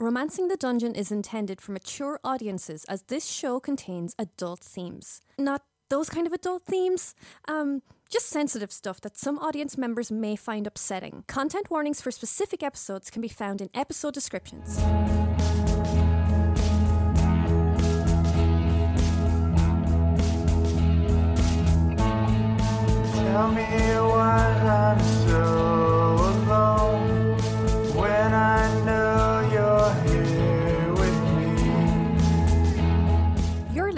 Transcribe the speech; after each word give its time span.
Romancing 0.00 0.48
the 0.48 0.56
Dungeon 0.56 0.94
is 0.94 1.12
intended 1.12 1.60
for 1.60 1.72
mature 1.72 2.18
audiences 2.24 2.86
as 2.86 3.02
this 3.02 3.26
show 3.26 3.60
contains 3.60 4.14
adult 4.18 4.60
themes. 4.60 5.20
Not 5.36 5.62
those 5.90 6.08
kind 6.08 6.26
of 6.26 6.32
adult 6.32 6.62
themes, 6.62 7.14
um, 7.48 7.82
just 8.08 8.30
sensitive 8.30 8.72
stuff 8.72 9.02
that 9.02 9.18
some 9.18 9.38
audience 9.38 9.76
members 9.76 10.10
may 10.10 10.36
find 10.36 10.66
upsetting. 10.66 11.24
Content 11.28 11.70
warnings 11.70 12.00
for 12.00 12.10
specific 12.10 12.62
episodes 12.62 13.10
can 13.10 13.20
be 13.20 13.28
found 13.28 13.60
in 13.60 13.68
episode 13.74 14.14
descriptions. 14.14 14.78
Tell 23.18 23.52
me 23.52 23.64
why 24.08 24.96
I'm 24.96 25.19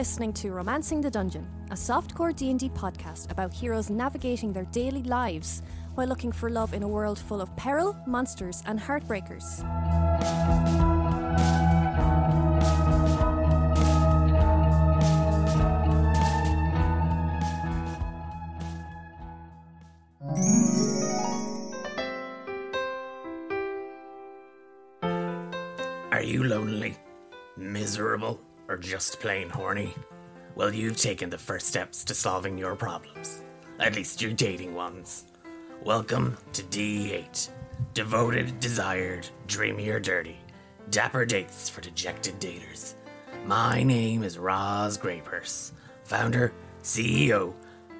listening 0.02 0.32
to 0.32 0.50
Romancing 0.50 1.00
the 1.00 1.08
Dungeon, 1.08 1.48
a 1.70 1.74
softcore 1.74 2.34
D&D 2.34 2.70
podcast 2.70 3.30
about 3.30 3.54
heroes 3.54 3.88
navigating 3.88 4.52
their 4.52 4.64
daily 4.72 5.04
lives 5.04 5.62
while 5.94 6.08
looking 6.08 6.32
for 6.32 6.50
love 6.50 6.74
in 6.74 6.82
a 6.82 6.88
world 6.88 7.20
full 7.20 7.40
of 7.40 7.54
peril, 7.54 7.96
monsters, 8.04 8.64
and 8.66 8.80
heartbreakers. 8.80 9.62
Are 26.10 26.22
you 26.22 26.42
lonely, 26.42 26.96
miserable, 27.56 28.40
or 28.72 28.78
just 28.78 29.20
plain 29.20 29.50
horny? 29.50 29.94
Well, 30.54 30.74
you've 30.74 30.96
taken 30.96 31.28
the 31.28 31.36
first 31.36 31.66
steps 31.66 32.04
to 32.04 32.14
solving 32.14 32.56
your 32.56 32.74
problems. 32.74 33.42
At 33.78 33.94
least 33.94 34.22
your 34.22 34.32
dating 34.32 34.74
ones. 34.74 35.26
Welcome 35.84 36.38
to 36.54 36.62
D8. 36.62 37.50
Devoted, 37.92 38.58
desired, 38.60 39.28
dreamy 39.46 39.90
or 39.90 40.00
dirty. 40.00 40.38
Dapper 40.88 41.26
dates 41.26 41.68
for 41.68 41.82
dejected 41.82 42.40
daters. 42.40 42.94
My 43.44 43.82
name 43.82 44.24
is 44.24 44.38
Roz 44.38 44.96
Greypurse, 44.96 45.72
founder, 46.04 46.54
CEO, 46.82 47.52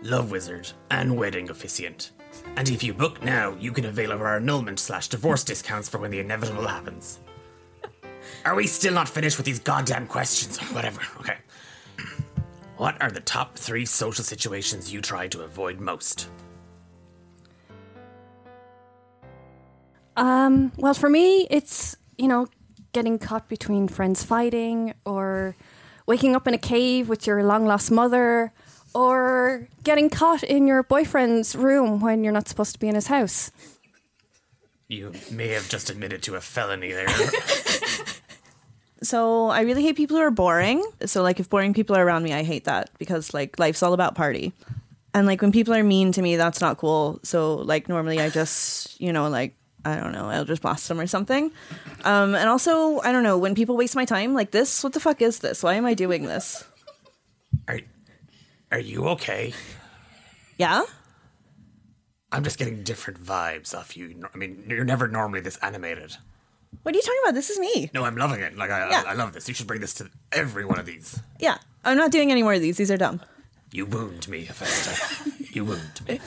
love 0.03 0.31
wizard, 0.31 0.71
and 0.91 1.19
wedding 1.19 1.51
officiant. 1.51 2.13
And 2.57 2.71
if 2.71 2.83
you 2.83 2.95
book 2.95 3.23
now, 3.23 3.55
you 3.61 3.73
can 3.73 3.85
avail 3.85 4.11
of 4.11 4.23
our 4.23 4.39
annulment 4.39 4.79
slash 4.79 5.09
divorce 5.09 5.45
discounts 5.45 5.91
for 5.91 5.99
when 5.99 6.11
the 6.11 6.21
inevitable 6.21 6.67
happens. 6.67 7.19
Are 8.45 8.55
we 8.55 8.67
still 8.67 8.95
not 8.95 9.09
finished 9.09 9.37
with 9.37 9.47
these 9.47 9.61
goddamn 9.61 10.07
questions? 10.07 10.59
Whatever, 10.73 11.01
okay. 11.21 11.37
What 12.77 13.01
are 13.01 13.11
the 13.11 13.21
top 13.21 13.57
three 13.57 13.87
social 13.87 14.25
situations 14.25 14.93
you 14.93 15.01
try 15.01 15.29
to 15.29 15.43
avoid 15.43 15.79
most? 15.79 16.29
Um, 20.17 20.73
well, 20.77 20.95
for 20.95 21.09
me, 21.09 21.47
it's, 21.51 21.97
you 22.19 22.27
know, 22.27 22.49
getting 22.93 23.19
caught 23.19 23.49
between 23.49 23.89
friends 23.89 24.25
fighting 24.25 24.95
or 25.07 25.57
waking 26.07 26.35
up 26.35 26.47
in 26.49 26.55
a 26.55 26.59
cave 26.59 27.09
with 27.09 27.27
your 27.27 27.43
long 27.45 27.67
lost 27.67 27.91
mother 27.91 28.53
or 28.95 29.69
getting 29.85 30.11
caught 30.11 30.43
in 30.43 30.67
your 30.67 30.83
boyfriend's 30.83 31.55
room 31.55 32.01
when 32.01 32.25
you're 32.25 32.33
not 32.33 32.49
supposed 32.49 32.73
to 32.75 32.79
be 32.79 32.89
in 32.89 32.95
his 32.95 33.07
house. 33.07 33.51
You 34.89 35.13
may 35.31 35.49
have 35.49 35.69
just 35.69 35.89
admitted 35.89 36.23
to 36.25 36.35
a 36.35 36.41
felony 36.41 36.93
there. 36.93 37.07
So 39.03 39.49
I 39.49 39.63
really 39.63 39.83
hate 39.83 39.97
people 39.97 40.17
who 40.17 40.23
are 40.23 40.31
boring. 40.31 40.85
So 41.07 41.23
like 41.23 41.41
if 41.41 41.51
boring 41.51 41.75
people 41.75 41.97
are 41.97 42.05
around 42.05 42.23
me, 42.23 42.33
I 42.33 42.43
hate 42.43 42.65
that 42.65 42.91
because 42.99 43.35
like 43.35 43.59
life's 43.59 43.83
all 43.83 43.93
about 43.93 44.15
party. 44.15 44.53
And 45.15 45.27
like 45.27 45.43
when 45.43 45.53
people 45.53 45.75
are 45.75 45.83
mean 45.83 46.13
to 46.13 46.23
me, 46.23 46.37
that's 46.37 46.61
not 46.61 46.79
cool. 46.79 47.21
So 47.23 47.57
like 47.57 47.89
normally 47.89 48.21
I 48.21 48.31
just, 48.31 49.01
you 49.01 49.13
know, 49.13 49.29
like 49.29 49.55
I 49.85 49.97
don't 49.97 50.13
know, 50.13 50.29
I'll 50.29 50.45
just 50.45 50.63
blast 50.63 50.89
them 50.89 51.01
or 51.01 51.07
something. 51.07 51.51
Um 52.05 52.35
and 52.35 52.49
also, 52.49 53.01
I 53.01 53.13
don't 53.13 53.25
know, 53.25 53.37
when 53.37 53.55
people 53.55 53.77
waste 53.77 53.97
my 53.97 54.05
time 54.05 54.35
like 54.35 54.53
this, 54.53 54.83
what 54.85 54.93
the 54.93 55.01
fuck 55.01 55.21
is 55.21 55.41
this? 55.41 55.63
Why 55.63 55.75
am 55.75 55.85
I 55.85 55.95
doing 55.95 56.25
this? 56.25 56.65
are, 57.69 57.81
are 58.71 58.79
you 58.79 59.09
okay? 59.09 59.53
Yeah? 60.59 60.83
I'm 62.31 62.45
just 62.45 62.59
getting 62.59 62.83
different 62.83 63.23
vibes 63.23 63.75
off 63.77 63.97
you. 63.97 64.23
I 64.33 64.37
mean, 64.39 64.65
you're 64.69 64.85
never 64.85 65.07
normally 65.07 65.41
this 65.41 65.59
animated. 65.59 66.17
What 66.83 66.95
are 66.95 66.99
you 66.99 67.03
talking 67.03 67.21
about? 67.25 67.35
This 67.35 67.51
is 67.51 67.59
me. 67.59 67.91
No, 67.95 68.05
I'm 68.05 68.17
loving 68.17 68.41
it. 68.41 68.57
Like, 68.57 68.71
I, 68.71 68.91
Yeah. 68.91 69.05
I, 69.07 69.11
I 69.11 69.15
love 69.15 69.33
this. 69.33 69.47
You 69.49 69.55
should 69.55 69.67
bring 69.67 69.81
this 69.81 69.95
to 69.95 70.11
every 70.33 70.65
one 70.65 70.79
of 70.79 70.87
these. 70.87 71.21
Yeah. 71.39 71.59
I'm 71.85 71.97
not 71.97 72.11
doing 72.11 72.31
any 72.33 72.43
more 72.43 72.55
of 72.55 72.61
these. 72.61 72.77
These 72.77 72.91
are 72.91 72.97
dumb. 72.97 73.21
You 73.71 73.87
wound 73.87 74.29
me, 74.29 74.45
Hephaestus. 74.45 75.51
you 75.55 75.65
wound 75.65 76.01
me. 76.09 76.21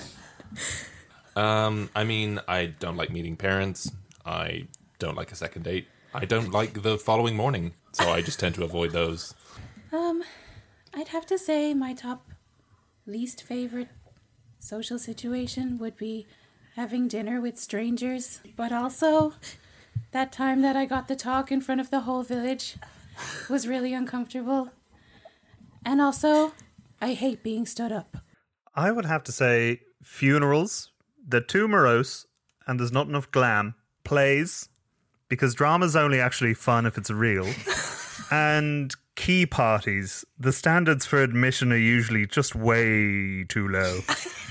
Um, 1.36 1.90
I 1.96 2.04
mean, 2.04 2.40
I 2.48 2.68
don't 2.68 2.96
like 2.98 3.10
meeting 3.10 3.36
parents. 3.36 3.92
I 4.26 4.68
don't 5.00 5.16
like 5.16 5.32
a 5.32 5.36
second 5.36 5.64
date. 5.64 5.88
I 6.14 6.26
don't 6.26 6.52
like 6.52 6.82
the 6.82 6.98
following 6.98 7.36
morning, 7.36 7.74
so 7.92 8.10
I 8.10 8.22
just 8.22 8.40
tend 8.40 8.56
to 8.56 8.64
avoid 8.64 8.92
those. 8.92 9.34
Um, 9.92 10.24
I'd 10.94 11.10
have 11.10 11.26
to 11.28 11.38
say 11.38 11.74
my 11.74 11.94
top 11.94 12.26
least 13.06 13.44
favorite 13.44 13.90
social 14.60 14.98
situation 14.98 15.78
would 15.78 15.98
be 15.98 16.26
having 16.76 17.08
dinner 17.08 17.42
with 17.42 17.58
strangers, 17.60 18.40
but 18.56 18.72
also 18.72 19.34
that 20.16 20.31
time 20.31 20.62
that 20.62 20.78
I 20.78 20.86
got 20.86 21.09
the 21.09 21.16
talk 21.18 21.52
in 21.52 21.59
front 21.59 21.81
of 21.81 21.90
the 21.90 22.00
whole 22.00 22.24
village 22.24 22.78
was 23.50 23.68
really 23.68 23.94
uncomfortable. 23.94 24.70
And 25.86 26.00
also, 26.00 26.53
I 27.02 27.12
hate 27.12 27.44
being 27.44 27.66
stood 27.66 27.92
up. 27.92 28.16
I 28.74 28.94
would 28.94 29.03
have 29.03 29.26
to 29.26 29.34
say 29.34 29.81
funerals. 30.02 30.94
They're 31.28 31.42
too 31.42 31.68
morose 31.68 32.28
and 32.66 32.80
there's 32.80 32.94
not 32.94 33.09
enough 33.09 33.30
glam. 33.30 33.76
Plays, 34.06 34.70
because 35.28 35.53
drama's 35.53 35.98
only 35.98 36.22
actually 36.22 36.53
fun 36.53 36.86
if 36.86 36.97
it's 36.97 37.12
real. 37.12 37.53
and 38.32 38.96
key 39.16 39.46
parties. 39.46 40.24
The 40.40 40.53
standards 40.53 41.06
for 41.06 41.22
admission 41.22 41.74
are 41.74 41.78
usually 41.78 42.26
just 42.26 42.56
way 42.56 43.44
too 43.50 43.68
low. 43.68 44.00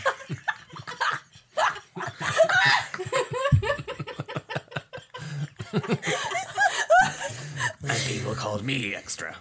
people 8.07 8.35
called 8.35 8.65
me 8.65 8.95
extra. 8.95 9.37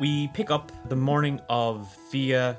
we 0.00 0.28
pick 0.28 0.50
up 0.50 0.72
the 0.88 0.96
morning 0.96 1.40
of 1.48 1.88
Fia 2.10 2.56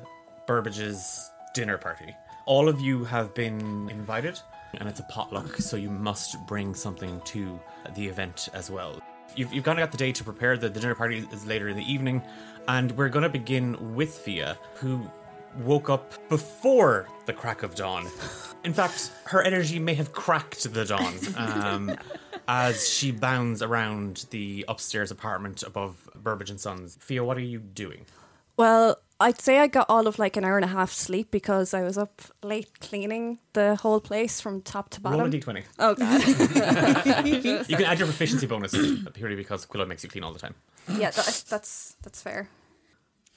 Burbage's 0.48 1.32
dinner 1.54 1.78
party. 1.78 2.16
All 2.46 2.68
of 2.68 2.80
you 2.82 3.04
have 3.06 3.34
been 3.34 3.90
invited, 3.90 4.40
and 4.76 4.88
it's 4.90 5.00
a 5.00 5.04
potluck, 5.04 5.56
so 5.58 5.78
you 5.78 5.90
must 5.90 6.38
bring 6.48 6.74
something 6.76 7.22
to 7.26 7.60
the 7.96 8.08
event 8.08 8.50
as 8.54 8.70
well. 8.70 9.02
You've, 9.36 9.54
you've 9.54 9.64
kind 9.64 9.80
of 9.80 9.84
got 9.84 9.92
the 9.92 9.98
day 9.98 10.12
to 10.12 10.24
prepare. 10.24 10.58
The, 10.58 10.70
the 10.70 10.80
dinner 10.80 10.96
party 10.96 11.26
is 11.32 11.46
later 11.46 11.68
in 11.70 11.76
the 11.76 11.92
evening, 11.92 12.22
and 12.68 12.92
we're 12.94 13.10
going 13.10 13.24
to 13.24 13.30
begin 13.30 13.96
with 13.96 14.14
Fia, 14.18 14.58
who 14.76 15.10
woke 15.60 15.90
up 15.90 16.14
before 16.30 17.08
the 17.26 17.34
crack 17.34 17.64
of 17.64 17.76
dawn. 17.76 18.08
In 18.64 18.74
fact, 18.74 19.12
her 19.26 19.42
energy 19.42 19.80
may 19.80 19.94
have 19.94 20.14
cracked 20.14 20.72
the 20.74 20.86
dawn 20.86 21.14
um, 21.38 21.96
as 22.48 22.88
she 22.88 23.12
bounds 23.12 23.62
around 23.62 24.26
the 24.30 24.66
upstairs 24.68 25.12
apartment 25.12 25.64
above 25.64 26.10
Burbage 26.16 26.50
and 26.50 26.60
Sons. 26.60 26.98
Fia, 27.00 27.24
what 27.24 27.38
are 27.38 27.42
you 27.42 27.60
doing? 27.60 28.06
Well, 28.58 28.98
I'd 29.20 29.40
say 29.40 29.60
I 29.60 29.68
got 29.68 29.86
all 29.90 30.08
of 30.08 30.20
like 30.20 30.36
an 30.38 30.44
hour 30.44 30.58
and 30.58 30.66
a 30.66 30.68
half 30.70 30.92
sleep 30.92 31.32
because 31.32 31.74
I 31.74 31.82
was 31.82 31.98
up 31.98 32.22
late 32.44 32.80
cleaning 32.80 33.40
the 33.54 33.76
whole 33.76 34.02
place 34.02 34.42
from 34.42 34.62
top 34.62 34.90
to 34.92 35.02
Roll 35.02 35.14
a 35.14 35.18
bottom. 35.18 35.32
d20. 35.32 35.64
Oh 35.80 35.96
god. 35.96 37.26
You 37.70 37.78
can 37.78 37.86
add 37.86 38.00
your 38.00 38.08
proficiency 38.08 38.46
bonus 38.48 38.76
purely 39.14 39.36
because 39.36 39.66
Quillo 39.66 39.88
makes 39.88 40.04
you 40.04 40.10
clean 40.10 40.24
all 40.24 40.34
the 40.34 40.40
time. 40.40 40.56
yeah, 40.90 41.12
that, 41.12 41.44
that's 41.50 41.96
that's 42.02 42.22
fair. 42.22 42.50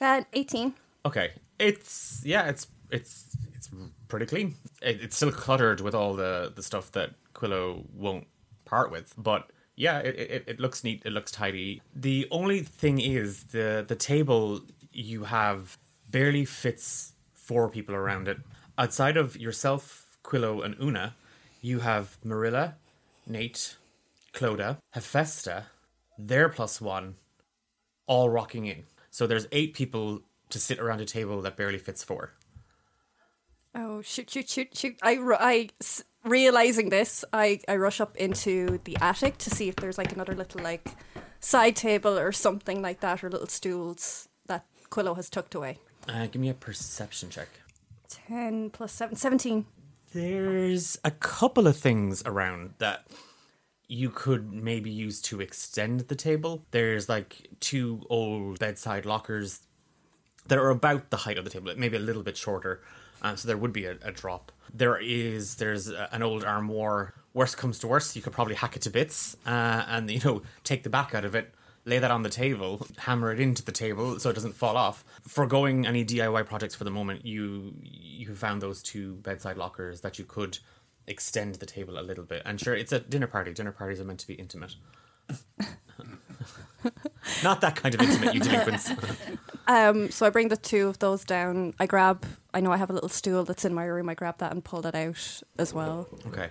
Uh, 0.01 0.21
18. 0.33 0.73
Okay, 1.05 1.31
it's 1.57 2.21
yeah, 2.25 2.47
it's 2.49 2.67
it's 2.91 3.37
it's 3.55 3.69
pretty 4.09 4.25
clean. 4.25 4.55
It, 4.81 5.01
it's 5.01 5.15
still 5.15 5.31
cluttered 5.31 5.79
with 5.81 5.95
all 5.95 6.13
the 6.15 6.51
the 6.53 6.63
stuff 6.63 6.91
that 6.93 7.11
Quillo 7.33 7.85
won't 7.93 8.27
part 8.65 8.91
with, 8.91 9.13
but 9.17 9.49
yeah, 9.75 9.99
it, 9.99 10.15
it, 10.19 10.43
it 10.47 10.59
looks 10.59 10.83
neat. 10.83 11.03
It 11.05 11.11
looks 11.11 11.31
tidy. 11.31 11.81
The 11.95 12.27
only 12.31 12.61
thing 12.61 12.99
is 12.99 13.45
the 13.45 13.85
the 13.87 13.95
table 13.95 14.61
you 14.97 15.25
have 15.25 15.77
barely 16.09 16.45
fits 16.45 17.13
four 17.33 17.69
people 17.69 17.95
around 17.95 18.27
it. 18.27 18.37
Outside 18.77 19.17
of 19.17 19.37
yourself, 19.37 20.17
Quillo, 20.23 20.63
and 20.63 20.75
Una, 20.81 21.15
you 21.61 21.79
have 21.79 22.17
Marilla, 22.23 22.75
Nate, 23.25 23.77
Clodagh, 24.33 24.77
Hephaestus, 24.91 25.63
their 26.17 26.49
plus 26.49 26.81
one, 26.81 27.15
all 28.07 28.29
rocking 28.29 28.65
in. 28.65 28.83
So 29.11 29.27
there's 29.27 29.47
eight 29.51 29.73
people 29.73 30.21
to 30.49 30.59
sit 30.59 30.79
around 30.79 31.01
a 31.01 31.05
table 31.05 31.41
that 31.41 31.57
barely 31.57 31.77
fits 31.77 32.03
four. 32.03 32.33
Oh 33.75 34.01
shoot! 34.01 34.29
Shoot! 34.29 34.49
Shoot! 34.49 34.75
Shoot! 34.75 34.97
I, 35.03 35.17
I 35.39 35.69
realizing 36.23 36.89
this, 36.89 37.23
I 37.31 37.59
I 37.67 37.75
rush 37.75 38.01
up 38.01 38.15
into 38.17 38.79
the 38.85 38.97
attic 39.01 39.37
to 39.39 39.49
see 39.49 39.69
if 39.69 39.75
there's 39.75 39.97
like 39.97 40.13
another 40.13 40.33
little 40.33 40.61
like 40.63 40.89
side 41.39 41.75
table 41.75 42.17
or 42.17 42.31
something 42.31 42.81
like 42.81 43.01
that, 43.01 43.23
or 43.23 43.29
little 43.29 43.47
stools 43.47 44.26
Quillo 44.89 45.15
has 45.15 45.29
tucked 45.29 45.55
away. 45.55 45.79
Uh, 46.07 46.27
give 46.27 46.41
me 46.41 46.49
a 46.49 46.53
perception 46.53 47.29
check. 47.29 47.49
Ten 48.09 48.69
plus 48.69 48.93
seven, 48.93 49.15
17. 49.15 49.65
There's 50.13 50.97
a 51.03 51.11
couple 51.11 51.67
of 51.67 51.75
things 51.75 52.23
around 52.25 52.75
that 52.77 53.07
you 53.87 54.09
could 54.09 54.51
maybe 54.53 54.89
use 54.89 55.21
to 55.23 55.41
extend 55.41 56.01
the 56.01 56.15
table. 56.15 56.65
There's 56.71 57.09
like 57.09 57.47
two 57.59 58.05
old 58.09 58.59
bedside 58.59 59.05
lockers 59.05 59.61
that 60.47 60.57
are 60.57 60.69
about 60.69 61.09
the 61.09 61.17
height 61.17 61.37
of 61.37 61.43
the 61.43 61.49
table, 61.49 61.73
maybe 61.77 61.97
a 61.97 62.01
little 62.01 62.23
bit 62.23 62.37
shorter. 62.37 62.81
Uh, 63.21 63.35
so 63.35 63.47
there 63.47 63.57
would 63.57 63.73
be 63.73 63.85
a, 63.85 63.97
a 64.03 64.11
drop. 64.11 64.51
There 64.73 64.97
is 64.97 65.55
there's 65.55 65.89
a, 65.89 66.09
an 66.11 66.21
old 66.21 66.43
armoire. 66.43 67.13
Worst 67.33 67.57
comes 67.57 67.79
to 67.79 67.87
worst, 67.87 68.15
you 68.15 68.21
could 68.21 68.33
probably 68.33 68.55
hack 68.55 68.75
it 68.75 68.81
to 68.83 68.89
bits 68.89 69.37
uh, 69.45 69.83
and 69.87 70.09
you 70.09 70.19
know 70.23 70.41
take 70.63 70.83
the 70.83 70.89
back 70.89 71.13
out 71.15 71.25
of 71.25 71.35
it, 71.35 71.53
lay 71.87 71.99
that 71.99 72.11
on 72.11 72.23
the 72.23 72.29
table, 72.29 72.85
hammer 72.97 73.31
it 73.31 73.39
into 73.39 73.63
the 73.63 73.71
table 73.71 74.19
so 74.19 74.29
it 74.29 74.33
doesn't 74.33 74.53
fall 74.55 74.77
off. 74.77 75.03
Forgoing 75.27 75.85
any 75.87 76.03
DIY 76.05 76.45
projects 76.45 76.75
for 76.75 76.83
the 76.83 76.91
moment, 76.91 77.25
you 77.25 77.73
you 77.81 78.35
found 78.35 78.61
those 78.61 78.83
two 78.83 79.15
bedside 79.15 79.57
lockers 79.57 80.01
that 80.01 80.19
you 80.19 80.25
could 80.25 80.59
extend 81.07 81.55
the 81.55 81.65
table 81.65 81.97
a 81.97 82.01
little 82.01 82.25
bit. 82.25 82.41
And 82.45 82.59
sure, 82.59 82.75
it's 82.75 82.91
a 82.91 82.99
dinner 82.99 83.27
party. 83.27 83.53
Dinner 83.53 83.71
parties 83.71 83.99
are 84.01 84.03
meant 84.03 84.19
to 84.19 84.27
be 84.27 84.33
intimate. 84.35 84.75
Not 87.43 87.61
that 87.61 87.75
kind 87.75 87.95
of 87.95 88.01
intimate, 88.01 88.33
you 88.33 88.41
delinquents. 88.41 88.91
Um, 89.69 90.11
so 90.11 90.25
I 90.25 90.29
bring 90.29 90.47
the 90.47 90.55
two 90.55 90.87
of 90.87 90.99
those 90.99 91.25
down. 91.25 91.73
I 91.77 91.87
grab. 91.87 92.25
I 92.53 92.61
know 92.61 92.71
I 92.71 92.77
have 92.77 92.89
a 92.89 92.93
little 92.93 93.09
stool 93.09 93.43
that's 93.43 93.65
in 93.65 93.73
my 93.73 93.83
room. 93.83 94.07
I 94.07 94.13
grab 94.13 94.37
that 94.37 94.53
and 94.53 94.63
pull 94.63 94.81
that 94.83 94.95
out 94.95 95.41
as 95.59 95.73
well, 95.73 96.07
Okay. 96.27 96.47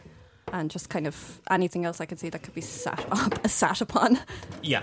And 0.52 0.70
just 0.70 0.88
kind 0.88 1.06
of 1.06 1.40
anything 1.50 1.84
else 1.84 2.00
I 2.00 2.06
can 2.06 2.18
see 2.18 2.28
that 2.30 2.42
could 2.42 2.54
be 2.54 2.60
sat 2.60 3.04
up, 3.10 3.46
sat 3.48 3.80
upon. 3.80 4.18
Yeah, 4.62 4.82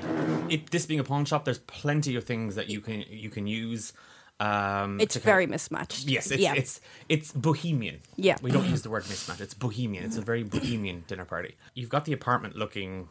it, 0.50 0.71
this 0.71 0.86
being 0.86 1.00
a 1.00 1.04
pawn 1.04 1.25
shop, 1.25 1.45
there's 1.45 1.60
plenty 1.60 2.15
of 2.15 2.24
things 2.25 2.56
that 2.56 2.69
you 2.69 2.81
can 2.81 3.04
you 3.10 3.30
can 3.30 3.48
use. 3.48 3.94
Um, 4.39 5.00
It's 5.00 5.15
very 5.15 5.45
of- 5.45 5.51
mismatched. 5.51 6.06
yes, 6.06 6.31
it's, 6.31 6.42
yeah. 6.42 6.54
it's 6.56 6.81
it's 7.07 7.31
bohemian. 7.31 8.00
Yeah. 8.18 8.38
we 8.42 8.51
don't 8.51 8.68
use 8.69 8.81
the 8.81 8.89
word 8.89 9.04
mismatch. 9.04 9.39
It's 9.42 9.54
bohemian. 9.54 10.04
It's 10.04 10.18
a 10.18 10.21
very 10.21 10.44
bohemian 10.44 11.04
dinner 11.07 11.25
party. 11.25 11.56
You've 11.75 11.89
got 11.89 12.06
the 12.06 12.13
apartment 12.13 12.56
looking 12.56 13.07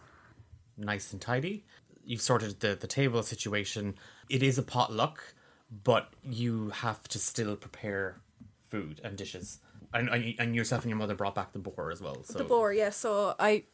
nice 0.76 1.12
and 1.12 1.20
tidy. 1.22 1.64
You've 2.04 2.20
sorted 2.20 2.60
the 2.60 2.74
the 2.78 2.86
table 2.88 3.22
situation. 3.22 3.94
It 4.28 4.42
is 4.42 4.58
a 4.58 4.62
potluck, 4.62 5.22
but 5.84 6.12
you 6.24 6.70
have 6.70 7.06
to 7.08 7.18
still 7.18 7.56
prepare 7.56 8.20
food 8.68 9.00
and 9.04 9.16
dishes. 9.16 9.58
And, 9.94 10.08
and 10.38 10.56
yourself 10.56 10.82
and 10.82 10.90
your 10.90 10.98
mother 10.98 11.14
brought 11.14 11.34
back 11.34 11.52
the 11.52 11.58
boar 11.58 11.90
as 11.90 12.00
well. 12.00 12.24
So 12.24 12.38
the 12.38 12.44
boar. 12.44 12.72
Yeah, 12.72 12.90
so 12.90 13.34
I 13.38 13.64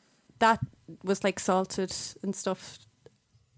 that 0.41 0.61
was 1.05 1.23
like 1.25 1.39
salted 1.39 1.95
and 2.23 2.35
stuff 2.35 2.79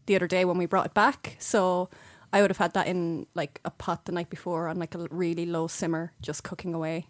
the 0.07 0.17
other 0.17 0.27
day 0.27 0.45
when 0.45 0.59
we 0.59 0.67
brought 0.67 0.87
it 0.87 0.95
back. 0.95 1.37
So 1.39 1.89
I 2.33 2.41
would 2.43 2.51
have 2.51 2.59
had 2.59 2.75
that 2.75 2.87
in 2.87 3.27
like 3.35 3.61
a 3.65 3.71
pot 3.71 4.05
the 4.05 4.13
night 4.13 4.31
before 4.31 4.69
on 4.69 4.79
like 4.79 4.95
a 4.95 5.07
really 5.11 5.47
low 5.47 5.67
simmer, 5.67 6.13
just 6.21 6.45
cooking 6.45 6.75
away. 6.75 7.07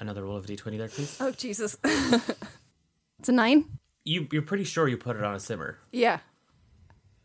another 0.00 0.24
roll 0.24 0.36
of 0.36 0.46
d20 0.46 0.78
there, 0.78 0.88
please. 0.88 1.16
Oh 1.20 1.30
Jesus! 1.30 1.76
it's 1.84 3.28
a 3.28 3.32
nine. 3.32 3.64
You 4.04 4.28
you're 4.30 4.42
pretty 4.42 4.64
sure 4.64 4.88
you 4.88 4.96
put 4.96 5.16
it 5.16 5.24
on 5.24 5.34
a 5.34 5.40
simmer. 5.40 5.78
Yeah, 5.92 6.18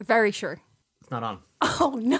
very 0.01 0.31
sure. 0.31 0.61
It's 1.09 1.11
not 1.11 1.23
on. 1.23 1.39
Oh 1.81 1.99
no! 1.99 2.19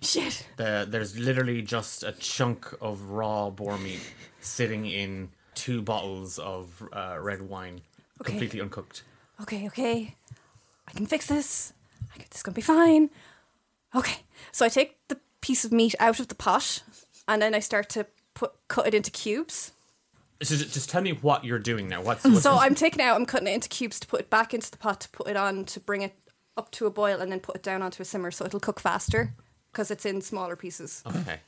Shit! 0.00 0.46
The, 0.56 0.86
there's 0.88 1.18
literally 1.18 1.60
just 1.62 2.02
a 2.04 2.12
chunk 2.12 2.72
of 2.80 3.10
raw 3.10 3.50
boar 3.50 3.76
meat 3.76 4.00
sitting 4.40 4.86
in 4.86 5.28
two 5.54 5.82
bottles 5.82 6.38
of 6.38 6.82
uh, 6.92 7.18
red 7.20 7.42
wine, 7.42 7.82
Okay. 8.20 8.30
completely 8.30 8.60
uncooked. 8.60 9.02
Okay, 9.42 9.66
okay, 9.66 10.14
I 10.88 10.92
can 10.92 11.04
fix 11.06 11.26
this. 11.26 11.74
I 12.14 12.16
can, 12.16 12.26
this 12.30 12.38
is 12.38 12.42
gonna 12.42 12.54
be 12.54 12.62
fine. 12.62 13.10
Okay, 13.94 14.20
so 14.52 14.64
I 14.64 14.70
take 14.70 14.96
the 15.08 15.18
piece 15.42 15.64
of 15.66 15.72
meat 15.72 15.94
out 16.00 16.18
of 16.18 16.28
the 16.28 16.34
pot, 16.34 16.82
and 17.28 17.42
then 17.42 17.54
I 17.54 17.60
start 17.60 17.90
to 17.90 18.06
put 18.32 18.52
cut 18.68 18.86
it 18.86 18.94
into 18.94 19.10
cubes. 19.10 19.72
So 20.42 20.56
just, 20.56 20.88
tell 20.88 21.02
me 21.02 21.12
what 21.12 21.44
you're 21.44 21.58
doing 21.58 21.88
now. 21.88 22.00
What's, 22.00 22.24
what's 22.24 22.42
So 22.42 22.56
I'm 22.56 22.74
taking 22.74 23.00
it 23.00 23.04
out, 23.04 23.16
I'm 23.16 23.26
cutting 23.26 23.48
it 23.48 23.52
into 23.54 23.68
cubes 23.68 24.00
to 24.00 24.06
put 24.06 24.20
it 24.20 24.30
back 24.30 24.54
into 24.54 24.70
the 24.70 24.78
pot 24.78 25.02
to 25.02 25.08
put 25.10 25.26
it 25.26 25.36
on 25.36 25.66
to 25.66 25.80
bring 25.80 26.00
it 26.00 26.14
up 26.60 26.70
to 26.72 26.86
a 26.86 26.90
boil 26.90 27.20
and 27.20 27.32
then 27.32 27.40
put 27.40 27.56
it 27.56 27.62
down 27.62 27.80
onto 27.82 28.02
a 28.02 28.04
simmer 28.04 28.30
so 28.30 28.44
it'll 28.44 28.60
cook 28.60 28.78
faster 28.78 29.32
because 29.72 29.90
it's 29.90 30.04
in 30.04 30.20
smaller 30.20 30.56
pieces. 30.56 31.02
okay. 31.06 31.40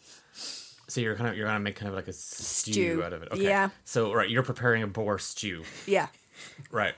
So 0.89 1.01
you're 1.01 1.15
kind 1.17 1.29
of 1.31 1.37
you're 1.37 1.47
gonna 1.47 1.61
make 1.61 1.77
kind 1.77 1.89
of 1.89 1.95
like 1.95 2.09
a 2.09 2.13
stew, 2.13 2.73
Stew. 2.73 3.03
out 3.05 3.13
of 3.13 3.23
it. 3.23 3.29
Okay. 3.33 3.45
Yeah. 3.45 3.69
So 3.85 4.13
right, 4.13 4.29
you're 4.29 4.43
preparing 4.43 4.83
a 4.83 4.87
boar 4.87 5.19
stew. 5.19 5.63
Yeah. 5.87 6.09
Right. 6.71 6.95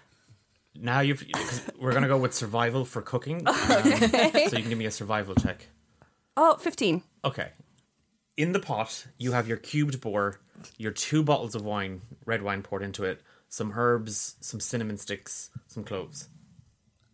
Now 0.74 1.00
you've 1.00 1.24
we're 1.78 1.92
gonna 1.92 2.08
go 2.08 2.16
with 2.16 2.34
survival 2.34 2.84
for 2.84 3.02
cooking. 3.02 3.46
Um, 3.46 3.82
so 3.82 4.56
you 4.56 4.62
can 4.62 4.68
give 4.68 4.78
me 4.78 4.86
a 4.86 4.90
survival 4.90 5.34
check. 5.34 5.66
Oh, 6.36 6.56
15. 6.56 7.02
Okay. 7.24 7.50
In 8.36 8.52
the 8.52 8.58
pot, 8.60 9.06
you 9.18 9.32
have 9.32 9.46
your 9.46 9.56
cubed 9.58 10.00
boar, 10.00 10.40
your 10.78 10.90
two 10.90 11.22
bottles 11.22 11.54
of 11.54 11.64
wine, 11.64 12.00
red 12.26 12.42
wine 12.42 12.62
poured 12.62 12.82
into 12.82 13.04
it, 13.04 13.20
some 13.48 13.72
herbs, 13.76 14.34
some 14.40 14.58
cinnamon 14.60 14.96
sticks, 14.98 15.50
some 15.68 15.84
cloves. 15.84 16.28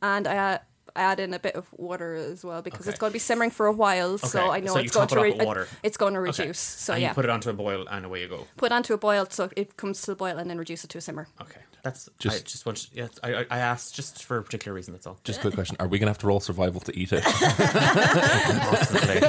And 0.00 0.26
I 0.26 0.60
add, 0.96 1.20
in 1.20 1.32
a 1.34 1.38
bit 1.38 1.54
of 1.54 1.66
water 1.76 2.14
as 2.14 2.44
well 2.44 2.62
because 2.62 2.80
Okay. 2.82 2.90
it's 2.90 2.98
going 2.98 3.10
to 3.10 3.14
be 3.14 3.18
simmering 3.18 3.50
for 3.50 3.66
a 3.66 3.72
while. 3.72 4.18
So 4.18 4.50
I 4.50 4.60
know 4.60 4.72
so 4.74 4.78
you 4.78 4.84
it's 4.86 4.94
going 4.94 5.08
top 5.08 5.18
to 5.18 5.24
it 5.24 5.30
with 5.32 5.40
re- 5.40 5.46
water. 5.46 5.68
it's 5.82 5.96
going 5.96 6.14
to 6.14 6.20
Okay. 6.20 6.42
reduce. 6.42 6.58
So 6.58 6.92
and 6.94 7.02
yeah, 7.02 7.08
you 7.08 7.14
put 7.14 7.24
it 7.24 7.30
onto 7.30 7.50
a 7.50 7.52
boil, 7.52 7.86
and 7.90 8.04
away 8.06 8.22
you 8.22 8.28
go. 8.28 8.46
put 8.56 8.72
onto 8.72 8.92
a 8.94 8.98
boil 8.98 9.26
so 9.30 9.50
it 9.56 9.76
comes 9.76 10.00
to 10.02 10.06
the 10.12 10.16
boil 10.16 10.38
and 10.38 10.48
then 10.50 10.58
reduce 10.58 10.84
it 10.84 10.90
to 10.90 10.98
a 10.98 11.00
simmer. 11.00 11.28
Okay, 11.40 11.60
that's 11.82 12.08
I 12.08 12.12
Just- 12.18 12.46
just 12.46 12.66
want. 12.66 12.88
Yeah, 12.92 13.08
I, 13.22 13.34
I 13.34 13.46
I 13.50 13.58
asked 13.58 13.94
just 13.94 14.24
for 14.24 14.36
a 14.38 14.42
particular 14.42 14.74
reason. 14.74 14.92
That's 14.94 15.06
all. 15.06 15.18
Just 15.24 15.38
a 15.38 15.42
quick 15.42 15.54
question: 15.54 15.76
Are 15.80 15.88
we 15.88 15.98
gonna 15.98 16.10
have 16.10 16.18
to 16.18 16.26
roll 16.26 16.40
survival 16.40 16.80
to 16.82 16.92
eat 16.98 17.12
it? 17.12 17.24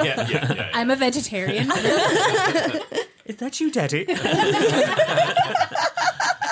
yeah, 0.01 0.03
yeah, 0.03 0.53
yeah. 0.53 0.69
I'm 0.73 0.89
a 0.89 0.95
vegetarian. 0.95 1.71
Is 3.25 3.37
that 3.37 3.59
you, 3.61 3.71
Daddy? 3.71 4.05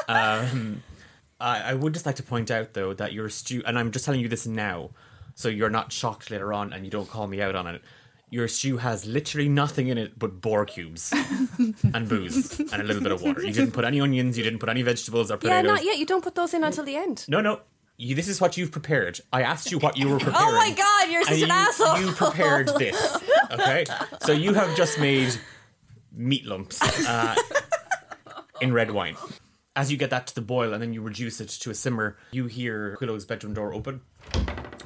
um, 0.08 0.82
I, 1.40 1.72
I 1.72 1.74
would 1.74 1.94
just 1.94 2.06
like 2.06 2.16
to 2.18 2.24
point 2.24 2.52
out, 2.52 2.74
though, 2.74 2.94
that 2.94 3.14
your 3.14 3.30
stew, 3.30 3.62
and 3.66 3.78
I'm 3.80 3.92
just 3.92 4.06
telling 4.06 4.20
you 4.22 4.28
this 4.28 4.46
now, 4.46 4.90
so 5.36 5.48
you're 5.50 5.70
not 5.70 5.92
shocked 5.92 6.32
later 6.32 6.52
on 6.54 6.74
and 6.74 6.84
you 6.86 6.92
don't 6.92 7.10
call 7.10 7.28
me 7.28 7.42
out 7.42 7.56
on 7.56 7.68
it. 7.68 7.82
Your 8.32 8.48
stew 8.48 8.78
has 8.78 9.06
literally 9.08 9.50
nothing 9.50 9.88
in 9.88 9.98
it 9.98 10.20
but 10.20 10.40
boar 10.42 10.66
cubes 10.66 11.12
and 11.94 12.08
booze 12.08 12.60
and 12.60 12.74
a 12.82 12.84
little 12.84 13.02
bit 13.02 13.12
of 13.12 13.22
water. 13.24 13.42
You 13.44 13.52
didn't 13.54 13.72
put 13.72 13.86
any 13.86 14.00
onions, 14.02 14.38
you 14.38 14.44
didn't 14.44 14.60
put 14.60 14.70
any 14.70 14.82
vegetables 14.84 15.32
or 15.32 15.36
Yeah, 15.36 15.40
potatoes. 15.62 15.66
not 15.66 15.84
yet. 15.86 15.98
You 15.98 16.06
don't 16.06 16.24
put 16.24 16.36
those 16.36 16.54
in 16.54 16.64
until 16.64 16.84
the 16.84 16.96
end. 16.96 17.26
No, 17.28 17.42
no. 17.42 17.62
You, 17.98 18.16
this 18.16 18.28
is 18.28 18.40
what 18.40 18.56
you've 18.56 18.72
prepared. 18.72 19.20
I 19.34 19.42
asked 19.42 19.72
you 19.72 19.80
what 19.80 19.98
you 19.98 20.10
were 20.10 20.20
preparing. 20.20 20.38
Oh 20.48 20.52
my 20.56 20.72
god, 20.72 21.10
you're 21.12 21.24
such 21.24 21.34
and 21.42 21.44
an 21.44 21.50
you, 21.50 21.54
asshole. 21.56 22.00
you 22.02 22.12
prepared 22.12 22.68
this. 22.78 23.18
Okay? 23.52 23.86
So 24.22 24.32
you 24.32 24.54
have 24.54 24.76
just 24.78 25.00
made 25.00 25.34
meat 26.12 26.46
lumps 26.46 26.82
uh, 27.08 27.36
in 28.62 28.72
red 28.74 28.92
wine. 28.92 29.16
As 29.80 29.90
you 29.90 29.96
get 29.96 30.10
that 30.10 30.28
to 30.28 30.36
the 30.36 30.42
boil 30.42 30.74
and 30.74 30.82
then 30.84 30.92
you 30.92 31.02
reduce 31.02 31.40
it 31.40 31.48
to 31.48 31.70
a 31.70 31.74
simmer, 31.74 32.18
you 32.32 32.48
hear 32.48 32.98
Quillo's 32.98 33.24
bedroom 33.24 33.54
door 33.54 33.74
open. 33.74 34.02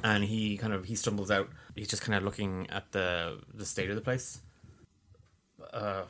And 0.04 0.22
he 0.22 0.56
kind 0.56 0.72
of 0.72 0.84
he 0.84 0.94
stumbles 0.94 1.32
out. 1.32 1.50
He's 1.74 1.88
just 1.88 2.02
kind 2.02 2.16
of 2.16 2.22
looking 2.22 2.70
at 2.70 2.92
the 2.92 3.40
the 3.52 3.66
state 3.66 3.90
of 3.90 3.96
the 3.96 4.00
place. 4.00 4.40
Uh, 5.72 6.02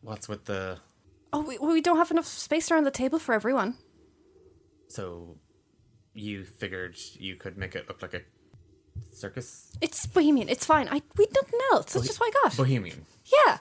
what's 0.00 0.26
with 0.26 0.46
the 0.46 0.78
Oh, 1.34 1.42
we, 1.42 1.58
we 1.58 1.82
don't 1.82 1.98
have 1.98 2.10
enough 2.10 2.24
space 2.26 2.70
around 2.70 2.84
the 2.84 2.90
table 2.90 3.18
for 3.18 3.34
everyone. 3.34 3.76
so 4.88 5.36
you 6.14 6.44
figured 6.44 6.96
you 7.18 7.36
could 7.36 7.58
make 7.58 7.74
it 7.76 7.88
look 7.88 8.00
like 8.00 8.14
a 8.14 8.22
circus 9.12 9.70
It's 9.82 10.06
bohemian. 10.06 10.48
It's 10.48 10.64
fine. 10.64 10.88
I 10.88 11.02
we 11.18 11.26
nothing 11.34 11.60
else. 11.72 11.92
That's 11.92 12.06
just 12.06 12.18
what 12.18 12.34
I 12.34 12.48
got. 12.48 12.56
bohemian 12.56 13.04
yeah. 13.46 13.58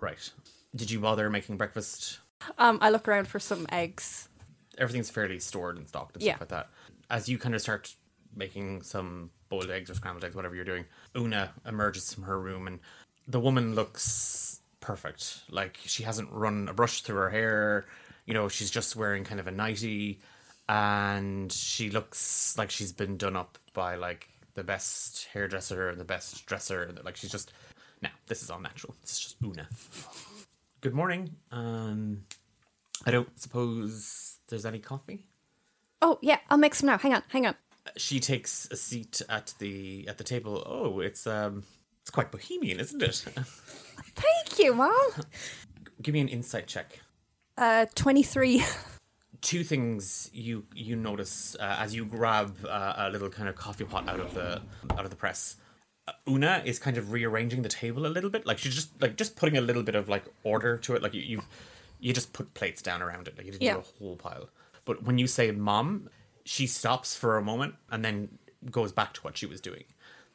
right 0.00 0.30
did 0.74 0.90
you 0.90 1.00
bother 1.00 1.28
making 1.28 1.58
breakfast 1.58 2.20
Um, 2.58 2.78
I 2.80 2.90
look 2.90 3.08
around 3.08 3.28
for 3.28 3.38
some 3.40 3.66
eggs. 3.72 4.28
everything's 4.78 5.10
fairly 5.10 5.38
stored 5.38 5.76
and 5.76 5.86
stocked 5.86 6.16
and 6.16 6.22
Yeah. 6.22 6.32
stuff 6.36 6.40
like 6.40 6.48
that. 6.50 6.70
As 7.10 7.28
you 7.28 7.38
kind 7.38 7.54
of 7.54 7.60
start 7.60 7.94
making 8.34 8.82
some 8.82 9.30
boiled 9.50 9.70
eggs 9.70 9.90
or 9.90 9.94
scrambled 9.94 10.24
eggs, 10.24 10.34
whatever 10.34 10.54
you're 10.54 10.64
doing, 10.64 10.86
Una 11.14 11.52
emerges 11.66 12.12
from 12.14 12.22
her 12.24 12.40
room 12.40 12.66
and 12.66 12.80
the 13.28 13.38
woman 13.38 13.74
looks 13.74 14.60
perfect. 14.80 15.42
Like 15.50 15.78
she 15.84 16.02
hasn't 16.04 16.30
run 16.32 16.68
a 16.68 16.72
brush 16.72 17.02
through 17.02 17.16
her 17.16 17.30
hair. 17.30 17.84
You 18.24 18.32
know, 18.34 18.48
she's 18.48 18.70
just 18.70 18.96
wearing 18.96 19.24
kind 19.24 19.40
of 19.40 19.46
a 19.46 19.50
nightie 19.50 20.20
and 20.68 21.52
she 21.52 21.90
looks 21.90 22.56
like 22.56 22.70
she's 22.70 22.92
been 22.92 23.16
done 23.18 23.36
up 23.36 23.58
by 23.74 23.96
like 23.96 24.28
the 24.54 24.64
best 24.64 25.26
hairdresser 25.34 25.90
and 25.90 26.00
the 26.00 26.04
best 26.04 26.46
dresser. 26.46 26.92
Like 27.04 27.16
she's 27.16 27.30
just, 27.30 27.52
no, 28.00 28.08
this 28.26 28.42
is 28.42 28.50
all 28.50 28.60
natural. 28.60 28.94
This 29.02 29.12
is 29.12 29.20
just 29.20 29.36
Una. 29.42 29.68
Good 30.82 30.94
morning. 30.94 31.36
Um, 31.52 32.24
I 33.06 33.12
don't 33.12 33.40
suppose 33.40 34.38
there's 34.48 34.66
any 34.66 34.80
coffee. 34.80 35.28
Oh 36.02 36.18
yeah, 36.20 36.38
I'll 36.50 36.58
make 36.58 36.74
some 36.74 36.88
now. 36.88 36.98
Hang 36.98 37.14
on, 37.14 37.22
hang 37.28 37.46
on. 37.46 37.54
She 37.96 38.18
takes 38.18 38.66
a 38.68 38.74
seat 38.76 39.22
at 39.28 39.54
the 39.60 40.04
at 40.08 40.18
the 40.18 40.24
table. 40.24 40.60
Oh, 40.66 40.98
it's 40.98 41.24
um, 41.24 41.62
it's 42.00 42.10
quite 42.10 42.32
bohemian, 42.32 42.80
isn't 42.80 43.00
it? 43.00 43.14
Thank 43.14 44.58
you, 44.58 44.74
Mom. 44.74 44.92
Give 46.02 46.14
me 46.14 46.20
an 46.20 46.26
insight 46.26 46.66
check. 46.66 46.98
Uh, 47.56 47.86
23. 47.94 48.64
two 49.40 49.62
things 49.62 50.30
you 50.32 50.64
you 50.74 50.96
notice 50.96 51.54
uh, 51.60 51.76
as 51.78 51.94
you 51.94 52.04
grab 52.04 52.56
uh, 52.68 52.94
a 52.96 53.10
little 53.10 53.28
kind 53.28 53.48
of 53.48 53.54
coffee 53.54 53.84
pot 53.84 54.08
out 54.08 54.18
of 54.18 54.34
the 54.34 54.60
out 54.90 55.04
of 55.04 55.10
the 55.10 55.16
press. 55.16 55.54
Uh, 56.26 56.30
Una 56.30 56.62
is 56.64 56.78
kind 56.78 56.96
of 56.96 57.12
rearranging 57.12 57.62
the 57.62 57.68
table 57.68 58.06
a 58.06 58.08
little 58.08 58.30
bit, 58.30 58.46
like 58.46 58.58
she's 58.58 58.74
just 58.74 59.00
like 59.00 59.16
just 59.16 59.36
putting 59.36 59.56
a 59.56 59.60
little 59.60 59.82
bit 59.82 59.94
of 59.94 60.08
like 60.08 60.24
order 60.44 60.76
to 60.78 60.94
it. 60.94 61.02
Like 61.02 61.14
you 61.14 61.20
you, 61.22 61.42
you 62.00 62.12
just 62.12 62.32
put 62.32 62.54
plates 62.54 62.82
down 62.82 63.02
around 63.02 63.28
it, 63.28 63.36
like 63.36 63.46
you 63.46 63.52
didn't 63.52 63.62
Yeah. 63.62 63.74
do 63.74 63.80
a 63.80 63.98
whole 63.98 64.16
pile. 64.16 64.48
But 64.84 65.02
when 65.04 65.18
you 65.18 65.26
say 65.26 65.50
"mom," 65.50 66.08
she 66.44 66.66
stops 66.66 67.14
for 67.16 67.36
a 67.36 67.42
moment 67.42 67.74
and 67.90 68.04
then 68.04 68.38
goes 68.70 68.92
back 68.92 69.12
to 69.14 69.20
what 69.22 69.36
she 69.36 69.46
was 69.46 69.60
doing. 69.60 69.84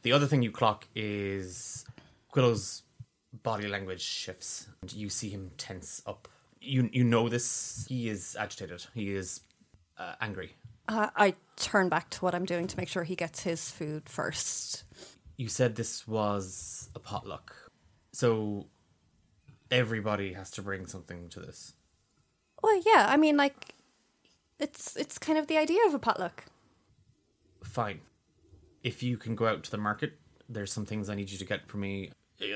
The 0.03 0.11
other 0.13 0.25
thing 0.27 0.41
you 0.41 0.51
clock 0.51 0.87
is 0.95 1.85
Quillo's 2.31 2.83
body 3.43 3.67
language 3.67 4.01
shifts. 4.01 4.67
And 4.81 4.93
you 4.93 5.09
see 5.09 5.29
him 5.29 5.51
tense 5.57 6.01
up. 6.05 6.27
You 6.61 6.89
you 6.93 7.03
know 7.03 7.29
this. 7.29 7.85
He 7.89 8.09
is 8.09 8.35
agitated. 8.39 8.85
He 8.93 9.13
is 9.13 9.41
uh, 9.97 10.13
angry. 10.21 10.53
Uh, 10.87 11.09
I 11.15 11.35
turn 11.57 11.89
back 11.89 12.09
to 12.11 12.19
what 12.23 12.33
I'm 12.33 12.45
doing 12.45 12.67
to 12.67 12.77
make 12.77 12.87
sure 12.87 13.03
he 13.03 13.15
gets 13.15 13.43
his 13.43 13.69
food 13.69 14.07
first. 14.07 14.83
You 15.37 15.47
said 15.47 15.75
this 15.75 16.07
was 16.07 16.89
a 16.95 16.99
potluck, 16.99 17.55
so 18.11 18.67
everybody 19.69 20.33
has 20.33 20.49
to 20.51 20.61
bring 20.61 20.87
something 20.87 21.29
to 21.29 21.39
this. 21.39 21.73
Well, 22.63 22.81
yeah, 22.85 23.05
I 23.07 23.17
mean, 23.17 23.37
like, 23.37 23.75
it's 24.59 24.95
it's 24.95 25.19
kind 25.19 25.37
of 25.37 25.45
the 25.45 25.57
idea 25.57 25.85
of 25.85 25.93
a 25.93 25.99
potluck. 25.99 26.45
Fine. 27.63 28.01
If 28.83 29.03
you 29.03 29.17
can 29.17 29.35
go 29.35 29.47
out 29.47 29.63
to 29.63 29.71
the 29.71 29.77
market, 29.77 30.17
there's 30.49 30.71
some 30.71 30.85
things 30.85 31.09
I 31.09 31.15
need 31.15 31.29
you 31.29 31.37
to 31.37 31.45
get 31.45 31.67
for 31.67 31.77
me. 31.77 32.11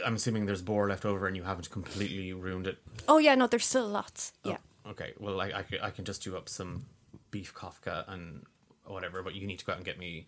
I'm 0.05 0.15
assuming 0.15 0.45
there's 0.45 0.61
boar 0.61 0.87
left 0.87 1.05
over 1.05 1.27
and 1.27 1.35
you 1.35 1.43
haven't 1.43 1.69
completely 1.69 2.33
ruined 2.33 2.67
it. 2.67 2.79
Oh 3.07 3.19
yeah, 3.19 3.35
no, 3.35 3.47
there's 3.47 3.65
still 3.65 3.87
lots. 3.87 4.33
Oh, 4.45 4.51
yeah. 4.51 4.57
Okay, 4.89 5.13
well, 5.19 5.39
I 5.39 5.63
I 5.81 5.91
can 5.91 6.05
just 6.05 6.23
do 6.23 6.35
up 6.35 6.49
some 6.49 6.85
beef 7.29 7.53
kofta 7.53 8.11
and 8.11 8.43
whatever, 8.85 9.21
but 9.21 9.35
you 9.35 9.45
need 9.45 9.59
to 9.59 9.65
go 9.65 9.73
out 9.73 9.77
and 9.77 9.85
get 9.85 9.99
me 9.99 10.27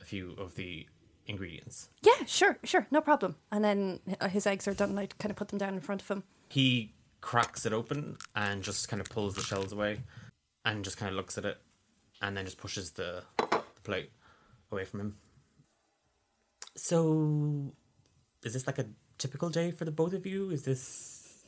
a 0.00 0.04
few 0.04 0.32
of 0.38 0.54
the 0.54 0.86
ingredients. 1.26 1.88
Yeah, 2.02 2.24
sure, 2.26 2.58
sure, 2.64 2.86
no 2.90 3.00
problem. 3.00 3.36
And 3.50 3.64
then 3.64 4.00
uh, 4.20 4.28
his 4.28 4.46
eggs 4.46 4.66
are 4.68 4.74
done. 4.74 4.90
and 4.90 5.00
I 5.00 5.06
kind 5.18 5.30
of 5.30 5.36
put 5.36 5.48
them 5.48 5.58
down 5.58 5.74
in 5.74 5.80
front 5.80 6.02
of 6.02 6.08
him. 6.08 6.24
He 6.48 6.92
cracks 7.20 7.64
it 7.64 7.72
open 7.72 8.16
and 8.34 8.62
just 8.62 8.88
kind 8.88 9.00
of 9.00 9.08
pulls 9.08 9.34
the 9.34 9.42
shells 9.42 9.72
away 9.72 10.00
and 10.64 10.84
just 10.84 10.96
kind 10.96 11.08
of 11.10 11.16
looks 11.16 11.38
at 11.38 11.44
it 11.44 11.58
and 12.20 12.36
then 12.36 12.44
just 12.44 12.58
pushes 12.58 12.90
the, 12.92 13.22
the 13.38 13.62
plate 13.82 14.10
away 14.70 14.84
from 14.84 15.00
him. 15.00 15.16
So, 16.74 17.72
is 18.42 18.54
this 18.54 18.66
like 18.66 18.78
a 18.78 18.86
typical 19.18 19.50
day 19.50 19.70
for 19.70 19.84
the 19.84 19.90
both 19.90 20.14
of 20.14 20.26
you? 20.26 20.50
Is 20.50 20.62
this. 20.62 21.44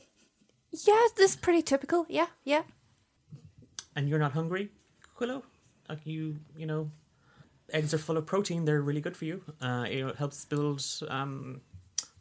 Yeah, 0.71 1.01
this 1.15 1.31
is 1.31 1.35
pretty 1.37 1.61
typical. 1.61 2.05
Yeah, 2.09 2.27
yeah. 2.43 2.63
And 3.95 4.09
you're 4.09 4.19
not 4.19 4.33
hungry, 4.33 4.69
Quillo? 5.17 5.41
Like 5.89 5.99
you, 6.05 6.37
you 6.57 6.65
know, 6.65 6.91
eggs 7.71 7.93
are 7.93 7.97
full 7.97 8.17
of 8.17 8.25
protein. 8.25 8.65
They're 8.65 8.81
really 8.81 9.01
good 9.01 9.17
for 9.17 9.25
you. 9.25 9.41
Uh, 9.61 9.85
it 9.87 10.15
helps 10.15 10.45
build 10.45 10.83
um, 11.09 11.61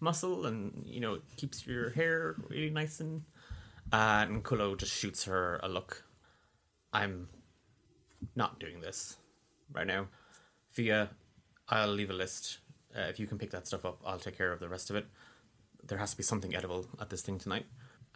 muscle 0.00 0.46
and, 0.46 0.84
you 0.86 1.00
know, 1.00 1.18
keeps 1.36 1.66
your 1.66 1.90
hair 1.90 2.36
really 2.48 2.70
nice 2.70 3.00
and. 3.00 3.22
Uh, 3.92 4.24
and 4.28 4.42
Quillo 4.42 4.76
just 4.76 4.92
shoots 4.92 5.24
her 5.24 5.60
a 5.62 5.68
look. 5.68 6.02
I'm 6.92 7.28
not 8.34 8.58
doing 8.58 8.80
this 8.80 9.18
right 9.72 9.86
now. 9.86 10.06
Fia, 10.70 11.10
I'll 11.68 11.88
leave 11.88 12.10
a 12.10 12.14
list. 12.14 12.58
Uh, 12.96 13.02
if 13.02 13.20
you 13.20 13.26
can 13.26 13.38
pick 13.38 13.50
that 13.50 13.66
stuff 13.66 13.84
up, 13.84 14.00
I'll 14.04 14.18
take 14.18 14.38
care 14.38 14.52
of 14.52 14.58
the 14.58 14.68
rest 14.68 14.90
of 14.90 14.96
it. 14.96 15.06
There 15.86 15.98
has 15.98 16.12
to 16.12 16.16
be 16.16 16.22
something 16.22 16.56
edible 16.56 16.86
at 17.00 17.10
this 17.10 17.22
thing 17.22 17.38
tonight. 17.38 17.66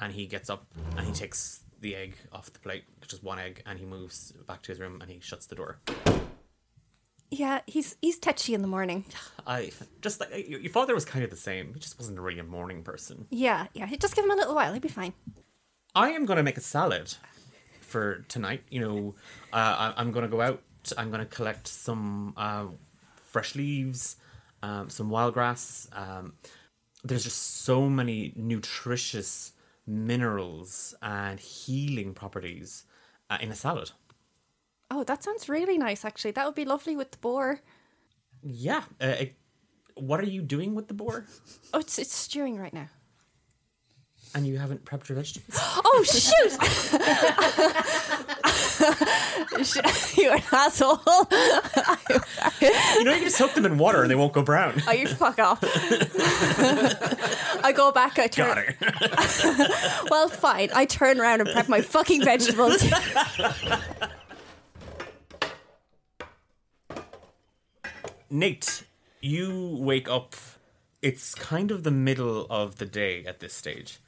And 0.00 0.12
he 0.12 0.26
gets 0.26 0.48
up 0.48 0.66
and 0.96 1.06
he 1.06 1.12
takes 1.12 1.60
the 1.80 1.94
egg 1.94 2.16
off 2.32 2.52
the 2.52 2.58
plate, 2.60 2.84
just 3.06 3.22
one 3.22 3.38
egg, 3.38 3.62
and 3.66 3.78
he 3.78 3.84
moves 3.84 4.32
back 4.46 4.62
to 4.62 4.72
his 4.72 4.80
room 4.80 5.00
and 5.00 5.10
he 5.10 5.20
shuts 5.20 5.46
the 5.46 5.54
door. 5.54 5.80
Yeah, 7.30 7.60
he's 7.66 7.96
he's 8.00 8.18
touchy 8.18 8.54
in 8.54 8.62
the 8.62 8.68
morning. 8.68 9.04
I 9.46 9.70
just 10.02 10.20
like 10.20 10.48
your 10.48 10.70
father 10.70 10.94
was 10.94 11.04
kind 11.04 11.24
of 11.24 11.30
the 11.30 11.36
same. 11.36 11.74
He 11.74 11.80
just 11.80 11.98
wasn't 11.98 12.18
really 12.20 12.38
a 12.38 12.44
morning 12.44 12.82
person. 12.82 13.26
Yeah, 13.30 13.66
yeah. 13.74 13.86
Just 13.96 14.14
give 14.14 14.24
him 14.24 14.30
a 14.30 14.36
little 14.36 14.54
while. 14.54 14.72
He'll 14.72 14.80
be 14.80 14.88
fine. 14.88 15.12
I 15.94 16.10
am 16.10 16.26
going 16.26 16.36
to 16.36 16.42
make 16.42 16.56
a 16.56 16.62
salad 16.62 17.14
for 17.80 18.24
tonight. 18.28 18.62
You 18.70 18.80
know, 18.80 19.14
uh, 19.52 19.92
I, 19.96 20.00
I'm 20.00 20.10
going 20.12 20.24
to 20.24 20.30
go 20.30 20.40
out. 20.40 20.62
I'm 20.96 21.10
going 21.10 21.20
to 21.20 21.26
collect 21.26 21.66
some 21.68 22.34
uh, 22.36 22.66
fresh 23.24 23.54
leaves, 23.54 24.16
um, 24.62 24.88
some 24.90 25.10
wild 25.10 25.34
grass. 25.34 25.88
Um, 25.92 26.34
there's 27.04 27.24
just 27.24 27.62
so 27.62 27.88
many 27.88 28.32
nutritious 28.36 29.52
minerals 29.86 30.94
and 31.02 31.40
healing 31.40 32.14
properties 32.14 32.84
uh, 33.30 33.38
in 33.40 33.50
a 33.50 33.54
salad. 33.54 33.90
Oh, 34.90 35.04
that 35.04 35.22
sounds 35.22 35.48
really 35.48 35.78
nice. 35.78 36.04
Actually, 36.04 36.30
that 36.32 36.46
would 36.46 36.54
be 36.54 36.64
lovely 36.64 36.96
with 36.96 37.10
the 37.10 37.18
boar. 37.18 37.60
Yeah. 38.42 38.82
Uh, 39.00 39.14
what 39.96 40.20
are 40.20 40.26
you 40.26 40.42
doing 40.42 40.74
with 40.74 40.88
the 40.88 40.94
boar? 40.94 41.26
Oh, 41.74 41.80
it's 41.80 41.98
it's 41.98 42.14
stewing 42.14 42.56
right 42.58 42.72
now. 42.72 42.88
And 44.34 44.46
you 44.46 44.58
haven't 44.58 44.84
prepped 44.84 45.08
your 45.08 45.16
vegetables? 45.16 45.58
Oh 45.90 46.02
shoot! 46.04 46.52
Sh- 49.64 50.16
you 50.18 50.30
an 50.30 50.42
asshole! 50.52 51.00
you 52.60 53.04
know, 53.04 53.14
you 53.14 53.20
can 53.22 53.30
soak 53.30 53.54
them 53.54 53.64
in 53.66 53.78
water 53.78 54.02
and 54.02 54.10
they 54.10 54.14
won't 54.14 54.32
go 54.32 54.42
brown. 54.42 54.80
Oh, 54.86 54.92
you 54.92 55.08
fuck 55.08 55.38
off! 55.38 55.58
I 57.64 57.72
go 57.74 57.90
back. 57.90 58.18
I 58.18 58.26
turn. 58.28 58.46
Got 58.46 58.58
her. 58.58 58.76
Well, 60.10 60.28
fine. 60.28 60.70
I 60.74 60.84
turn 60.84 61.20
around 61.20 61.40
and 61.40 61.50
prep 61.50 61.68
my 61.68 61.80
fucking 61.80 62.22
vegetables. 62.24 62.82
Nate, 68.30 68.84
you 69.22 69.78
wake 69.80 70.08
up. 70.08 70.36
It's 71.00 71.34
kind 71.34 71.70
of 71.70 71.82
the 71.82 71.90
middle 71.90 72.46
of 72.50 72.76
the 72.76 72.84
day 72.84 73.24
at 73.24 73.40
this 73.40 73.54
stage. 73.54 74.00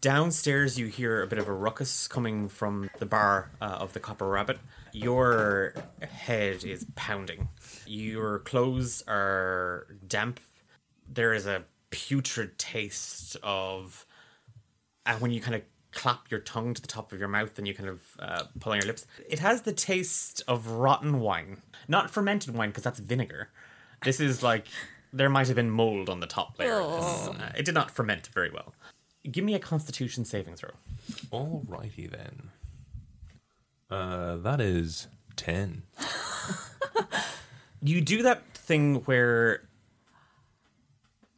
Downstairs, 0.00 0.80
you 0.80 0.86
hear 0.86 1.22
a 1.22 1.28
bit 1.28 1.38
of 1.38 1.46
a 1.46 1.52
ruckus 1.52 2.08
coming 2.08 2.48
from 2.48 2.90
the 2.98 3.06
bar 3.06 3.52
uh, 3.60 3.66
of 3.66 3.92
the 3.92 4.00
Copper 4.00 4.26
Rabbit. 4.26 4.58
Your 4.92 5.74
head 6.00 6.64
is 6.64 6.86
pounding. 6.96 7.50
Your 7.86 8.40
clothes 8.40 9.04
are 9.06 9.86
damp. 10.08 10.40
There 11.08 11.32
is 11.32 11.46
a 11.46 11.62
putrid 11.90 12.58
taste 12.58 13.36
of. 13.44 14.04
And 15.06 15.20
when 15.20 15.30
you 15.30 15.40
kind 15.40 15.54
of 15.54 15.62
clap 15.92 16.30
your 16.30 16.40
tongue 16.40 16.74
to 16.74 16.80
the 16.82 16.88
top 16.88 17.12
of 17.12 17.18
your 17.18 17.28
mouth 17.28 17.56
and 17.58 17.68
you 17.68 17.74
kind 17.74 17.88
of 17.88 18.00
uh, 18.18 18.42
pull 18.60 18.72
on 18.72 18.78
your 18.78 18.86
lips, 18.86 19.06
it 19.28 19.38
has 19.40 19.62
the 19.62 19.72
taste 19.72 20.42
of 20.48 20.66
rotten 20.66 21.20
wine. 21.20 21.58
Not 21.88 22.10
fermented 22.10 22.54
wine, 22.54 22.70
because 22.70 22.84
that's 22.84 22.98
vinegar. 22.98 23.50
This 24.04 24.20
is 24.20 24.42
like. 24.42 24.66
There 25.14 25.28
might 25.28 25.46
have 25.48 25.56
been 25.56 25.70
mold 25.70 26.08
on 26.08 26.20
the 26.20 26.26
top 26.26 26.58
layer. 26.58 26.80
Uh, 26.80 27.52
it 27.54 27.66
did 27.66 27.74
not 27.74 27.90
ferment 27.90 28.28
very 28.32 28.50
well. 28.50 28.72
Give 29.30 29.44
me 29.44 29.54
a 29.54 29.58
constitution 29.58 30.24
saving 30.24 30.56
throw. 30.56 30.70
Alrighty 31.30 32.10
then. 32.10 32.48
Uh, 33.90 34.36
that 34.38 34.58
is 34.60 35.08
10. 35.36 35.82
you 37.82 38.00
do 38.00 38.22
that 38.22 38.42
thing 38.54 38.96
where 39.04 39.68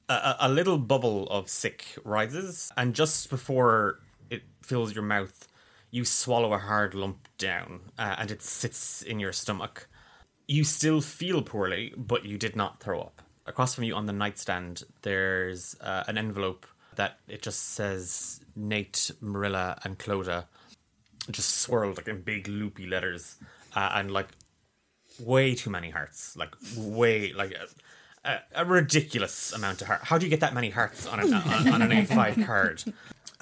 a, 0.09 0.15
a- 0.15 0.37
a 0.43 0.49
little 0.49 0.79
bubble 0.79 1.27
of 1.29 1.49
sick 1.49 1.97
rises, 2.05 2.71
and 2.77 2.95
just 2.95 3.29
before 3.31 3.99
it 4.31 4.43
fills 4.63 4.95
your 4.95 5.05
mouth, 5.05 5.49
you 5.91 6.05
swallow 6.05 6.53
a 6.53 6.59
hard 6.59 6.95
lump 6.95 7.29
down, 7.39 7.81
uh, 7.99 8.17
and 8.19 8.31
it 8.31 8.43
sits 8.43 9.03
in 9.03 9.21
your 9.21 9.33
stomach. 9.33 9.89
You 10.47 10.65
still 10.65 11.01
feel 11.01 11.43
poorly, 11.43 11.95
but 11.97 12.25
you 12.25 12.37
did 12.37 12.57
not 12.57 12.81
throw 12.81 13.01
up. 13.01 13.23
Across 13.47 13.75
from 13.75 13.85
you 13.85 13.95
on 13.95 14.07
the 14.07 14.13
nightstand, 14.13 14.85
there's 15.03 15.77
uh, 15.81 16.05
an 16.09 16.19
envelope 16.19 16.67
that 16.97 17.19
it 17.29 17.43
just 17.43 17.75
says 17.75 18.41
Nate, 18.57 19.11
Marilla, 19.21 19.79
and 19.85 19.99
Clodagh, 19.99 20.47
just 21.31 21.59
swirled 21.59 21.97
like 21.97 22.09
in 22.09 22.23
big 22.23 22.49
loopy 22.49 22.87
letters, 22.87 23.37
uh, 23.75 23.93
and 23.95 24.11
like 24.11 24.29
way 25.21 25.55
too 25.55 25.71
many 25.71 25.91
hearts. 25.91 26.37
Like 26.37 26.55
way 26.77 27.33
like 27.33 27.55
a, 28.25 28.41
a, 28.55 28.65
ridiculous 28.65 29.53
amount 29.53 29.81
of 29.83 29.89
heart. 29.89 30.01
How 30.03 30.19
do 30.19 30.27
you 30.27 30.31
get 30.31 30.41
that 30.41 30.55
many 30.55 30.71
hearts 30.71 31.07
on 31.07 31.21
an 31.21 31.33
on, 31.33 31.69
on 31.69 31.83
an 31.83 31.93
A 31.93 32.05
five 32.05 32.39
card? 32.47 32.83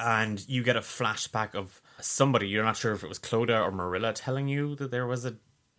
And 0.04 0.44
you 0.48 0.64
get 0.64 0.76
a 0.76 0.80
flashback 0.80 1.54
of 1.54 1.80
somebody. 2.00 2.48
You're 2.48 2.64
not 2.64 2.76
sure 2.76 2.92
if 2.92 3.04
it 3.04 3.08
was 3.08 3.20
Clodagh 3.20 3.64
or 3.64 3.70
Marilla 3.70 4.12
telling 4.12 4.48
you 4.48 4.74
that 4.76 4.90
there 4.90 5.06
was 5.06 5.24
a 5.24 5.36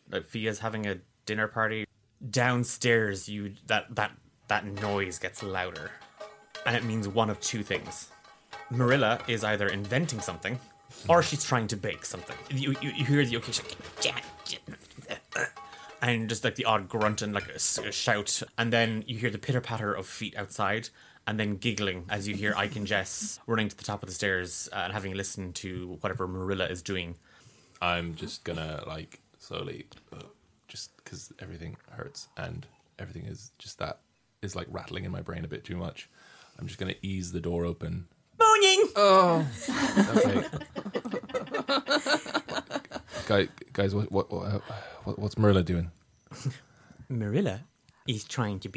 that 0.08 0.26
Fia's 0.26 0.60
having 0.60 0.88
a 0.88 1.00
dinner 1.26 1.48
party. 1.50 1.86
Downstairs, 2.30 3.28
you 3.28 3.56
that 3.68 3.94
that 3.96 4.12
that 4.48 4.66
noise 4.82 5.20
gets 5.20 5.44
louder, 5.44 5.92
and 6.66 6.74
it 6.74 6.86
means 6.86 7.06
one 7.06 7.30
of 7.30 7.38
two 7.42 7.64
things. 7.64 8.12
Marilla 8.70 9.20
is 9.28 9.44
either 9.44 9.68
inventing 9.68 10.22
something, 10.22 10.58
or 11.10 11.22
she's 11.22 11.44
trying 11.44 11.68
to 11.68 11.76
bake 11.76 12.06
something. 12.06 12.38
You, 12.50 12.76
you, 12.82 12.92
you 12.92 13.06
hear 13.06 13.26
the 13.26 13.36
occasion, 13.36 13.66
and 16.02 16.30
just 16.30 16.46
like 16.46 16.56
the 16.56 16.64
odd 16.64 16.88
grunt 16.88 17.22
and 17.22 17.34
like 17.34 17.50
a 17.50 17.60
shout, 17.60 18.42
and 18.58 18.72
then 18.72 19.04
you 19.06 19.18
hear 19.18 19.30
the 19.30 19.38
pitter 19.38 19.62
patter 19.62 19.94
of 19.94 20.06
feet 20.06 20.36
outside, 20.38 20.90
and 21.28 21.40
then 21.40 21.56
giggling 21.58 22.06
as 22.10 22.28
you 22.28 22.36
hear 22.36 22.54
Ike 22.56 22.76
and 22.76 22.86
Jess 22.88 23.40
running 23.48 23.70
to 23.70 23.78
the 23.78 23.84
top 23.84 24.04
of 24.04 24.10
the 24.10 24.16
stairs 24.16 24.70
uh, 24.74 24.78
and 24.78 24.94
having 24.94 25.14
listened 25.14 25.56
to 25.56 25.98
whatever 26.02 26.28
Marilla 26.28 26.66
is 26.68 26.82
doing. 26.82 27.16
I'm 27.82 28.16
just 28.16 28.44
gonna 28.44 28.84
like 28.88 29.20
slowly, 29.40 29.88
uh, 30.12 30.24
just 30.68 30.96
because 30.98 31.32
everything 31.40 31.78
hurts 31.92 32.28
and 32.38 32.66
everything 33.00 33.26
is 33.26 33.52
just 33.58 33.80
that 33.80 34.00
is 34.42 34.56
like 34.56 34.68
rattling 34.70 35.06
in 35.06 35.12
my 35.12 35.22
brain 35.22 35.46
a 35.46 35.48
bit 35.48 35.64
too 35.64 35.78
much. 35.78 36.10
I'm 36.60 36.68
just 36.68 36.80
gonna 36.80 36.96
ease 37.02 37.32
the 37.32 37.42
door 37.42 37.66
open. 37.66 38.08
Morning! 38.40 38.88
Okay. 38.98 40.46
Guy, 43.26 43.48
guys, 43.72 43.96
what, 43.96 44.12
what, 44.12 44.30
what, 44.32 44.62
what, 45.06 45.20
what's 45.20 45.38
Marilla 45.38 45.64
doing? 45.64 45.92
Marilla 47.10 47.62
is 48.06 48.26
trying 48.26 48.60
to 48.60 48.70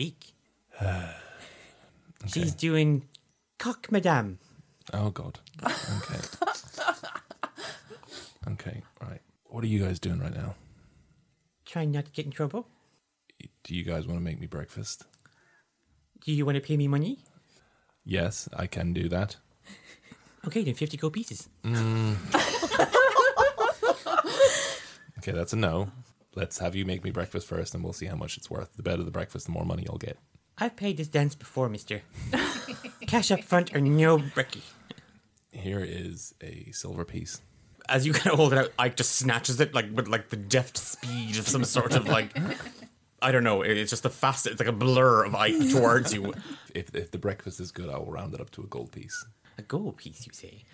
bake. 2.26 2.34
She's 2.34 2.54
doing 2.54 3.08
croque 3.58 3.90
madame. 3.90 4.38
Oh 4.92 5.10
God. 5.10 5.38
Okay. 5.64 6.20
okay. 8.52 8.82
Right. 9.00 9.20
What 9.46 9.64
are 9.64 9.68
you 9.68 9.80
guys 9.84 9.98
doing 9.98 10.20
right 10.20 10.34
now? 10.34 10.54
Trying 11.64 11.90
not 11.90 12.06
to 12.06 12.10
get 12.12 12.26
in 12.26 12.32
trouble. 12.32 12.68
Do 13.64 13.74
you 13.74 13.82
guys 13.82 14.06
want 14.06 14.18
to 14.18 14.24
make 14.24 14.40
me 14.40 14.46
breakfast? 14.46 15.04
Do 16.24 16.32
you 16.32 16.46
want 16.46 16.56
to 16.56 16.60
pay 16.60 16.76
me 16.76 16.88
money? 16.88 17.18
Yes, 18.04 18.48
I 18.56 18.66
can 18.66 18.92
do 18.92 19.08
that. 19.08 19.36
Okay, 20.46 20.62
then 20.62 20.74
50 20.74 20.96
gold 20.96 21.12
pieces. 21.12 21.48
Mm. 21.64 22.16
Okay, 25.26 25.36
that's 25.36 25.52
a 25.52 25.56
no. 25.56 25.90
Let's 26.36 26.58
have 26.60 26.76
you 26.76 26.84
make 26.84 27.02
me 27.02 27.10
breakfast 27.10 27.48
first, 27.48 27.74
and 27.74 27.82
we'll 27.82 27.92
see 27.92 28.06
how 28.06 28.14
much 28.14 28.36
it's 28.36 28.48
worth. 28.48 28.72
The 28.76 28.84
better 28.84 29.02
the 29.02 29.10
breakfast, 29.10 29.46
the 29.46 29.50
more 29.50 29.64
money 29.64 29.84
you'll 29.84 29.98
get. 29.98 30.18
I've 30.58 30.76
paid 30.76 30.96
this 30.96 31.08
dance 31.08 31.34
before, 31.34 31.68
mister. 31.68 32.02
Cash 33.06 33.30
up 33.30 33.44
front 33.44 33.74
or 33.74 33.80
no 33.80 34.18
bricky. 34.18 34.62
Here 35.52 35.84
is 35.84 36.34
a 36.42 36.70
silver 36.72 37.04
piece. 37.04 37.40
As 37.88 38.06
you 38.06 38.12
kind 38.12 38.32
of 38.32 38.38
hold 38.38 38.52
it 38.52 38.58
out, 38.58 38.72
Ike 38.78 38.96
just 38.96 39.12
snatches 39.12 39.60
it 39.60 39.74
like 39.74 39.86
with 39.92 40.08
like 40.08 40.30
the 40.30 40.36
deft 40.36 40.76
speed 40.78 41.38
of 41.38 41.46
some 41.46 41.64
sort 41.64 41.94
of 41.94 42.08
like. 42.08 42.36
I 43.22 43.32
don't 43.32 43.44
know. 43.44 43.62
It's 43.62 43.90
just 43.90 44.04
a 44.04 44.10
fast. 44.10 44.46
It's 44.46 44.58
like 44.58 44.68
a 44.68 44.72
blur 44.72 45.24
of 45.24 45.34
Ike 45.34 45.70
towards 45.70 46.12
you. 46.12 46.34
If 46.74 46.94
if 46.94 47.10
the 47.10 47.18
breakfast 47.18 47.60
is 47.60 47.70
good, 47.70 47.88
I 47.88 47.98
will 47.98 48.10
round 48.10 48.34
it 48.34 48.40
up 48.40 48.50
to 48.52 48.62
a 48.62 48.66
gold 48.66 48.92
piece. 48.92 49.24
A 49.58 49.62
gold 49.62 49.96
piece, 49.96 50.26
you 50.26 50.32
say? 50.34 50.64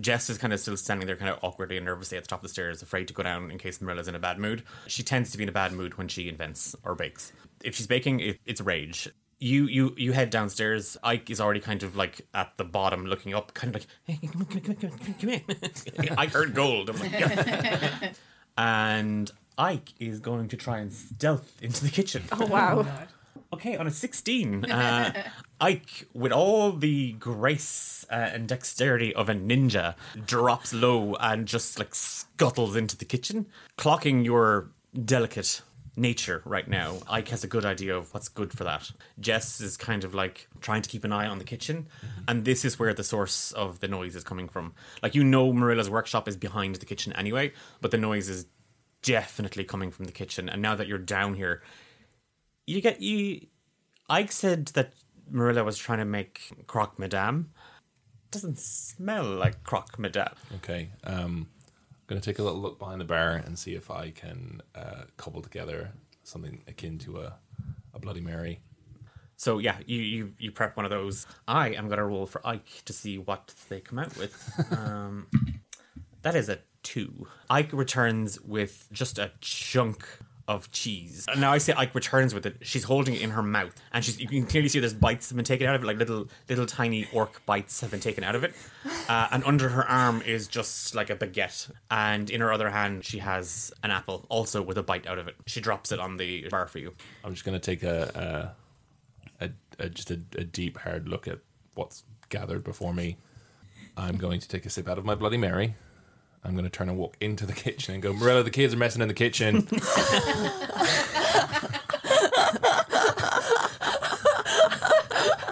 Jess 0.00 0.28
is 0.28 0.38
kind 0.38 0.52
of 0.52 0.58
still 0.58 0.76
standing 0.76 1.06
there, 1.06 1.14
kind 1.16 1.30
of 1.30 1.38
awkwardly 1.42 1.76
and 1.76 1.86
nervously 1.86 2.18
at 2.18 2.24
the 2.24 2.28
top 2.28 2.40
of 2.40 2.42
the 2.42 2.48
stairs, 2.48 2.82
afraid 2.82 3.06
to 3.06 3.14
go 3.14 3.22
down 3.22 3.48
in 3.50 3.58
case 3.58 3.78
Marilla's 3.78 4.08
in 4.08 4.16
a 4.16 4.18
bad 4.18 4.38
mood. 4.40 4.64
She 4.88 5.04
tends 5.04 5.30
to 5.30 5.38
be 5.38 5.44
in 5.44 5.48
a 5.48 5.52
bad 5.52 5.72
mood 5.72 5.96
when 5.98 6.08
she 6.08 6.28
invents 6.28 6.74
or 6.82 6.96
bakes. 6.96 7.32
If 7.62 7.76
she's 7.76 7.86
baking, 7.86 8.18
it, 8.20 8.40
it's 8.44 8.60
rage. 8.60 9.08
You 9.44 9.66
you 9.66 9.94
you 9.98 10.12
head 10.12 10.30
downstairs. 10.30 10.96
Ike 11.04 11.28
is 11.28 11.38
already 11.38 11.60
kind 11.60 11.82
of 11.82 11.96
like 11.96 12.26
at 12.32 12.56
the 12.56 12.64
bottom, 12.64 13.04
looking 13.04 13.34
up, 13.34 13.52
kind 13.52 13.74
of 13.76 13.82
like, 13.82 13.90
hey, 14.04 14.26
come 14.26 14.40
on, 14.40 14.46
come 14.46 14.70
on, 14.70 14.76
come 14.76 14.90
on, 14.90 14.98
come 14.98 15.14
come 15.20 15.28
in. 15.28 16.14
I 16.18 16.26
heard 16.28 16.54
gold. 16.54 16.88
I'm 16.88 16.98
like, 16.98 17.12
yeah. 17.12 18.12
and 18.56 19.30
Ike 19.58 19.90
is 20.00 20.20
going 20.20 20.48
to 20.48 20.56
try 20.56 20.78
and 20.78 20.90
stealth 20.90 21.60
into 21.60 21.84
the 21.84 21.90
kitchen. 21.90 22.22
Oh 22.32 22.46
wow. 22.46 22.86
Okay, 23.52 23.76
on 23.76 23.86
a 23.86 23.90
16, 23.90 24.64
uh, 24.64 25.12
Ike, 25.60 26.08
with 26.14 26.32
all 26.32 26.72
the 26.72 27.12
grace 27.12 28.06
uh, 28.10 28.14
and 28.14 28.48
dexterity 28.48 29.14
of 29.14 29.28
a 29.28 29.34
ninja, 29.34 29.94
drops 30.26 30.72
low 30.72 31.16
and 31.20 31.46
just 31.46 31.78
like 31.78 31.94
scuttles 31.94 32.76
into 32.76 32.96
the 32.96 33.04
kitchen. 33.04 33.44
Clocking 33.76 34.24
your 34.24 34.70
delicate 35.04 35.60
nature 35.96 36.42
right 36.44 36.66
now, 36.66 36.98
Ike 37.08 37.28
has 37.28 37.44
a 37.44 37.46
good 37.46 37.64
idea 37.64 37.96
of 37.96 38.12
what's 38.12 38.28
good 38.28 38.52
for 38.52 38.64
that. 38.64 38.90
Jess 39.20 39.60
is 39.60 39.76
kind 39.76 40.04
of 40.04 40.14
like 40.14 40.48
trying 40.60 40.82
to 40.82 40.88
keep 40.88 41.04
an 41.04 41.12
eye 41.12 41.26
on 41.26 41.38
the 41.38 41.44
kitchen, 41.44 41.86
and 42.26 42.44
this 42.44 42.64
is 42.64 42.78
where 42.78 42.92
the 42.94 43.04
source 43.04 43.52
of 43.52 43.80
the 43.80 43.88
noise 43.88 44.16
is 44.16 44.24
coming 44.24 44.48
from. 44.48 44.74
Like, 45.02 45.14
you 45.14 45.24
know, 45.24 45.52
Marilla's 45.52 45.90
workshop 45.90 46.28
is 46.28 46.36
behind 46.36 46.76
the 46.76 46.86
kitchen 46.86 47.12
anyway, 47.12 47.52
but 47.80 47.90
the 47.90 47.98
noise 47.98 48.28
is 48.28 48.46
definitely 49.02 49.64
coming 49.64 49.90
from 49.90 50.06
the 50.06 50.12
kitchen. 50.12 50.48
And 50.48 50.62
now 50.62 50.74
that 50.74 50.88
you're 50.88 50.98
down 50.98 51.34
here, 51.34 51.62
you 52.66 52.80
get 52.80 53.00
you. 53.00 53.46
Ike 54.08 54.32
said 54.32 54.66
that 54.68 54.92
Marilla 55.30 55.64
was 55.64 55.78
trying 55.78 55.98
to 55.98 56.04
make 56.04 56.66
croque 56.66 56.98
madame. 56.98 57.52
Doesn't 58.30 58.58
smell 58.58 59.24
like 59.24 59.62
croque 59.62 59.98
madame. 59.98 60.34
Okay. 60.56 60.90
Um, 61.04 61.48
I'm 62.04 62.08
gonna 62.08 62.20
take 62.20 62.38
a 62.38 62.42
little 62.42 62.60
look 62.60 62.78
behind 62.78 63.00
the 63.00 63.06
bar 63.06 63.42
and 63.46 63.58
see 63.58 63.74
if 63.74 63.90
I 63.90 64.10
can 64.10 64.60
uh, 64.74 65.04
cobble 65.16 65.40
together 65.40 65.90
something 66.22 66.62
akin 66.68 66.98
to 66.98 67.20
a 67.20 67.38
a 67.94 67.98
Bloody 67.98 68.20
Mary. 68.20 68.60
So 69.36 69.58
yeah, 69.58 69.78
you, 69.86 70.00
you 70.00 70.32
you 70.38 70.52
prep 70.52 70.76
one 70.76 70.84
of 70.84 70.90
those. 70.90 71.26
I 71.48 71.70
am 71.70 71.88
gonna 71.88 72.04
roll 72.04 72.26
for 72.26 72.46
Ike 72.46 72.84
to 72.84 72.92
see 72.92 73.16
what 73.16 73.54
they 73.70 73.80
come 73.80 73.98
out 73.98 74.16
with. 74.18 74.34
Um, 74.78 75.28
that 76.22 76.34
is 76.34 76.48
a 76.48 76.58
two. 76.82 77.26
Ike 77.48 77.72
returns 77.72 78.38
with 78.40 78.86
just 78.92 79.18
a 79.18 79.32
chunk 79.40 80.06
of 80.46 80.70
cheese. 80.70 81.26
And 81.30 81.40
now 81.40 81.52
I 81.52 81.58
say 81.58 81.72
Ike 81.76 81.94
returns 81.94 82.34
with 82.34 82.46
it. 82.46 82.56
She's 82.62 82.84
holding 82.84 83.14
it 83.14 83.22
in 83.22 83.30
her 83.30 83.42
mouth, 83.42 83.74
and 83.92 84.04
she's 84.04 84.20
you 84.20 84.28
can 84.28 84.46
clearly 84.46 84.68
see 84.68 84.80
there's 84.80 84.94
bites 84.94 85.30
have 85.30 85.36
been 85.36 85.44
taken 85.44 85.66
out 85.66 85.74
of 85.74 85.82
it, 85.82 85.86
like 85.86 85.96
little 85.96 86.28
little 86.48 86.66
tiny 86.66 87.08
orc 87.12 87.44
bites 87.46 87.80
have 87.80 87.90
been 87.90 88.00
taken 88.00 88.24
out 88.24 88.34
of 88.34 88.44
it. 88.44 88.54
Uh, 89.08 89.28
and 89.32 89.42
under 89.44 89.68
her 89.70 89.86
arm 89.88 90.22
is 90.26 90.48
just 90.48 90.94
like 90.94 91.10
a 91.10 91.16
baguette, 91.16 91.70
and 91.90 92.30
in 92.30 92.40
her 92.40 92.52
other 92.52 92.70
hand 92.70 93.04
she 93.04 93.18
has 93.18 93.72
an 93.82 93.90
apple, 93.90 94.26
also 94.28 94.60
with 94.62 94.78
a 94.78 94.82
bite 94.82 95.06
out 95.06 95.18
of 95.18 95.28
it. 95.28 95.34
She 95.46 95.60
drops 95.60 95.92
it 95.92 96.00
on 96.00 96.16
the 96.16 96.48
bar 96.48 96.66
for 96.66 96.78
you. 96.78 96.94
I'm 97.24 97.32
just 97.32 97.44
gonna 97.44 97.58
take 97.58 97.82
a 97.82 98.54
a, 99.40 99.46
a, 99.46 99.50
a 99.84 99.88
just 99.88 100.10
a, 100.10 100.20
a 100.36 100.44
deep 100.44 100.78
hard 100.78 101.08
look 101.08 101.26
at 101.26 101.38
what's 101.74 102.04
gathered 102.28 102.64
before 102.64 102.92
me. 102.92 103.16
I'm 103.96 104.16
going 104.16 104.40
to 104.40 104.48
take 104.48 104.66
a 104.66 104.70
sip 104.70 104.88
out 104.88 104.98
of 104.98 105.04
my 105.04 105.14
Bloody 105.14 105.36
Mary. 105.36 105.76
I'm 106.44 106.52
going 106.52 106.64
to 106.64 106.70
turn 106.70 106.88
and 106.88 106.98
walk 106.98 107.16
into 107.20 107.46
the 107.46 107.52
kitchen 107.52 107.94
and 107.94 108.02
go, 108.02 108.12
Marilla, 108.12 108.42
the 108.42 108.50
kids 108.50 108.74
are 108.74 108.76
messing 108.76 109.00
in 109.02 109.08
the 109.08 109.14
kitchen. 109.14 109.66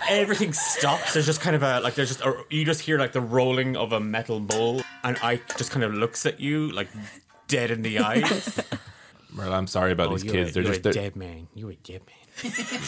everything 0.08 0.52
stops. 0.52 1.14
There's 1.14 1.26
just 1.26 1.40
kind 1.40 1.56
of 1.56 1.62
a 1.62 1.80
like 1.80 1.94
there's 1.94 2.08
just 2.08 2.20
a, 2.20 2.34
you 2.50 2.64
just 2.64 2.80
hear 2.80 2.98
like 2.98 3.12
the 3.12 3.20
rolling 3.20 3.76
of 3.76 3.92
a 3.92 4.00
metal 4.00 4.40
bowl, 4.40 4.82
and 5.04 5.18
Ike 5.22 5.56
just 5.56 5.70
kind 5.70 5.84
of 5.84 5.94
looks 5.94 6.26
at 6.26 6.40
you 6.40 6.70
like 6.70 6.88
dead 7.48 7.70
in 7.70 7.82
the 7.82 7.98
eyes. 8.00 8.60
Marilla, 9.30 9.56
I'm 9.56 9.66
sorry 9.66 9.92
about 9.92 10.08
oh, 10.08 10.12
these 10.12 10.24
you're 10.24 10.34
kids. 10.34 10.50
a, 10.50 10.54
They're 10.54 10.62
you're 10.62 10.72
just 10.72 10.80
a 10.80 10.82
they're, 10.84 10.92
dead 10.92 11.16
man. 11.16 11.48
You're 11.54 11.72
a 11.72 11.76
dead 11.76 12.02
man. 12.06 12.21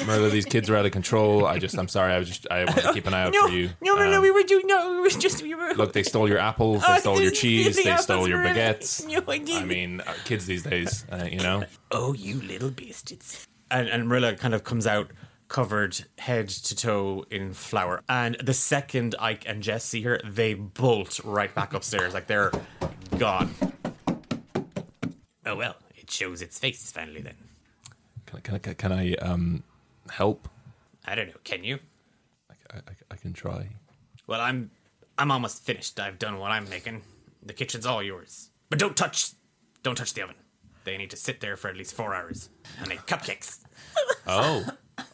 Marilla, 0.06 0.30
these 0.30 0.44
kids 0.44 0.68
are 0.70 0.76
out 0.76 0.86
of 0.86 0.92
control. 0.92 1.46
I 1.46 1.58
just, 1.58 1.76
I'm 1.78 1.88
sorry. 1.88 2.12
I 2.12 2.18
was 2.18 2.28
just, 2.28 2.46
I 2.50 2.64
want 2.64 2.78
to 2.78 2.92
keep 2.92 3.06
an 3.06 3.14
eye 3.14 3.24
out 3.24 3.34
for 3.34 3.48
you. 3.48 3.70
no, 3.80 3.94
no, 3.96 4.10
no. 4.10 4.16
Um, 4.16 4.22
We 4.22 4.30
were 4.30 4.42
doing 4.42 4.66
no. 4.66 4.90
We 4.92 5.00
were 5.00 5.08
just 5.10 5.42
we 5.42 5.54
were. 5.54 5.74
Look, 5.74 5.92
they 5.92 6.02
stole 6.02 6.28
your 6.28 6.38
apples. 6.38 6.82
They 6.82 6.94
Oh, 6.94 6.98
stole 6.98 7.20
your 7.20 7.30
cheese. 7.30 7.76
the 7.76 7.82
They 7.84 7.96
stole 7.96 8.26
your 8.28 8.38
baguettes. 8.38 9.06
No, 9.08 9.22
I 9.32 9.38
didn't. 9.38 9.62
I 9.62 9.64
mean, 9.66 10.00
uh, 10.00 10.12
kids 10.24 10.46
these 10.46 10.62
days, 10.62 11.04
uh, 11.12 11.28
you 11.30 11.38
know. 11.38 11.64
oh, 11.90 12.14
you 12.14 12.40
little 12.42 12.70
bastards. 12.70 13.46
And 13.70 13.88
and 13.88 14.08
Marilla 14.08 14.34
kind 14.34 14.54
of 14.54 14.64
comes 14.64 14.86
out 14.86 15.10
covered 15.48 16.04
head 16.18 16.48
to 16.48 16.74
toe 16.74 17.24
in 17.30 17.52
flour. 17.52 18.02
And 18.08 18.36
the 18.42 18.54
second 18.54 19.14
Ike 19.20 19.44
and 19.46 19.62
Jess 19.62 19.84
see 19.84 20.02
her, 20.02 20.20
they 20.24 20.54
bolt 20.54 21.20
right 21.22 21.54
back 21.54 21.74
upstairs, 21.74 22.14
like 22.14 22.26
they're 22.26 22.50
gone. 23.18 23.54
Oh 25.46 25.54
well, 25.56 25.76
it 25.94 26.10
shows 26.10 26.40
its 26.42 26.58
face 26.58 26.90
finally. 26.90 27.20
Then 27.20 27.34
Can 28.42 28.54
I, 28.54 28.58
can 28.58 28.70
I, 28.70 28.74
can 28.74 28.92
I 28.92 29.14
um, 29.14 29.62
help? 30.10 30.48
I 31.04 31.14
don't 31.14 31.28
know. 31.28 31.34
Can 31.44 31.64
you? 31.64 31.78
I, 32.50 32.76
I, 32.76 32.80
I 33.10 33.16
can 33.16 33.32
try. 33.32 33.68
Well, 34.26 34.40
I'm 34.40 34.70
I'm 35.18 35.30
almost 35.30 35.62
finished. 35.62 36.00
I've 36.00 36.18
done 36.18 36.38
what 36.38 36.50
I'm 36.50 36.68
making. 36.68 37.02
The 37.42 37.52
kitchen's 37.52 37.86
all 37.86 38.02
yours. 38.02 38.50
But 38.70 38.78
don't 38.78 38.96
touch 38.96 39.32
don't 39.82 39.96
touch 39.96 40.14
the 40.14 40.22
oven. 40.22 40.36
They 40.84 40.96
need 40.96 41.10
to 41.10 41.16
sit 41.16 41.40
there 41.40 41.56
for 41.56 41.68
at 41.68 41.76
least 41.76 41.94
four 41.94 42.14
hours. 42.14 42.50
And 42.78 42.88
make 42.88 43.06
cupcakes. 43.06 43.60
Oh, 44.26 44.64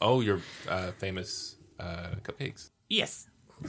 oh, 0.00 0.20
your 0.20 0.40
uh, 0.68 0.92
famous 0.92 1.56
uh, 1.80 2.10
cupcakes. 2.22 2.70
Yes. 2.88 3.28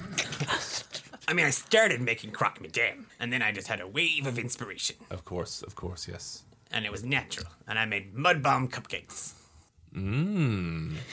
I 1.28 1.34
mean 1.34 1.46
I 1.46 1.50
started 1.50 2.00
making 2.00 2.32
croque 2.32 2.62
madame, 2.62 3.08
and 3.20 3.34
then 3.34 3.42
I 3.42 3.52
just 3.52 3.68
had 3.68 3.82
a 3.82 3.88
wave 3.88 4.28
of 4.28 4.38
inspiration. 4.38 4.98
Of 5.10 5.26
course, 5.26 5.64
of 5.64 5.76
course, 5.76 6.08
yes. 6.08 6.44
And 6.72 6.86
it 6.86 6.92
was 6.92 7.04
natural. 7.04 7.48
And 7.68 7.80
I 7.80 7.86
made 7.86 8.14
mud 8.14 8.44
bomb 8.44 8.68
cupcakes. 8.68 9.34
Mmm. 9.94 10.96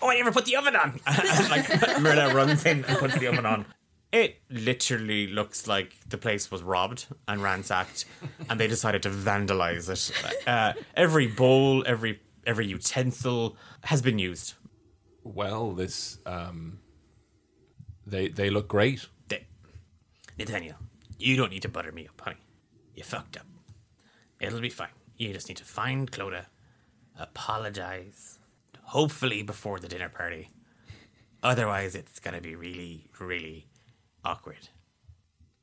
Oh, 0.00 0.08
I 0.08 0.14
never 0.14 0.30
put 0.30 0.44
the 0.44 0.54
oven 0.54 0.76
on. 0.76 1.00
like 1.50 1.68
Marilla 2.00 2.32
runs 2.32 2.64
in 2.64 2.84
and 2.84 2.98
puts 2.98 3.18
the 3.18 3.26
oven 3.26 3.44
on. 3.44 3.66
It 4.12 4.40
literally 4.48 5.26
looks 5.26 5.66
like 5.66 5.92
the 6.08 6.16
place 6.16 6.52
was 6.52 6.62
robbed 6.62 7.06
and 7.26 7.42
ransacked, 7.42 8.04
and 8.48 8.60
they 8.60 8.68
decided 8.68 9.02
to 9.02 9.10
vandalize 9.10 9.90
it. 9.90 10.46
Uh, 10.46 10.74
every 10.94 11.26
bowl, 11.26 11.82
every 11.84 12.20
every 12.46 12.68
utensil 12.68 13.56
has 13.82 14.00
been 14.00 14.20
used. 14.20 14.54
Well, 15.24 15.72
this 15.72 16.18
um, 16.26 16.78
they 18.06 18.28
they 18.28 18.50
look 18.50 18.68
great. 18.68 19.04
They- 19.26 19.48
Nathaniel, 20.38 20.76
you 21.18 21.34
don't 21.34 21.50
need 21.50 21.62
to 21.62 21.68
butter 21.68 21.90
me 21.90 22.06
up, 22.06 22.20
honey. 22.20 22.36
You 22.94 23.02
fucked 23.02 23.36
up. 23.36 23.46
It'll 24.38 24.60
be 24.60 24.70
fine. 24.70 24.88
You 25.16 25.32
just 25.32 25.48
need 25.48 25.56
to 25.56 25.64
find 25.64 26.08
Clodagh 26.08 26.46
apologize. 27.18 28.38
Hopefully 28.82 29.42
before 29.42 29.78
the 29.78 29.88
dinner 29.88 30.08
party. 30.08 30.48
Otherwise, 31.42 31.94
it's 31.94 32.18
gonna 32.18 32.40
be 32.40 32.54
really, 32.54 33.10
really 33.20 33.66
awkward. 34.24 34.68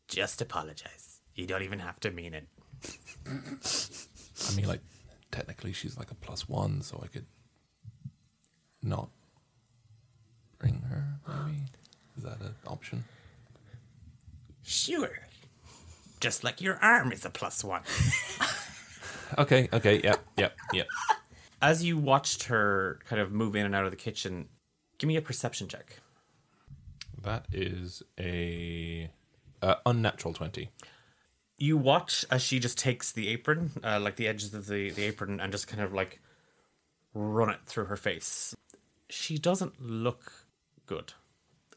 Just 0.07 0.41
apologize. 0.41 1.21
You 1.33 1.47
don't 1.47 1.63
even 1.63 1.79
have 1.79 1.99
to 2.01 2.11
mean 2.11 2.33
it. 2.33 2.47
I 3.27 4.55
mean, 4.55 4.67
like, 4.67 4.81
technically 5.31 5.73
she's 5.73 5.97
like 5.97 6.11
a 6.11 6.15
plus 6.15 6.47
one, 6.47 6.81
so 6.81 7.01
I 7.03 7.07
could 7.07 7.25
not 8.83 9.09
bring 10.59 10.81
her, 10.89 11.19
maybe? 11.27 11.63
Is 12.17 12.23
that 12.23 12.39
an 12.39 12.55
option? 12.67 13.03
Sure. 14.63 15.11
Just 16.19 16.43
like 16.43 16.61
your 16.61 16.77
arm 16.81 17.11
is 17.11 17.25
a 17.25 17.29
plus 17.29 17.63
one. 17.63 17.81
Okay, 19.37 19.67
okay, 19.73 19.99
yep, 20.03 20.23
yep, 20.37 20.55
yep. 20.71 20.87
As 21.65 21.83
you 21.83 21.97
watched 21.97 22.43
her 22.43 22.99
kind 23.09 23.19
of 23.19 23.31
move 23.31 23.55
in 23.55 23.65
and 23.65 23.73
out 23.73 23.85
of 23.85 23.89
the 23.89 23.97
kitchen, 23.97 24.49
give 24.99 25.07
me 25.07 25.15
a 25.15 25.21
perception 25.21 25.67
check. 25.67 25.97
That 27.23 27.47
is 27.51 28.03
a 28.19 29.09
uh, 29.63 29.73
unnatural 29.83 30.35
20. 30.35 30.69
You 31.57 31.75
watch 31.75 32.23
as 32.29 32.43
she 32.43 32.59
just 32.59 32.77
takes 32.77 33.11
the 33.11 33.29
apron, 33.29 33.71
uh, 33.83 33.99
like 33.99 34.15
the 34.15 34.27
edges 34.27 34.53
of 34.53 34.67
the, 34.67 34.91
the 34.91 35.05
apron, 35.05 35.39
and 35.39 35.51
just 35.51 35.67
kind 35.67 35.81
of 35.81 35.91
like 35.91 36.21
run 37.15 37.49
it 37.49 37.61
through 37.65 37.85
her 37.85 37.97
face. 37.97 38.53
She 39.09 39.39
doesn't 39.39 39.81
look 39.81 40.45
good. 40.85 41.13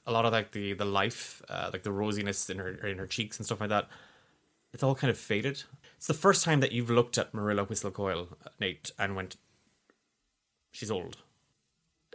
A 0.07 0.12
lot 0.12 0.27
of 0.27 0.33
like 0.33 0.53
the 0.53 0.74
the 0.74 0.85
life, 0.85 1.40
uh, 1.48 1.70
like 1.72 1.83
the 1.83 1.92
rosiness 1.92 2.51
in 2.51 2.59
her 2.59 2.74
in 2.87 2.98
her 2.98 3.07
cheeks 3.07 3.38
and 3.38 3.46
stuff 3.46 3.61
like 3.61 3.70
that, 3.70 3.88
it's 4.74 4.83
all 4.83 4.94
kind 4.94 5.11
of 5.11 5.16
faded. 5.16 5.62
It's 5.96 6.07
the 6.07 6.12
first 6.12 6.44
time 6.44 6.61
that 6.61 6.72
you've 6.72 6.90
looked 6.90 7.16
at 7.16 7.33
Marilla 7.33 7.64
Whistlecoil, 7.64 8.29
Nate, 8.61 8.90
and 8.98 9.16
went, 9.16 9.37
"She's 10.72 10.90
old," 10.90 11.16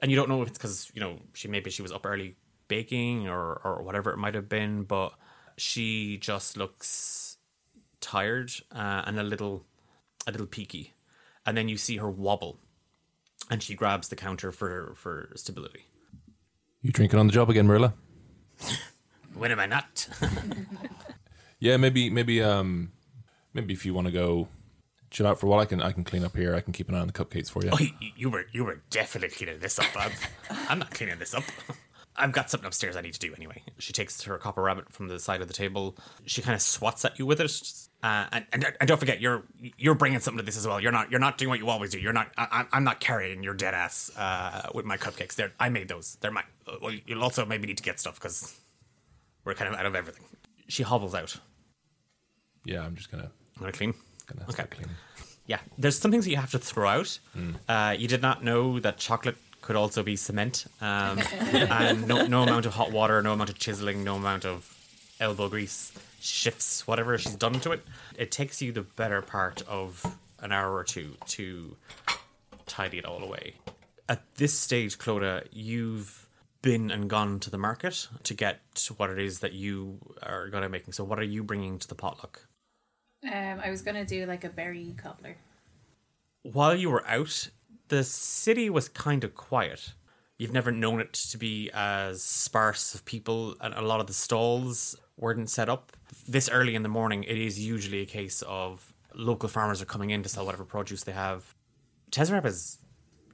and 0.01 0.11
you 0.11 0.17
don't 0.17 0.29
know 0.29 0.41
if 0.41 0.49
it's 0.49 0.57
because 0.57 0.91
you 0.93 1.01
know 1.01 1.19
she 1.33 1.47
maybe 1.47 1.69
she 1.69 1.81
was 1.81 1.91
up 1.91 2.05
early 2.05 2.35
baking 2.67 3.27
or 3.27 3.61
or 3.63 3.83
whatever 3.83 4.11
it 4.11 4.17
might 4.17 4.35
have 4.35 4.49
been, 4.49 4.83
but 4.83 5.13
she 5.57 6.17
just 6.17 6.57
looks 6.57 7.37
tired 8.01 8.51
uh, 8.71 9.03
and 9.05 9.19
a 9.19 9.23
little 9.23 9.65
a 10.27 10.31
little 10.31 10.47
peaky, 10.47 10.93
and 11.45 11.57
then 11.57 11.67
you 11.69 11.77
see 11.77 11.97
her 11.97 12.09
wobble, 12.09 12.59
and 13.49 13.61
she 13.61 13.75
grabs 13.75 14.09
the 14.09 14.15
counter 14.15 14.51
for 14.51 14.93
for 14.95 15.31
stability. 15.35 15.85
You 16.81 16.91
drinking 16.91 17.19
on 17.19 17.27
the 17.27 17.33
job 17.33 17.49
again, 17.49 17.67
Marilla? 17.67 17.93
When 19.35 19.51
am 19.51 19.59
I 19.59 19.65
not? 19.65 20.07
Yeah, 21.63 21.77
maybe, 21.77 22.09
maybe, 22.09 22.43
um, 22.43 22.91
maybe 23.53 23.73
if 23.73 23.85
you 23.85 23.93
want 23.93 24.07
to 24.07 24.11
go 24.11 24.49
chill 25.13 25.25
out 25.27 25.39
for 25.39 25.45
a 25.45 25.49
while, 25.49 25.61
I 25.61 25.65
can, 25.65 25.81
I 25.81 25.93
can 25.93 26.03
clean 26.03 26.25
up 26.25 26.35
here. 26.35 26.53
I 26.55 26.59
can 26.59 26.73
keep 26.73 26.89
an 26.89 26.95
eye 26.95 26.99
on 26.99 27.07
the 27.07 27.13
cupcakes 27.13 27.49
for 27.49 27.63
you. 27.63 27.69
oh, 27.71 27.77
you, 27.79 27.91
you 28.17 28.29
were 28.29 28.45
you 28.51 28.65
were 28.65 28.81
definitely 28.89 29.29
cleaning 29.29 29.59
this 29.59 29.79
up. 29.79 29.85
I'm, 29.95 30.11
I'm 30.69 30.79
not 30.79 30.91
cleaning 30.91 31.19
this 31.19 31.33
up. 31.33 31.43
I've 32.15 32.31
got 32.31 32.49
something 32.51 32.67
upstairs 32.67 32.95
I 32.95 33.01
need 33.01 33.13
to 33.15 33.19
do 33.19 33.33
anyway. 33.35 33.63
She 33.79 33.91
takes 33.91 34.21
her 34.23 34.37
copper 34.37 34.61
rabbit 34.61 34.91
from 34.93 35.07
the 35.07 35.17
side 35.19 35.41
of 35.41 35.47
the 35.47 35.53
table. 35.53 35.95
She 36.27 36.43
kind 36.43 36.53
of 36.53 36.61
swats 36.61 37.03
at 37.05 37.17
you 37.17 37.25
with 37.25 37.39
it, 37.41 37.51
uh, 38.03 38.27
and, 38.31 38.45
and 38.53 38.65
and 38.79 38.87
don't 38.87 38.99
forget 38.99 39.19
you're 39.19 39.43
you're 39.77 39.95
bringing 39.95 40.19
something 40.19 40.37
to 40.37 40.43
this 40.45 40.57
as 40.57 40.67
well. 40.67 40.79
You're 40.79 40.91
not 40.91 41.09
you're 41.09 41.19
not 41.19 41.39
doing 41.39 41.49
what 41.49 41.57
you 41.59 41.69
always 41.69 41.89
do. 41.91 41.99
You're 41.99 42.13
not. 42.13 42.29
I, 42.37 42.47
I'm- 42.51 42.67
I'm 42.71 42.83
not 42.83 42.99
carrying 42.99 43.41
your 43.41 43.53
dead 43.55 43.73
ass 43.73 44.11
uh, 44.15 44.69
with 44.75 44.85
my 44.85 44.97
cupcakes. 44.97 45.33
They're 45.35 45.51
I 45.59 45.69
made 45.69 45.87
those. 45.87 46.17
They're 46.21 46.29
mine. 46.31 46.43
Uh, 46.67 46.73
Well, 46.81 46.93
you'll 47.07 47.23
also 47.23 47.45
maybe 47.45 47.65
need 47.65 47.77
to 47.77 47.83
get 47.83 47.99
stuff 47.99 48.15
because 48.19 48.59
we're 49.43 49.55
kind 49.55 49.73
of 49.73 49.79
out 49.79 49.85
of 49.87 49.95
everything. 49.95 50.23
She 50.67 50.83
hobbles 50.83 51.15
out. 51.15 51.35
Yeah, 52.65 52.83
I'm 52.83 52.95
just 52.95 53.09
gonna, 53.11 53.31
Want 53.59 53.73
to 53.73 53.77
clean? 53.77 53.93
Gonna 54.27 54.43
Okay. 54.43 54.53
start 54.53 54.71
cleaning. 54.71 54.95
Yeah, 55.45 55.59
there's 55.77 55.99
some 55.99 56.11
things 56.11 56.23
that 56.25 56.31
you 56.31 56.37
have 56.37 56.51
to 56.51 56.59
throw 56.59 56.87
out. 56.87 57.19
Uh, 57.67 57.95
you 57.97 58.07
did 58.07 58.21
not 58.21 58.43
know 58.43 58.79
that 58.79 58.97
chocolate 58.97 59.35
could 59.61 59.75
also 59.75 60.03
be 60.03 60.15
cement, 60.15 60.65
um, 60.81 61.19
and 61.53 62.07
no, 62.07 62.25
no 62.27 62.43
amount 62.43 62.65
of 62.65 62.73
hot 62.73 62.91
water, 62.91 63.21
no 63.21 63.33
amount 63.33 63.49
of 63.49 63.57
chiseling, 63.59 64.03
no 64.03 64.15
amount 64.15 64.45
of 64.45 64.69
elbow 65.19 65.47
grease 65.49 65.91
shifts 66.19 66.87
whatever 66.87 67.17
she's 67.17 67.35
done 67.35 67.59
to 67.61 67.71
it. 67.73 67.85
It 68.17 68.31
takes 68.31 68.61
you 68.61 68.71
the 68.71 68.81
better 68.83 69.21
part 69.21 69.61
of 69.67 70.05
an 70.39 70.51
hour 70.53 70.73
or 70.73 70.83
two 70.83 71.15
to 71.27 71.75
tidy 72.65 72.97
it 72.97 73.05
all 73.05 73.21
away. 73.23 73.55
At 74.09 74.21
this 74.35 74.57
stage, 74.57 74.97
Clodagh, 74.97 75.47
you've 75.51 76.27
been 76.61 76.91
and 76.91 77.09
gone 77.09 77.39
to 77.41 77.49
the 77.49 77.57
market 77.57 78.07
to 78.23 78.33
get 78.33 78.61
what 78.97 79.09
it 79.09 79.19
is 79.19 79.39
that 79.39 79.51
you 79.53 79.99
are 80.21 80.47
going 80.47 80.63
to 80.63 80.69
be 80.69 80.73
making. 80.73 80.93
So, 80.93 81.03
what 81.03 81.19
are 81.19 81.23
you 81.23 81.43
bringing 81.43 81.79
to 81.79 81.87
the 81.87 81.95
potluck? 81.95 82.45
Um, 83.25 83.59
I 83.63 83.69
was 83.69 83.81
gonna 83.81 84.05
do 84.05 84.25
like 84.25 84.43
a 84.43 84.49
berry 84.49 84.93
cobbler. 84.97 85.37
while 86.43 86.75
you 86.75 86.89
were 86.89 87.05
out, 87.07 87.49
the 87.87 88.03
city 88.03 88.69
was 88.69 88.89
kind 88.89 89.23
of 89.23 89.33
quiet. 89.35 89.93
You've 90.37 90.51
never 90.51 90.71
known 90.71 90.99
it 90.99 91.13
to 91.13 91.37
be 91.37 91.69
as 91.73 92.21
sparse 92.21 92.93
of 92.95 93.05
people, 93.05 93.55
and 93.61 93.73
a 93.73 93.81
lot 93.81 94.01
of 94.01 94.07
the 94.07 94.13
stalls 94.13 94.95
weren't 95.17 95.49
set 95.49 95.69
up. 95.69 95.95
This 96.27 96.49
early 96.49 96.75
in 96.75 96.83
the 96.83 96.89
morning, 96.89 97.23
it 97.23 97.37
is 97.37 97.59
usually 97.65 98.01
a 98.01 98.05
case 98.05 98.41
of 98.47 98.93
local 99.15 99.47
farmers 99.47 99.81
are 99.81 99.85
coming 99.85 100.09
in 100.09 100.23
to 100.23 100.29
sell 100.29 100.45
whatever 100.45 100.65
produce 100.65 101.03
they 101.03 101.11
have. 101.13 101.55
Tezzerab 102.11 102.45
is 102.45 102.79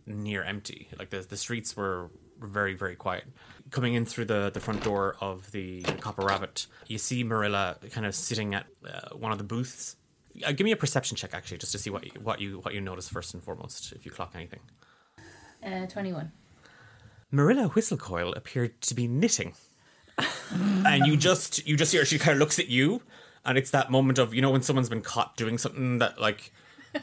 near 0.06 0.44
empty. 0.44 0.90
Like 1.00 1.10
the 1.10 1.22
the 1.22 1.38
streets 1.38 1.76
were 1.76 2.10
very 2.40 2.74
very 2.76 2.96
quiet. 2.96 3.26
Coming 3.72 3.94
in 3.94 4.06
through 4.06 4.26
the 4.26 4.50
the 4.52 4.60
front 4.60 4.84
door 4.84 5.16
of 5.22 5.52
the 5.52 5.82
Copper 6.02 6.24
Rabbit, 6.24 6.66
you 6.88 6.98
see 6.98 7.24
Marilla 7.24 7.78
kind 7.92 8.06
of 8.06 8.16
sitting 8.16 8.56
at 8.56 8.66
uh, 8.88 9.16
one 9.16 9.32
of 9.32 9.38
the 9.38 9.44
booths. 9.44 9.96
Uh, 10.46 10.52
give 10.54 10.66
me 10.66 10.72
a 10.72 10.76
perception 10.78 11.16
check 11.18 11.34
actually, 11.34 11.58
just 11.60 11.72
to 11.74 11.78
see 11.78 11.90
what 11.90 12.04
you, 12.06 12.12
what 12.22 12.40
you 12.42 12.60
what 12.60 12.74
you 12.74 12.82
notice 12.82 13.08
first 13.10 13.34
and 13.34 13.44
foremost. 13.44 13.92
If 13.92 14.06
you 14.06 14.12
clock 14.12 14.32
anything, 14.34 14.60
Uh, 15.64 15.86
twenty-one. 15.86 16.32
Marilla 17.32 17.70
Whistlecoil 17.70 18.36
appeared 18.36 18.82
to 18.82 18.96
be 18.96 19.08
knitting, 19.08 19.54
and 20.86 21.06
you 21.06 21.16
just 21.16 21.68
you 21.68 21.76
just 21.78 21.92
hear 21.92 22.06
she 22.06 22.18
kind 22.18 22.34
of 22.34 22.40
looks 22.40 22.58
at 22.60 22.70
you, 22.70 23.04
and 23.46 23.58
it's 23.58 23.70
that 23.72 23.92
moment 23.92 24.18
of 24.18 24.34
you 24.34 24.42
know 24.42 24.50
when 24.50 24.62
someone's 24.64 24.90
been 24.90 25.02
caught 25.04 25.38
doing 25.38 25.58
something 25.60 26.00
that 26.00 26.20
like 26.20 26.52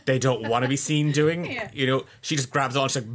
they 0.05 0.19
don't 0.19 0.49
want 0.49 0.65
to 0.65 0.69
be 0.69 0.77
seen 0.77 1.13
doing. 1.13 1.45
Yeah. 1.51 1.71
You 1.73 1.87
know, 1.87 2.05
she 2.23 2.35
just 2.35 2.51
grabs 2.51 2.75
on, 2.77 2.89
she 2.89 3.01
like 3.01 3.09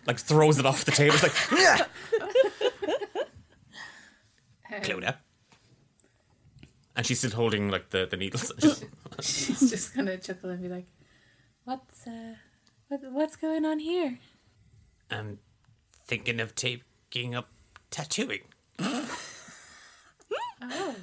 like 0.06 0.18
throws 0.18 0.58
it 0.58 0.66
off 0.66 0.84
the 0.84 0.92
table. 0.92 1.14
It's 1.14 1.22
like 1.22 1.58
"Yeah." 1.58 1.86
Clodagh. 4.82 5.16
And 6.96 7.06
she's 7.06 7.18
still 7.18 7.32
holding 7.32 7.70
like 7.70 7.90
the, 7.90 8.06
the 8.08 8.16
needles. 8.16 8.52
She's 9.20 9.68
just 9.68 9.96
gonna 9.96 10.16
chuckle 10.16 10.50
and 10.50 10.62
be 10.62 10.68
like, 10.68 10.86
"What's 11.64 12.06
uh, 12.06 12.34
what, 12.88 13.00
what's 13.10 13.34
going 13.36 13.64
on 13.64 13.80
here?" 13.80 14.18
I'm 15.10 15.38
thinking 16.06 16.38
of 16.40 16.54
taking 16.54 17.34
up 17.34 17.48
tattooing. 17.90 18.42
Oh, 20.66 20.94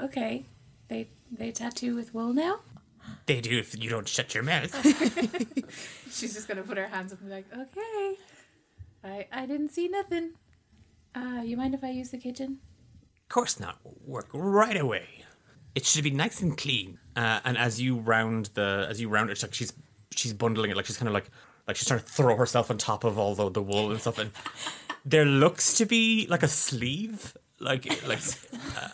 okay. 0.00 0.44
They 0.86 1.08
they 1.32 1.50
tattoo 1.50 1.96
with 1.96 2.14
wool 2.14 2.32
now. 2.32 2.60
They 3.26 3.40
do 3.40 3.58
if 3.58 3.82
you 3.82 3.90
don't 3.90 4.06
shut 4.06 4.34
your 4.34 4.44
mouth. 4.44 4.72
She's 6.12 6.34
just 6.34 6.46
gonna 6.46 6.62
put 6.62 6.76
her 6.76 6.86
hands 6.86 7.12
up 7.12 7.20
and 7.20 7.28
be 7.28 7.34
like, 7.34 7.46
"Okay, 7.52 8.16
I 9.02 9.26
I 9.32 9.46
didn't 9.46 9.70
see 9.70 9.88
nothing. 9.88 10.32
Uh, 11.16 11.40
you 11.42 11.56
mind 11.56 11.74
if 11.74 11.82
I 11.82 11.90
use 11.90 12.10
the 12.10 12.18
kitchen?" 12.18 12.58
Of 13.24 13.28
course 13.28 13.58
not. 13.58 13.78
Work 14.04 14.28
right 14.32 14.76
away. 14.76 15.24
It 15.74 15.84
should 15.84 16.04
be 16.04 16.10
nice 16.10 16.40
and 16.42 16.56
clean. 16.56 16.98
uh, 17.16 17.40
and 17.44 17.58
as 17.58 17.80
you 17.80 17.96
round 17.96 18.50
the 18.54 18.86
as 18.88 19.00
you 19.00 19.08
round 19.08 19.30
it, 19.30 19.32
it's 19.32 19.42
like 19.42 19.54
she's 19.54 19.72
she's 20.14 20.32
bundling 20.32 20.70
it, 20.70 20.76
like 20.76 20.86
she's 20.86 20.96
kind 20.96 21.08
of 21.08 21.14
like 21.14 21.30
like 21.66 21.76
she's 21.76 21.88
trying 21.88 22.00
to 22.00 22.06
throw 22.06 22.36
herself 22.36 22.70
on 22.70 22.78
top 22.78 23.02
of 23.04 23.18
all 23.18 23.34
the, 23.34 23.50
the 23.50 23.62
wool 23.62 23.90
and 23.90 24.00
stuff. 24.00 24.18
And 24.18 24.30
there 25.04 25.24
looks 25.24 25.76
to 25.78 25.86
be 25.86 26.26
like 26.28 26.42
a 26.42 26.48
sleeve, 26.48 27.36
like 27.60 27.84
like 28.06 28.20
uh, 28.76 28.88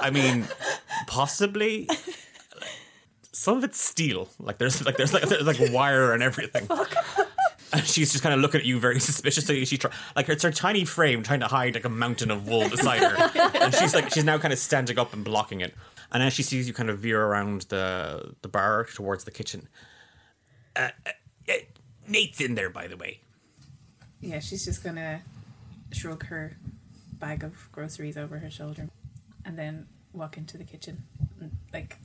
I 0.00 0.10
mean, 0.10 0.46
possibly. 1.06 1.88
Some 3.32 3.58
of 3.58 3.64
it's 3.64 3.80
steel, 3.80 4.28
like 4.40 4.58
there's 4.58 4.84
like 4.84 4.96
there's 4.96 5.12
like 5.14 5.22
there's 5.28 5.46
like 5.46 5.60
wire 5.72 6.12
and 6.12 6.22
everything. 6.24 6.68
And 7.72 7.86
she's 7.86 8.12
just 8.12 8.22
kind 8.22 8.34
of 8.34 8.40
looking 8.40 8.60
at 8.60 8.66
you 8.66 8.80
very 8.80 9.00
suspiciously. 9.10 9.64
She 9.64 9.78
try, 9.78 9.90
like 10.16 10.28
it's 10.28 10.42
her 10.42 10.50
tiny 10.50 10.84
frame 10.84 11.22
trying 11.22 11.40
to 11.40 11.48
hide 11.48 11.74
like 11.74 11.84
a 11.84 11.90
mountain 11.90 12.30
of 12.30 12.48
wool 12.48 12.68
beside 12.68 13.02
her, 13.02 13.30
and 13.60 13.74
she's 13.74 13.94
like 13.94 14.10
she's 14.10 14.24
now 14.24 14.38
kind 14.38 14.52
of 14.52 14.58
standing 14.58 14.98
up 14.98 15.12
and 15.12 15.24
blocking 15.24 15.60
it. 15.60 15.74
And 16.10 16.22
as 16.22 16.32
she 16.32 16.42
sees 16.42 16.66
you 16.66 16.74
kind 16.74 16.88
of 16.88 16.98
veer 17.00 17.22
around 17.22 17.62
the 17.62 18.34
the 18.42 18.48
bar 18.48 18.84
towards 18.84 19.24
the 19.24 19.30
kitchen, 19.30 19.68
uh, 20.76 20.88
uh, 21.06 21.10
uh, 21.48 21.52
Nate's 22.06 22.40
in 22.40 22.54
there, 22.54 22.70
by 22.70 22.86
the 22.86 22.96
way. 22.96 23.20
Yeah, 24.20 24.38
she's 24.40 24.64
just 24.64 24.82
gonna 24.82 25.20
shrug 25.92 26.24
her 26.26 26.56
bag 27.12 27.44
of 27.44 27.68
groceries 27.72 28.16
over 28.16 28.38
her 28.38 28.50
shoulder, 28.50 28.88
and 29.44 29.58
then 29.58 29.86
walk 30.12 30.36
into 30.36 30.56
the 30.56 30.64
kitchen, 30.64 31.04
and, 31.40 31.50
like 31.72 31.98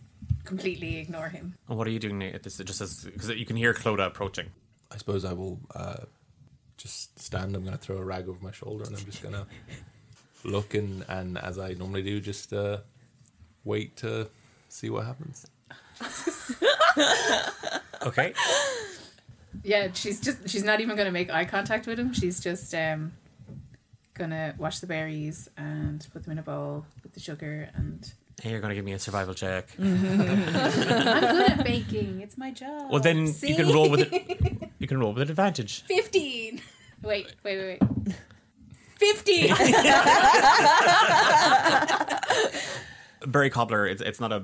completely 0.44 0.98
ignore 0.98 1.30
him. 1.30 1.56
and 1.70 1.78
what 1.78 1.88
are 1.88 1.92
you 1.92 2.00
doing 2.00 2.20
Nate, 2.20 2.36
at 2.36 2.44
this? 2.44 2.58
Just 2.58 2.82
as 2.82 3.06
because 3.06 3.30
you 3.30 3.46
can 3.46 3.56
hear 3.56 3.74
Clodagh 3.74 4.08
approaching. 4.08 4.48
I 4.94 4.98
suppose 4.98 5.26
I 5.26 5.34
will 5.34 5.60
uh, 5.74 6.06
just 6.78 7.20
stand. 7.20 7.56
I'm 7.56 7.64
going 7.64 7.76
to 7.78 7.80
throw 7.84 7.98
a 7.98 8.04
rag 8.04 8.30
over 8.30 8.38
my 8.42 8.52
shoulder, 8.52 8.84
and 8.86 8.96
I'm 8.96 9.06
just 9.06 9.22
going 9.24 9.34
to 9.36 9.46
look 10.44 10.74
and, 10.74 11.04
and 11.08 11.38
as 11.38 11.58
I 11.58 11.74
normally 11.74 12.04
do, 12.04 12.20
just 12.20 12.54
uh, 12.54 12.78
wait 13.64 13.96
to 13.98 14.28
see 14.70 14.90
what 14.90 15.06
happens. 15.06 15.48
Okay. 18.06 18.34
Yeah, 19.64 19.90
she's 19.94 20.20
just 20.20 20.50
she's 20.50 20.64
not 20.64 20.82
even 20.82 20.98
gonna 20.98 21.12
make 21.12 21.30
eye 21.32 21.46
contact 21.46 21.88
with 21.88 21.98
him. 21.98 22.14
She's 22.14 22.40
just 22.40 22.74
um 22.76 23.14
gonna 24.14 24.54
wash 24.58 24.80
the 24.80 24.88
berries 24.88 25.50
and 25.58 26.06
put 26.12 26.24
them 26.24 26.34
in 26.34 26.40
a 26.40 26.42
bowl 26.44 26.86
with 27.02 27.14
the 27.14 27.20
sugar 27.20 27.70
and 27.76 28.12
Hey, 28.42 28.50
you're 28.50 28.60
gonna 28.60 28.76
give 28.76 28.84
me 28.84 28.94
a 28.94 29.00
survival 29.00 29.34
check. 29.34 29.70
I'm 29.80 30.02
good 30.02 31.52
at 31.52 31.64
baking. 31.64 32.20
It's 32.22 32.38
my 32.38 32.52
job. 32.52 32.92
Well, 32.92 33.00
then 33.00 33.28
See? 33.28 33.50
you 33.50 33.56
can 33.56 33.70
roll 33.72 33.90
with 33.90 34.12
it. 34.12 34.70
You 34.84 34.88
can 34.88 35.00
roll 35.00 35.14
with 35.14 35.24
an 35.24 35.30
advantage. 35.30 35.84
Fifteen. 35.84 36.62
Wait, 37.04 37.34
wait, 37.42 37.58
wait, 37.58 37.80
wait. 37.82 38.16
Fifteen. 38.98 39.48
Berry 43.26 43.50
cobbler, 43.50 43.88
it's, 43.88 44.02
it's 44.02 44.20
not 44.20 44.34
a 44.34 44.44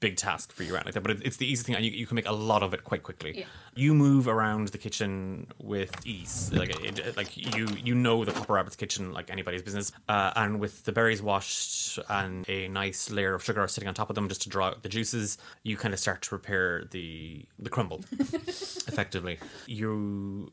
big 0.00 0.16
task 0.16 0.52
for 0.52 0.62
you 0.62 0.72
right 0.74 0.84
like 0.84 0.94
that, 0.94 1.00
but 1.02 1.10
it, 1.10 1.22
it's 1.24 1.38
the 1.38 1.46
easy 1.50 1.64
thing, 1.64 1.74
and 1.74 1.84
you, 1.84 1.90
you 1.90 2.06
can 2.06 2.14
make 2.14 2.28
a 2.28 2.32
lot 2.32 2.62
of 2.62 2.72
it 2.72 2.84
quite 2.84 3.02
quickly. 3.02 3.40
Yeah. 3.40 3.44
You 3.74 3.94
move 3.94 4.28
around 4.28 4.68
the 4.68 4.78
kitchen 4.78 5.48
with 5.58 5.90
ease, 6.06 6.50
like 6.52 6.70
it, 6.84 6.98
it- 7.00 7.16
like 7.16 7.36
you 7.36 7.66
you 7.82 7.94
know 7.94 8.24
the 8.24 8.32
Copper 8.32 8.52
Rabbit's 8.54 8.76
kitchen 8.76 9.12
like 9.12 9.30
anybody's 9.30 9.62
business, 9.62 9.90
uh, 10.08 10.32
and 10.36 10.60
with 10.60 10.84
the 10.84 10.92
berries 10.92 11.20
washed 11.22 11.98
and 12.08 12.48
a 12.48 12.68
nice 12.68 13.10
layer 13.10 13.34
of 13.34 13.42
sugar 13.42 13.66
sitting 13.66 13.88
on 13.88 13.94
top 13.94 14.08
of 14.10 14.14
them 14.14 14.28
just 14.28 14.42
to 14.42 14.48
draw 14.48 14.66
out 14.68 14.82
the 14.82 14.88
juices, 14.88 15.36
you 15.64 15.76
kind 15.76 15.92
of 15.94 15.98
start 16.00 16.22
to 16.22 16.28
prepare 16.28 16.84
the 16.90 17.44
the 17.58 17.70
crumble, 17.70 18.04
effectively. 18.12 19.38
You 19.66 20.52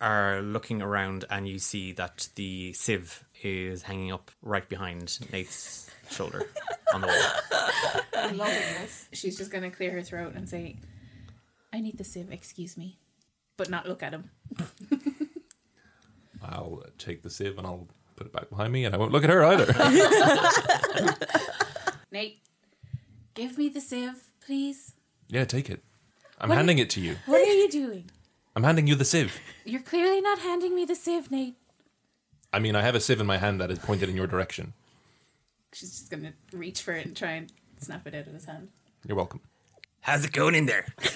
are 0.00 0.40
looking 0.40 0.80
around 0.80 1.26
and 1.28 1.46
you 1.46 1.58
see 1.58 1.92
that 1.92 2.28
the 2.36 2.72
sieve 2.72 3.24
is 3.42 3.82
hanging 3.82 4.10
up 4.12 4.30
right 4.40 4.66
behind 4.66 5.18
Nate's 5.32 5.89
shoulder 6.10 6.46
on 6.92 7.00
the 7.02 7.06
wall. 7.06 8.02
I'm 8.16 8.36
loving 8.36 8.54
this. 8.80 9.08
She's 9.12 9.36
just 9.38 9.50
gonna 9.50 9.70
clear 9.70 9.90
her 9.92 10.02
throat 10.02 10.34
and 10.34 10.48
say, 10.48 10.76
"I 11.72 11.80
need 11.80 11.98
the 11.98 12.04
sieve. 12.04 12.30
Excuse 12.32 12.76
me," 12.76 12.98
but 13.56 13.70
not 13.70 13.86
look 13.88 14.02
at 14.02 14.12
him. 14.12 14.30
I'll 16.42 16.82
uh, 16.84 16.90
take 16.98 17.22
the 17.22 17.30
sieve 17.30 17.58
and 17.58 17.66
I'll 17.66 17.86
put 18.16 18.26
it 18.26 18.32
back 18.32 18.48
behind 18.50 18.72
me, 18.72 18.84
and 18.84 18.94
I 18.94 18.98
won't 18.98 19.12
look 19.12 19.24
at 19.24 19.30
her 19.30 19.44
either. 19.44 19.66
Nate, 22.12 22.40
give 23.34 23.56
me 23.58 23.68
the 23.68 23.80
sieve, 23.80 24.30
please. 24.40 24.94
yeah, 25.28 25.44
take 25.44 25.70
it. 25.70 25.82
I'm 26.40 26.48
What 26.48 26.54
are 26.54 26.56
handing 26.58 26.78
it 26.78 26.90
to 26.90 27.00
you. 27.00 27.16
What 27.26 27.40
are 27.40 27.52
you 27.52 27.68
doing? 27.68 28.10
I'm 28.56 28.64
handing 28.64 28.86
you 28.86 28.94
the 28.94 29.04
sieve. 29.04 29.38
You're 29.64 29.82
clearly 29.82 30.20
not 30.20 30.38
handing 30.40 30.74
me 30.74 30.84
the 30.84 30.94
sieve, 30.94 31.30
Nate. 31.30 31.56
I 32.52 32.58
mean, 32.58 32.74
I 32.74 32.82
have 32.82 32.94
a 32.94 33.00
sieve 33.00 33.20
in 33.20 33.26
my 33.26 33.36
hand 33.38 33.60
that 33.60 33.70
is 33.70 33.78
pointed 33.78 34.08
in 34.08 34.16
your 34.16 34.26
direction. 34.26 34.72
She's 35.72 35.90
just 35.90 36.10
gonna 36.10 36.32
reach 36.52 36.82
for 36.82 36.92
it 36.92 37.06
and 37.06 37.16
try 37.16 37.32
and 37.32 37.52
snap 37.78 38.06
it 38.06 38.14
out 38.14 38.26
of 38.26 38.34
his 38.34 38.44
hand. 38.44 38.68
You're 39.06 39.16
welcome. 39.16 39.40
How's 40.00 40.24
it 40.24 40.32
going 40.32 40.54
in 40.54 40.66
there? 40.66 40.86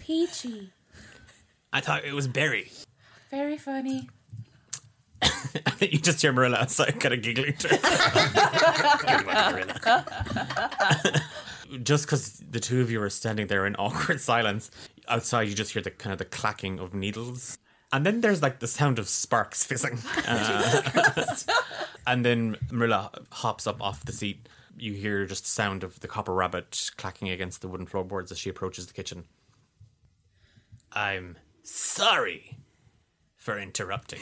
Peachy, 0.00 0.70
I 1.72 1.80
thought 1.80 2.04
it 2.04 2.12
was 2.12 2.26
Barry. 2.26 2.70
very 3.30 3.56
funny. 3.56 4.08
you 5.80 5.98
just 5.98 6.20
hear 6.20 6.32
Marilla 6.32 6.58
outside 6.58 6.98
kind 6.98 7.14
of 7.14 7.22
giggling. 7.22 7.54
to 7.54 7.68
herself. 7.68 8.24
just 11.84 12.06
because 12.06 12.42
the 12.50 12.58
two 12.58 12.80
of 12.80 12.90
you 12.90 13.00
are 13.00 13.10
standing 13.10 13.46
there 13.46 13.64
in 13.66 13.76
awkward 13.76 14.20
silence, 14.20 14.70
outside 15.08 15.42
you 15.48 15.54
just 15.54 15.72
hear 15.72 15.82
the 15.82 15.92
kind 15.92 16.12
of 16.12 16.18
the 16.18 16.24
clacking 16.24 16.80
of 16.80 16.94
needles. 16.94 17.58
And 17.92 18.06
then 18.06 18.22
there's 18.22 18.40
like 18.42 18.60
the 18.60 18.66
sound 18.66 18.98
of 18.98 19.08
sparks 19.08 19.64
fizzing. 19.64 19.98
Uh, 20.26 21.36
and 22.06 22.24
then 22.24 22.56
Marilla 22.70 23.10
hops 23.30 23.66
up 23.66 23.82
off 23.82 24.04
the 24.04 24.12
seat. 24.12 24.48
You 24.78 24.94
hear 24.94 25.26
just 25.26 25.44
the 25.44 25.50
sound 25.50 25.84
of 25.84 26.00
the 26.00 26.08
copper 26.08 26.32
rabbit 26.32 26.90
clacking 26.96 27.28
against 27.28 27.60
the 27.60 27.68
wooden 27.68 27.86
floorboards 27.86 28.32
as 28.32 28.38
she 28.38 28.48
approaches 28.48 28.86
the 28.86 28.94
kitchen. 28.94 29.24
I'm 30.92 31.36
sorry 31.62 32.56
for 33.36 33.58
interrupting. 33.58 34.20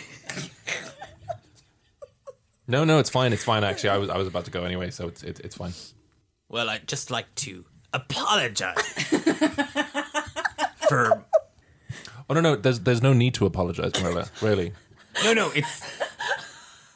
No, 2.66 2.84
no, 2.84 2.98
it's 2.98 3.10
fine. 3.10 3.32
It's 3.32 3.44
fine. 3.44 3.64
Actually, 3.64 3.90
I 3.90 3.98
was 3.98 4.08
I 4.08 4.16
was 4.16 4.28
about 4.28 4.44
to 4.44 4.50
go 4.52 4.62
anyway, 4.64 4.90
so 4.90 5.08
it's 5.08 5.22
it's, 5.24 5.40
it's 5.40 5.56
fine. 5.56 5.72
Well, 6.48 6.70
I'd 6.70 6.86
just 6.86 7.10
like 7.10 7.32
to 7.36 7.64
apologize 7.92 8.76
for. 10.88 11.24
Oh 12.30 12.34
no, 12.34 12.40
no. 12.40 12.56
There's 12.56 12.80
there's 12.80 13.02
no 13.02 13.12
need 13.12 13.34
to 13.34 13.44
apologize, 13.46 13.92
Marilla. 14.02 14.28
Really. 14.40 14.72
No, 15.24 15.34
no, 15.34 15.50
it's 15.54 15.82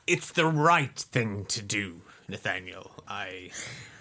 it's 0.06 0.30
the 0.32 0.46
right 0.46 0.96
thing 0.96 1.44
to 1.46 1.60
do, 1.62 2.00
Nathaniel. 2.28 2.90
I, 3.08 3.50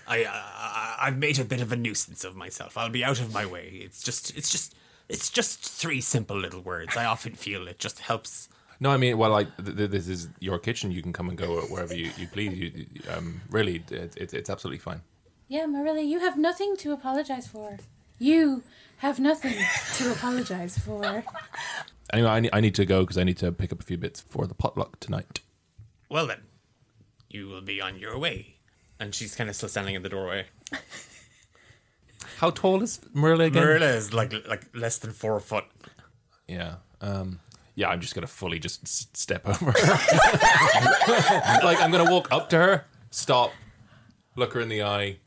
I, 0.07 0.25
I, 0.25 0.95
I've 1.07 1.17
made 1.17 1.39
a 1.39 1.43
bit 1.45 1.61
of 1.61 1.71
a 1.71 1.75
nuisance 1.75 2.23
of 2.23 2.35
myself. 2.35 2.77
I'll 2.77 2.89
be 2.89 3.03
out 3.03 3.19
of 3.19 3.33
my 3.33 3.45
way. 3.45 3.69
It's 3.83 4.03
just, 4.03 4.35
it's 4.37 4.51
just, 4.51 4.75
it's 5.09 5.29
just 5.29 5.61
three 5.63 6.01
simple 6.01 6.37
little 6.37 6.61
words. 6.61 6.95
I 6.97 7.05
often 7.05 7.33
feel 7.33 7.67
it 7.67 7.79
just 7.79 7.99
helps. 7.99 8.49
No, 8.81 8.91
I 8.91 8.97
mean, 8.97 9.17
well, 9.17 9.31
like 9.31 9.47
th- 9.57 9.77
th- 9.77 9.89
this 9.91 10.07
is 10.09 10.27
your 10.39 10.59
kitchen. 10.59 10.91
You 10.91 11.01
can 11.01 11.13
come 11.13 11.29
and 11.29 11.37
go 11.37 11.61
wherever 11.61 11.95
you, 11.95 12.11
you 12.17 12.27
please. 12.27 12.53
You, 12.53 12.71
you- 12.75 13.01
um, 13.11 13.41
really, 13.49 13.83
it, 13.89 14.15
it, 14.17 14.33
it's 14.33 14.49
absolutely 14.49 14.79
fine. 14.79 15.01
Yeah, 15.47 15.65
Marilla, 15.67 16.01
you 16.01 16.19
have 16.19 16.37
nothing 16.37 16.75
to 16.77 16.91
apologize 16.91 17.47
for. 17.47 17.77
You 18.19 18.63
have 18.97 19.19
nothing 19.19 19.55
to 19.97 20.11
apologize 20.11 20.77
for. 20.77 21.23
Anyway, 22.11 22.29
I 22.29 22.39
need, 22.39 22.49
I 22.53 22.59
need 22.61 22.75
to 22.75 22.85
go 22.85 23.01
because 23.01 23.17
I 23.17 23.23
need 23.23 23.37
to 23.37 23.51
pick 23.51 23.71
up 23.73 23.79
a 23.79 23.83
few 23.83 23.97
bits 23.97 24.21
for 24.21 24.45
the 24.47 24.53
potluck 24.53 24.99
tonight. 24.99 25.39
Well 26.09 26.27
then, 26.27 26.41
you 27.29 27.47
will 27.47 27.61
be 27.61 27.81
on 27.81 27.97
your 27.97 28.17
way. 28.17 28.55
And 28.99 29.13
she's 29.13 29.35
kind 29.35 29.49
of 29.49 29.55
still 29.55 29.67
standing 29.69 29.95
in 29.95 30.03
the 30.03 30.09
doorway. 30.09 30.45
How 32.37 32.51
tall 32.51 32.81
is 32.81 33.01
Marilla 33.13 33.45
again? 33.45 33.63
Marilla 33.63 33.87
is 33.87 34.13
like 34.13 34.33
like 34.47 34.67
less 34.75 34.97
than 34.99 35.11
four 35.11 35.39
foot. 35.39 35.65
Yeah. 36.47 36.75
Um, 37.01 37.39
yeah, 37.75 37.89
I'm 37.89 37.99
just 37.99 38.15
gonna 38.15 38.27
fully 38.27 38.59
just 38.59 38.83
s- 38.83 39.07
step 39.13 39.47
over 39.47 39.71
her. 39.71 39.81
like 41.65 41.81
I'm 41.81 41.91
gonna 41.91 42.09
walk 42.11 42.31
up 42.31 42.49
to 42.51 42.57
her, 42.57 42.85
stop, 43.11 43.51
look 44.35 44.53
her 44.53 44.61
in 44.61 44.69
the 44.69 44.83
eye. 44.83 45.17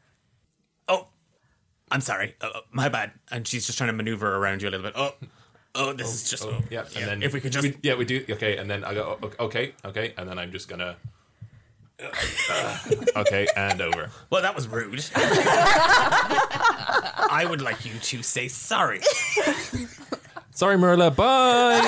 Oh, 1.88 1.94
I'm 1.94 2.00
sorry. 2.00 2.34
Uh, 2.40 2.50
uh, 2.54 2.60
my 2.72 2.88
bad. 2.88 3.12
And 3.30 3.46
she's 3.46 3.64
just 3.66 3.78
trying 3.78 3.88
to 3.88 3.92
maneuver 3.94 4.36
around 4.36 4.62
you 4.62 4.68
a 4.68 4.70
little 4.70 4.84
bit. 4.86 4.94
Oh, 4.96 5.14
Oh, 5.78 5.92
this 5.92 6.14
is 6.14 6.30
just. 6.30 6.42
Oh, 6.44 6.58
yeah, 6.70 6.84
and 6.96 7.06
then 7.06 7.22
if 7.22 7.34
we 7.34 7.40
could 7.40 7.52
just- 7.52 7.68
yeah, 7.82 7.94
we 7.96 8.06
do. 8.06 8.24
Okay, 8.30 8.56
and 8.56 8.68
then 8.70 8.82
I 8.82 8.94
go 8.94 9.18
"O- 9.22 9.44
okay, 9.44 9.74
okay, 9.84 10.14
and 10.16 10.26
then 10.26 10.38
I'm 10.38 10.50
just 10.50 10.68
gonna 10.70 10.96
uh, 12.02 12.78
okay, 13.16 13.46
and 13.56 13.82
over. 13.82 14.10
Well, 14.30 14.40
that 14.40 14.54
was 14.56 14.66
rude. 14.68 15.04
I 17.28 17.44
would 17.46 17.60
like 17.60 17.84
you 17.84 17.92
to 17.98 18.22
say 18.22 18.48
sorry. 18.48 19.02
Sorry, 20.52 20.78
Marilla. 20.78 21.10
Bye. 21.10 21.82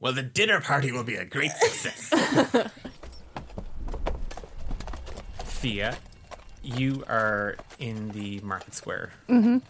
Well, 0.00 0.12
the 0.12 0.22
dinner 0.22 0.60
party 0.60 0.92
will 0.92 1.04
be 1.04 1.14
a 1.16 1.24
great 1.24 1.52
success. 1.52 2.10
Fia, 5.46 5.96
you 6.62 7.04
are 7.08 7.56
in 7.78 8.08
the 8.10 8.40
market 8.40 8.74
square, 8.74 9.10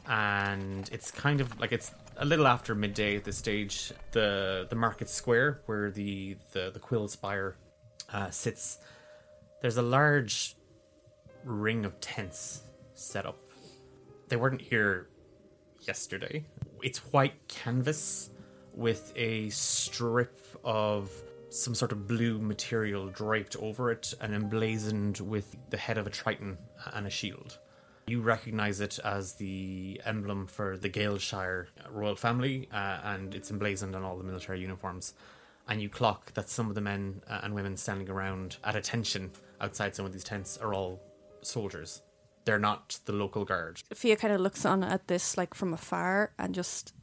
and 0.08 0.88
it's 0.92 1.10
kind 1.10 1.40
of 1.40 1.58
like 1.60 1.72
it's 1.72 1.92
a 2.16 2.24
little 2.24 2.46
after 2.46 2.74
midday 2.74 3.16
at 3.16 3.24
this 3.24 3.36
stage. 3.36 3.92
the 4.12 4.66
The 4.68 4.76
market 4.76 5.08
square 5.08 5.60
where 5.66 5.90
the 5.90 6.36
the, 6.52 6.70
the 6.72 6.78
quill 6.80 7.08
spire 7.08 7.56
uh, 8.12 8.30
sits, 8.30 8.78
there's 9.62 9.76
a 9.76 9.82
large 9.82 10.56
ring 11.44 11.84
of 11.84 11.98
tents 12.00 12.62
set 12.94 13.24
up. 13.26 13.38
They 14.28 14.36
weren't 14.36 14.60
here 14.60 15.08
yesterday. 15.86 16.44
It's 16.82 16.98
white 17.12 17.34
canvas 17.48 18.30
with 18.74 19.12
a 19.16 19.48
strip 19.50 20.40
of 20.64 21.10
some 21.50 21.74
sort 21.74 21.92
of 21.92 22.06
blue 22.06 22.38
material 22.38 23.08
draped 23.08 23.56
over 23.56 23.90
it 23.90 24.14
and 24.20 24.34
emblazoned 24.34 25.18
with 25.18 25.56
the 25.70 25.76
head 25.76 25.98
of 25.98 26.06
a 26.06 26.10
triton 26.10 26.56
and 26.92 27.06
a 27.06 27.10
shield. 27.10 27.58
You 28.06 28.20
recognize 28.20 28.80
it 28.80 28.98
as 29.04 29.34
the 29.34 30.00
emblem 30.04 30.46
for 30.46 30.76
the 30.76 30.88
Galeshire 30.88 31.68
royal 31.90 32.16
family, 32.16 32.68
uh, 32.72 32.98
and 33.04 33.34
it's 33.34 33.50
emblazoned 33.50 33.94
on 33.94 34.02
all 34.02 34.16
the 34.16 34.24
military 34.24 34.60
uniforms. 34.60 35.14
And 35.68 35.80
you 35.80 35.88
clock 35.88 36.32
that 36.34 36.48
some 36.48 36.68
of 36.68 36.74
the 36.74 36.80
men 36.80 37.22
uh, 37.28 37.40
and 37.42 37.54
women 37.54 37.76
standing 37.76 38.08
around 38.08 38.56
at 38.64 38.74
attention 38.74 39.30
outside 39.60 39.94
some 39.94 40.06
of 40.06 40.12
these 40.12 40.24
tents 40.24 40.58
are 40.58 40.74
all 40.74 41.00
soldiers. 41.42 42.02
They're 42.44 42.58
not 42.58 42.98
the 43.04 43.12
local 43.12 43.44
guard. 43.44 43.80
Fia 43.94 44.16
kind 44.16 44.32
of 44.34 44.40
looks 44.40 44.64
on 44.64 44.82
at 44.82 45.06
this 45.06 45.36
like 45.36 45.54
from 45.54 45.72
afar 45.74 46.32
and 46.38 46.54
just 46.54 46.94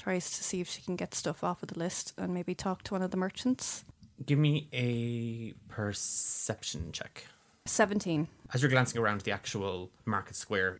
tries 0.00 0.30
to 0.30 0.42
see 0.42 0.60
if 0.60 0.68
she 0.68 0.80
can 0.82 0.96
get 0.96 1.14
stuff 1.14 1.44
off 1.44 1.62
of 1.62 1.68
the 1.68 1.78
list 1.78 2.14
and 2.16 2.32
maybe 2.32 2.54
talk 2.54 2.82
to 2.84 2.94
one 2.94 3.02
of 3.02 3.10
the 3.10 3.16
merchants. 3.16 3.84
Give 4.24 4.38
me 4.38 4.68
a 4.72 5.52
perception 5.72 6.92
check. 6.92 7.26
17. 7.66 8.26
As 8.52 8.62
you're 8.62 8.70
glancing 8.70 9.00
around 9.00 9.20
the 9.20 9.32
actual 9.32 9.90
market 10.06 10.36
square, 10.36 10.78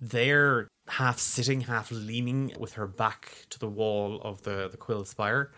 they're 0.00 0.68
half 0.88 1.18
sitting, 1.18 1.62
half 1.62 1.90
leaning 1.90 2.52
with 2.58 2.74
her 2.74 2.86
back 2.86 3.46
to 3.50 3.58
the 3.58 3.66
wall 3.68 4.20
of 4.22 4.42
the, 4.42 4.68
the 4.70 4.76
quill 4.76 5.04
spire. 5.04 5.50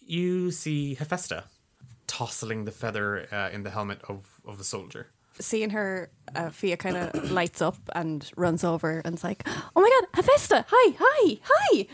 You 0.00 0.50
see 0.50 0.94
Hephaestus 0.94 1.44
tossing 2.06 2.64
the 2.64 2.70
feather 2.70 3.26
uh, 3.32 3.50
in 3.52 3.62
the 3.62 3.70
helmet 3.70 4.00
of, 4.08 4.40
of 4.46 4.58
the 4.58 4.64
soldier. 4.64 5.08
seeing 5.40 5.70
her, 5.70 6.10
uh, 6.34 6.50
Fia 6.50 6.76
kind 6.76 6.96
of 6.96 7.30
lights 7.30 7.60
up 7.60 7.76
and 7.94 8.30
runs 8.36 8.62
over 8.62 9.02
and's 9.04 9.24
like, 9.24 9.42
"Oh 9.74 9.80
my 9.80 9.90
god, 9.90 10.08
Hephaestus! 10.14 10.64
Hi, 10.68 10.96
hi, 10.98 11.40
hi! 11.42 11.86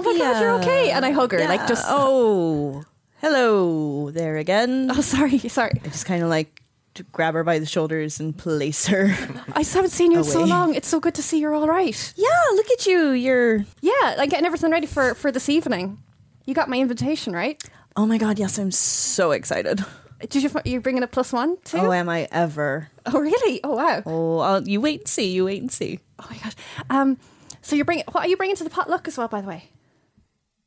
Oh 0.00 0.12
my 0.12 0.18
god, 0.18 0.40
you're 0.40 0.52
okay!" 0.60 0.90
And 0.90 1.04
I 1.04 1.10
hug 1.10 1.32
her, 1.32 1.38
like 1.40 1.66
just 1.68 1.84
oh, 1.86 2.84
hello 3.20 4.10
there 4.10 4.36
again. 4.38 4.90
Oh, 4.94 5.00
sorry, 5.00 5.38
sorry. 5.38 5.80
I 5.84 5.88
just 5.88 6.06
kind 6.06 6.22
of 6.22 6.28
like 6.28 6.62
to 6.94 7.02
grab 7.04 7.34
her 7.34 7.44
by 7.44 7.58
the 7.58 7.66
shoulders 7.66 8.18
and 8.18 8.36
place 8.36 8.86
her. 8.86 9.14
I 9.52 9.62
just 9.62 9.74
haven't 9.74 9.90
seen 9.90 10.10
you 10.10 10.18
in 10.18 10.24
so 10.24 10.40
Away. 10.40 10.48
long. 10.48 10.74
It's 10.74 10.88
so 10.88 11.00
good 11.00 11.14
to 11.14 11.22
see 11.22 11.38
you're 11.38 11.54
all 11.54 11.68
right. 11.68 12.14
yeah, 12.16 12.28
look 12.54 12.70
at 12.70 12.86
you. 12.86 13.10
You're. 13.10 13.64
Yeah, 13.80 14.14
like 14.16 14.30
getting 14.30 14.46
everything 14.46 14.70
ready 14.70 14.86
for 14.86 15.14
for 15.14 15.30
this 15.30 15.48
evening. 15.48 15.98
You 16.46 16.54
got 16.54 16.68
my 16.68 16.78
invitation, 16.78 17.32
right? 17.32 17.62
Oh 17.96 18.06
my 18.06 18.18
god, 18.18 18.38
yes, 18.38 18.58
I'm 18.58 18.70
so 18.70 19.32
excited. 19.32 19.84
Did 20.28 20.42
you 20.42 20.50
you're 20.64 20.80
bringing 20.80 21.02
a 21.02 21.06
plus 21.06 21.32
one 21.32 21.56
too? 21.64 21.78
Oh, 21.78 21.92
am 21.92 22.08
I 22.08 22.28
ever? 22.30 22.88
Oh, 23.06 23.18
really? 23.18 23.60
Oh 23.64 23.76
wow. 23.76 24.02
Oh, 24.04 24.38
I'll, 24.38 24.68
you 24.68 24.80
wait 24.80 25.00
and 25.00 25.08
see. 25.08 25.32
You 25.32 25.46
wait 25.46 25.62
and 25.62 25.72
see. 25.72 26.00
Oh 26.18 26.26
my 26.30 26.36
god. 26.38 26.54
Um, 26.90 27.18
so 27.62 27.74
you're 27.76 27.84
bringing 27.84 28.04
what 28.12 28.24
are 28.24 28.28
you 28.28 28.36
bringing 28.36 28.56
to 28.56 28.64
the 28.64 28.70
potluck 28.70 29.08
as 29.08 29.16
well? 29.16 29.28
By 29.28 29.40
the 29.40 29.48
way. 29.48 29.70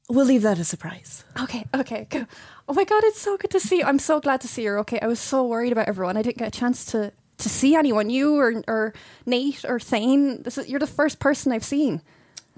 We'll 0.09 0.25
leave 0.25 0.41
that 0.41 0.59
a 0.59 0.63
surprise. 0.63 1.23
Okay, 1.41 1.65
okay, 1.73 2.07
go. 2.09 2.25
Oh 2.67 2.73
my 2.73 2.83
god, 2.83 3.03
it's 3.05 3.21
so 3.21 3.37
good 3.37 3.51
to 3.51 3.59
see 3.59 3.77
you. 3.79 3.85
I'm 3.85 3.99
so 3.99 4.19
glad 4.19 4.41
to 4.41 4.47
see 4.47 4.63
you're 4.63 4.79
okay. 4.79 4.99
I 5.01 5.07
was 5.07 5.19
so 5.19 5.45
worried 5.47 5.71
about 5.71 5.87
everyone. 5.87 6.17
I 6.17 6.21
didn't 6.21 6.37
get 6.37 6.47
a 6.55 6.59
chance 6.59 6.85
to 6.87 7.11
to 7.37 7.49
see 7.49 7.75
anyone, 7.75 8.09
you 8.09 8.35
or 8.37 8.63
or 8.67 8.93
Nate 9.25 9.63
or 9.65 9.79
Thane. 9.79 10.43
This 10.43 10.57
is 10.57 10.67
you're 10.69 10.79
the 10.79 10.87
first 10.87 11.19
person 11.19 11.51
I've 11.51 11.63
seen. 11.63 12.01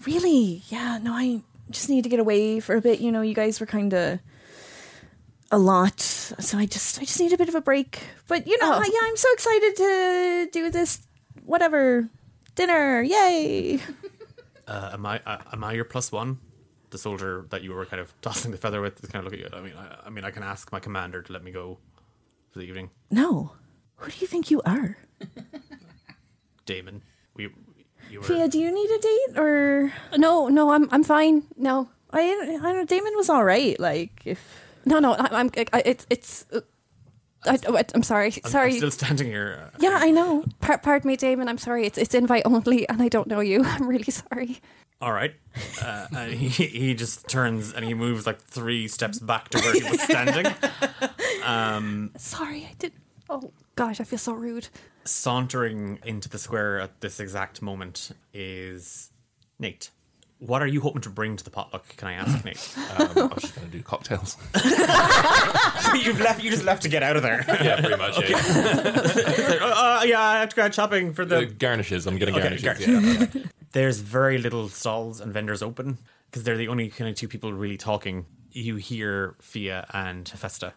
Really? 0.06 0.64
Yeah. 0.70 0.98
No, 1.02 1.14
I 1.14 1.42
just 1.70 1.88
need 1.90 2.04
to 2.04 2.10
get 2.10 2.20
away 2.20 2.60
for 2.60 2.76
a 2.76 2.82
bit. 2.82 3.00
You 3.00 3.12
know, 3.12 3.22
you 3.22 3.34
guys 3.36 3.60
were 3.60 3.66
kind 3.68 3.94
of 3.94 4.20
a 5.52 5.58
lot, 5.60 6.00
so 6.02 6.58
I 6.58 6.66
just 6.66 7.00
I 7.00 7.06
just 7.06 7.20
need 7.20 7.32
a 7.32 7.38
bit 7.38 7.48
of 7.50 7.56
a 7.56 7.62
break. 7.62 8.00
But 8.28 8.48
you 8.48 8.58
know, 8.58 8.74
Oh. 8.74 8.84
yeah, 8.84 9.00
I'm 9.08 9.18
so 9.18 9.32
excited 9.34 9.76
to 9.78 10.50
do 10.52 10.70
this. 10.72 11.00
Whatever 11.46 12.10
dinner, 12.56 13.02
yay! 13.04 13.80
Uh, 14.68 14.90
am 14.94 15.06
I 15.06 15.22
uh, 15.28 15.38
am 15.54 15.64
I 15.64 15.74
your 15.74 15.86
plus 15.86 16.12
one? 16.12 16.40
The 16.90 16.98
soldier 16.98 17.46
that 17.50 17.64
you 17.64 17.74
were 17.74 17.86
kind 17.86 18.00
of 18.00 18.14
tossing 18.22 18.52
the 18.52 18.58
feather 18.58 18.82
with 18.82 19.04
is 19.04 19.10
kind 19.10 19.26
of 19.26 19.32
looking 19.32 19.46
at. 19.46 19.54
You. 19.54 19.60
I 19.60 19.62
mean, 19.62 19.74
I, 19.78 20.08
I 20.08 20.10
mean, 20.10 20.24
I 20.24 20.32
can 20.32 20.44
ask 20.44 20.72
my 20.72 20.80
commander 20.80 21.22
to 21.22 21.34
let 21.34 21.44
me 21.44 21.52
go 21.52 21.78
for 22.52 22.60
the 22.60 22.66
evening. 22.66 22.90
No, 23.12 23.52
who 23.98 24.12
do 24.12 24.18
you 24.20 24.28
think 24.28 24.52
you 24.52 24.62
are? 24.66 24.98
Damon, 26.66 27.04
we 27.36 27.50
you 28.10 28.20
were. 28.20 28.26
Fia, 28.26 28.48
do 28.48 28.60
you 28.60 28.72
need 28.74 28.90
a 28.90 29.00
date 29.00 29.40
or 29.40 29.94
No, 30.18 30.48
no, 30.48 30.72
I'm 30.72 30.88
I'm 30.92 31.04
fine. 31.04 31.44
No, 31.58 31.90
I? 32.12 32.22
I 32.22 32.36
don't 32.62 32.76
know. 32.76 32.86
Damon 32.86 33.14
was 33.16 33.30
all 33.30 33.44
right. 33.44 33.80
Like 33.80 34.22
if 34.26 34.66
no, 34.86 35.00
no. 35.00 35.14
I, 35.14 35.40
I'm. 35.40 35.50
I, 35.74 35.84
it's 35.86 36.06
it's. 36.10 36.46
Uh, 36.52 36.62
I, 37.48 37.60
oh, 37.68 37.80
I'm 37.94 38.04
sorry. 38.04 38.34
I'm, 38.44 38.52
sorry. 38.52 38.72
I'm 38.72 38.78
still 38.78 38.92
standing 38.92 39.28
here. 39.28 39.70
yeah, 39.80 40.00
I 40.02 40.10
know. 40.10 40.46
Par- 40.62 40.80
pardon 40.80 41.08
me, 41.08 41.16
Damon. 41.16 41.48
I'm 41.48 41.58
sorry. 41.58 41.86
It's 41.86 41.98
it's 41.98 42.16
invite 42.16 42.44
only, 42.46 42.88
and 42.90 43.02
I 43.02 43.10
don't 43.10 43.28
know 43.28 43.40
you. 43.40 43.64
I'm 43.66 43.88
really 43.88 44.12
sorry. 44.12 44.62
All 45.02 45.12
right. 45.12 45.36
Uh, 45.84 46.08
and 46.16 46.34
he, 46.34 46.48
he 46.68 46.94
just 46.96 47.28
turns 47.28 47.74
and 47.74 47.86
he 47.86 47.94
moves 47.94 48.26
like 48.26 48.40
three 48.42 48.88
steps 48.88 49.20
back 49.20 49.50
to 49.50 49.60
where 49.60 49.74
he 49.74 49.84
was 49.84 50.02
standing. 50.02 50.54
Um, 51.46 52.10
Sorry, 52.18 52.66
I 52.66 52.74
did. 52.80 52.92
Oh 53.30 53.52
gosh, 53.76 54.02
I 54.02 54.04
feel 54.04 54.18
so 54.18 54.34
rude. 54.34 54.68
sauntering 55.04 56.00
into 56.04 56.28
the 56.28 56.40
square 56.40 56.80
at 56.80 57.02
this 57.02 57.20
exact 57.20 57.62
moment 57.62 58.10
is 58.34 59.12
Nate. 59.60 59.92
What 60.40 60.64
are 60.64 60.68
you 60.68 60.82
hoping 60.82 61.04
to 61.04 61.10
bring 61.12 61.38
to 61.38 61.44
the 61.44 61.52
potluck? 61.52 61.96
Can 61.98 62.08
I 62.08 62.14
ask 62.14 62.44
Nate? 62.44 62.68
Um, 62.98 63.10
I 63.16 63.34
was 63.34 63.42
just 63.44 63.56
going 63.56 63.70
to 63.70 63.78
do 63.78 63.84
cocktails. 63.84 64.38
You've 66.04 66.20
left. 66.20 66.44
You 66.44 66.50
just 66.50 66.64
left 66.64 66.82
to 66.84 66.90
get 66.90 67.04
out 67.04 67.16
of 67.16 67.22
there. 67.22 67.46
yeah, 67.48 67.80
pretty 67.80 67.96
much. 67.98 68.18
Yeah. 68.28 68.38
uh, 69.62 70.02
yeah, 70.04 70.20
I 70.22 70.40
have 70.40 70.50
to 70.50 70.56
go 70.56 70.64
out 70.64 70.74
shopping 70.74 71.14
for 71.14 71.26
The 71.26 71.42
the. 71.42 71.46
garnishes. 71.46 72.08
I'm 72.08 72.18
getting 72.18 72.34
Okay, 72.36 72.58
garnishes. 72.58 72.86
garnishes. 72.88 73.36
yeah. 73.36 73.42
There's 73.76 74.00
very 74.00 74.38
little 74.38 74.70
stalls 74.70 75.20
and 75.20 75.34
vendors 75.34 75.62
open 75.62 75.98
because 76.32 76.44
they're 76.46 76.56
the 76.56 76.70
only 76.70 76.88
kind 76.90 77.10
of 77.10 77.16
two 77.18 77.28
people 77.28 77.52
really 77.52 77.76
talking. 77.76 78.26
You 78.52 78.78
hear 78.78 79.36
Fia 79.42 79.86
and 79.94 80.30
Festa. 80.30 80.74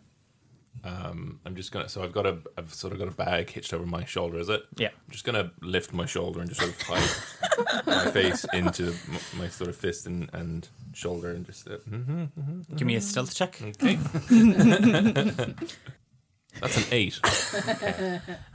Um, 0.83 1.39
I'm 1.45 1.55
just 1.55 1.71
gonna. 1.71 1.89
So 1.89 2.03
I've 2.03 2.13
got 2.13 2.27
a. 2.27 2.39
I've 2.57 2.75
sort 2.75 2.93
of 2.93 2.99
got 2.99 3.07
a 3.07 3.13
bag 3.13 3.51
hitched 3.51 3.73
over 3.73 3.87
my 3.87 4.05
shoulder. 4.05 4.41
Is 4.41 4.49
it? 4.49 4.63
Yeah. 4.77 4.89
I'm 4.89 5.13
just 5.13 5.25
gonna 5.25 5.53
lift 5.63 5.93
my 5.93 6.07
shoulder 6.07 6.41
and 6.41 6.49
just 6.49 6.61
sort 6.61 6.73
of 6.73 6.83
hide 6.83 7.87
my 7.87 8.11
face 8.11 8.45
into 8.53 8.87
m- 8.89 9.19
my 9.39 9.47
sort 9.49 9.71
of 9.71 9.77
fist 9.77 10.07
and, 10.07 10.29
and 10.33 10.69
shoulder 10.93 11.31
and 11.31 11.47
just. 11.47 11.69
Uh, 11.69 11.77
mhm. 11.89 12.77
Give 12.77 12.87
me 12.87 12.97
a 12.97 13.01
stealth 13.01 13.33
check. 13.33 13.61
Okay. 13.63 13.97
That's 16.61 16.77
an 16.77 16.85
eight. 16.93 17.21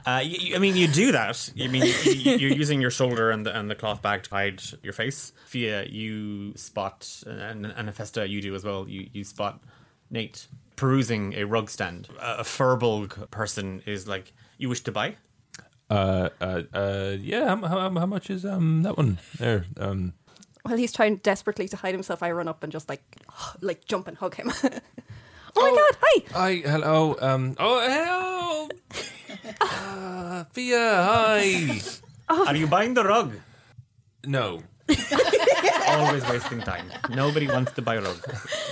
Uh, 0.05 0.19
you, 0.21 0.37
you- 0.49 0.55
I 0.55 0.59
mean, 0.59 0.75
you 0.75 0.87
do 0.87 1.13
that. 1.13 1.49
I 1.57 1.67
mean, 1.67 1.83
you, 1.83 1.93
you- 2.11 2.37
you're 2.37 2.51
using 2.51 2.81
your 2.81 2.91
shoulder 2.91 3.31
and 3.31 3.45
the, 3.45 3.57
and 3.57 3.69
the 3.71 3.75
cloth 3.75 4.01
bag 4.01 4.23
to 4.23 4.29
hide 4.31 4.61
your 4.83 4.91
face. 4.91 5.31
Fia, 5.45 5.85
you 5.85 6.53
spot, 6.57 7.23
and, 7.25 7.65
and 7.65 7.93
Festa, 7.95 8.27
you 8.27 8.41
do 8.41 8.53
as 8.53 8.65
well. 8.65 8.87
You 8.89 9.07
you 9.13 9.23
spot 9.23 9.61
Nate 10.09 10.47
perusing 10.75 11.33
a 11.35 11.45
rug 11.45 11.69
stand. 11.69 12.09
A, 12.19 12.39
a 12.39 12.43
Firbolg 12.43 13.31
person 13.31 13.81
is 13.85 14.07
like, 14.07 14.33
"You 14.57 14.67
wish 14.67 14.81
to 14.81 14.91
buy?" 14.91 15.15
Uh, 15.89 16.29
uh, 16.41 16.63
uh, 16.73 17.15
yeah. 17.19 17.47
How, 17.55 17.67
how, 17.67 17.89
how 17.89 18.05
much 18.05 18.29
is 18.29 18.43
um 18.45 18.83
that 18.83 18.97
one 18.97 19.19
there? 19.37 19.65
Um, 19.77 20.13
While 20.63 20.75
he's 20.77 20.91
trying 20.91 21.17
desperately 21.17 21.67
to 21.69 21.77
hide 21.77 21.93
himself, 21.93 22.21
I 22.21 22.31
run 22.31 22.49
up 22.49 22.61
and 22.63 22.71
just 22.73 22.89
like, 22.89 23.03
like 23.61 23.85
jump 23.85 24.07
and 24.09 24.17
hug 24.17 24.35
him. 24.35 24.51
oh, 25.55 25.61
my 25.61 25.71
god! 25.71 25.97
Hi. 26.01 26.39
hi, 26.39 26.69
hello. 26.69 27.15
Um, 27.19 27.55
oh, 27.59 27.79
hello. 27.81 28.69
Uh, 29.61 30.43
Fia, 30.51 30.77
hi. 30.77 31.81
Are 32.29 32.55
you 32.55 32.67
buying 32.67 32.93
the 32.93 33.03
rug? 33.03 33.33
No. 34.25 34.61
Always 35.87 36.27
wasting 36.29 36.61
time. 36.61 36.91
Nobody 37.09 37.47
wants 37.47 37.71
to 37.73 37.81
buy 37.81 37.95
a 37.95 38.01
rug. 38.01 38.17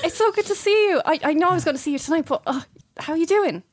It's 0.03 0.15
so 0.15 0.31
good 0.31 0.45
to 0.45 0.55
see 0.55 0.71
you. 0.89 1.01
I, 1.05 1.19
I 1.23 1.33
know 1.33 1.49
I 1.49 1.53
was 1.53 1.63
going 1.63 1.75
to 1.75 1.81
see 1.81 1.91
you 1.91 1.99
tonight, 1.99 2.25
but 2.25 2.41
uh, 2.45 2.61
how 2.97 3.13
are 3.13 3.17
you 3.17 3.25
doing? 3.25 3.63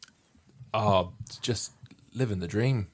Oh, 0.75 1.13
just 1.41 1.73
living 2.15 2.41
the 2.41 2.49
dream. 2.49 2.89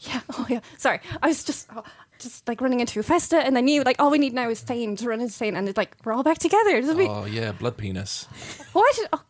Yeah. 0.00 0.20
Oh 0.38 0.46
yeah. 0.48 0.60
Sorry, 0.78 1.00
I 1.22 1.28
was 1.28 1.44
just. 1.44 1.68
Oh, 1.74 1.84
just 2.18 2.46
like 2.46 2.60
running 2.60 2.78
into 2.78 3.02
Festa, 3.02 3.38
and 3.38 3.56
then 3.56 3.66
you 3.66 3.82
like 3.82 3.96
all 3.98 4.10
we 4.10 4.18
need 4.18 4.32
now 4.32 4.48
is 4.48 4.60
Thane 4.60 4.94
to 4.96 5.08
run 5.08 5.20
into 5.20 5.32
Thane, 5.32 5.56
and 5.56 5.68
it's 5.68 5.76
like 5.76 5.96
we're 6.04 6.12
all 6.12 6.22
back 6.22 6.38
together. 6.38 6.80
Does 6.80 6.90
it 6.90 6.96
be- 6.96 7.08
Oh 7.08 7.24
yeah, 7.24 7.50
blood 7.50 7.76
penis. 7.76 8.26
what? 8.72 8.96
Oh, 9.12 9.20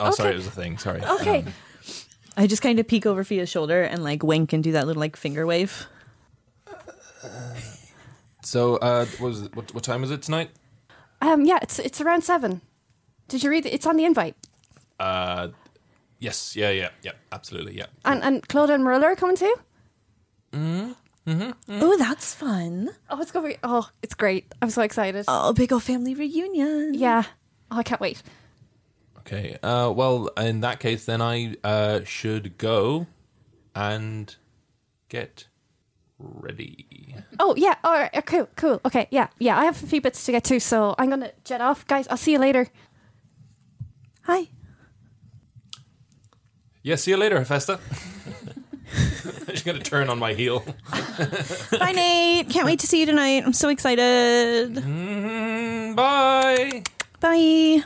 Oh, 0.00 0.10
sorry, 0.10 0.32
it 0.32 0.36
was 0.36 0.46
a 0.46 0.50
thing. 0.50 0.78
Sorry. 0.78 1.02
okay. 1.02 1.40
Um, 1.40 1.52
I 2.36 2.46
just 2.46 2.62
kind 2.62 2.78
of 2.78 2.88
peek 2.88 3.06
over 3.06 3.22
Fia's 3.22 3.48
shoulder 3.48 3.82
and 3.82 4.02
like 4.02 4.22
wink 4.22 4.52
and 4.52 4.64
do 4.64 4.72
that 4.72 4.86
little 4.86 5.00
like 5.00 5.16
finger 5.16 5.46
wave. 5.46 5.86
so, 8.42 8.76
uh, 8.76 9.04
what 9.18 9.28
was 9.28 9.42
it, 9.42 9.54
what, 9.54 9.74
what 9.74 9.84
time 9.84 10.02
is 10.04 10.10
it 10.10 10.22
tonight? 10.22 10.50
Um. 11.20 11.44
Yeah. 11.44 11.58
It's 11.62 11.78
it's 11.78 12.00
around 12.00 12.22
seven. 12.22 12.62
Did 13.28 13.42
you 13.44 13.50
read 13.50 13.66
it? 13.66 13.72
It's 13.74 13.86
on 13.86 13.96
the 13.96 14.04
invite. 14.04 14.34
Uh, 14.98 15.48
yes, 16.18 16.56
yeah, 16.56 16.70
yeah, 16.70 16.90
yeah, 17.02 17.12
absolutely, 17.32 17.76
yeah. 17.76 17.86
And 18.04 18.22
and 18.22 18.46
Clodagh 18.48 18.74
and 18.74 18.84
Marilla 18.84 19.06
are 19.06 19.16
coming 19.16 19.36
too. 19.36 19.54
Mm-hmm. 20.52 20.92
Oh, 21.68 21.96
that's 21.96 22.34
fun. 22.34 22.90
Oh, 23.08 23.20
it's 23.20 23.30
gonna 23.30 23.48
be. 23.48 23.56
Oh, 23.62 23.88
it's 24.02 24.14
great. 24.14 24.52
I'm 24.60 24.70
so 24.70 24.82
excited. 24.82 25.26
Oh, 25.28 25.52
big 25.52 25.72
old 25.72 25.82
family 25.82 26.14
reunion. 26.14 26.94
Yeah. 26.94 27.22
Oh, 27.70 27.76
I 27.78 27.82
can't 27.82 28.00
wait. 28.00 28.22
Okay. 29.32 29.56
Uh, 29.62 29.92
well, 29.94 30.26
in 30.36 30.60
that 30.62 30.80
case, 30.80 31.04
then 31.04 31.22
I 31.22 31.54
uh, 31.62 32.00
should 32.04 32.58
go 32.58 33.06
and 33.76 34.34
get 35.08 35.46
ready. 36.18 37.14
Oh 37.38 37.54
yeah. 37.56 37.76
All 37.84 37.92
right. 37.92 38.26
Cool. 38.26 38.48
Cool. 38.56 38.80
Okay. 38.84 39.06
Yeah. 39.10 39.28
Yeah. 39.38 39.56
I 39.56 39.64
have 39.66 39.80
a 39.82 39.86
few 39.86 40.00
bits 40.00 40.24
to 40.26 40.32
get 40.32 40.42
to, 40.44 40.58
so 40.58 40.96
I'm 40.98 41.10
gonna 41.10 41.30
jet 41.44 41.60
off, 41.60 41.86
guys. 41.86 42.08
I'll 42.08 42.16
see 42.16 42.32
you 42.32 42.40
later. 42.40 42.66
Hi. 44.22 44.48
Yeah, 46.82 46.96
see 46.96 47.12
you 47.12 47.16
later, 47.16 47.38
Hephaestus. 47.38 47.78
I'm 49.46 49.46
just 49.46 49.64
gonna 49.64 49.78
turn 49.78 50.08
on 50.08 50.18
my 50.18 50.34
heel. 50.34 50.64
Bye, 51.78 51.92
Nate. 51.92 52.48
Can't 52.50 52.66
wait 52.66 52.80
to 52.80 52.86
see 52.88 52.98
you 53.00 53.06
tonight. 53.06 53.44
I'm 53.46 53.52
so 53.52 53.68
excited. 53.68 54.74
Mm, 54.74 55.94
bye. 55.94 56.82
Bye. 57.20 57.84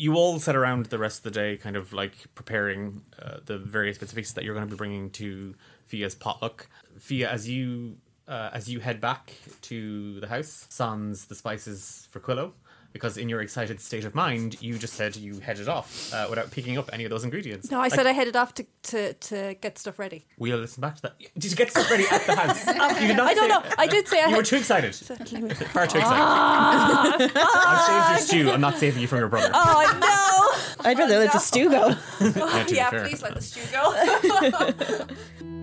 You 0.00 0.14
all 0.14 0.38
sat 0.40 0.56
around 0.56 0.86
the 0.86 0.96
rest 0.96 1.18
of 1.18 1.24
the 1.24 1.30
day, 1.30 1.58
kind 1.58 1.76
of 1.76 1.92
like 1.92 2.14
preparing 2.34 3.02
uh, 3.20 3.40
the 3.44 3.58
various 3.58 3.98
bits 3.98 4.14
pieces 4.14 4.32
that 4.32 4.44
you're 4.44 4.54
going 4.54 4.66
to 4.66 4.70
be 4.70 4.78
bringing 4.78 5.10
to 5.10 5.54
Fia's 5.88 6.14
potluck. 6.14 6.68
Fia, 6.98 7.28
as 7.28 7.46
you 7.46 7.98
uh, 8.26 8.48
as 8.54 8.66
you 8.70 8.80
head 8.80 8.98
back 8.98 9.34
to 9.60 10.18
the 10.20 10.26
house, 10.26 10.64
sans 10.70 11.26
the 11.26 11.34
spices 11.34 12.08
for 12.10 12.18
Quillo, 12.18 12.52
because 12.92 13.16
in 13.16 13.28
your 13.28 13.40
excited 13.40 13.80
state 13.80 14.04
of 14.04 14.14
mind, 14.14 14.60
you 14.60 14.78
just 14.78 14.94
said 14.94 15.16
you 15.16 15.38
headed 15.40 15.68
off 15.68 16.12
uh, 16.12 16.26
without 16.28 16.50
picking 16.50 16.76
up 16.78 16.90
any 16.92 17.04
of 17.04 17.10
those 17.10 17.24
ingredients. 17.24 17.70
No, 17.70 17.80
I 17.80 17.88
said 17.88 18.06
I 18.06 18.12
headed 18.12 18.36
off 18.36 18.54
to, 18.54 18.66
to, 18.84 19.12
to 19.14 19.54
get 19.60 19.78
stuff 19.78 19.98
ready. 19.98 20.26
We'll 20.38 20.58
listen 20.58 20.80
back 20.80 20.96
to 20.96 21.02
that. 21.02 21.14
Did 21.38 21.50
you 21.50 21.56
get 21.56 21.70
stuff 21.70 21.90
ready 21.90 22.04
at 22.10 22.26
the 22.26 22.34
house? 22.36 22.66
You 23.00 23.08
did 23.08 23.16
not 23.16 23.28
I 23.28 23.34
don't 23.34 23.48
say- 23.50 23.68
know. 23.68 23.74
I 23.78 23.86
did 23.86 24.08
say 24.08 24.22
I 24.22 24.28
You 24.28 24.36
were 24.36 24.42
too 24.42 24.56
excited. 24.56 24.96
Let 25.08 25.32
me- 25.32 25.50
Far 25.54 25.86
too 25.86 25.98
excited. 25.98 27.32
I've 27.36 27.80
saved 27.82 28.08
your 28.08 28.44
stew. 28.46 28.50
I'm 28.50 28.60
not 28.60 28.78
saving 28.78 29.00
you 29.00 29.06
from 29.08 29.18
your 29.20 29.28
brother. 29.28 29.50
Oh 29.54 29.98
no! 30.00 30.88
I'd 30.88 30.98
rather 30.98 31.18
let 31.18 31.32
the 31.32 31.38
stew 31.38 31.70
go. 31.70 31.94
Yeah, 32.20 32.66
yeah, 32.68 32.90
please 32.90 33.22
let 33.22 33.34
the 33.34 33.42
stew 33.42 33.60
go. 33.72 35.56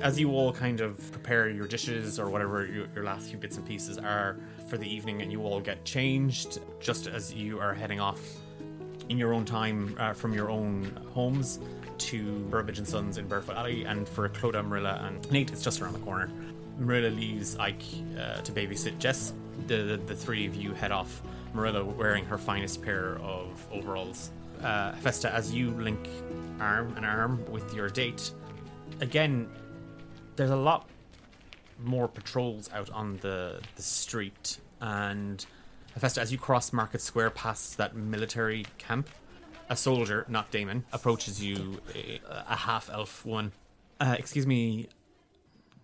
As 0.00 0.18
you 0.18 0.30
all 0.30 0.52
kind 0.52 0.80
of 0.80 1.10
prepare 1.10 1.48
your 1.48 1.66
dishes 1.66 2.20
or 2.20 2.30
whatever 2.30 2.64
your, 2.66 2.86
your 2.94 3.04
last 3.04 3.30
few 3.30 3.38
bits 3.38 3.56
and 3.56 3.66
pieces 3.66 3.98
are 3.98 4.36
for 4.68 4.78
the 4.78 4.86
evening, 4.86 5.22
and 5.22 5.32
you 5.32 5.42
all 5.42 5.60
get 5.60 5.84
changed 5.84 6.60
just 6.78 7.08
as 7.08 7.34
you 7.34 7.58
are 7.58 7.74
heading 7.74 7.98
off 7.98 8.20
in 9.08 9.18
your 9.18 9.34
own 9.34 9.44
time 9.44 9.96
uh, 9.98 10.12
from 10.12 10.32
your 10.32 10.50
own 10.50 10.84
homes 11.12 11.58
to 11.98 12.38
Burbage 12.50 12.78
and 12.78 12.86
Sons 12.86 13.18
in 13.18 13.26
Barefoot 13.26 13.56
Alley, 13.56 13.84
and 13.84 14.08
for 14.08 14.28
Clodagh, 14.28 14.64
Marilla, 14.64 15.00
and 15.04 15.28
Nate, 15.32 15.50
it's 15.50 15.62
just 15.62 15.80
around 15.80 15.94
the 15.94 15.98
corner. 16.00 16.30
Marilla 16.78 17.08
leaves 17.08 17.56
Ike 17.56 17.82
uh, 18.16 18.40
to 18.42 18.52
babysit 18.52 18.98
Jess. 18.98 19.32
The, 19.66 19.78
the 19.78 19.96
the 19.96 20.14
three 20.14 20.46
of 20.46 20.54
you 20.54 20.74
head 20.74 20.92
off. 20.92 21.22
Marilla 21.52 21.84
wearing 21.84 22.24
her 22.24 22.38
finest 22.38 22.82
pair 22.82 23.18
of 23.18 23.66
overalls. 23.72 24.30
Uh, 24.62 24.92
Festa, 24.92 25.34
as 25.34 25.52
you 25.52 25.70
link 25.70 26.08
arm 26.60 26.96
in 26.96 27.04
arm 27.04 27.44
with 27.50 27.74
your 27.74 27.88
date, 27.88 28.30
again, 29.00 29.48
there's 30.38 30.50
a 30.50 30.56
lot 30.56 30.88
more 31.78 32.08
patrols 32.08 32.70
out 32.72 32.88
on 32.90 33.18
the 33.18 33.60
the 33.76 33.82
street 33.82 34.58
and 34.80 35.44
Hephaestus, 35.94 36.22
as 36.22 36.32
you 36.32 36.38
cross 36.38 36.72
Market 36.72 37.00
Square 37.00 37.30
past 37.30 37.76
that 37.78 37.96
military 37.96 38.64
camp, 38.78 39.08
a 39.68 39.76
soldier, 39.76 40.24
not 40.28 40.50
Damon, 40.50 40.84
approaches 40.92 41.42
you, 41.42 41.80
a, 41.94 42.20
a 42.48 42.56
half 42.56 42.88
elf 42.90 43.26
one. 43.26 43.52
Uh, 44.00 44.14
excuse 44.18 44.46
me. 44.46 44.88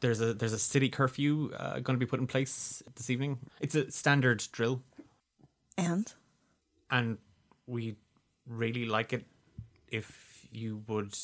There's 0.00 0.20
a 0.20 0.34
there's 0.34 0.52
a 0.52 0.58
city 0.58 0.88
curfew 0.88 1.50
uh, 1.56 1.80
going 1.80 1.98
to 1.98 2.04
be 2.04 2.06
put 2.06 2.20
in 2.20 2.26
place 2.26 2.82
this 2.94 3.08
evening. 3.10 3.38
It's 3.60 3.74
a 3.74 3.90
standard 3.90 4.44
drill, 4.52 4.82
And 5.78 6.12
and 6.90 7.18
we 7.66 7.96
really 8.46 8.84
like 8.84 9.12
it 9.12 9.24
if 9.88 10.46
you 10.52 10.82
would 10.86 11.16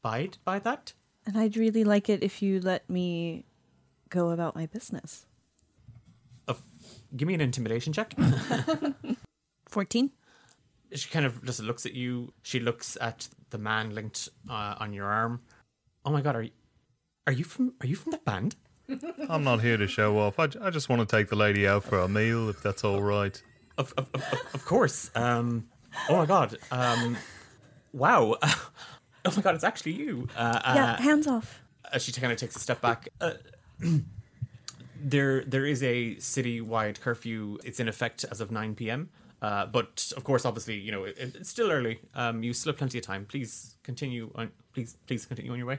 abide 0.00 0.38
by 0.44 0.60
that. 0.60 0.92
And 1.28 1.36
I'd 1.36 1.58
really 1.58 1.84
like 1.84 2.08
it 2.08 2.22
if 2.22 2.40
you 2.40 2.58
let 2.58 2.88
me 2.88 3.44
go 4.08 4.30
about 4.30 4.56
my 4.56 4.64
business. 4.64 5.26
Uh, 6.48 6.54
give 7.14 7.28
me 7.28 7.34
an 7.34 7.42
intimidation 7.42 7.92
check. 7.92 8.14
14? 9.68 10.10
she 10.94 11.10
kind 11.10 11.26
of 11.26 11.44
just 11.44 11.60
looks 11.60 11.84
at 11.84 11.92
you. 11.92 12.32
She 12.42 12.60
looks 12.60 12.96
at 12.98 13.28
the 13.50 13.58
man 13.58 13.94
linked 13.94 14.30
uh, 14.48 14.76
on 14.80 14.94
your 14.94 15.04
arm. 15.04 15.42
Oh 16.02 16.10
my 16.10 16.22
god, 16.22 16.34
are 16.34 16.42
you, 16.42 16.50
are 17.26 17.32
you 17.34 17.44
from 17.44 17.74
are 17.82 17.86
you 17.86 17.94
from 17.94 18.12
the 18.12 18.18
band? 18.18 18.56
I'm 19.28 19.44
not 19.44 19.60
here 19.60 19.76
to 19.76 19.86
show 19.86 20.18
off. 20.18 20.38
I, 20.38 20.48
I 20.62 20.70
just 20.70 20.88
want 20.88 21.06
to 21.06 21.16
take 21.16 21.28
the 21.28 21.36
lady 21.36 21.68
out 21.68 21.84
for 21.84 21.98
a 21.98 22.08
meal, 22.08 22.48
if 22.48 22.62
that's 22.62 22.84
all 22.84 23.02
right. 23.02 23.40
Of 23.76 23.92
of, 23.98 24.08
of, 24.14 24.24
of 24.54 24.64
course. 24.64 25.10
Um, 25.14 25.68
oh 26.08 26.16
my 26.16 26.24
god. 26.24 26.56
Um, 26.70 27.18
wow. 27.92 28.36
Oh 29.24 29.32
my 29.36 29.42
god, 29.42 29.54
it's 29.54 29.64
actually 29.64 29.92
you. 29.92 30.28
Uh, 30.36 30.60
yeah, 30.74 30.92
uh, 30.92 30.96
hands 31.02 31.26
off. 31.26 31.60
as 31.92 32.02
she 32.02 32.12
kind 32.12 32.32
of 32.32 32.38
takes 32.38 32.56
a 32.56 32.60
step 32.60 32.80
back. 32.80 33.08
Uh, 33.20 33.32
there, 35.00 35.44
there 35.44 35.66
is 35.66 35.82
a 35.82 36.14
citywide 36.16 37.00
curfew. 37.00 37.58
It's 37.64 37.80
in 37.80 37.88
effect 37.88 38.24
as 38.30 38.40
of 38.40 38.50
9 38.50 38.74
p.m. 38.74 39.10
Uh, 39.40 39.66
but 39.66 40.12
of 40.16 40.24
course, 40.24 40.44
obviously, 40.44 40.76
you 40.76 40.90
know 40.90 41.04
it, 41.04 41.16
it's 41.18 41.48
still 41.48 41.70
early. 41.70 42.00
Um, 42.14 42.42
you 42.42 42.52
still 42.52 42.72
have 42.72 42.78
plenty 42.78 42.98
of 42.98 43.04
time. 43.04 43.24
Please 43.26 43.76
continue 43.82 44.30
on. 44.34 44.50
Please, 44.74 44.96
please 45.06 45.26
continue 45.26 45.52
on 45.52 45.58
your 45.58 45.66
way. 45.66 45.78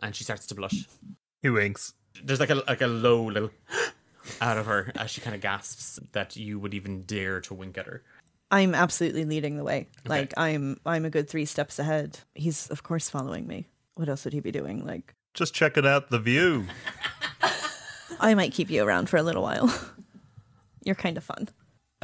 And 0.00 0.14
she 0.14 0.24
starts 0.24 0.46
to 0.46 0.54
blush. 0.54 0.86
He 1.42 1.50
winks. 1.50 1.94
There's 2.22 2.40
like 2.40 2.50
a 2.50 2.56
like 2.66 2.82
a 2.82 2.86
low 2.86 3.24
little 3.24 3.50
out 4.40 4.58
of 4.58 4.66
her 4.66 4.92
as 4.96 5.10
she 5.10 5.20
kind 5.20 5.34
of 5.34 5.40
gasps 5.40 5.98
that 6.12 6.36
you 6.36 6.58
would 6.58 6.74
even 6.74 7.02
dare 7.02 7.40
to 7.42 7.54
wink 7.54 7.76
at 7.78 7.86
her. 7.86 8.02
I'm 8.52 8.74
absolutely 8.74 9.24
leading 9.24 9.56
the 9.56 9.64
way. 9.64 9.88
Like 10.04 10.34
I'm 10.36 10.78
I'm 10.84 11.06
a 11.06 11.10
good 11.10 11.28
3 11.28 11.46
steps 11.46 11.78
ahead. 11.78 12.18
He's 12.34 12.68
of 12.68 12.82
course 12.82 13.08
following 13.08 13.46
me. 13.46 13.66
What 13.94 14.10
else 14.10 14.24
would 14.24 14.34
he 14.34 14.40
be 14.40 14.52
doing? 14.52 14.84
Like 14.86 15.14
Just 15.32 15.54
checking 15.54 15.86
out 15.86 16.10
the 16.10 16.18
view. 16.18 16.66
I 18.20 18.34
might 18.34 18.52
keep 18.52 18.70
you 18.70 18.84
around 18.84 19.08
for 19.08 19.16
a 19.16 19.22
little 19.22 19.42
while. 19.42 19.74
You're 20.84 20.94
kind 20.94 21.16
of 21.16 21.24
fun. 21.24 21.48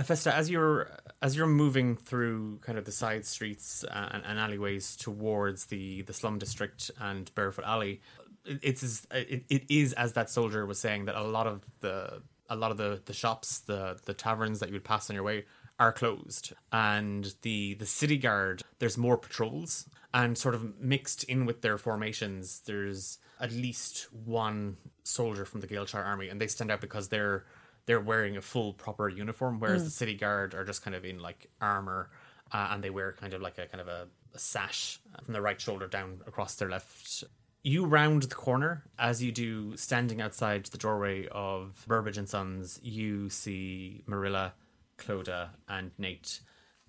Festa, 0.03 0.35
as 0.35 0.49
you're 0.49 0.89
as 1.21 1.37
you're 1.37 1.49
moving 1.49 1.97
through 1.97 2.59
kind 2.59 2.79
of 2.79 2.85
the 2.85 2.93
side 2.93 3.27
streets 3.27 3.85
uh, 3.85 4.09
and, 4.13 4.23
and 4.25 4.39
alleyways 4.39 4.95
towards 4.95 5.67
the 5.67 6.03
the 6.03 6.13
slum 6.13 6.39
district 6.39 6.93
and 7.01 7.35
Barefoot 7.35 7.65
Alley, 7.65 8.01
it's 8.45 8.85
as, 8.85 9.07
it, 9.11 9.45
it 9.51 9.65
is 9.69 9.93
as 9.95 10.13
that 10.13 10.31
soldier 10.31 10.65
was 10.65 10.79
saying 10.79 11.07
that 11.07 11.17
a 11.17 11.23
lot 11.23 11.49
of 11.49 11.67
the 11.81 12.23
a 12.49 12.55
lot 12.55 12.71
of 12.71 12.77
the 12.77 13.03
the 13.07 13.13
shops, 13.13 13.59
the 13.59 13.99
the 14.05 14.15
taverns 14.15 14.61
that 14.61 14.69
you 14.69 14.75
would 14.75 14.85
pass 14.85 15.11
on 15.11 15.15
your 15.15 15.25
way 15.25 15.45
are 15.79 15.93
closed, 15.93 16.53
and 16.72 17.35
the 17.43 17.74
the 17.74 17.87
city 17.87 18.18
guard 18.18 18.62
there's 18.79 18.99
more 18.99 19.16
patrols 19.16 19.89
and 20.14 20.37
sort 20.37 20.55
of 20.55 20.81
mixed 20.81 21.24
in 21.24 21.47
with 21.47 21.61
their 21.62 21.79
formations. 21.79 22.61
There's 22.66 23.18
at 23.41 23.53
least 23.53 24.09
one 24.12 24.76
soldier 25.05 25.45
from 25.45 25.61
the 25.61 25.66
Gaelshire 25.66 26.03
army, 26.03 26.29
and 26.29 26.41
they 26.41 26.47
stand 26.47 26.70
out 26.70 26.81
because 26.81 27.09
they're 27.09 27.45
they're 27.87 28.01
wearing 28.01 28.37
a 28.37 28.43
full 28.43 28.74
proper 28.74 29.09
uniform, 29.09 29.61
whereas 29.61 29.85
the 29.85 29.91
city 29.91 30.14
guard 30.14 30.55
are 30.55 30.64
just 30.64 30.83
kind 30.83 30.95
of 30.95 31.05
in 31.05 31.18
like 31.18 31.49
armor, 31.61 32.11
uh, 32.53 32.68
and 32.72 32.85
they 32.85 32.91
wear 32.91 33.12
kind 33.12 33.33
of 33.33 33.41
like 33.41 33.59
a 33.59 33.66
kind 33.66 33.81
of 33.81 33.89
a, 33.89 34.09
a 34.35 34.39
sash 34.39 35.01
from 35.24 35.33
the 35.33 35.41
right 35.41 35.61
shoulder 35.61 35.87
down 35.87 36.20
across 36.26 36.55
their 36.57 36.68
left. 36.68 37.24
You 37.62 37.87
round 37.87 38.24
the 38.24 38.35
corner 38.35 38.85
as 38.99 39.22
you 39.22 39.33
do, 39.33 39.76
standing 39.76 40.20
outside 40.20 40.66
the 40.66 40.79
doorway 40.79 41.29
of 41.29 41.85
Burbage 41.87 42.18
and 42.18 42.29
Sons. 42.29 42.79
You 42.83 43.31
see 43.31 44.03
Marilla, 44.07 44.53
Clodagh, 44.99 45.49
and 45.69 45.91
Nate, 45.99 46.41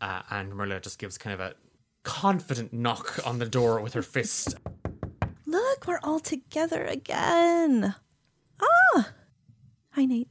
uh, 0.01 0.21
and 0.29 0.53
Marilla 0.53 0.79
just 0.79 0.99
gives 0.99 1.17
kind 1.17 1.33
of 1.33 1.39
a 1.39 1.53
confident 2.03 2.73
knock 2.73 3.19
on 3.25 3.39
the 3.39 3.45
door 3.45 3.79
with 3.81 3.93
her 3.93 4.01
fist. 4.01 4.55
Look, 5.45 5.87
we're 5.87 5.99
all 6.03 6.19
together 6.19 6.83
again. 6.85 7.95
Ah. 8.61 9.09
Hi 9.91 10.05
Nate. 10.05 10.29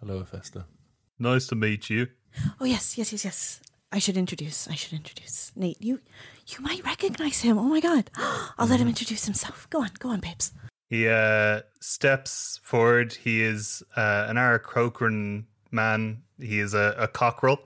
Hello, 0.00 0.24
Festa. 0.24 0.66
Nice 1.18 1.46
to 1.48 1.54
meet 1.54 1.88
you. 1.90 2.08
Oh 2.60 2.64
yes, 2.64 2.98
yes, 2.98 3.12
yes, 3.12 3.24
yes. 3.24 3.60
I 3.92 3.98
should 3.98 4.16
introduce. 4.16 4.66
I 4.68 4.74
should 4.74 4.92
introduce 4.92 5.52
Nate. 5.54 5.80
You, 5.80 6.00
you 6.48 6.60
might 6.60 6.84
recognize 6.84 7.40
him. 7.42 7.58
Oh 7.58 7.68
my 7.68 7.80
god! 7.80 8.10
I'll 8.58 8.66
let 8.66 8.80
him 8.80 8.88
introduce 8.88 9.24
himself. 9.24 9.68
Go 9.70 9.82
on, 9.82 9.90
go 9.98 10.08
on, 10.10 10.20
babes. 10.20 10.52
He 10.90 11.08
uh, 11.08 11.60
steps 11.80 12.58
forward. 12.62 13.14
He 13.14 13.42
is 13.42 13.82
uh, 13.96 14.26
an 14.28 14.36
Aarakocran 14.36 15.44
man. 15.70 16.22
He 16.44 16.60
is 16.60 16.74
a, 16.74 16.94
a 16.98 17.08
cockerel 17.08 17.60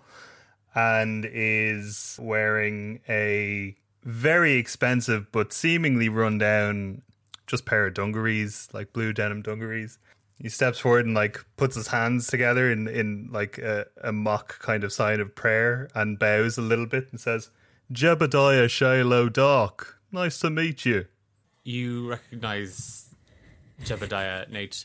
and 0.75 1.27
is 1.31 2.19
wearing 2.21 3.01
a 3.09 3.75
very 4.05 4.55
expensive 4.55 5.31
but 5.33 5.53
seemingly 5.53 6.09
run 6.09 6.39
down 6.39 7.03
just 7.47 7.65
pair 7.65 7.87
of 7.87 7.95
dungarees, 7.95 8.69
like 8.73 8.93
blue 8.93 9.13
denim 9.13 9.43
dungarees. 9.43 9.99
He 10.41 10.49
steps 10.49 10.79
forward 10.79 11.07
and 11.07 11.15
like 11.15 11.45
puts 11.57 11.75
his 11.75 11.89
hands 11.89 12.29
together 12.29 12.71
in, 12.71 12.87
in 12.87 13.29
like 13.33 13.59
a, 13.59 13.87
a 14.05 14.13
mock 14.13 14.61
kind 14.61 14.85
of 14.85 14.93
sign 14.93 15.21
of 15.21 15.35
prayer 15.35 15.89
and 15.95 16.19
bows 16.19 16.59
a 16.59 16.63
little 16.63 16.87
bit 16.87 17.09
and 17.11 17.21
says, 17.21 17.51
Jebediah 17.93 18.69
Shiloh 18.69 19.29
Doc, 19.29 19.99
nice 20.13 20.39
to 20.41 20.51
meet 20.51 20.85
you. 20.85 21.07
You 21.65 22.11
recognize 22.11 23.09
Jebediah 23.83 24.49
Nate 24.49 24.85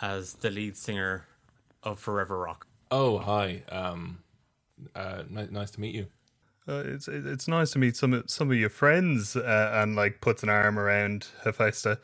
as 0.00 0.34
the 0.34 0.50
lead 0.50 0.76
singer 0.76 1.26
of 1.82 1.98
Forever 1.98 2.38
Rock. 2.38 2.66
Oh, 2.96 3.18
hi. 3.18 3.64
Um, 3.70 4.22
uh, 4.94 5.24
ni- 5.28 5.48
nice 5.50 5.72
to 5.72 5.80
meet 5.80 5.96
you. 5.96 6.06
Uh, 6.68 6.84
it's 6.86 7.08
it's 7.08 7.48
nice 7.48 7.72
to 7.72 7.80
meet 7.80 7.96
some 7.96 8.12
of 8.14 8.30
some 8.30 8.52
of 8.52 8.56
your 8.56 8.70
friends 8.70 9.34
uh, 9.34 9.70
and 9.74 9.96
like 9.96 10.20
puts 10.20 10.44
an 10.44 10.48
arm 10.48 10.78
around 10.78 11.26
Hephaestus. 11.42 11.98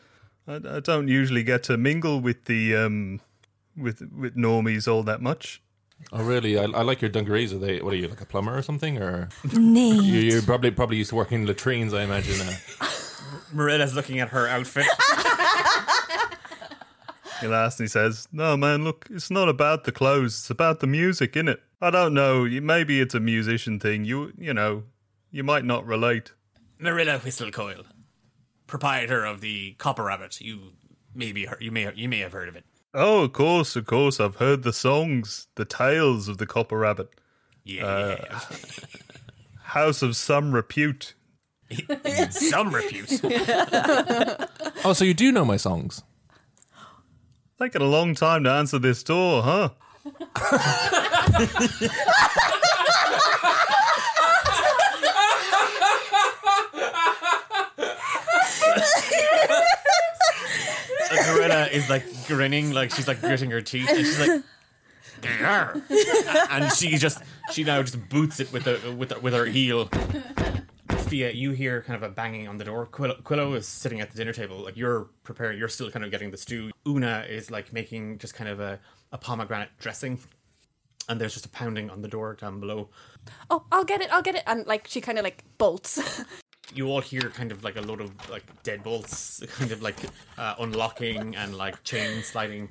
I, 0.48 0.56
I 0.56 0.80
don't 0.80 1.06
usually 1.06 1.44
get 1.44 1.62
to 1.64 1.76
mingle 1.76 2.20
with 2.20 2.46
the 2.46 2.74
um 2.74 3.20
with 3.76 4.02
with 4.12 4.34
normies 4.36 4.88
all 4.92 5.04
that 5.04 5.22
much. 5.22 5.62
Oh, 6.12 6.24
really? 6.24 6.58
I, 6.58 6.64
I 6.64 6.82
like 6.82 7.00
your 7.00 7.10
dungarees. 7.10 7.52
Are 7.52 7.58
they? 7.58 7.80
What 7.80 7.94
are 7.94 7.96
you, 7.96 8.08
like 8.08 8.20
a 8.20 8.26
plumber 8.26 8.58
or 8.58 8.62
something? 8.62 8.98
Or 8.98 9.28
Nate. 9.54 10.02
you, 10.02 10.18
you're 10.18 10.42
probably 10.42 10.72
probably 10.72 10.96
used 10.96 11.10
to 11.10 11.16
working 11.16 11.42
in 11.42 11.46
latrines, 11.46 11.94
I 11.94 12.02
imagine. 12.02 12.40
Uh, 12.40 12.86
Marilla's 13.52 13.94
looking 13.94 14.18
at 14.18 14.30
her 14.30 14.48
outfit. 14.48 14.86
He 17.40 17.46
laughs 17.46 17.78
and 17.78 17.84
he 17.84 17.90
says, 17.90 18.28
"No, 18.32 18.56
man, 18.56 18.84
look, 18.84 19.06
it's 19.10 19.30
not 19.30 19.48
about 19.48 19.84
the 19.84 19.92
clothes. 19.92 20.38
It's 20.38 20.50
about 20.50 20.80
the 20.80 20.86
music, 20.86 21.32
innit? 21.34 21.58
I 21.80 21.90
don't 21.90 22.14
know. 22.14 22.44
Maybe 22.44 23.00
it's 23.00 23.14
a 23.14 23.20
musician 23.20 23.80
thing. 23.80 24.04
You 24.04 24.32
you 24.38 24.52
know, 24.54 24.84
you 25.30 25.42
might 25.44 25.64
not 25.64 25.86
relate." 25.86 26.32
Marilla 26.78 27.18
Whistlecoil, 27.18 27.84
proprietor 28.66 29.24
of 29.24 29.40
the 29.40 29.72
Copper 29.78 30.04
Rabbit. 30.04 30.40
You 30.40 30.72
maybe 31.14 31.44
heard, 31.46 31.60
you 31.62 31.70
may 31.70 31.92
you 31.94 32.08
may 32.08 32.18
have 32.20 32.32
heard 32.32 32.48
of 32.48 32.56
it. 32.56 32.64
Oh, 32.92 33.24
of 33.24 33.32
course, 33.32 33.76
of 33.76 33.86
course. 33.86 34.18
I've 34.20 34.36
heard 34.36 34.62
the 34.62 34.72
songs, 34.72 35.46
the 35.54 35.64
tales 35.64 36.28
of 36.28 36.38
the 36.38 36.46
Copper 36.46 36.76
Rabbit, 36.78 37.08
Yeah, 37.64 37.84
uh, 37.86 38.40
house 39.62 40.02
of 40.02 40.16
some 40.16 40.52
repute. 40.52 41.14
some 42.30 42.74
repute. 42.74 43.20
oh, 44.84 44.92
so 44.92 45.04
you 45.04 45.14
do 45.14 45.30
know 45.30 45.44
my 45.44 45.56
songs? 45.56 46.02
Taking 47.60 47.82
a 47.82 47.84
long 47.84 48.14
time 48.14 48.44
to 48.44 48.50
answer 48.50 48.78
this 48.78 49.02
door, 49.02 49.42
huh? 49.42 49.68
Marilla 61.26 61.66
is 61.66 61.90
like 61.90 62.04
grinning, 62.26 62.70
like 62.72 62.92
she's 62.92 63.06
like 63.06 63.20
gritting 63.20 63.50
her 63.50 63.60
teeth, 63.60 63.90
and 63.90 63.98
she's 63.98 64.18
like, 64.18 64.42
"Grr." 65.20 65.82
and 66.50 66.72
she 66.72 66.96
just 66.96 67.22
she 67.52 67.64
now 67.64 67.82
just 67.82 68.08
boots 68.08 68.40
it 68.40 68.50
with 68.52 68.64
the 68.64 68.94
with 68.96 69.20
with 69.22 69.34
her 69.34 69.44
heel. 69.44 69.90
Fia, 71.10 71.32
you 71.32 71.50
hear 71.50 71.82
kind 71.82 71.96
of 71.96 72.08
a 72.08 72.12
banging 72.14 72.46
on 72.46 72.56
the 72.56 72.64
door. 72.64 72.86
Quillo, 72.86 73.20
Quillo 73.22 73.56
is 73.56 73.66
sitting 73.66 74.00
at 74.00 74.12
the 74.12 74.16
dinner 74.16 74.32
table, 74.32 74.58
like 74.58 74.76
you're 74.76 75.08
preparing. 75.24 75.58
You're 75.58 75.68
still 75.68 75.90
kind 75.90 76.04
of 76.04 76.12
getting 76.12 76.30
the 76.30 76.36
stew. 76.36 76.70
Una 76.86 77.26
is 77.28 77.50
like 77.50 77.72
making 77.72 78.18
just 78.18 78.34
kind 78.34 78.48
of 78.48 78.60
a, 78.60 78.78
a 79.10 79.18
pomegranate 79.18 79.70
dressing, 79.80 80.20
and 81.08 81.20
there's 81.20 81.32
just 81.32 81.46
a 81.46 81.48
pounding 81.48 81.90
on 81.90 82.00
the 82.00 82.06
door 82.06 82.34
down 82.34 82.60
below. 82.60 82.90
Oh, 83.50 83.64
I'll 83.72 83.82
get 83.82 84.00
it. 84.00 84.12
I'll 84.12 84.22
get 84.22 84.36
it. 84.36 84.44
And 84.46 84.64
like 84.68 84.86
she 84.86 85.00
kind 85.00 85.18
of 85.18 85.24
like 85.24 85.42
bolts. 85.58 86.22
you 86.74 86.86
all 86.86 87.00
hear 87.00 87.22
kind 87.22 87.50
of 87.50 87.64
like 87.64 87.74
a 87.76 87.80
load 87.80 88.00
of 88.00 88.30
like 88.30 88.44
deadbolts 88.62 89.44
kind 89.58 89.72
of 89.72 89.82
like 89.82 89.96
uh, 90.38 90.54
unlocking 90.60 91.34
and 91.34 91.56
like 91.56 91.82
chain 91.82 92.22
sliding 92.22 92.68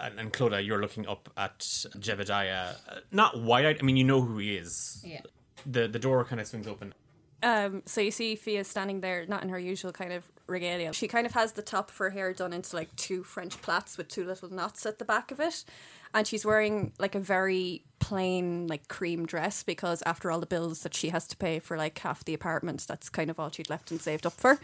and, 0.00 0.20
and 0.20 0.32
Clodagh, 0.32 0.64
you're 0.64 0.80
looking 0.80 1.04
up 1.08 1.28
at 1.36 1.58
Jebediah 1.58 2.76
uh, 2.88 3.00
not 3.10 3.40
wide-eyed 3.42 3.78
I 3.80 3.82
mean 3.82 3.96
you 3.96 4.04
know 4.04 4.20
who 4.22 4.38
he 4.38 4.54
is 4.56 5.02
Yeah. 5.04 5.22
the 5.66 5.88
the 5.88 5.98
door 5.98 6.24
kind 6.24 6.40
of 6.40 6.46
swings 6.46 6.68
open 6.68 6.94
Um, 7.42 7.82
so 7.86 8.00
you 8.00 8.10
see 8.10 8.34
Fia 8.36 8.64
standing 8.64 9.00
there, 9.00 9.24
not 9.26 9.42
in 9.42 9.48
her 9.48 9.58
usual 9.58 9.92
kind 9.92 10.12
of 10.12 10.24
regalia. 10.46 10.92
She 10.92 11.08
kind 11.08 11.26
of 11.26 11.32
has 11.32 11.52
the 11.52 11.62
top 11.62 11.90
of 11.90 11.96
her 11.96 12.10
hair 12.10 12.32
done 12.32 12.52
into 12.52 12.76
like 12.76 12.94
two 12.96 13.22
French 13.22 13.60
plaits 13.62 13.96
with 13.96 14.08
two 14.08 14.24
little 14.24 14.52
knots 14.52 14.84
at 14.84 14.98
the 14.98 15.04
back 15.04 15.30
of 15.30 15.40
it. 15.40 15.64
And 16.12 16.26
she's 16.26 16.44
wearing 16.44 16.92
like 16.98 17.14
a 17.14 17.20
very 17.20 17.84
plain, 18.00 18.66
like 18.66 18.88
cream 18.88 19.26
dress 19.26 19.62
because 19.62 20.02
after 20.04 20.30
all 20.30 20.40
the 20.40 20.46
bills 20.46 20.82
that 20.82 20.94
she 20.94 21.10
has 21.10 21.26
to 21.28 21.36
pay 21.36 21.60
for 21.60 21.76
like 21.76 21.98
half 21.98 22.24
the 22.24 22.34
apartment, 22.34 22.84
that's 22.86 23.08
kind 23.08 23.30
of 23.30 23.38
all 23.38 23.50
she'd 23.50 23.70
left 23.70 23.90
and 23.90 24.00
saved 24.00 24.26
up 24.26 24.34
for. 24.34 24.58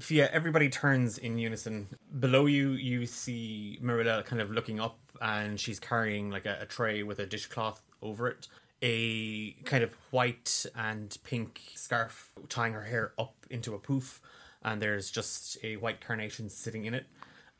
Fia, 0.00 0.28
everybody 0.32 0.68
turns 0.68 1.18
in 1.18 1.38
unison. 1.38 1.86
Below 2.18 2.46
you, 2.46 2.72
you 2.72 3.06
see 3.06 3.78
Marilla 3.80 4.24
kind 4.24 4.42
of 4.42 4.50
looking 4.50 4.80
up, 4.80 4.98
and 5.20 5.60
she's 5.60 5.78
carrying 5.78 6.30
like 6.30 6.46
a, 6.46 6.58
a 6.62 6.66
tray 6.66 7.04
with 7.04 7.20
a 7.20 7.26
dishcloth 7.26 7.80
over 8.02 8.26
it, 8.26 8.48
a 8.82 9.52
kind 9.64 9.82
of 9.84 9.94
white 10.10 10.66
and 10.76 11.16
pink 11.24 11.60
scarf 11.74 12.30
tying 12.48 12.72
her 12.74 12.82
hair 12.82 13.12
up 13.18 13.34
into 13.50 13.74
a 13.74 13.78
poof, 13.78 14.20
and 14.62 14.80
there's 14.82 15.10
just 15.10 15.56
a 15.62 15.76
white 15.76 16.00
carnation 16.00 16.48
sitting 16.48 16.84
in 16.84 16.94
it. 16.94 17.06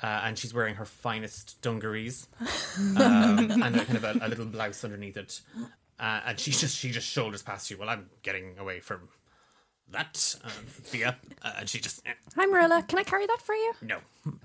Uh, 0.03 0.23
and 0.25 0.37
she's 0.39 0.53
wearing 0.53 0.75
her 0.75 0.85
finest 0.85 1.61
dungarees, 1.63 2.27
um, 2.97 3.51
and 3.63 3.77
a 3.77 3.85
kind 3.85 3.97
of 3.97 4.05
a, 4.05 4.19
a 4.23 4.29
little 4.29 4.45
blouse 4.45 4.85
underneath 4.85 5.17
it. 5.17 5.41
Uh, 5.99 6.21
and 6.27 6.39
she 6.41 6.51
just 6.51 6.77
she 6.77 6.91
just 6.91 7.07
shoulders 7.09 7.43
past 7.43 7.71
you. 7.71 7.79
Well, 7.79 7.89
I'm 7.89 8.11
getting 8.23 8.59
away 8.59 8.81
from 8.81 9.09
that, 9.93 10.35
um, 10.45 10.51
Fia. 10.67 11.17
Uh, 11.43 11.53
and 11.61 11.69
she 11.69 11.79
just 11.79 12.03
eh, 12.07 12.13
Hi, 12.37 12.45
Marilla. 12.47 12.83
Can 12.87 12.99
I 12.99 13.05
carry 13.05 13.27
that 13.27 13.41
for 13.41 13.55
you? 13.55 13.73
no. 13.83 13.99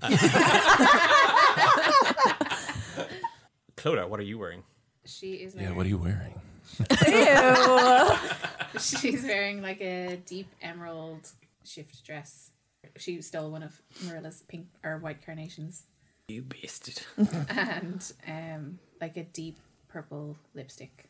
Clodagh, 3.76 4.08
what 4.08 4.20
are 4.20 4.24
you 4.24 4.38
wearing? 4.38 4.62
She 5.04 5.34
is 5.34 5.54
Yeah, 5.54 5.62
wearing, 5.62 5.76
what 5.76 5.86
are 5.86 5.88
you 5.88 5.98
wearing? 5.98 6.40
she's 8.80 9.22
wearing 9.24 9.62
like 9.62 9.80
a 9.80 10.16
deep 10.26 10.48
emerald 10.62 11.28
shift 11.64 12.04
dress. 12.04 12.50
She 12.96 13.20
stole 13.22 13.50
one 13.50 13.62
of 13.62 13.80
Marilla's 14.04 14.42
pink 14.48 14.66
or 14.82 14.98
white 14.98 15.24
carnations 15.24 15.84
You 16.28 16.42
bastard. 16.42 17.00
and 17.48 18.12
um 18.26 18.78
like 19.00 19.16
a 19.16 19.24
deep 19.24 19.58
purple 19.88 20.36
lipstick. 20.54 21.08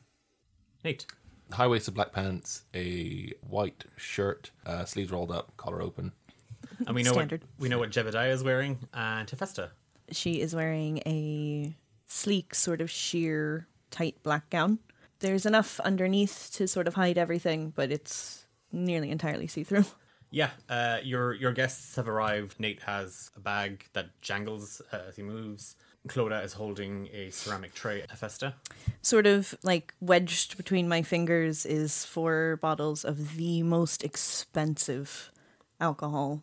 Nate. 0.84 1.06
High 1.52 1.66
waisted 1.66 1.94
black 1.94 2.12
pants, 2.12 2.62
a 2.74 3.32
white 3.48 3.84
shirt, 3.96 4.52
uh, 4.64 4.84
sleeves 4.84 5.11
rolled 5.11 5.32
up, 5.32 5.56
collar 5.56 5.82
open. 5.82 6.12
And 6.86 6.94
we 6.94 7.02
know 7.02 7.12
Standard. 7.12 7.40
what 7.40 7.48
we 7.58 7.68
know 7.68 7.80
what 7.80 7.90
Jebediah 7.90 8.30
is 8.30 8.44
wearing, 8.44 8.78
and 8.94 9.26
Tefesta. 9.28 9.70
She 10.12 10.40
is 10.40 10.54
wearing 10.54 10.98
a 11.06 11.74
sleek, 12.06 12.54
sort 12.54 12.80
of 12.80 12.88
sheer, 12.88 13.66
tight 13.90 14.22
black 14.22 14.48
gown. 14.50 14.78
There's 15.20 15.46
enough 15.46 15.80
underneath 15.80 16.50
to 16.54 16.66
sort 16.66 16.88
of 16.88 16.94
hide 16.94 17.18
everything, 17.18 17.72
but 17.74 17.92
it's 17.92 18.46
nearly 18.72 19.10
entirely 19.10 19.46
see 19.46 19.64
through. 19.64 19.84
Yeah, 20.32 20.50
uh, 20.68 20.98
your 21.02 21.34
your 21.34 21.52
guests 21.52 21.96
have 21.96 22.08
arrived. 22.08 22.60
Nate 22.60 22.82
has 22.82 23.32
a 23.36 23.40
bag 23.40 23.86
that 23.94 24.20
jangles 24.20 24.80
uh, 24.92 25.00
as 25.08 25.16
he 25.16 25.22
moves. 25.22 25.74
Clodagh 26.08 26.44
is 26.44 26.52
holding 26.52 27.08
a 27.12 27.30
ceramic 27.30 27.74
tray. 27.74 28.04
Tefesta. 28.08 28.54
Sort 29.02 29.26
of 29.26 29.54
like 29.62 29.92
wedged 30.00 30.56
between 30.56 30.88
my 30.88 31.02
fingers 31.02 31.66
is 31.66 32.04
four 32.04 32.58
bottles 32.62 33.04
of 33.04 33.36
the 33.36 33.62
most 33.64 34.04
expensive 34.04 35.32
alcohol 35.80 36.42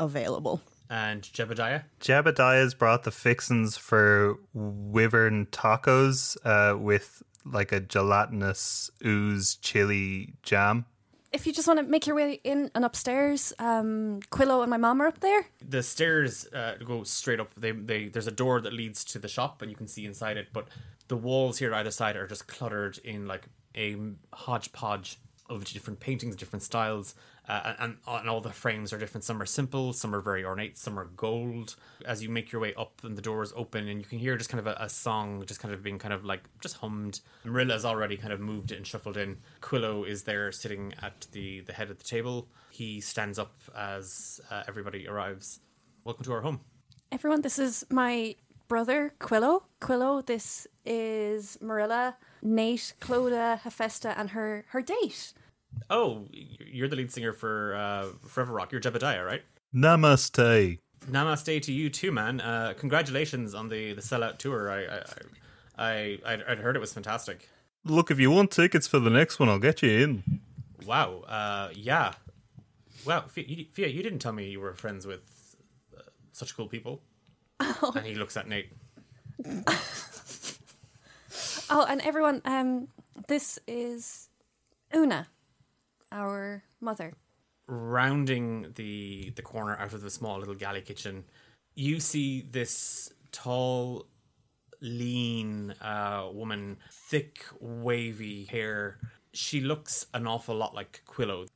available. 0.00 0.62
And 0.90 1.22
Jebediah. 1.22 1.84
Jebediah's 2.00 2.72
brought 2.72 3.04
the 3.04 3.10
fixins 3.10 3.76
for 3.76 4.38
wyvern 4.54 5.46
tacos 5.46 6.38
uh, 6.44 6.78
with 6.78 7.22
like 7.44 7.72
a 7.72 7.80
gelatinous 7.80 8.90
ooze 9.04 9.56
chili 9.56 10.34
jam. 10.42 10.84
If 11.30 11.46
you 11.46 11.52
just 11.52 11.68
want 11.68 11.78
to 11.78 11.84
make 11.84 12.06
your 12.06 12.16
way 12.16 12.40
in 12.42 12.70
and 12.74 12.84
upstairs, 12.86 13.52
um, 13.58 14.20
Quillo 14.30 14.62
and 14.62 14.70
my 14.70 14.78
mom 14.78 15.02
are 15.02 15.06
up 15.06 15.20
there. 15.20 15.46
the 15.66 15.82
stairs 15.82 16.46
uh, 16.54 16.76
go 16.82 17.04
straight 17.04 17.38
up. 17.38 17.50
They, 17.54 17.72
they 17.72 18.08
there's 18.08 18.26
a 18.26 18.32
door 18.32 18.62
that 18.62 18.72
leads 18.72 19.04
to 19.04 19.18
the 19.18 19.28
shop, 19.28 19.60
and 19.60 19.70
you 19.70 19.76
can 19.76 19.86
see 19.88 20.06
inside 20.06 20.38
it. 20.38 20.48
But 20.54 20.68
the 21.08 21.16
walls 21.16 21.58
here 21.58 21.74
either 21.74 21.90
side 21.90 22.16
are 22.16 22.26
just 22.26 22.46
cluttered 22.46 22.98
in 23.04 23.26
like 23.26 23.46
a 23.76 23.96
hodgepodge 24.32 25.18
of 25.50 25.64
different 25.64 26.00
paintings, 26.00 26.34
different 26.36 26.62
styles, 26.62 27.14
uh, 27.48 27.74
and 27.78 27.96
and 28.06 28.28
all 28.28 28.40
the 28.40 28.52
frames 28.52 28.92
are 28.92 28.98
different. 28.98 29.24
Some 29.24 29.40
are 29.40 29.46
simple, 29.46 29.92
some 29.92 30.14
are 30.14 30.20
very 30.20 30.44
ornate, 30.44 30.76
some 30.76 30.98
are 30.98 31.06
gold. 31.16 31.76
As 32.04 32.22
you 32.22 32.28
make 32.28 32.52
your 32.52 32.60
way 32.60 32.74
up, 32.74 33.00
and 33.02 33.16
the 33.16 33.22
doors 33.22 33.52
open, 33.56 33.88
and 33.88 33.98
you 34.00 34.06
can 34.06 34.18
hear 34.18 34.36
just 34.36 34.50
kind 34.50 34.60
of 34.60 34.66
a, 34.66 34.76
a 34.80 34.88
song, 34.88 35.42
just 35.46 35.60
kind 35.60 35.72
of 35.72 35.82
being 35.82 35.98
kind 35.98 36.12
of 36.12 36.24
like 36.24 36.42
just 36.60 36.76
hummed. 36.76 37.20
Marilla's 37.44 37.84
already 37.84 38.16
kind 38.16 38.32
of 38.32 38.40
moved 38.40 38.70
and 38.70 38.86
shuffled 38.86 39.16
in. 39.16 39.38
Quillo 39.62 40.06
is 40.06 40.24
there 40.24 40.52
sitting 40.52 40.92
at 41.00 41.26
the 41.32 41.60
the 41.60 41.72
head 41.72 41.90
of 41.90 41.98
the 41.98 42.04
table. 42.04 42.48
He 42.70 43.00
stands 43.00 43.38
up 43.38 43.54
as 43.76 44.40
uh, 44.50 44.64
everybody 44.68 45.08
arrives. 45.08 45.60
Welcome 46.04 46.24
to 46.24 46.32
our 46.32 46.42
home. 46.42 46.60
Everyone, 47.10 47.40
this 47.40 47.58
is 47.58 47.86
my 47.90 48.36
brother 48.68 49.14
Quillo. 49.18 49.62
Quillo, 49.80 50.24
this 50.24 50.66
is 50.84 51.58
Marilla, 51.62 52.16
Nate, 52.42 52.92
Clodagh, 53.00 53.60
Hephaestus, 53.60 54.14
and 54.16 54.30
her 54.30 54.66
her 54.68 54.82
date. 54.82 55.32
Oh, 55.90 56.26
you're 56.30 56.88
the 56.88 56.96
lead 56.96 57.12
singer 57.12 57.32
for 57.32 57.74
uh, 57.74 58.06
Forever 58.26 58.52
Rock. 58.52 58.72
You're 58.72 58.80
Jebediah, 58.80 59.24
right? 59.24 59.42
Namaste. 59.74 60.78
Namaste 61.06 61.62
to 61.62 61.72
you 61.72 61.90
too, 61.90 62.12
man. 62.12 62.40
Uh, 62.40 62.74
congratulations 62.76 63.54
on 63.54 63.68
the 63.68 63.92
the 63.94 64.00
sellout 64.00 64.38
tour. 64.38 64.70
I 64.70 64.84
I 64.84 65.02
I 65.78 66.18
I 66.26 66.32
I'd 66.48 66.58
heard 66.58 66.76
it 66.76 66.80
was 66.80 66.92
fantastic. 66.92 67.48
Look, 67.84 68.10
if 68.10 68.18
you 68.18 68.30
want 68.30 68.50
tickets 68.50 68.86
for 68.86 68.98
the 68.98 69.10
next 69.10 69.38
one, 69.38 69.48
I'll 69.48 69.58
get 69.58 69.82
you 69.82 69.90
in. 69.90 70.40
Wow. 70.84 71.22
Uh, 71.28 71.70
yeah. 71.74 72.12
Wow, 73.06 73.24
Fia 73.28 73.44
you, 73.46 73.64
Fia, 73.72 73.86
you 73.88 74.02
didn't 74.02 74.18
tell 74.18 74.32
me 74.32 74.50
you 74.50 74.60
were 74.60 74.74
friends 74.74 75.06
with 75.06 75.56
uh, 75.96 76.02
such 76.32 76.56
cool 76.56 76.66
people. 76.66 77.00
And 77.60 78.04
he 78.04 78.14
looks 78.14 78.36
at 78.36 78.48
Nate. 78.48 78.72
Oh, 81.70 81.84
and 81.88 82.00
everyone, 82.00 82.40
um, 82.46 82.88
this 83.26 83.58
is 83.66 84.30
Una, 84.94 85.26
our 86.12 86.62
mother. 86.80 87.12
rounding 87.66 88.72
the 88.76 89.30
the 89.36 89.42
corner 89.42 89.76
out 89.76 89.92
of 89.92 90.00
the 90.02 90.10
small 90.10 90.38
little 90.38 90.54
galley 90.54 90.80
kitchen, 90.82 91.24
you 91.74 92.00
see 92.00 92.42
this 92.50 93.12
tall, 93.32 94.06
lean 94.80 95.72
uh, 95.80 96.28
woman, 96.32 96.78
thick, 96.90 97.44
wavy 97.60 98.44
hair. 98.46 98.98
She 99.32 99.60
looks 99.60 100.06
an 100.14 100.26
awful 100.26 100.56
lot 100.56 100.74
like 100.74 101.02
Quillo. 101.06 101.46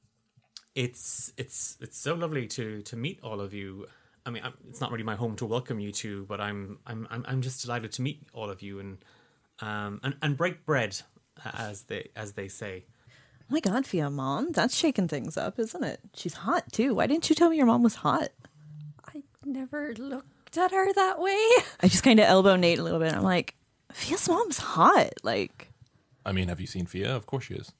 It's 0.75 1.33
it's 1.37 1.77
it's 1.81 1.99
so 1.99 2.15
lovely 2.15 2.47
to 2.49 2.83
to 2.83 2.97
meet 2.97 3.21
all 3.23 3.41
of 3.41 3.53
you. 3.55 3.87
I 4.25 4.31
mean, 4.31 4.43
I'm, 4.45 4.55
it's 4.69 4.81
not 4.81 4.91
really 4.93 5.05
my 5.05 5.17
home 5.17 5.37
to 5.37 5.47
welcome 5.47 5.81
you 5.81 5.93
to, 5.93 6.25
but 6.27 6.41
I'm 6.41 6.79
I'm 6.87 7.07
I'm, 7.11 7.43
just 7.43 7.63
delighted 7.63 7.93
to 7.93 8.03
meet 8.03 8.23
all 8.33 8.51
of 8.51 8.63
you 8.63 8.79
and 8.81 8.99
um 9.61 10.01
and, 10.03 10.15
and 10.23 10.37
break 10.37 10.65
bread, 10.67 11.01
as 11.55 11.83
they 11.85 12.11
as 12.17 12.33
they 12.33 12.49
say. 12.49 12.85
Oh 13.53 13.55
my 13.55 13.61
god, 13.61 13.85
Fia, 13.87 14.09
mom, 14.09 14.53
that's 14.53 14.75
shaking 14.75 15.09
things 15.09 15.37
up, 15.37 15.59
isn't 15.59 15.85
it? 15.85 16.01
She's 16.15 16.33
hot 16.33 16.73
too. 16.73 16.95
Why 16.95 17.07
didn't 17.07 17.29
you 17.29 17.37
tell 17.37 17.51
me 17.51 17.59
your 17.59 17.67
mom 17.67 17.83
was 17.83 17.97
hot? 17.97 18.31
I 19.15 19.23
never 19.45 19.93
looked 19.99 20.57
at 20.57 20.71
her 20.71 20.91
that 20.95 21.21
way. 21.21 21.33
I 21.81 21.89
just 21.89 22.03
kind 22.03 22.19
of 22.19 22.25
elbow 22.25 22.57
Nate 22.57 22.79
a 22.79 22.83
little 22.83 22.99
bit. 22.99 23.13
I'm 23.13 23.23
like, 23.23 23.55
Fia's 23.93 24.27
mom's 24.27 24.57
hot. 24.57 25.11
Like, 25.23 25.71
I 26.25 26.33
mean, 26.33 26.49
have 26.49 26.63
you 26.63 26.67
seen 26.67 26.87
Fia? 26.87 27.15
Of 27.15 27.27
course 27.27 27.45
she 27.45 27.53
is. 27.53 27.71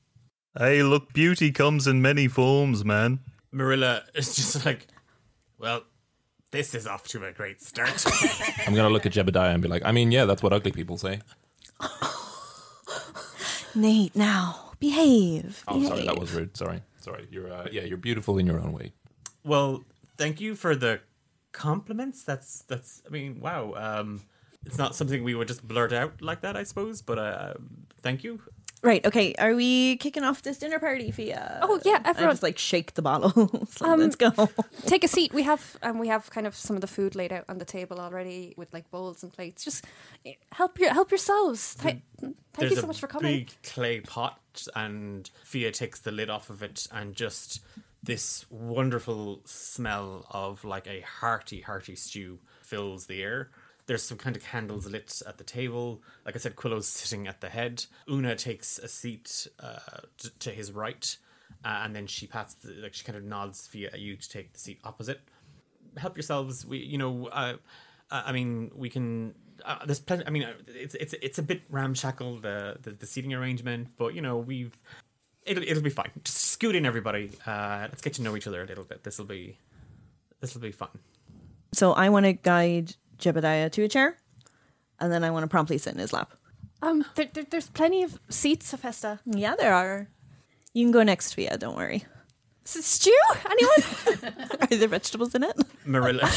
Hey, 0.59 0.83
look, 0.83 1.15
beauty 1.15 1.51
comes 1.51 1.87
in 1.87 2.03
many 2.03 2.29
forms, 2.29 2.85
man. 2.85 3.21
Marilla 3.51 4.03
is 4.15 4.37
just 4.37 4.67
like, 4.67 4.87
well, 5.59 5.85
this 6.51 6.75
is 6.75 6.87
off 6.87 7.09
to 7.09 7.25
a 7.25 7.33
great 7.33 7.63
start. 7.63 8.05
I'm 8.67 8.75
gonna 8.75 8.91
look 8.91 9.07
at 9.07 9.13
Jebediah 9.13 9.55
and 9.55 9.63
be 9.63 9.71
like, 9.71 9.87
I 9.87 9.93
mean, 9.93 10.13
yeah, 10.13 10.27
that's 10.27 10.43
what 10.43 10.53
ugly 10.53 10.73
people 10.73 10.99
say. 10.99 11.21
Nate, 13.75 14.15
now 14.15 14.72
behave. 14.83 15.65
Oh, 15.69 15.83
sorry, 15.83 16.05
that 16.05 16.19
was 16.19 16.33
rude. 16.33 16.57
Sorry, 16.57 16.83
sorry. 17.01 17.27
You're 17.31 17.51
uh, 17.51 17.69
yeah, 17.71 17.85
you're 17.89 18.05
beautiful 18.11 18.39
in 18.39 18.47
your 18.47 18.61
own 18.61 18.73
way. 18.73 18.93
Well, 19.45 19.85
thank 20.19 20.41
you 20.41 20.55
for 20.55 20.75
the 20.77 21.01
compliments. 21.53 22.25
That's 22.25 22.63
that's. 22.63 23.03
I 23.07 23.11
mean, 23.11 23.41
wow. 23.41 23.63
Um, 23.87 24.23
it's 24.67 24.79
not 24.79 24.95
something 24.95 25.25
we 25.25 25.35
would 25.35 25.49
just 25.49 25.67
blurt 25.67 25.93
out 25.93 26.21
like 26.21 26.41
that, 26.43 26.57
I 26.57 26.65
suppose. 26.65 27.01
But 27.03 27.19
uh, 27.19 27.55
thank 28.03 28.25
you. 28.25 28.41
Right. 28.83 29.05
Okay. 29.07 29.33
Are 29.39 29.55
we 29.55 29.97
kicking 29.99 30.25
off 30.25 30.43
this 30.43 30.59
dinner 30.59 30.81
party, 30.81 31.13
Fia? 31.13 31.61
Oh, 31.63 31.81
yeah, 31.85 32.01
I 32.05 32.11
everyone- 32.11 32.33
just 32.33 32.43
like 32.43 32.59
shake 32.59 32.95
the 32.95 33.03
bottles. 33.03 33.77
Like, 33.81 33.99
Let's 33.99 34.17
go. 34.17 34.31
Take 34.87 35.05
a 35.05 35.09
seat. 35.09 35.33
We 35.33 35.45
have 35.45 35.77
um, 35.83 35.99
we 36.01 36.09
have 36.09 36.31
kind 36.31 36.47
of 36.49 36.57
some 36.57 36.75
of 36.77 36.81
the 36.81 36.89
food 36.89 37.15
laid 37.15 37.33
out 37.33 37.45
on 37.49 37.59
the 37.59 37.65
table 37.65 38.01
already 38.01 38.55
with 38.57 38.73
like 38.73 38.91
bowls 38.91 39.23
and 39.23 39.33
plates. 39.33 39.65
Just 39.65 39.85
eh, 40.27 40.33
help 40.51 40.81
your 40.81 40.93
help 40.93 41.11
yourselves. 41.13 41.77
Th- 41.77 41.99
thank 42.21 42.37
There's 42.59 42.73
you 42.73 42.81
so 42.81 42.87
much 42.89 42.99
for 42.99 43.07
coming. 43.07 43.33
big 43.39 43.51
clay 43.63 44.01
pot, 44.01 44.67
and 44.75 45.31
Fia 45.45 45.71
takes 45.71 46.01
the 46.01 46.11
lid 46.11 46.29
off 46.29 46.51
of 46.51 46.63
it, 46.63 46.87
and 46.93 47.15
just 47.15 47.61
this 48.03 48.45
wonderful 48.51 49.43
smell 49.45 50.27
of 50.31 50.65
like 50.65 50.89
a 50.89 51.03
hearty, 51.03 51.61
hearty 51.61 51.95
stew 51.95 52.41
fills 52.63 53.07
the 53.07 53.23
air. 53.23 53.51
There's 53.93 54.03
some 54.03 54.17
kind 54.17 54.35
of 54.35 54.43
candles 54.43 54.87
lit 54.87 55.21
at 55.27 55.37
the 55.37 55.45
table. 55.45 56.01
Like 56.25 56.35
I 56.35 56.39
said, 56.39 56.57
Quillo's 56.57 56.89
sitting 56.89 57.27
at 57.27 57.43
the 57.43 57.51
head. 57.51 57.85
Una 58.09 58.35
takes 58.35 58.79
a 58.79 58.89
seat 58.89 59.47
uh, 59.61 59.77
to 60.39 60.51
his 60.51 60.73
right, 60.73 61.15
uh, 61.63 61.83
and 61.85 61.95
then 61.95 62.07
she 62.07 62.27
pats, 62.27 62.55
the, 62.55 62.73
like 62.73 62.95
she 62.95 63.05
kind 63.05 63.19
of 63.19 63.25
nods 63.25 63.69
at 63.93 64.01
you 64.01 64.17
to 64.17 64.29
take 64.31 64.55
the 64.55 64.59
seat 64.59 64.81
opposite. 64.83 65.21
Help 65.99 66.17
yourselves. 66.17 66.65
We, 66.65 66.79
you 66.79 66.97
know, 66.97 67.27
uh, 67.27 67.57
I 68.11 68.33
mean, 68.33 68.71
we 68.75 68.89
can. 68.89 69.35
Uh, 69.63 69.85
there's 69.85 70.01
plenty. 70.01 70.27
I 70.27 70.31
mean, 70.31 70.49
it's 70.69 70.95
it's 70.95 71.15
it's 71.21 71.39
a 71.39 71.43
bit 71.43 71.61
ramshackle 71.69 72.39
the, 72.39 72.79
the 72.81 72.93
the 72.93 73.05
seating 73.05 73.35
arrangement, 73.35 73.89
but 73.99 74.15
you 74.15 74.23
know 74.23 74.39
we've 74.39 74.75
it'll 75.43 75.65
it'll 75.65 75.83
be 75.83 75.91
fine. 75.91 76.13
Just 76.25 76.39
scoot 76.39 76.75
in, 76.75 76.87
everybody. 76.87 77.31
Uh, 77.47 77.89
let's 77.91 78.01
get 78.01 78.15
to 78.15 78.23
know 78.23 78.39
each 78.39 78.47
other 78.47 78.63
a 78.63 78.67
little 78.67 78.85
bit. 78.85 79.05
This 79.05 79.19
will 79.19 79.27
be 79.27 79.59
this 80.41 80.55
will 80.55 80.63
be 80.63 80.73
fun. 80.73 80.89
So 81.75 81.93
I 81.93 82.09
want 82.09 82.25
to 82.25 82.33
guide 82.33 82.95
Jebediah 83.23 83.71
to 83.73 83.83
a 83.85 83.89
chair, 83.89 84.17
and 85.01 85.11
then 85.13 85.25
I 85.25 85.31
want 85.31 85.45
to 85.45 85.49
promptly 85.49 85.79
sit 85.79 85.95
in 85.95 85.99
his 86.01 86.13
lap. 86.13 86.33
Um, 86.83 87.05
there, 87.15 87.29
there, 87.33 87.45
there's 87.49 87.69
plenty 87.69 88.03
of 88.03 88.19
seats, 88.29 88.73
Hephaestus. 88.73 89.21
Yeah, 89.25 89.55
there 89.57 89.73
are. 89.73 90.09
You 90.75 90.85
can 90.85 90.93
go 90.93 91.03
next, 91.03 91.35
Fia. 91.35 91.57
Don't 91.57 91.77
worry. 91.77 92.05
S- 92.65 92.85
Stew? 92.85 93.17
Anyone? 93.51 94.35
Are 94.61 94.67
there 94.67 94.89
vegetables 94.89 95.35
in 95.35 95.43
it? 95.45 95.57
Marilla. 95.85 96.23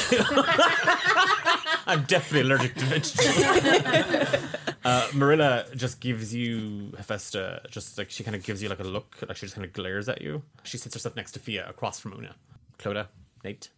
I'm 1.88 2.04
definitely 2.04 2.42
allergic 2.50 2.76
to 2.76 2.86
vegetables. 2.86 4.44
uh, 4.84 5.08
Marilla 5.14 5.66
just 5.76 6.00
gives 6.00 6.34
you 6.34 6.94
Hephaestus, 6.98 7.62
just 7.72 7.98
like 7.98 8.10
she 8.10 8.24
kind 8.24 8.36
of 8.36 8.44
gives 8.44 8.62
you 8.64 8.70
like 8.70 8.80
a 8.80 8.84
look, 8.84 9.18
like 9.28 9.38
she 9.38 9.46
just 9.46 9.56
kind 9.56 9.66
of 9.66 9.74
glares 9.74 10.10
at 10.10 10.22
you. 10.22 10.42
She 10.64 10.78
sits 10.78 10.96
herself 10.96 11.16
next 11.16 11.32
to 11.34 11.40
Fia 11.40 11.68
across 11.70 12.00
from 12.00 12.14
Una. 12.14 12.36
Clodagh, 12.80 13.08
Nate. 13.44 13.70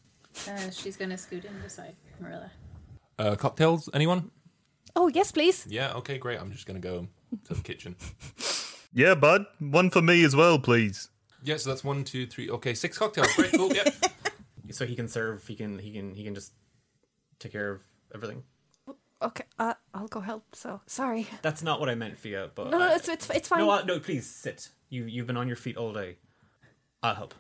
Uh, 0.48 0.70
she's 0.72 0.96
gonna 0.98 1.18
scoot 1.18 1.46
in 1.46 1.60
beside 1.62 1.96
Marilla. 2.20 2.52
Uh, 3.20 3.36
cocktails? 3.36 3.90
Anyone? 3.94 4.32
oh 4.96 5.08
yes, 5.10 5.32
please. 5.32 5.66
Yeah. 5.70 5.94
Okay, 5.94 6.18
great. 6.18 6.40
I'm 6.40 6.52
just 6.52 6.66
gonna 6.66 6.80
go 6.80 7.08
to 7.46 7.54
the 7.54 7.62
kitchen. 7.62 7.96
Yeah, 8.94 9.14
bud. 9.16 9.46
One 9.60 9.92
for 9.92 10.02
me 10.02 10.24
as 10.24 10.36
well, 10.36 10.58
please. 10.58 11.10
Yeah. 11.44 11.58
So 11.58 11.70
that's 11.70 11.84
one, 11.84 12.04
two, 12.04 12.26
three. 12.26 12.50
Okay, 12.50 12.74
six 12.74 12.98
cocktails. 12.98 13.32
Great. 13.36 13.52
Cool. 13.54 13.74
Yep. 13.74 13.94
So 14.72 14.86
he 14.86 14.96
can 14.96 15.08
serve. 15.08 15.46
He 15.48 15.56
can. 15.56 15.78
He 15.80 15.92
can. 15.92 16.14
He 16.16 16.24
can 16.24 16.34
just 16.36 16.52
take 17.40 17.52
care 17.54 17.72
of 17.74 17.82
everything. 18.16 18.44
Okay, 19.22 19.44
uh, 19.60 19.74
I'll 19.94 20.08
go 20.08 20.20
help. 20.20 20.44
So 20.56 20.82
sorry. 20.88 21.28
That's 21.42 21.62
not 21.64 21.80
what 21.80 21.90
I 21.90 21.96
meant, 21.96 22.18
Fia. 22.18 22.50
But 22.54 22.72
No, 22.72 22.78
no, 22.80 22.86
I- 22.90 22.96
it's 22.96 23.08
it's 23.08 23.30
it's 23.30 23.48
fine. 23.48 23.60
No, 23.60 23.70
uh, 23.72 23.84
no, 23.84 24.00
please 24.00 24.26
sit. 24.26 24.70
You 24.90 25.06
you've 25.06 25.28
been 25.28 25.38
on 25.38 25.48
your 25.48 25.56
feet 25.58 25.78
all 25.78 25.94
day. 25.94 26.18
I'll 27.04 27.16
help. 27.16 27.34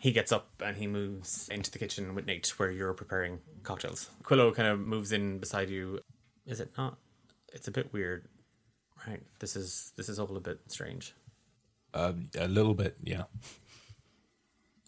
He 0.00 0.12
gets 0.12 0.32
up 0.32 0.48
and 0.64 0.78
he 0.78 0.86
moves 0.86 1.48
into 1.50 1.70
the 1.70 1.78
kitchen 1.78 2.14
with 2.14 2.24
Nate, 2.26 2.48
where 2.58 2.70
you're 2.70 2.94
preparing 2.94 3.38
cocktails. 3.62 4.08
Quillo 4.24 4.54
kind 4.54 4.66
of 4.66 4.80
moves 4.80 5.12
in 5.12 5.38
beside 5.38 5.68
you. 5.68 6.00
Is 6.46 6.58
it 6.58 6.72
not? 6.78 6.96
It's 7.52 7.68
a 7.68 7.70
bit 7.70 7.92
weird, 7.92 8.26
right? 9.06 9.22
This 9.40 9.56
is 9.56 9.92
this 9.96 10.08
is 10.08 10.18
all 10.18 10.34
a 10.36 10.40
bit 10.40 10.58
strange. 10.68 11.14
Uh, 11.92 12.12
a 12.38 12.48
little 12.48 12.72
bit. 12.72 12.96
Yeah. 13.02 13.24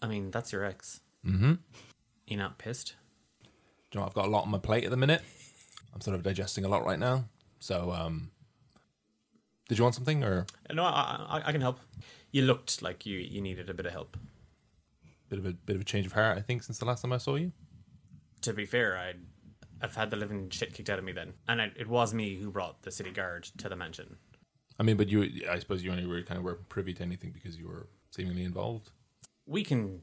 I 0.01 0.07
mean, 0.07 0.31
that's 0.31 0.51
your 0.51 0.65
ex. 0.65 1.01
Mm-hmm. 1.25 1.53
You 2.25 2.37
not 2.37 2.57
pissed? 2.57 2.95
Do 3.91 3.99
you 3.99 4.01
know, 4.01 4.07
I've 4.07 4.13
got 4.15 4.25
a 4.25 4.29
lot 4.29 4.45
on 4.45 4.49
my 4.49 4.57
plate 4.57 4.83
at 4.83 4.89
the 4.89 4.97
minute. 4.97 5.21
I'm 5.93 6.01
sort 6.01 6.15
of 6.15 6.23
digesting 6.23 6.65
a 6.65 6.67
lot 6.67 6.85
right 6.85 6.97
now. 6.97 7.25
So, 7.59 7.91
um, 7.91 8.31
did 9.69 9.77
you 9.77 9.83
want 9.83 9.93
something 9.93 10.23
or 10.23 10.47
No, 10.73 10.83
I, 10.83 11.25
I 11.29 11.41
I 11.45 11.51
can 11.51 11.61
help. 11.61 11.79
You 12.31 12.41
looked 12.41 12.81
like 12.81 13.05
you 13.05 13.19
you 13.19 13.41
needed 13.41 13.69
a 13.69 13.75
bit 13.75 13.85
of 13.85 13.91
help. 13.91 14.17
Bit 15.33 15.39
of 15.39 15.45
a 15.45 15.53
bit 15.53 15.75
of 15.75 15.81
a 15.81 15.85
change 15.85 16.05
of 16.05 16.11
heart? 16.11 16.37
I 16.37 16.41
think 16.41 16.63
since 16.63 16.77
the 16.77 16.85
last 16.85 17.01
time 17.01 17.13
I 17.13 17.17
saw 17.17 17.35
you. 17.35 17.51
To 18.41 18.53
be 18.53 18.65
fair, 18.65 18.97
I'd 18.97 19.19
I've 19.81 19.95
had 19.95 20.11
the 20.11 20.17
living 20.17 20.49
shit 20.49 20.73
kicked 20.73 20.89
out 20.89 20.99
of 20.99 21.05
me 21.05 21.11
then, 21.11 21.33
and 21.47 21.59
it, 21.59 21.73
it 21.75 21.87
was 21.87 22.13
me 22.13 22.35
who 22.35 22.51
brought 22.51 22.83
the 22.83 22.91
city 22.91 23.11
guard 23.11 23.43
to 23.57 23.67
the 23.67 23.75
mansion. 23.75 24.17
I 24.79 24.83
mean, 24.83 24.97
but 24.97 25.09
you, 25.09 25.45
I 25.49 25.59
suppose 25.59 25.83
you 25.83 25.91
only 25.91 26.05
were 26.05 26.21
kind 26.21 26.37
of 26.37 26.43
weren't 26.43 26.67
privy 26.69 26.93
to 26.93 27.03
anything 27.03 27.31
because 27.31 27.57
you 27.57 27.67
were 27.67 27.87
seemingly 28.11 28.43
involved. 28.43 28.91
we 29.45 29.63
can 29.63 30.01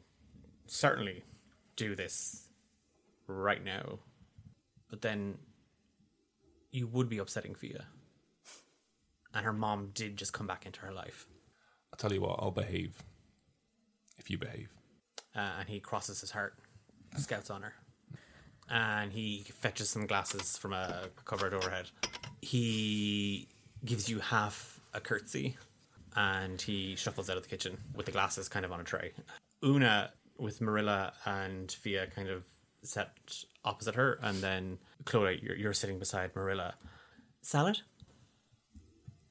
certainly 0.67 1.25
do 1.77 1.95
this 1.95 2.49
right 3.27 3.65
now, 3.65 3.99
but 4.89 5.03
then 5.03 5.39
you 6.71 6.87
would 6.87 7.09
be 7.09 7.19
upsetting 7.19 7.55
Fia. 7.55 7.87
And 9.33 9.45
her 9.45 9.53
mom 9.53 9.91
did 9.95 10.17
just 10.17 10.33
come 10.33 10.47
back 10.47 10.67
into 10.67 10.81
her 10.81 10.93
life. 10.93 11.27
I'll 11.93 11.97
tell 11.97 12.13
you 12.13 12.21
what, 12.21 12.39
I'll 12.41 12.51
behave 12.51 13.03
if 14.19 14.31
you 14.31 14.39
behave. 14.39 14.71
Uh, 15.35 15.51
and 15.61 15.69
he 15.69 15.81
crosses 15.81 16.21
his 16.21 16.31
heart, 16.31 16.55
scouts 17.17 17.51
on 17.51 17.63
her. 17.63 17.75
And 18.69 19.13
he 19.13 19.45
fetches 19.61 19.91
some 19.91 20.07
glasses 20.07 20.57
from 20.57 20.73
a 20.73 21.05
cupboard 21.25 21.55
overhead. 21.55 21.91
He 22.41 23.49
gives 23.85 24.09
you 24.09 24.19
half 24.21 24.81
a 24.95 25.01
curtsy 25.01 25.57
and 26.17 26.61
he 26.61 26.97
shuffles 26.97 27.31
out 27.31 27.37
of 27.37 27.43
the 27.43 27.49
kitchen 27.49 27.79
with 27.95 28.07
the 28.07 28.13
glasses 28.13 28.49
kind 28.49 28.65
of 28.65 28.73
on 28.73 28.81
a 28.81 28.85
tray. 28.85 29.13
Una 29.65 30.11
with 30.39 30.61
Marilla 30.61 31.13
and 31.25 31.71
Fia 31.71 32.07
kind 32.07 32.29
of 32.29 32.45
set 32.83 33.11
opposite 33.65 33.95
her, 33.95 34.19
and 34.23 34.39
then 34.39 34.79
Chloe, 35.05 35.39
you're, 35.43 35.57
you're 35.57 35.73
sitting 35.75 35.99
beside 35.99 36.35
Marilla. 36.35 36.75
Salad? 37.43 37.81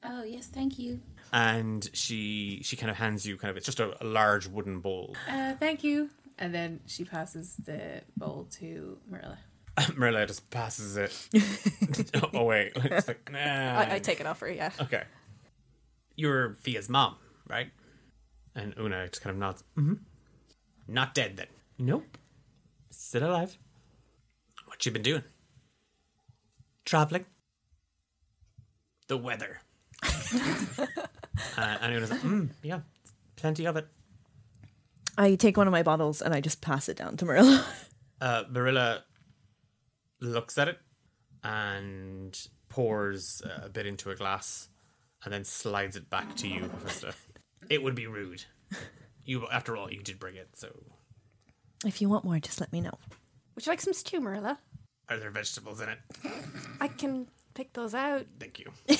Oh 0.04 0.22
yes, 0.22 0.46
thank 0.46 0.78
you. 0.78 1.00
And 1.32 1.88
she 1.92 2.60
she 2.64 2.76
kind 2.76 2.90
of 2.90 2.96
hands 2.96 3.24
you 3.26 3.36
kind 3.36 3.50
of 3.50 3.56
it's 3.56 3.66
just 3.66 3.80
a, 3.80 4.02
a 4.02 4.06
large 4.06 4.46
wooden 4.48 4.80
bowl. 4.80 5.16
Uh, 5.28 5.54
thank 5.54 5.84
you. 5.84 6.10
And 6.38 6.54
then 6.54 6.80
she 6.86 7.04
passes 7.04 7.54
the 7.64 8.00
bowl 8.16 8.48
to 8.58 8.98
Marilla. 9.08 9.38
Marilla 9.96 10.26
just 10.26 10.48
passes 10.50 10.96
it 10.96 11.12
away. 12.34 12.72
It's 12.74 13.08
like, 13.08 13.30
nah. 13.30 13.38
I, 13.38 13.94
I 13.94 13.98
take 13.98 14.20
it 14.20 14.26
off 14.26 14.40
her. 14.40 14.50
Yeah. 14.50 14.70
Okay. 14.80 15.04
You're 16.16 16.54
Fia's 16.60 16.88
mom, 16.88 17.16
right? 17.48 17.68
And 18.54 18.74
Una 18.78 19.06
just 19.08 19.22
kind 19.22 19.34
of 19.34 19.38
nods. 19.38 19.62
Mm-hmm. 19.76 19.94
Not 20.88 21.14
dead 21.14 21.36
then. 21.36 21.46
Nope. 21.78 22.18
Still 22.90 23.30
alive. 23.30 23.56
What 24.66 24.84
you 24.84 24.92
been 24.92 25.02
doing? 25.02 25.22
Traveling. 26.84 27.26
The 29.08 29.16
weather. 29.16 29.60
Uh, 31.56 31.78
and 31.80 31.94
Una's 31.94 32.10
like, 32.10 32.20
mm, 32.20 32.50
yeah, 32.62 32.80
plenty 33.36 33.66
of 33.66 33.76
it. 33.76 33.86
I 35.18 35.34
take 35.34 35.56
one 35.56 35.66
of 35.66 35.72
my 35.72 35.82
bottles 35.82 36.22
and 36.22 36.32
I 36.34 36.40
just 36.40 36.60
pass 36.60 36.88
it 36.88 36.96
down 36.96 37.16
to 37.18 37.24
Marilla. 37.24 37.64
Uh, 38.22 38.44
Marilla 38.50 39.02
looks 40.20 40.58
at 40.58 40.68
it 40.68 40.78
and 41.42 42.38
pours 42.68 43.40
uh, 43.46 43.64
a 43.64 43.68
bit 43.70 43.86
into 43.86 44.10
a 44.10 44.14
glass 44.14 44.68
and 45.24 45.32
then 45.32 45.42
slides 45.42 45.96
it 45.96 46.10
back 46.10 46.36
to 46.36 46.46
you, 46.46 46.60
Hephaestus. 46.60 47.14
It 47.70 47.82
would 47.82 47.94
be 47.94 48.06
rude. 48.06 48.44
You, 49.24 49.46
after 49.50 49.74
all, 49.74 49.90
you 49.90 50.02
did 50.02 50.18
bring 50.18 50.36
it, 50.36 50.50
so 50.52 50.68
if 51.86 52.02
you 52.02 52.10
want 52.10 52.26
more, 52.26 52.38
just 52.40 52.60
let 52.60 52.70
me 52.74 52.82
know. 52.82 52.98
Would 53.54 53.64
you 53.64 53.72
like 53.72 53.80
some 53.80 53.94
stew, 53.94 54.20
Marilla? 54.20 54.58
are 55.10 55.18
there 55.18 55.30
vegetables 55.30 55.80
in 55.80 55.88
it? 55.88 55.98
I 56.80 56.88
can 56.88 57.26
pick 57.60 57.74
those 57.74 57.94
out. 57.94 58.24
Thank 58.38 58.58
you. 58.58 58.72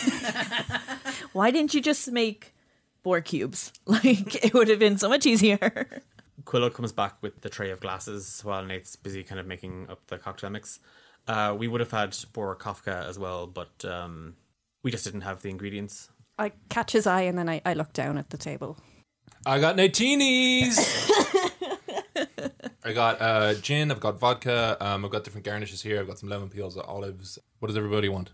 Why 1.32 1.50
didn't 1.50 1.72
you 1.72 1.80
just 1.80 2.12
make 2.12 2.54
boar 3.02 3.22
cubes? 3.22 3.72
Like 3.86 4.44
it 4.44 4.52
would 4.52 4.68
have 4.68 4.78
been 4.78 4.98
so 4.98 5.08
much 5.08 5.24
easier. 5.24 5.58
Quillo 6.44 6.72
comes 6.72 6.92
back 6.92 7.16
with 7.22 7.40
the 7.40 7.48
tray 7.48 7.70
of 7.70 7.80
glasses 7.80 8.42
while 8.44 8.62
Nate's 8.62 8.96
busy 8.96 9.22
kind 9.22 9.40
of 9.40 9.46
making 9.46 9.86
up 9.88 10.06
the 10.08 10.18
cocktail 10.18 10.50
mix. 10.50 10.78
Uh, 11.26 11.56
we 11.58 11.68
would 11.68 11.80
have 11.80 11.90
had 11.90 12.14
boar 12.34 12.54
kofta 12.54 13.08
as 13.08 13.18
well, 13.18 13.46
but 13.46 13.82
um, 13.84 14.36
we 14.82 14.90
just 14.90 15.04
didn't 15.04 15.22
have 15.22 15.40
the 15.40 15.48
ingredients. 15.48 16.10
I 16.38 16.52
catch 16.68 16.92
his 16.92 17.06
eye 17.06 17.22
and 17.22 17.38
then 17.38 17.48
I, 17.48 17.62
I 17.64 17.72
look 17.72 17.94
down 17.94 18.18
at 18.18 18.28
the 18.28 18.36
table. 18.36 18.76
I 19.46 19.58
got 19.58 19.76
Natinis. 19.76 20.76
I 22.84 22.92
got 22.92 23.22
uh, 23.22 23.54
gin. 23.54 23.90
I've 23.90 24.00
got 24.00 24.18
vodka. 24.18 24.76
Um, 24.80 25.04
I've 25.06 25.10
got 25.10 25.24
different 25.24 25.46
garnishes 25.46 25.80
here. 25.80 25.98
I've 26.00 26.06
got 26.06 26.18
some 26.18 26.28
lemon 26.28 26.50
peels, 26.50 26.76
olives. 26.76 27.38
What 27.58 27.68
does 27.68 27.76
everybody 27.78 28.10
want? 28.10 28.32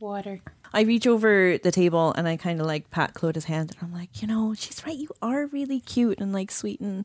Water. 0.00 0.40
I 0.72 0.82
reach 0.82 1.06
over 1.06 1.58
the 1.58 1.70
table 1.70 2.12
and 2.16 2.26
I 2.26 2.36
kind 2.36 2.60
of 2.60 2.66
like 2.66 2.90
pat 2.90 3.12
Clodagh's 3.12 3.44
hand 3.44 3.70
and 3.70 3.78
I'm 3.82 3.92
like, 3.92 4.22
you 4.22 4.28
know, 4.28 4.54
she's 4.54 4.84
right. 4.86 4.96
You 4.96 5.08
are 5.20 5.46
really 5.46 5.80
cute 5.80 6.20
and 6.20 6.32
like 6.32 6.50
sweet 6.50 6.80
and 6.80 7.04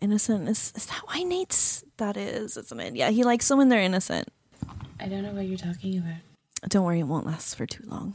innocent. 0.00 0.48
Is, 0.48 0.72
is 0.76 0.86
that 0.86 1.00
why 1.06 1.22
Nate's 1.22 1.84
that 1.96 2.16
is, 2.16 2.56
isn't 2.56 2.80
it? 2.80 2.96
Yeah, 2.96 3.10
he 3.10 3.24
likes 3.24 3.46
someone 3.46 3.68
they're 3.68 3.80
innocent. 3.80 4.28
I 5.00 5.08
don't 5.08 5.22
know 5.22 5.32
what 5.32 5.46
you're 5.46 5.58
talking 5.58 5.98
about. 5.98 6.68
Don't 6.68 6.84
worry, 6.84 7.00
it 7.00 7.04
won't 7.04 7.26
last 7.26 7.54
for 7.54 7.66
too 7.66 7.84
long. 7.86 8.14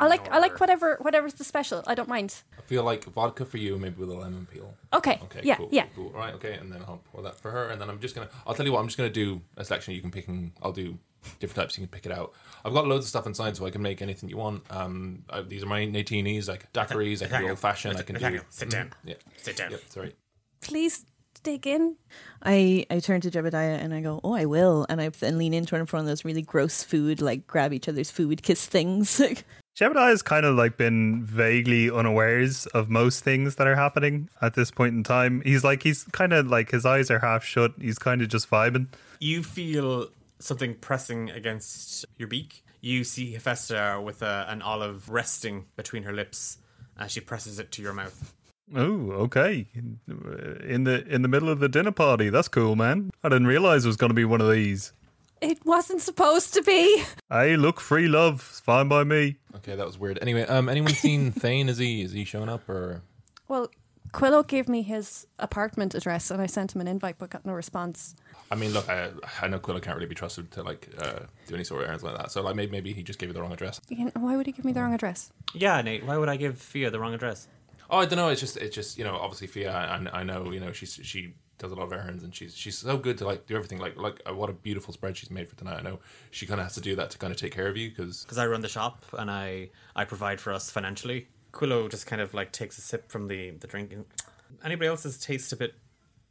I 0.00 0.06
like 0.08 0.30
I 0.32 0.38
like 0.38 0.58
whatever 0.58 0.98
whatever's 1.00 1.34
the 1.34 1.44
special. 1.44 1.84
I 1.86 1.94
don't 1.94 2.08
mind. 2.08 2.42
I 2.58 2.62
feel 2.62 2.82
like 2.82 3.04
vodka 3.04 3.44
for 3.44 3.58
you, 3.58 3.78
maybe 3.78 4.00
with 4.00 4.10
a 4.10 4.14
lemon 4.14 4.46
peel. 4.52 4.74
Okay. 4.92 5.20
Okay. 5.24 5.40
yeah. 5.44 5.56
cool, 5.56 5.68
yeah. 5.70 5.86
Cool, 5.94 6.10
cool. 6.10 6.18
Right. 6.18 6.34
Okay. 6.34 6.54
And 6.54 6.72
then 6.72 6.82
I'll 6.88 7.00
pour 7.12 7.22
that 7.22 7.36
for 7.36 7.50
her. 7.50 7.68
And 7.68 7.80
then 7.80 7.88
I'm 7.88 8.00
just 8.00 8.14
gonna. 8.14 8.28
I'll 8.46 8.54
tell 8.54 8.66
you 8.66 8.72
what. 8.72 8.80
I'm 8.80 8.86
just 8.86 8.98
gonna 8.98 9.10
do 9.10 9.40
a 9.56 9.64
selection. 9.64 9.94
You 9.94 10.00
can 10.00 10.10
pick 10.10 10.26
and 10.26 10.50
I'll 10.62 10.72
do 10.72 10.98
different 11.38 11.56
types. 11.56 11.78
You 11.78 11.86
can 11.86 11.90
pick 11.90 12.06
it 12.06 12.12
out. 12.12 12.32
I've 12.64 12.72
got 12.72 12.86
loads 12.86 13.04
of 13.04 13.08
stuff 13.08 13.26
inside, 13.26 13.56
so 13.56 13.66
I 13.66 13.70
can 13.70 13.82
make 13.82 14.02
anything 14.02 14.28
you 14.28 14.36
want. 14.36 14.62
Um, 14.70 15.22
I, 15.30 15.42
these 15.42 15.62
are 15.62 15.66
my 15.66 15.86
Natinis, 15.86 16.48
like 16.48 16.72
daiquiris. 16.72 17.22
I 17.22 17.28
can 17.28 17.42
do 17.42 17.48
old 17.50 17.58
fashioned. 17.58 17.96
I 17.98 18.02
can 18.02 18.16
do. 18.16 18.20
Nathaniel, 18.20 18.44
sit 18.50 18.70
down. 18.70 18.86
Mhm, 18.86 18.92
Yeah. 19.04 19.14
Sit 19.36 19.56
down. 19.56 19.70
Yep. 19.70 19.80
Sorry. 19.88 20.14
Please 20.60 21.04
dig 21.42 21.66
in. 21.66 21.96
I 22.42 22.86
I 22.90 22.98
turn 22.98 23.20
to 23.20 23.30
Jebediah 23.30 23.78
and 23.82 23.94
I 23.94 24.00
go, 24.00 24.20
"Oh, 24.24 24.32
I 24.34 24.46
will," 24.46 24.84
and 24.88 25.00
I 25.00 25.10
then 25.10 25.38
lean 25.38 25.54
into 25.54 25.74
her 25.76 25.80
in 25.80 25.86
front 25.86 26.02
of 26.04 26.08
those 26.08 26.24
really 26.24 26.42
gross 26.42 26.82
food, 26.82 27.20
like 27.20 27.46
grab 27.46 27.72
each 27.72 27.88
other's 27.88 28.10
food, 28.10 28.42
kiss 28.42 28.66
things. 28.66 29.20
Jebediah 29.78 30.08
has 30.08 30.22
kind 30.22 30.46
of 30.46 30.56
like 30.56 30.78
been 30.78 31.22
vaguely 31.22 31.90
unawares 31.90 32.64
of 32.68 32.88
most 32.88 33.22
things 33.22 33.56
that 33.56 33.66
are 33.66 33.76
happening 33.76 34.30
at 34.40 34.54
this 34.54 34.70
point 34.70 34.94
in 34.94 35.04
time. 35.04 35.42
He's 35.44 35.62
like 35.62 35.82
he's 35.82 36.04
kind 36.04 36.32
of 36.32 36.46
like 36.48 36.70
his 36.70 36.86
eyes 36.86 37.10
are 37.10 37.18
half 37.18 37.44
shut. 37.44 37.72
He's 37.80 37.98
kind 37.98 38.22
of 38.22 38.28
just 38.28 38.48
vibing. 38.50 38.86
You 39.20 39.42
feel 39.42 40.08
something 40.38 40.74
pressing 40.74 41.30
against 41.30 42.04
your 42.16 42.28
beak. 42.28 42.64
You 42.80 43.04
see 43.04 43.32
Hephaestus 43.32 44.02
with 44.04 44.22
a, 44.22 44.46
an 44.48 44.62
olive 44.62 45.08
resting 45.08 45.66
between 45.76 46.04
her 46.04 46.12
lips 46.12 46.58
as 46.98 47.12
she 47.12 47.20
presses 47.20 47.58
it 47.58 47.72
to 47.72 47.82
your 47.82 47.92
mouth. 47.92 48.34
Oh, 48.74 49.10
okay. 49.12 49.66
In 49.74 50.84
the 50.84 51.06
in 51.06 51.22
the 51.22 51.28
middle 51.28 51.48
of 51.48 51.60
the 51.60 51.68
dinner 51.68 51.92
party. 51.92 52.30
That's 52.30 52.48
cool, 52.48 52.74
man. 52.74 53.10
I 53.22 53.28
didn't 53.28 53.46
realize 53.46 53.84
it 53.84 53.88
was 53.88 53.96
going 53.96 54.10
to 54.10 54.14
be 54.14 54.24
one 54.24 54.40
of 54.40 54.50
these. 54.50 54.92
It 55.40 55.64
wasn't 55.64 56.00
supposed 56.00 56.54
to 56.54 56.62
be. 56.62 57.04
Hey, 57.30 57.56
look, 57.56 57.78
free 57.80 58.08
love. 58.08 58.46
It's 58.50 58.60
fine 58.60 58.88
by 58.88 59.04
me. 59.04 59.36
Okay, 59.56 59.76
that 59.76 59.86
was 59.86 59.98
weird. 59.98 60.18
Anyway, 60.20 60.42
um, 60.42 60.68
anyone 60.68 60.94
seen 60.94 61.30
Thane? 61.32 61.68
Is 61.68 61.78
he 61.78 62.02
is 62.02 62.12
he 62.12 62.24
showing 62.24 62.48
up 62.48 62.68
or? 62.68 63.02
Well, 63.46 63.70
Quillo 64.12 64.46
gave 64.46 64.68
me 64.68 64.82
his 64.82 65.26
apartment 65.38 65.94
address 65.94 66.30
and 66.30 66.40
I 66.40 66.46
sent 66.46 66.74
him 66.74 66.80
an 66.80 66.88
invite 66.88 67.18
but 67.18 67.30
got 67.30 67.44
no 67.44 67.52
response. 67.52 68.16
I 68.50 68.54
mean, 68.54 68.72
look, 68.72 68.88
I, 68.88 69.10
I 69.42 69.48
know 69.48 69.58
Quillo 69.58 69.82
can't 69.82 69.96
really 69.96 70.08
be 70.08 70.14
trusted 70.14 70.50
to 70.52 70.62
like 70.62 70.88
uh, 70.98 71.20
do 71.48 71.54
any 71.54 71.64
sort 71.64 71.82
of 71.82 71.88
errands 71.88 72.04
like 72.04 72.16
that. 72.16 72.30
So 72.30 72.42
like 72.42 72.54
maybe 72.54 72.72
maybe 72.72 72.92
he 72.92 73.02
just 73.02 73.18
gave 73.18 73.28
you 73.28 73.32
the 73.32 73.42
wrong 73.42 73.52
address. 73.52 73.80
Again, 73.90 74.12
why 74.14 74.36
would 74.36 74.46
he 74.46 74.52
give 74.52 74.64
me 74.64 74.72
the 74.72 74.80
wrong 74.80 74.94
address? 74.94 75.32
Yeah, 75.54 75.80
Nate. 75.82 76.04
Why 76.04 76.16
would 76.16 76.28
I 76.28 76.36
give 76.36 76.58
Fia 76.58 76.90
the 76.90 77.00
wrong 77.00 77.14
address? 77.14 77.48
Oh, 77.90 77.98
I 77.98 78.06
don't 78.06 78.16
know. 78.16 78.28
It's 78.28 78.40
just 78.40 78.56
it's 78.56 78.74
just 78.74 78.98
you 78.98 79.04
know 79.04 79.16
obviously 79.16 79.46
Fia. 79.46 79.72
I, 79.72 80.20
I 80.20 80.22
know 80.22 80.50
you 80.50 80.60
know 80.60 80.72
she's 80.72 80.98
she 81.02 81.34
does 81.58 81.72
a 81.72 81.74
lot 81.74 81.84
of 81.84 81.92
errands 81.92 82.22
and 82.22 82.34
she's 82.34 82.54
she's 82.54 82.76
so 82.76 82.98
good 82.98 83.18
to 83.18 83.26
like 83.26 83.46
do 83.46 83.56
everything. 83.56 83.78
Like 83.78 83.96
like 83.96 84.20
uh, 84.28 84.34
what 84.34 84.50
a 84.50 84.52
beautiful 84.52 84.92
spread 84.92 85.16
she's 85.16 85.30
made 85.30 85.48
for 85.48 85.56
tonight. 85.56 85.78
I 85.78 85.82
know 85.82 85.98
she 86.30 86.46
kind 86.46 86.60
of 86.60 86.66
has 86.66 86.74
to 86.74 86.80
do 86.80 86.96
that 86.96 87.10
to 87.10 87.18
kind 87.18 87.32
of 87.32 87.38
take 87.38 87.52
care 87.52 87.68
of 87.68 87.76
you 87.76 87.88
because 87.88 88.22
Because 88.22 88.38
I 88.38 88.46
run 88.46 88.60
the 88.60 88.68
shop 88.68 89.04
and 89.18 89.30
I 89.30 89.70
I 89.94 90.04
provide 90.04 90.40
for 90.40 90.52
us 90.52 90.70
financially. 90.70 91.28
Quillo 91.52 91.90
just 91.90 92.06
kind 92.06 92.20
of 92.20 92.34
like 92.34 92.52
takes 92.52 92.78
a 92.78 92.80
sip 92.80 93.10
from 93.10 93.28
the 93.28 93.50
the 93.50 93.66
drink. 93.66 93.92
Anybody 94.64 94.88
else's 94.88 95.18
taste 95.18 95.52
a 95.52 95.56
bit 95.56 95.74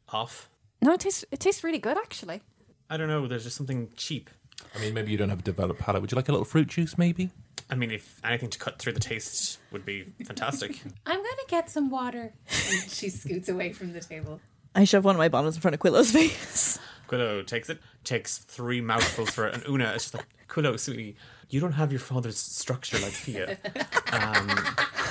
off? 0.10 0.50
No, 0.82 0.94
it 0.94 1.00
tastes 1.00 1.26
it 1.32 1.40
tastes 1.40 1.64
really 1.64 1.80
good 1.80 1.98
actually. 1.98 2.42
I 2.90 2.98
don't 2.98 3.08
know. 3.08 3.28
There's 3.28 3.44
just 3.44 3.56
something 3.58 3.90
cheap. 3.96 4.30
I 4.76 4.80
mean 4.80 4.94
maybe 4.94 5.12
you 5.12 5.18
don't 5.18 5.30
have 5.30 5.40
a 5.40 5.44
developed 5.44 5.80
palate. 5.80 6.02
Would 6.02 6.12
you 6.12 6.16
like 6.16 6.30
a 6.30 6.32
little 6.32 6.46
fruit 6.46 6.68
juice 6.68 6.98
maybe? 6.98 7.32
I 7.70 7.76
mean, 7.76 7.90
if 7.90 8.20
anything 8.24 8.50
to 8.52 8.60
cut 8.60 8.78
through 8.78 8.94
the 8.94 9.00
taste 9.00 9.58
would 9.72 9.86
be 9.86 10.04
fantastic. 10.26 10.80
I'm 11.06 11.18
gonna 11.18 11.48
get 11.48 11.70
some 11.70 11.90
water. 11.90 12.34
And 12.72 12.92
she 12.92 13.10
scoots 13.10 13.50
away 13.50 13.74
from 13.74 13.94
the 13.94 14.02
table. 14.02 14.40
I 14.76 14.84
shove 14.84 15.04
one 15.06 15.16
of 15.16 15.20
my 15.20 15.30
bottles 15.30 15.56
in 15.56 15.62
front 15.62 15.74
of 15.74 15.80
Quillo's 15.80 16.12
face. 16.12 16.78
Quillo 17.08 17.46
takes 17.46 17.70
it, 17.70 17.80
takes 18.04 18.40
three 18.40 18.82
mouthfuls 18.82 19.30
for 19.30 19.48
it, 19.48 19.54
and 19.54 19.64
Una 19.68 19.92
is 19.94 20.04
just 20.04 20.16
like, 20.16 20.26
Quillo, 20.50 20.78
sweetie, 20.80 21.16
you 21.50 21.60
don't 21.60 21.74
have 21.74 21.92
your 21.92 22.00
father's 22.00 22.38
structure 22.38 22.98
like 23.00 23.12
Fia. 23.14 23.58
Um, 24.12 24.48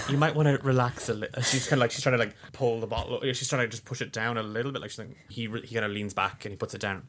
you 0.08 0.16
might 0.18 0.34
want 0.34 0.48
to 0.48 0.58
relax 0.66 1.08
a 1.08 1.14
little. 1.14 1.42
She's 1.42 1.64
kind 1.66 1.74
of 1.74 1.80
like 1.80 1.90
she's 1.90 2.02
trying 2.02 2.14
to 2.14 2.18
like 2.18 2.34
pull 2.52 2.80
the 2.80 2.86
bottle. 2.86 3.20
She's 3.32 3.48
trying 3.48 3.62
to 3.62 3.68
just 3.68 3.84
push 3.84 4.00
it 4.00 4.12
down 4.12 4.36
a 4.36 4.42
little 4.42 4.72
bit. 4.72 4.82
Like 4.82 4.90
she's 4.90 4.98
like, 4.98 5.16
he 5.28 5.46
re- 5.46 5.64
he 5.64 5.74
kind 5.74 5.84
of 5.84 5.92
leans 5.92 6.14
back 6.14 6.44
and 6.44 6.52
he 6.52 6.56
puts 6.56 6.74
it 6.74 6.80
down. 6.80 7.04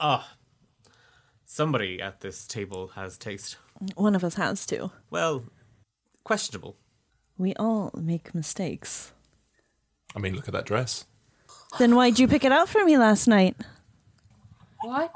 Ah, 0.00 0.36
somebody 1.44 2.00
at 2.00 2.20
this 2.20 2.46
table 2.46 2.88
has 2.88 3.16
taste. 3.18 3.56
One 3.96 4.14
of 4.14 4.24
us 4.24 4.34
has 4.34 4.66
to. 4.66 4.90
Well, 5.10 5.44
questionable. 6.24 6.76
We 7.36 7.54
all 7.54 7.90
make 7.96 8.34
mistakes. 8.34 9.12
I 10.16 10.20
mean 10.20 10.34
look 10.34 10.48
at 10.48 10.54
that 10.54 10.66
dress. 10.66 11.06
Then 11.78 11.96
why'd 11.96 12.18
you 12.18 12.28
pick 12.28 12.44
it 12.44 12.52
out 12.52 12.68
for 12.68 12.84
me 12.84 12.96
last 12.96 13.26
night? 13.26 13.56
What? 14.82 15.12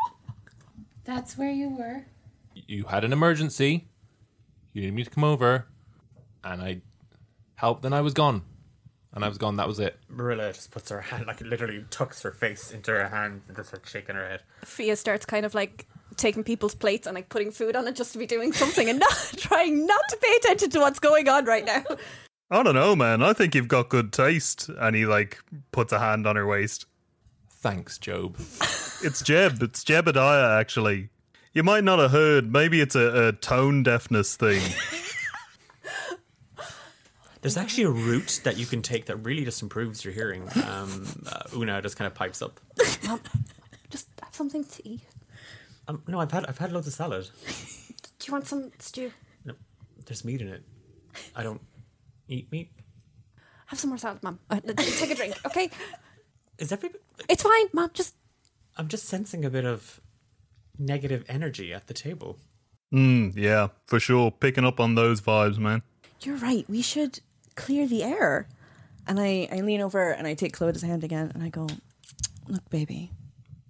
That's 1.05 1.39
where 1.39 1.51
you 1.51 1.69
were? 1.71 2.05
You 2.55 2.85
had 2.85 3.05
an 3.05 3.13
emergency. 3.13 3.89
You 4.73 4.83
needed 4.83 4.95
me 4.95 5.05
to 5.05 5.11
come 5.11 5.25
over, 5.25 5.67
and 6.53 6.63
I 6.63 6.81
helped. 7.55 7.83
Then 7.83 7.93
I 7.93 8.01
was 8.01 8.15
gone, 8.15 8.43
and 9.13 9.25
I 9.25 9.29
was 9.29 9.39
gone. 9.39 9.57
That 9.57 9.69
was 9.69 9.81
it. 9.81 9.99
Marilla 10.09 10.53
just 10.53 10.71
puts 10.71 10.91
her 10.91 11.01
hand, 11.01 11.27
like 11.27 11.41
literally 11.41 11.85
tucks 11.91 12.23
her 12.23 12.33
face 12.33 12.71
into 12.71 12.91
her 12.91 13.09
hand 13.09 13.43
and 13.49 13.57
just 13.57 13.73
like 13.73 13.87
shaking 13.87 14.17
her 14.17 14.29
head. 14.29 14.43
Fia 14.65 14.97
starts 14.97 15.25
kind 15.27 15.45
of 15.47 15.55
like 15.55 15.87
taking 16.17 16.45
people's 16.45 16.75
plates 16.75 17.07
and 17.07 17.15
like 17.15 17.29
putting 17.29 17.51
food 17.51 17.77
on 17.77 17.87
it 17.87 17.95
just 17.95 18.13
to 18.13 18.19
be 18.19 18.27
doing 18.27 18.53
something 18.53 18.89
and 18.89 18.99
not 19.01 19.33
trying 19.37 19.87
not 19.87 20.01
to 20.11 20.17
pay 20.17 20.35
attention 20.37 20.71
to 20.71 20.81
what's 20.81 20.99
going 20.99 21.29
on 21.29 21.45
right 21.45 21.65
now. 21.65 21.85
I 22.51 22.63
don't 22.63 22.75
know, 22.75 22.97
man. 22.97 23.23
I 23.23 23.35
think 23.35 23.55
you've 23.55 23.69
got 23.69 23.89
good 23.91 24.13
taste. 24.13 24.71
And 24.79 24.97
he 24.97 25.07
like 25.07 25.39
puts 25.73 25.93
a 25.93 25.99
hand 25.99 26.27
on 26.27 26.37
her 26.37 26.47
waist. 26.47 26.87
Thanks, 27.51 27.99
Job. 27.99 28.37
It's 28.39 29.23
Jeb. 29.23 29.63
It's 29.63 29.85
Jebediah, 29.85 30.59
actually. 30.59 31.11
You 31.53 31.63
might 31.63 31.85
not 31.85 31.99
have 31.99 32.13
heard. 32.13 32.53
Maybe 32.53 32.81
it's 32.81 32.95
a, 32.95 33.29
a 33.29 33.33
tone 33.33 33.83
deafness 33.83 34.37
thing. 34.37 34.63
There's 37.41 37.57
actually 37.57 37.85
a 37.85 37.91
route 37.91 38.41
that 38.45 38.57
you 38.57 38.67
can 38.67 38.83
take 38.83 39.07
that 39.07 39.17
really 39.17 39.45
just 39.45 39.63
improves 39.63 40.05
your 40.05 40.13
hearing. 40.13 40.43
Um, 40.67 41.07
uh, 41.27 41.43
Una 41.57 41.81
just 41.81 41.97
kind 41.97 42.07
of 42.07 42.15
pipes 42.15 42.43
up. 42.43 42.61
Mom, 43.07 43.21
just 43.91 44.09
have 44.23 44.35
something 44.35 44.65
to 44.65 44.89
eat. 44.89 45.03
Um, 45.87 46.03
no, 46.07 46.21
I've 46.21 46.33
had 46.33 46.47
I've 46.47 46.59
had 46.59 46.73
loads 46.73 46.87
of 46.87 46.93
salad. 46.93 47.29
Do 48.19 48.27
you 48.27 48.33
want 48.33 48.47
some 48.47 48.73
stew? 48.79 49.13
No, 49.45 49.55
there's 50.07 50.25
meat 50.25 50.43
in 50.43 50.49
it. 50.49 50.63
I 51.35 51.43
don't 51.43 51.61
eat 52.29 52.51
meat. 52.51 52.71
Have 53.67 53.79
some 53.79 53.91
more 53.91 53.99
salad, 53.99 54.23
Mom. 54.23 54.39
Uh, 54.51 54.61
take 54.77 55.11
a 55.11 55.15
drink, 55.15 55.35
okay? 55.47 55.71
Is 56.59 56.73
every? 56.73 56.91
It's 57.29 57.43
fine, 57.43 57.67
Mom. 57.73 57.91
Just 57.95 58.17
I'm 58.77 58.89
just 58.89 59.07
sensing 59.07 59.45
a 59.45 59.51
bit 59.51 59.65
of 59.65 60.01
negative 60.79 61.25
energy 61.29 61.73
at 61.73 61.87
the 61.87 61.95
table. 61.95 62.39
Mm, 62.93 63.35
yeah, 63.37 63.69
for 63.87 64.01
sure. 64.01 64.31
Picking 64.31 64.65
up 64.65 64.81
on 64.81 64.95
those 64.95 65.21
vibes, 65.21 65.59
man. 65.59 65.83
You're 66.23 66.37
right. 66.37 66.65
We 66.69 66.83
should 66.83 67.21
clear 67.59 67.87
the 67.87 68.03
air. 68.05 68.49
And 69.07 69.19
I, 69.21 69.49
I 69.51 69.61
lean 69.61 69.81
over 69.81 70.11
and 70.11 70.27
I 70.27 70.35
take 70.35 70.57
Clodagh's 70.57 70.83
hand 70.83 71.03
again 71.05 71.31
and 71.35 71.43
I 71.43 71.49
go, 71.49 71.67
Look, 72.47 72.69
baby, 72.71 73.11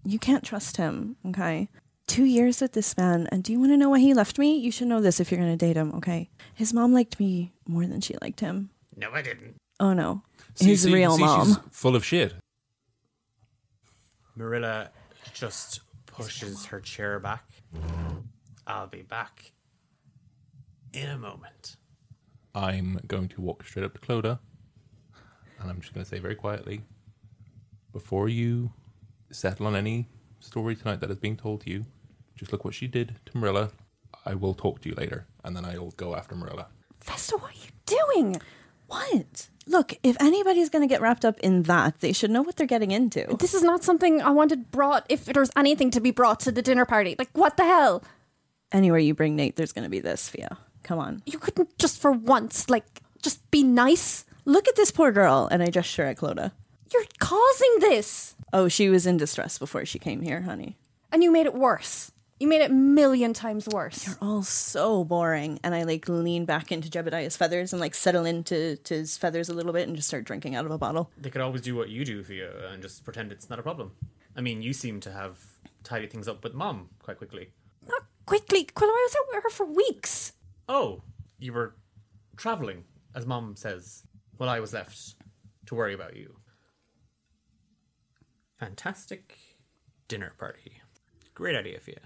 you 0.05 0.18
can't 0.18 0.45
trust 0.45 0.76
him, 0.76 1.16
okay? 1.26 1.68
Two 2.07 2.24
years 2.24 2.61
with 2.61 2.72
this 2.72 2.97
man, 2.97 3.28
and 3.32 3.43
do 3.45 3.53
you 3.53 3.59
want 3.61 3.72
to 3.72 3.76
know 3.76 3.91
why 3.91 3.99
he 3.99 4.14
left 4.14 4.39
me? 4.39 4.57
You 4.57 4.70
should 4.72 4.89
know 4.89 5.01
this 5.01 5.20
if 5.20 5.30
you're 5.30 5.41
going 5.41 5.51
to 5.57 5.66
date 5.66 5.76
him, 5.76 5.93
okay? 5.97 6.30
His 6.55 6.72
mom 6.72 6.93
liked 6.95 7.18
me 7.20 7.53
more 7.66 7.86
than 7.86 8.01
she 8.01 8.14
liked 8.22 8.41
him. 8.41 8.70
No, 8.97 9.11
I 9.12 9.20
didn't. 9.22 9.57
Oh 9.80 9.93
no. 9.93 10.22
See- 10.55 10.66
His 10.70 10.82
see- 10.82 10.93
real 10.95 11.16
see, 11.16 11.22
mom. 11.22 11.47
she's 11.47 11.59
full 11.70 11.95
of 11.97 12.05
shit. 12.05 12.34
Marilla 14.36 14.91
just 15.34 15.80
pushes 16.07 16.66
her 16.66 16.80
chair 16.80 17.18
back. 17.18 17.45
I'll 18.66 18.86
be 18.86 19.03
back 19.03 19.53
in 20.93 21.09
a 21.09 21.18
moment. 21.18 21.76
I'm 22.55 23.01
going 23.07 23.28
to 23.28 23.40
walk 23.40 23.64
straight 23.64 23.84
up 23.84 23.94
to 23.94 24.01
Clodagh, 24.01 24.38
and 25.61 25.70
I'm 25.70 25.80
just 25.80 25.94
going 25.94 26.05
to 26.05 26.09
say 26.09 26.18
very 26.18 26.34
quietly, 26.34 26.82
before 27.92 28.28
you 28.28 28.72
settle 29.30 29.66
on 29.66 29.76
any 29.76 30.09
story 30.40 30.74
tonight 30.74 31.01
that 31.01 31.11
is 31.11 31.18
being 31.18 31.36
told 31.36 31.62
to 31.62 31.70
you, 31.70 31.86
just 32.36 32.53
look 32.53 32.64
what 32.64 32.74
she 32.74 32.86
did 32.86 33.16
to 33.26 33.36
Marilla. 33.38 33.70
I 34.24 34.34
will 34.34 34.55
talk 34.55 34.80
to 34.82 34.88
you 34.88 34.94
later, 34.94 35.26
and 35.44 35.57
then 35.57 35.64
I'll 35.64 35.90
go 35.92 36.14
after 36.14 36.34
Marilla. 36.34 36.66
Festa, 37.01 37.36
what 37.36 37.53
are 37.53 37.55
you 37.55 37.70
doing? 38.14 38.40
What? 38.86 39.49
Look, 39.66 39.94
if 40.03 40.16
anybody's 40.20 40.70
going 40.70 40.86
to 40.86 40.92
get 40.92 41.03
wrapped 41.03 41.24
up 41.24 41.38
in 41.40 41.64
that, 41.64 42.01
they 42.01 42.12
should 42.12 42.30
know 42.30 42.42
what 42.42 42.57
they're 42.57 42.66
getting 42.66 42.90
into. 42.90 43.36
This 43.38 43.53
is 43.53 43.62
not 43.62 43.84
something 43.84 44.22
I 44.22 44.30
wanted 44.30 44.70
brought. 44.70 45.05
If 45.09 45.26
there's 45.26 45.51
anything 45.57 45.90
to 45.90 46.01
be 46.01 46.11
brought 46.11 46.40
to 46.40 46.53
the 46.53 46.62
dinner 46.62 46.86
party, 46.86 47.14
like 47.18 47.30
what 47.34 47.57
the 47.57 47.64
hell? 47.64 48.03
Anywhere 48.72 48.99
you 48.99 49.14
bring 49.14 49.36
Nate, 49.36 49.57
there's 49.57 49.72
going 49.72 49.84
to 49.84 49.90
be 49.90 50.01
this, 50.01 50.28
Fia. 50.28 50.59
Come 50.89 50.99
on. 51.01 51.22
You 51.26 51.39
couldn't 51.39 51.78
just 51.78 52.01
for 52.01 52.11
once, 52.11 52.70
like, 52.70 53.03
just 53.22 53.49
be 53.51 53.62
nice. 53.62 54.24
Look 54.47 54.66
at 54.68 54.74
this 54.74 54.91
poor 54.91 55.12
girl. 55.12 55.47
And 55.53 55.62
I 55.62 55.66
gesture 55.66 56.05
at 56.07 56.16
Clodagh. 56.16 56.51
You're 56.91 57.05
causing 57.18 57.76
this, 57.80 58.34
Oh, 58.55 58.68
she 58.68 58.89
was 58.89 59.05
in 59.07 59.18
distress 59.18 59.59
before 59.59 59.84
she 59.84 59.99
came 59.99 60.22
here, 60.22 60.41
honey. 60.41 60.78
and 61.12 61.22
you 61.22 61.30
made 61.30 61.45
it 61.45 61.53
worse. 61.53 62.11
You 62.41 62.49
made 62.49 62.62
it 62.62 62.70
million 62.70 63.34
times 63.34 63.68
worse. 63.68 64.07
You're 64.07 64.16
all 64.22 64.43
so 64.43 65.05
boring. 65.05 65.61
And 65.62 65.74
I 65.74 65.82
like 65.82 66.09
lean 66.09 66.47
back 66.47 66.72
into 66.72 66.89
Jebediah's 66.89 67.36
feathers 67.36 67.74
and 67.74 67.80
like 67.80 67.95
settle 67.95 68.24
into 68.24 68.76
to 68.76 68.95
his 68.95 69.18
feathers 69.18 69.51
a 69.51 69.55
little 69.55 69.74
bit 69.74 69.86
and 69.89 69.95
just 69.95 70.09
start 70.09 70.24
drinking 70.24 70.55
out 70.55 70.64
of 70.64 70.70
a 70.70 70.78
bottle. 70.78 71.11
They 71.20 71.28
could 71.28 71.43
always 71.43 71.61
do 71.61 71.76
what 71.76 71.91
you 71.91 72.07
do, 72.07 72.22
Thea, 72.22 72.68
and 72.72 72.80
just 72.80 73.05
pretend 73.05 73.30
it's 73.32 73.51
not 73.51 73.59
a 73.59 73.62
problem. 73.62 73.91
I 74.36 74.41
mean, 74.41 74.62
you 74.62 74.72
seem 74.72 75.01
to 75.01 75.12
have 75.12 75.36
tidied 75.84 76.11
things 76.11 76.28
up 76.28 76.43
with 76.43 76.55
Mom 76.55 76.89
quite 77.03 77.18
quickly. 77.18 77.51
Not 77.86 78.05
quickly. 78.24 78.64
Quillo, 78.64 78.89
I 78.89 79.07
was 79.11 79.16
out 79.18 79.26
with 79.34 79.43
her 79.43 79.51
for 79.51 79.66
weeks. 79.66 80.32
Oh, 80.69 81.03
you 81.39 81.53
were 81.53 81.77
traveling, 82.37 82.85
as 83.14 83.27
Mom 83.27 83.57
says, 83.57 84.05
while 84.37 84.51
I 84.51 84.61
was 84.61 84.73
left 84.73 85.14
to 85.66 85.75
worry 85.75 85.95
about 85.95 86.16
you. 86.16 86.37
Fantastic 88.59 89.39
dinner 90.09 90.33
party. 90.39 90.73
Great 91.35 91.57
idea, 91.57 91.79
Fia. 91.81 92.01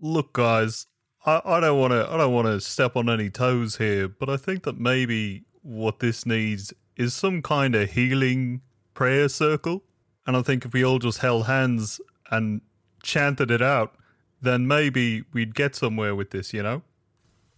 Look, 0.00 0.34
guys, 0.34 0.86
I, 1.24 1.40
I 1.44 1.60
don't 1.60 1.78
want 1.78 1.92
to. 1.92 2.08
I 2.08 2.16
don't 2.16 2.32
want 2.32 2.46
to 2.46 2.60
step 2.60 2.96
on 2.96 3.08
any 3.08 3.30
toes 3.30 3.76
here, 3.76 4.08
but 4.08 4.28
I 4.28 4.36
think 4.36 4.64
that 4.64 4.78
maybe 4.78 5.44
what 5.62 6.00
this 6.00 6.26
needs 6.26 6.72
is 6.96 7.14
some 7.14 7.42
kind 7.42 7.74
of 7.74 7.90
healing 7.90 8.60
prayer 8.94 9.28
circle. 9.28 9.82
And 10.26 10.36
I 10.36 10.42
think 10.42 10.64
if 10.64 10.72
we 10.72 10.84
all 10.84 10.98
just 10.98 11.18
held 11.18 11.46
hands 11.46 12.00
and 12.30 12.60
chanted 13.02 13.50
it 13.50 13.62
out, 13.62 13.94
then 14.42 14.66
maybe 14.66 15.24
we'd 15.32 15.54
get 15.54 15.74
somewhere 15.74 16.14
with 16.14 16.30
this. 16.30 16.52
You 16.52 16.62
know? 16.62 16.82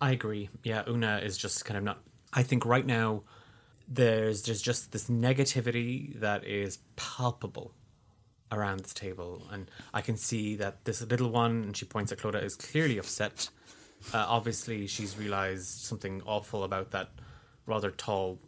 I 0.00 0.12
agree. 0.12 0.48
Yeah, 0.62 0.82
Una 0.88 1.18
is 1.22 1.36
just 1.36 1.64
kind 1.64 1.76
of 1.76 1.84
not. 1.84 2.02
I 2.32 2.42
think 2.42 2.64
right 2.64 2.86
now 2.86 3.22
there's 3.86 4.42
there's 4.42 4.62
just 4.62 4.92
this 4.92 5.08
negativity 5.10 6.18
that 6.20 6.46
is 6.46 6.78
palpable 6.96 7.74
around 8.52 8.80
this 8.80 8.94
table, 8.94 9.46
and 9.52 9.70
I 9.92 10.00
can 10.00 10.16
see 10.16 10.56
that 10.56 10.84
this 10.84 11.02
little 11.02 11.30
one, 11.30 11.64
and 11.64 11.76
she 11.76 11.84
points 11.84 12.12
at 12.12 12.18
Clodagh, 12.18 12.44
is 12.44 12.56
clearly 12.56 12.98
upset. 12.98 13.50
Uh, 14.14 14.24
obviously, 14.26 14.86
she's 14.86 15.18
realized 15.18 15.66
something 15.66 16.22
awful 16.24 16.64
about 16.64 16.92
that 16.92 17.10
rather 17.66 17.90
tall, 17.90 18.38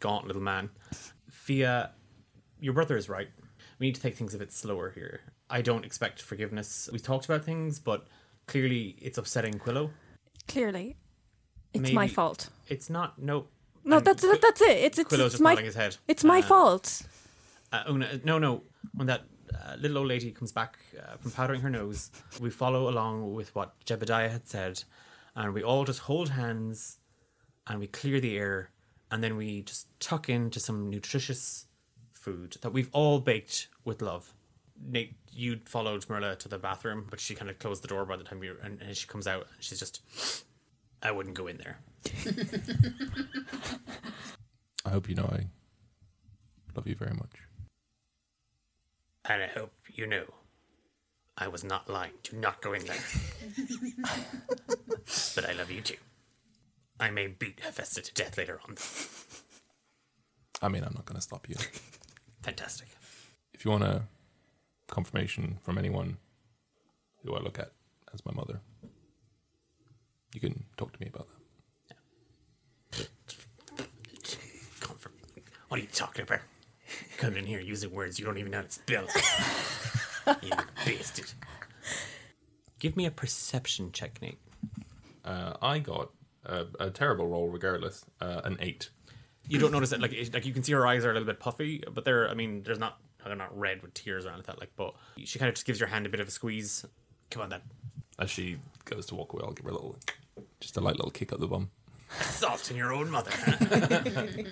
gaunt 0.00 0.26
little 0.26 0.42
man. 0.42 0.70
Fia, 1.30 1.92
your 2.60 2.74
brother 2.74 2.96
is 2.96 3.08
right. 3.08 3.28
We 3.78 3.86
need 3.86 3.94
to 3.94 4.00
take 4.00 4.16
things 4.16 4.34
a 4.34 4.38
bit 4.38 4.52
slower 4.52 4.90
here. 4.90 5.20
I 5.48 5.62
don't 5.62 5.84
expect 5.84 6.20
forgiveness. 6.20 6.90
We 6.92 6.98
talked 6.98 7.26
about 7.26 7.44
things, 7.44 7.78
but 7.78 8.08
clearly 8.46 8.96
it's 9.00 9.18
upsetting 9.18 9.54
Quillo. 9.54 9.90
Clearly, 10.48 10.96
it's 11.74 11.92
my 11.92 12.08
fault. 12.08 12.48
It's 12.68 12.90
not. 12.90 13.18
No. 13.20 13.46
No, 13.84 14.00
that's 14.00 14.22
that, 14.22 14.40
that's 14.42 14.60
it. 14.60 14.78
It's 14.86 14.98
it's, 14.98 15.08
Quillo's 15.08 15.26
it's 15.26 15.34
just 15.34 15.42
my 15.42 15.52
nodding 15.52 15.64
his 15.66 15.74
head. 15.74 15.96
it's 16.08 16.24
my 16.24 16.40
Uh, 16.40 16.42
fault. 16.42 17.02
Uh, 17.72 17.84
Una, 17.88 18.20
no, 18.24 18.38
no. 18.38 18.62
When 18.94 19.06
that 19.06 19.22
uh, 19.54 19.76
little 19.78 19.98
old 19.98 20.08
lady 20.08 20.30
comes 20.32 20.52
back 20.52 20.78
uh, 20.98 21.16
from 21.16 21.30
powdering 21.30 21.60
her 21.62 21.70
nose, 21.70 22.10
we 22.40 22.50
follow 22.50 22.88
along 22.88 23.32
with 23.34 23.54
what 23.54 23.74
Jebediah 23.86 24.30
had 24.30 24.46
said, 24.48 24.82
and 25.34 25.54
we 25.54 25.62
all 25.62 25.84
just 25.84 26.00
hold 26.00 26.30
hands, 26.30 26.98
and 27.66 27.78
we 27.78 27.86
clear 27.86 28.20
the 28.20 28.36
air, 28.36 28.70
and 29.10 29.22
then 29.22 29.36
we 29.36 29.62
just 29.62 29.86
tuck 30.00 30.28
into 30.28 30.60
some 30.60 30.90
nutritious 30.90 31.66
food 32.12 32.56
that 32.62 32.72
we've 32.72 32.90
all 32.92 33.20
baked 33.20 33.68
with 33.84 34.02
love. 34.02 34.34
Nate, 34.84 35.14
you 35.32 35.60
followed 35.64 36.08
Marilla 36.08 36.36
to 36.36 36.48
the 36.48 36.58
bathroom, 36.58 37.06
but 37.10 37.20
she 37.20 37.34
kind 37.34 37.50
of 37.50 37.58
closed 37.58 37.82
the 37.82 37.88
door 37.88 38.04
by 38.04 38.16
the 38.16 38.24
time 38.24 38.42
you 38.42 38.56
and, 38.62 38.80
and 38.80 38.96
she 38.96 39.06
comes 39.06 39.26
out. 39.26 39.46
And 39.54 39.62
she's 39.62 39.78
just, 39.78 40.02
I 41.02 41.10
wouldn't 41.10 41.36
go 41.36 41.46
in 41.46 41.58
there. 41.58 41.78
I 44.84 44.90
hope 44.90 45.08
you 45.08 45.14
know 45.14 45.28
I 45.32 45.46
love 46.74 46.86
you 46.86 46.94
very 46.94 47.14
much. 47.14 47.42
And 49.24 49.42
I 49.42 49.48
hope 49.48 49.72
you 49.92 50.06
know 50.06 50.24
I 51.36 51.48
was 51.48 51.62
not 51.62 51.88
lying. 51.88 52.12
Do 52.22 52.36
not 52.36 52.62
go 52.62 52.72
in 52.72 52.84
there. 52.84 52.96
but 55.34 55.48
I 55.48 55.52
love 55.52 55.70
you 55.70 55.80
too. 55.80 55.96
I 57.00 57.10
may 57.10 57.28
beat 57.28 57.60
Hephaestus 57.60 58.08
to 58.08 58.14
death 58.14 58.36
later 58.38 58.60
on. 58.66 58.76
I 60.60 60.68
mean, 60.68 60.82
I'm 60.82 60.94
not 60.94 61.04
going 61.04 61.16
to 61.16 61.22
stop 61.22 61.48
you. 61.48 61.54
Fantastic. 62.42 62.88
If 63.52 63.64
you 63.64 63.70
want 63.70 63.84
a 63.84 64.02
confirmation 64.88 65.58
from 65.62 65.78
anyone 65.78 66.16
who 67.24 67.34
I 67.34 67.40
look 67.40 67.58
at 67.58 67.72
as 68.12 68.24
my 68.26 68.32
mother, 68.32 68.60
you 70.34 70.40
can 70.40 70.64
talk 70.76 70.92
to 70.92 71.00
me 71.00 71.08
about 71.12 71.28
that. 72.92 73.08
Comfort. 74.80 75.12
What 75.68 75.78
are 75.78 75.82
you 75.82 75.88
talking 75.92 76.22
about? 76.22 76.40
Come 77.18 77.36
in 77.36 77.44
here 77.46 77.60
using 77.60 77.90
words 77.92 78.18
you 78.18 78.24
don't 78.24 78.38
even 78.38 78.50
know 78.52 78.58
how 78.58 78.64
to 78.64 78.70
spell. 78.70 79.06
you 80.42 80.50
bastard. 80.86 81.30
Give 82.78 82.96
me 82.96 83.06
a 83.06 83.10
perception 83.10 83.90
check, 83.92 84.20
Nate. 84.22 84.38
Uh, 85.24 85.54
I 85.60 85.78
got 85.80 86.10
a, 86.46 86.66
a 86.80 86.90
terrible 86.90 87.26
roll, 87.28 87.48
regardless, 87.48 88.04
uh, 88.20 88.40
an 88.44 88.56
eight. 88.60 88.88
you 89.48 89.58
don't 89.58 89.72
notice 89.72 89.92
it 89.92 90.00
like 90.00 90.12
it- 90.12 90.32
like 90.32 90.46
you 90.46 90.52
can 90.54 90.62
see 90.62 90.72
her 90.72 90.86
eyes 90.86 91.04
are 91.04 91.10
a 91.10 91.12
little 91.14 91.26
bit 91.26 91.40
puffy, 91.40 91.82
but 91.92 92.04
they're 92.04 92.28
I 92.30 92.34
mean 92.34 92.62
there's 92.62 92.78
not 92.78 92.98
they're 93.24 93.36
not 93.36 93.56
red 93.58 93.82
with 93.82 93.94
tears 93.94 94.24
or 94.24 94.30
anything 94.30 94.46
like 94.46 94.46
that. 94.46 94.60
Like, 94.60 94.72
but 94.76 94.94
she 95.24 95.38
kind 95.38 95.48
of 95.48 95.54
just 95.54 95.66
gives 95.66 95.80
your 95.80 95.88
hand 95.88 96.06
a 96.06 96.08
bit 96.08 96.20
of 96.20 96.28
a 96.28 96.30
squeeze. 96.30 96.84
Come 97.30 97.42
on, 97.42 97.50
then. 97.50 97.60
As 98.18 98.30
she 98.30 98.58
goes 98.84 99.06
to 99.06 99.14
walk 99.14 99.32
away, 99.32 99.42
I'll 99.44 99.52
give 99.52 99.64
her 99.64 99.70
a 99.70 99.74
little, 99.74 99.96
just 100.60 100.76
a 100.76 100.80
light 100.80 100.96
little 100.96 101.10
kick 101.10 101.32
up 101.32 101.40
the 101.40 101.46
bum. 101.46 101.70
Salt 102.20 102.70
in 102.70 102.76
your 102.76 102.92
own 102.92 103.10
mother. 103.10 103.30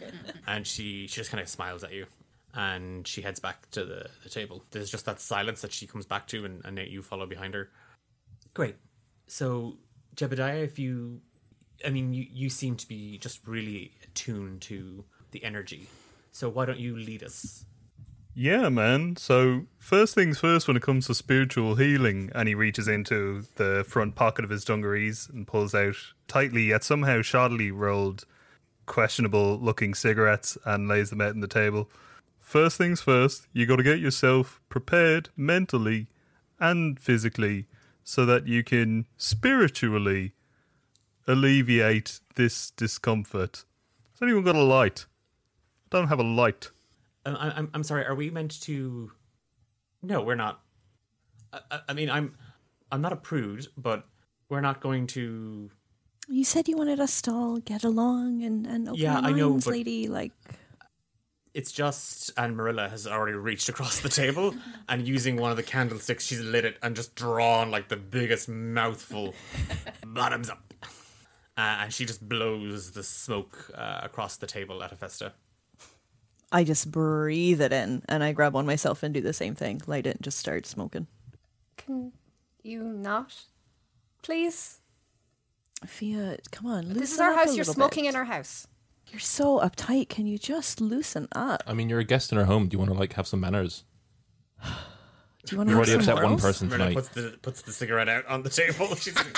And 0.49 0.65
she 0.65 1.09
she 1.09 1.17
just 1.17 1.31
kind 1.31 1.43
of 1.43 1.49
smiles 1.49 1.83
at 1.83 1.93
you, 1.93 2.07
and 2.55 3.05
she 3.07 3.21
heads 3.21 3.41
back 3.41 3.69
to 3.73 3.85
the, 3.85 4.09
the 4.23 4.29
table. 4.29 4.63
There's 4.71 4.89
just 4.89 5.05
that 5.07 5.21
silence 5.21 5.61
that 5.63 5.73
she 5.73 5.89
comes 5.89 6.07
back 6.07 6.29
to, 6.29 6.45
and, 6.45 6.65
and 6.65 6.79
you 6.79 7.03
follow 7.03 7.27
behind 7.27 7.55
her. 7.55 7.71
Great. 8.55 8.77
So 9.27 9.79
Jebediah, 10.15 10.63
if 10.63 10.79
you, 10.79 11.21
I 11.85 11.91
mean, 11.91 12.15
you 12.15 12.27
you 12.33 12.49
seem 12.49 12.77
to 12.77 12.87
be 12.87 13.19
just 13.19 13.45
really 13.45 13.91
attuned 14.05 14.63
to 14.63 15.05
the 15.33 15.43
energy. 15.43 15.89
So 16.31 16.49
why 16.49 16.65
don't 16.65 16.79
you 16.79 16.97
lead 16.97 17.25
us? 17.25 17.65
Yeah, 18.39 18.69
man. 18.69 19.17
So, 19.17 19.65
first 19.79 20.15
things 20.15 20.39
first, 20.39 20.69
when 20.69 20.77
it 20.77 20.83
comes 20.83 21.07
to 21.07 21.15
spiritual 21.15 21.77
healing, 21.77 22.31
and 22.35 22.47
he 22.47 22.55
reaches 22.55 22.87
into 22.87 23.45
the 23.55 23.83
front 23.89 24.15
pocket 24.15 24.45
of 24.45 24.51
his 24.51 24.63
dungarees 24.63 25.27
and 25.33 25.47
pulls 25.47 25.75
out 25.75 25.97
tightly 26.29 26.65
yet 26.65 26.85
somehow 26.85 27.21
shoddily 27.23 27.73
rolled, 27.75 28.27
questionable 28.85 29.59
looking 29.59 29.95
cigarettes 29.95 30.59
and 30.67 30.87
lays 30.87 31.09
them 31.09 31.23
out 31.23 31.31
on 31.31 31.41
the 31.41 31.49
table. 31.49 31.89
First 32.39 32.77
things 32.77 33.01
first, 33.01 33.47
you 33.55 33.65
got 33.65 33.77
to 33.77 33.83
get 33.83 34.01
yourself 34.01 34.61
prepared 34.69 35.31
mentally 35.35 36.07
and 36.61 37.01
physically 37.01 37.65
so 38.05 38.27
that 38.27 38.47
you 38.47 38.63
can 38.63 39.07
spiritually 39.17 40.35
alleviate 41.27 42.21
this 42.35 42.71
discomfort. 42.71 43.65
Has 44.13 44.21
anyone 44.21 44.45
got 44.45 44.57
a 44.57 44.63
light? 44.63 45.07
I 45.91 45.97
don't 45.97 46.09
have 46.09 46.21
a 46.21 46.23
light. 46.23 46.71
Uh, 47.27 47.37
I, 47.39 47.59
I'm 47.59 47.71
I'm 47.75 47.83
sorry. 47.85 48.07
Are 48.07 48.15
we 48.15 48.31
meant 48.31 48.61
to? 48.63 49.11
No, 50.03 50.23
we're 50.23 50.37
not. 50.37 50.61
I, 51.53 51.81
I- 51.89 51.93
mean, 51.93 52.09
I'm 52.11 52.35
I'm 52.93 53.01
not 53.03 53.13
a 53.13 53.17
prude, 53.17 53.67
but 53.77 54.07
we're 54.49 54.61
not 54.61 54.81
going 54.81 55.07
to. 55.09 55.71
You 56.29 56.45
said 56.45 56.69
you 56.69 56.77
wanted 56.77 57.01
us 57.01 57.21
to 57.23 57.33
all 57.33 57.59
get 57.59 57.85
along 57.85 58.43
and, 58.43 58.67
and 58.67 58.89
open 58.89 59.01
Yeah, 59.01 59.17
our 59.19 59.25
I 59.25 59.33
know, 59.33 59.51
minds, 59.51 59.65
but- 59.65 59.71
lady. 59.73 60.09
Like, 60.09 60.33
It's 61.55 61.71
just, 61.71 62.33
and 62.37 62.57
Marilla 62.57 62.89
has 62.89 63.07
already 63.07 63.37
reached 63.37 63.69
across 63.69 64.01
the 64.01 64.09
table 64.09 64.53
and 64.89 65.07
using 65.07 65.37
one 65.37 65.51
of 65.53 65.57
the 65.57 65.63
candlesticks, 65.63 66.25
she's 66.27 66.41
lit 66.41 66.65
it 66.65 66.79
and 66.83 66.97
just 66.97 67.15
drawn 67.15 67.71
like 67.71 67.89
the 67.89 67.97
biggest 67.97 68.49
mouthful, 68.49 69.35
bottoms 70.07 70.51
up, 70.51 70.75
uh, 71.57 71.83
and 71.83 71.93
she 71.93 72.05
just 72.05 72.29
blows 72.29 72.91
the 72.93 73.03
smoke 73.05 73.71
uh, 73.75 74.01
across 74.03 74.37
the 74.37 74.47
table 74.49 74.83
at 74.83 74.91
Hephaestus. 74.91 75.33
I 76.53 76.65
just 76.65 76.91
breathe 76.91 77.61
it 77.61 77.73
in 77.73 78.03
and 78.09 78.23
I 78.23 78.33
grab 78.33 78.55
one 78.55 78.67
myself 78.67 79.03
and 79.03 79.13
do 79.13 79.21
the 79.21 79.33
same 79.33 79.55
thing. 79.55 79.81
Light 79.87 80.07
it 80.07 80.17
and 80.17 80.23
just 80.23 80.39
start 80.39 80.67
smoking. 80.67 81.07
Can 81.77 82.13
you 82.63 82.83
not, 82.83 83.35
please? 84.23 84.81
Fia, 85.85 86.39
come 86.53 86.67
on. 86.67 86.85
Loosen 86.85 87.01
This 87.01 87.13
is 87.13 87.21
our 87.21 87.33
up 87.33 87.39
house. 87.47 87.57
You're 87.57 87.65
smoking 87.65 88.05
bit. 88.05 88.11
in 88.11 88.17
our 88.17 88.25
house. 88.25 88.67
You're 89.11 89.21
so 89.21 89.61
uptight. 89.61 90.09
Can 90.09 90.27
you 90.27 90.39
just 90.39 90.81
loosen 90.81 91.29
up? 91.33 91.63
I 91.67 91.75
mean, 91.75 91.89
you're 91.89 92.01
a 92.01 92.05
guest 92.05 92.33
in 92.33 92.39
our 92.39 92.45
home. 92.45 92.69
Do 92.69 92.75
you 92.75 92.79
want 92.79 92.91
to 92.93 92.99
like 92.99 93.13
have 93.15 93.27
some 93.27 93.41
manners? 93.41 93.85
Do 94.63 94.69
you 95.53 95.59
want 95.59 95.69
to 95.69 95.73
You 95.73 95.77
already 95.77 95.93
have 95.93 96.05
some 96.05 96.15
upset 96.19 96.25
one 96.31 96.39
person 96.39 96.69
Marilla 96.69 96.85
tonight. 96.87 96.95
puts 96.95 97.09
the 97.11 97.39
puts 97.43 97.63
the 97.63 97.73
cigarette 97.73 98.09
out 98.09 98.27
on 98.27 98.43
the 98.43 98.51
table. 98.51 98.95
She's 98.97 99.15
like, 99.15 99.37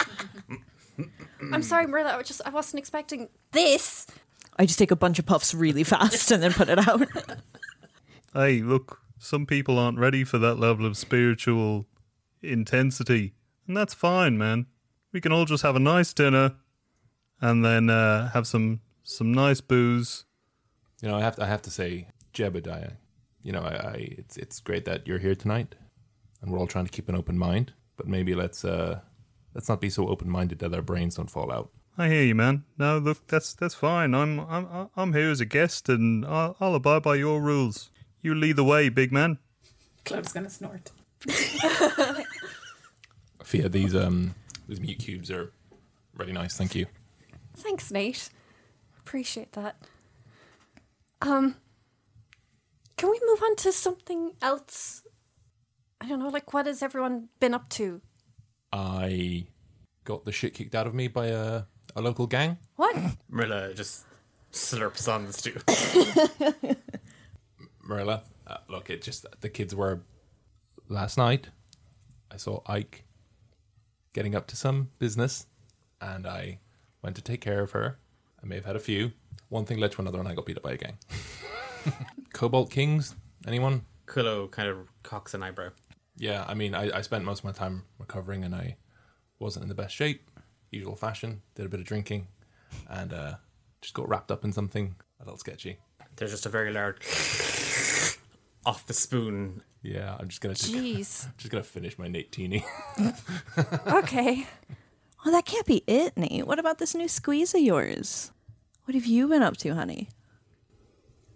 I'm 1.52 1.62
sorry, 1.62 1.86
Marilla. 1.86 2.10
I 2.12 2.16
was 2.16 2.26
just 2.28 2.40
I 2.46 2.50
wasn't 2.50 2.78
expecting 2.78 3.28
this. 3.52 4.06
I 4.58 4.66
just 4.66 4.78
take 4.78 4.90
a 4.90 4.96
bunch 4.96 5.18
of 5.18 5.26
puffs 5.26 5.54
really 5.54 5.84
fast 5.84 6.30
and 6.30 6.42
then 6.42 6.52
put 6.52 6.68
it 6.68 6.86
out. 6.86 7.06
Hey, 8.34 8.60
look, 8.60 9.00
some 9.18 9.46
people 9.46 9.78
aren't 9.78 9.98
ready 9.98 10.22
for 10.22 10.38
that 10.38 10.56
level 10.56 10.84
of 10.84 10.98
spiritual 10.98 11.86
intensity, 12.42 13.32
and 13.66 13.74
that's 13.74 13.94
fine, 13.94 14.36
man. 14.36 14.66
We 15.12 15.20
can 15.22 15.32
all 15.32 15.46
just 15.46 15.62
have 15.62 15.76
a 15.76 15.80
nice 15.80 16.12
dinner 16.12 16.56
and 17.40 17.64
then 17.64 17.88
uh, 17.88 18.30
have 18.30 18.46
some 18.46 18.80
some 19.02 19.32
nice 19.32 19.62
booze. 19.62 20.26
You 21.00 21.08
know, 21.08 21.16
I 21.16 21.22
have 21.22 21.36
to, 21.36 21.44
I 21.44 21.46
have 21.46 21.62
to 21.62 21.70
say, 21.70 22.08
Jebediah. 22.34 22.96
You 23.42 23.52
know, 23.52 23.62
I, 23.62 23.74
I 23.74 23.94
it's 24.18 24.36
it's 24.36 24.60
great 24.60 24.84
that 24.84 25.06
you're 25.06 25.18
here 25.18 25.34
tonight, 25.34 25.74
and 26.42 26.52
we're 26.52 26.58
all 26.58 26.66
trying 26.66 26.84
to 26.84 26.92
keep 26.92 27.08
an 27.08 27.16
open 27.16 27.38
mind. 27.38 27.72
but 27.96 28.06
maybe 28.06 28.34
let's 28.34 28.62
uh, 28.64 29.00
let's 29.54 29.68
not 29.70 29.80
be 29.80 29.90
so 29.90 30.06
open 30.06 30.28
minded 30.28 30.58
that 30.60 30.74
our 30.74 30.82
brains 30.82 31.16
don't 31.16 31.30
fall 31.30 31.50
out. 31.50 31.70
I 32.00 32.08
hear 32.08 32.22
you, 32.22 32.36
man. 32.36 32.62
No, 32.78 32.98
look, 32.98 33.26
that's 33.26 33.54
that's 33.54 33.74
fine. 33.74 34.14
I'm 34.14 34.38
I'm 34.40 34.88
I'm 34.96 35.12
here 35.12 35.30
as 35.30 35.40
a 35.40 35.44
guest, 35.44 35.88
and 35.88 36.24
I'll, 36.24 36.56
I'll 36.60 36.76
abide 36.76 37.02
by 37.02 37.16
your 37.16 37.42
rules. 37.42 37.90
You 38.22 38.36
lead 38.36 38.54
the 38.54 38.62
way, 38.62 38.88
big 38.88 39.10
man. 39.10 39.38
Club's 40.04 40.32
gonna 40.32 40.48
snort. 40.48 40.92
Fia, 43.42 43.68
these 43.68 43.96
um 43.96 44.36
these 44.68 44.80
mute 44.80 45.00
cubes 45.00 45.28
are 45.32 45.52
really 46.16 46.32
nice. 46.32 46.56
Thank 46.56 46.76
you. 46.76 46.86
Thanks, 47.56 47.90
mate. 47.90 48.30
Appreciate 49.00 49.52
that. 49.52 49.76
Um, 51.20 51.56
can 52.96 53.10
we 53.10 53.20
move 53.26 53.42
on 53.42 53.56
to 53.56 53.72
something 53.72 54.34
else? 54.40 55.02
I 56.00 56.06
don't 56.06 56.20
know, 56.20 56.28
like 56.28 56.52
what 56.52 56.66
has 56.66 56.80
everyone 56.80 57.28
been 57.40 57.54
up 57.54 57.68
to? 57.70 58.00
I 58.72 59.46
got 60.04 60.24
the 60.24 60.30
shit 60.30 60.54
kicked 60.54 60.76
out 60.76 60.86
of 60.86 60.94
me 60.94 61.08
by 61.08 61.26
a 61.26 61.62
a 61.98 62.00
local 62.00 62.26
gang. 62.26 62.58
What? 62.76 62.96
Marilla 63.28 63.74
just 63.74 64.06
slurps 64.52 65.12
on 65.12 65.26
the 65.26 65.32
stew. 65.32 65.58
Marilla, 67.82 68.22
uh, 68.46 68.58
look, 68.68 68.88
it 68.88 69.02
just 69.02 69.26
the 69.40 69.48
kids 69.48 69.74
were 69.74 70.00
last 70.88 71.18
night. 71.18 71.48
I 72.30 72.36
saw 72.36 72.60
Ike 72.66 73.04
getting 74.12 74.34
up 74.34 74.46
to 74.48 74.56
some 74.56 74.90
business, 74.98 75.46
and 76.00 76.26
I 76.26 76.60
went 77.02 77.16
to 77.16 77.22
take 77.22 77.40
care 77.40 77.62
of 77.62 77.72
her. 77.72 77.98
I 78.42 78.46
may 78.46 78.54
have 78.54 78.64
had 78.64 78.76
a 78.76 78.80
few. 78.80 79.12
One 79.48 79.64
thing 79.64 79.78
led 79.78 79.92
to 79.92 80.00
another, 80.00 80.20
and 80.20 80.28
I 80.28 80.34
got 80.34 80.46
beat 80.46 80.56
up 80.56 80.62
by 80.62 80.72
a 80.72 80.76
gang. 80.76 80.98
Cobalt 82.32 82.70
Kings, 82.70 83.16
anyone? 83.46 83.82
Quillo 84.06 84.48
kind 84.50 84.68
of 84.68 84.76
cocks 85.02 85.34
an 85.34 85.42
eyebrow. 85.42 85.70
Yeah, 86.16 86.44
I 86.46 86.54
mean, 86.54 86.74
I, 86.74 86.98
I 86.98 87.00
spent 87.00 87.24
most 87.24 87.40
of 87.40 87.44
my 87.44 87.52
time 87.52 87.84
recovering, 87.98 88.44
and 88.44 88.54
I 88.54 88.76
wasn't 89.38 89.64
in 89.64 89.68
the 89.68 89.74
best 89.74 89.94
shape. 89.94 90.27
Usual 90.70 90.96
fashion. 90.96 91.42
Did 91.54 91.66
a 91.66 91.68
bit 91.68 91.80
of 91.80 91.86
drinking, 91.86 92.28
and 92.88 93.12
uh, 93.12 93.34
just 93.80 93.94
got 93.94 94.08
wrapped 94.08 94.30
up 94.30 94.44
in 94.44 94.52
something 94.52 94.94
a 95.20 95.24
little 95.24 95.38
sketchy. 95.38 95.78
There's 96.16 96.30
just 96.32 96.46
a 96.46 96.48
very 96.48 96.72
loud 96.72 96.96
off 98.66 98.86
the 98.86 98.94
spoon. 98.94 99.62
Yeah, 99.82 100.16
I'm 100.18 100.28
just 100.28 100.40
gonna 100.40 100.54
take, 100.54 100.74
Jeez. 100.74 101.26
just 101.38 101.50
gonna 101.50 101.62
finish 101.64 101.98
my 101.98 102.08
Natini. 102.08 102.64
Okay. 103.86 104.46
Well, 105.24 105.34
that 105.34 105.44
can't 105.46 105.66
be 105.66 105.82
it, 105.86 106.16
Nate. 106.16 106.46
What 106.46 106.58
about 106.58 106.78
this 106.78 106.94
new 106.94 107.08
squeeze 107.08 107.52
of 107.54 107.60
yours? 107.60 108.30
What 108.84 108.94
have 108.94 109.06
you 109.06 109.26
been 109.28 109.42
up 109.42 109.56
to, 109.58 109.74
honey? 109.74 110.08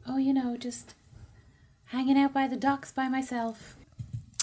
Oh, 0.06 0.18
you 0.18 0.32
know, 0.32 0.56
just 0.56 0.94
hanging 1.86 2.16
out 2.16 2.32
by 2.32 2.46
the 2.46 2.56
docks 2.56 2.92
by 2.92 3.08
myself, 3.08 3.76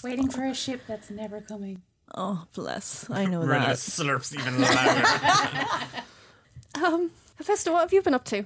waiting 0.04 0.28
for 0.28 0.44
a 0.44 0.54
ship 0.54 0.82
that's 0.86 1.10
never 1.10 1.40
coming. 1.40 1.82
Oh, 2.14 2.44
bless. 2.54 3.08
I 3.10 3.24
know 3.26 3.40
Marilla 3.40 3.68
that. 3.68 3.76
slurps 3.76 4.34
even 4.38 4.60
louder. 4.60 5.86
Um, 6.82 7.10
Hephaestus, 7.36 7.70
what 7.72 7.80
have 7.80 7.92
you 7.92 8.00
been 8.00 8.14
up 8.14 8.24
to? 8.26 8.44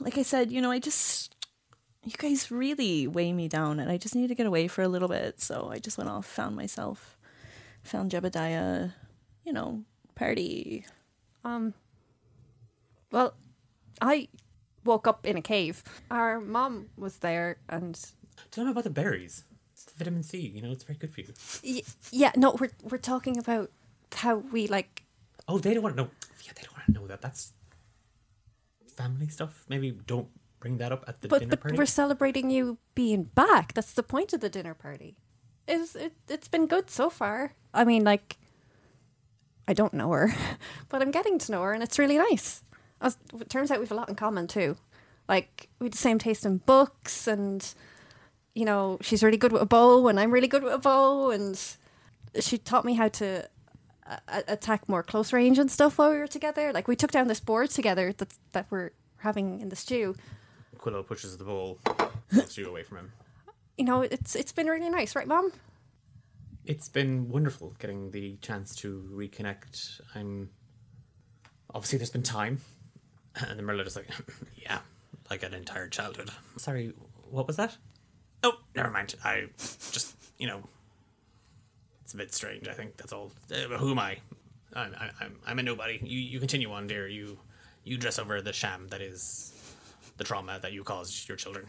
Like 0.00 0.18
I 0.18 0.22
said, 0.22 0.50
you 0.50 0.60
know, 0.60 0.70
I 0.70 0.78
just. 0.80 1.34
You 2.04 2.12
guys 2.18 2.50
really 2.50 3.06
weigh 3.06 3.32
me 3.32 3.46
down, 3.46 3.78
and 3.78 3.88
I 3.90 3.96
just 3.96 4.16
need 4.16 4.26
to 4.26 4.34
get 4.34 4.44
away 4.46 4.66
for 4.66 4.82
a 4.82 4.88
little 4.88 5.06
bit. 5.08 5.40
So 5.40 5.70
I 5.70 5.78
just 5.78 5.98
went 5.98 6.10
off, 6.10 6.26
found 6.26 6.56
myself, 6.56 7.16
found 7.84 8.10
Jebediah, 8.10 8.92
you 9.44 9.52
know, 9.52 9.84
party. 10.16 10.84
Um, 11.44 11.74
well, 13.12 13.34
I 14.00 14.26
woke 14.84 15.06
up 15.06 15.24
in 15.24 15.36
a 15.36 15.42
cave. 15.42 15.84
Our 16.10 16.40
mom 16.40 16.88
was 16.96 17.18
there, 17.18 17.58
and 17.68 17.98
Tell 18.50 18.64
me 18.64 18.72
about 18.72 18.82
the 18.84 18.90
berries. 18.90 19.44
Vitamin 19.96 20.22
C. 20.22 20.38
You 20.38 20.62
know, 20.62 20.72
it's 20.72 20.84
very 20.84 20.98
good 20.98 21.12
for 21.12 21.20
you. 21.20 21.32
y- 21.64 21.82
yeah, 22.10 22.32
no, 22.36 22.56
we're 22.58 22.70
we're 22.82 22.98
talking 22.98 23.38
about 23.38 23.70
how 24.14 24.36
we 24.36 24.66
like. 24.66 25.04
Oh, 25.48 25.58
they 25.58 25.74
don't 25.74 25.82
want 25.82 25.96
to 25.96 26.02
know. 26.02 26.10
Yeah, 26.44 26.52
they 26.56 26.62
don't 26.62 26.72
want 26.76 26.86
to 26.86 26.92
know 26.92 27.06
that. 27.06 27.20
That's 27.20 27.52
family 28.96 29.28
stuff. 29.28 29.64
Maybe 29.68 29.90
don't 30.06 30.28
bring 30.60 30.78
that 30.78 30.92
up 30.92 31.04
at 31.08 31.20
the 31.20 31.28
But 31.28 31.40
dinner 31.40 31.50
but 31.50 31.60
party. 31.60 31.76
we're 31.76 31.86
celebrating 31.86 32.50
you 32.50 32.78
being 32.94 33.24
back. 33.24 33.74
That's 33.74 33.92
the 33.92 34.02
point 34.02 34.32
of 34.32 34.40
the 34.40 34.48
dinner 34.48 34.74
party. 34.74 35.16
It's 35.66 35.94
it, 35.94 36.12
it's 36.28 36.48
been 36.48 36.66
good 36.66 36.90
so 36.90 37.10
far. 37.10 37.54
I 37.74 37.84
mean, 37.84 38.04
like, 38.04 38.36
I 39.66 39.72
don't 39.72 39.94
know 39.94 40.10
her, 40.10 40.34
but 40.88 41.02
I'm 41.02 41.10
getting 41.10 41.38
to 41.38 41.52
know 41.52 41.62
her, 41.62 41.72
and 41.72 41.82
it's 41.82 41.98
really 41.98 42.18
nice. 42.18 42.62
As, 43.00 43.16
it 43.40 43.48
turns 43.48 43.70
out 43.70 43.78
we 43.78 43.84
have 43.84 43.92
a 43.92 43.96
lot 43.96 44.08
in 44.08 44.14
common 44.14 44.46
too. 44.46 44.76
Like 45.28 45.68
we 45.78 45.86
have 45.86 45.92
the 45.92 45.98
same 45.98 46.18
taste 46.18 46.44
in 46.44 46.58
books, 46.58 47.26
and 47.26 47.74
you 48.54 48.64
know, 48.64 48.98
she's 49.00 49.22
really 49.22 49.36
good 49.36 49.52
with 49.52 49.62
a 49.62 49.66
bow, 49.66 50.08
and 50.08 50.20
I'm 50.20 50.30
really 50.30 50.48
good 50.48 50.62
with 50.62 50.72
a 50.72 50.78
bow, 50.78 51.30
and 51.30 51.58
she 52.40 52.58
taught 52.58 52.84
me 52.84 52.94
how 52.94 53.08
to 53.08 53.48
uh, 54.06 54.16
a- 54.28 54.52
attack 54.52 54.88
more 54.88 55.02
close 55.02 55.32
range 55.32 55.58
and 55.58 55.70
stuff 55.70 55.98
while 55.98 56.10
we 56.10 56.18
were 56.18 56.26
together. 56.26 56.72
Like 56.72 56.88
we 56.88 56.96
took 56.96 57.10
down 57.10 57.28
this 57.28 57.40
board 57.40 57.70
together 57.70 58.12
that 58.12 58.34
that 58.52 58.66
we're 58.70 58.90
having 59.18 59.60
in 59.60 59.68
the 59.68 59.76
stew. 59.76 60.14
Quillo 60.78 61.06
pushes 61.06 61.36
the 61.36 61.44
bowl, 61.44 61.78
pulls 62.30 62.56
you 62.58 62.66
away 62.68 62.82
from 62.82 62.98
him. 62.98 63.12
You 63.78 63.84
know, 63.84 64.02
it's 64.02 64.34
it's 64.36 64.52
been 64.52 64.66
really 64.66 64.90
nice, 64.90 65.16
right, 65.16 65.26
Mom? 65.26 65.52
It's 66.64 66.88
been 66.88 67.28
wonderful 67.28 67.74
getting 67.78 68.10
the 68.10 68.36
chance 68.36 68.74
to 68.76 69.08
reconnect. 69.12 70.00
I'm 70.14 70.50
obviously 71.74 71.98
there's 71.98 72.10
been 72.10 72.22
time, 72.22 72.60
and 73.36 73.58
the 73.58 73.62
Merlot 73.62 73.86
is 73.86 73.96
like, 73.96 74.08
yeah, 74.56 74.80
like 75.30 75.42
an 75.42 75.54
entire 75.54 75.88
childhood. 75.88 76.30
Sorry, 76.58 76.92
what 77.30 77.46
was 77.46 77.56
that? 77.56 77.76
Oh, 78.42 78.54
never 78.74 78.90
mind. 78.90 79.14
I 79.24 79.46
just 79.58 80.16
you 80.38 80.46
know, 80.46 80.62
it's 82.02 82.14
a 82.14 82.16
bit 82.16 82.34
strange. 82.34 82.68
I 82.68 82.72
think 82.72 82.96
that's 82.96 83.12
all. 83.12 83.32
Uh, 83.50 83.76
who 83.78 83.92
am 83.92 83.98
I? 83.98 84.18
I'm 84.74 84.94
I'm 85.20 85.38
I'm 85.46 85.58
a 85.58 85.62
nobody. 85.62 86.00
You 86.02 86.18
you 86.18 86.40
continue 86.40 86.70
on, 86.72 86.86
dear. 86.86 87.08
You 87.08 87.38
you 87.84 87.96
dress 87.96 88.18
over 88.18 88.40
the 88.40 88.52
sham 88.52 88.88
that 88.88 89.00
is 89.00 89.52
the 90.16 90.24
trauma 90.24 90.58
that 90.62 90.72
you 90.72 90.84
caused 90.84 91.28
your 91.28 91.36
children. 91.36 91.66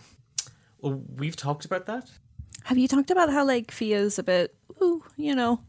Well, 0.80 1.02
we've 1.18 1.36
talked 1.36 1.66
about 1.66 1.86
that. 1.86 2.10
Have 2.66 2.78
you 2.78 2.88
talked 2.88 3.12
about 3.12 3.30
how 3.30 3.46
like 3.46 3.72
Fia's 3.72 4.20
a 4.20 4.24
bit, 4.24 4.56
ooh, 4.82 5.04
you 5.18 5.36
know, 5.36 5.62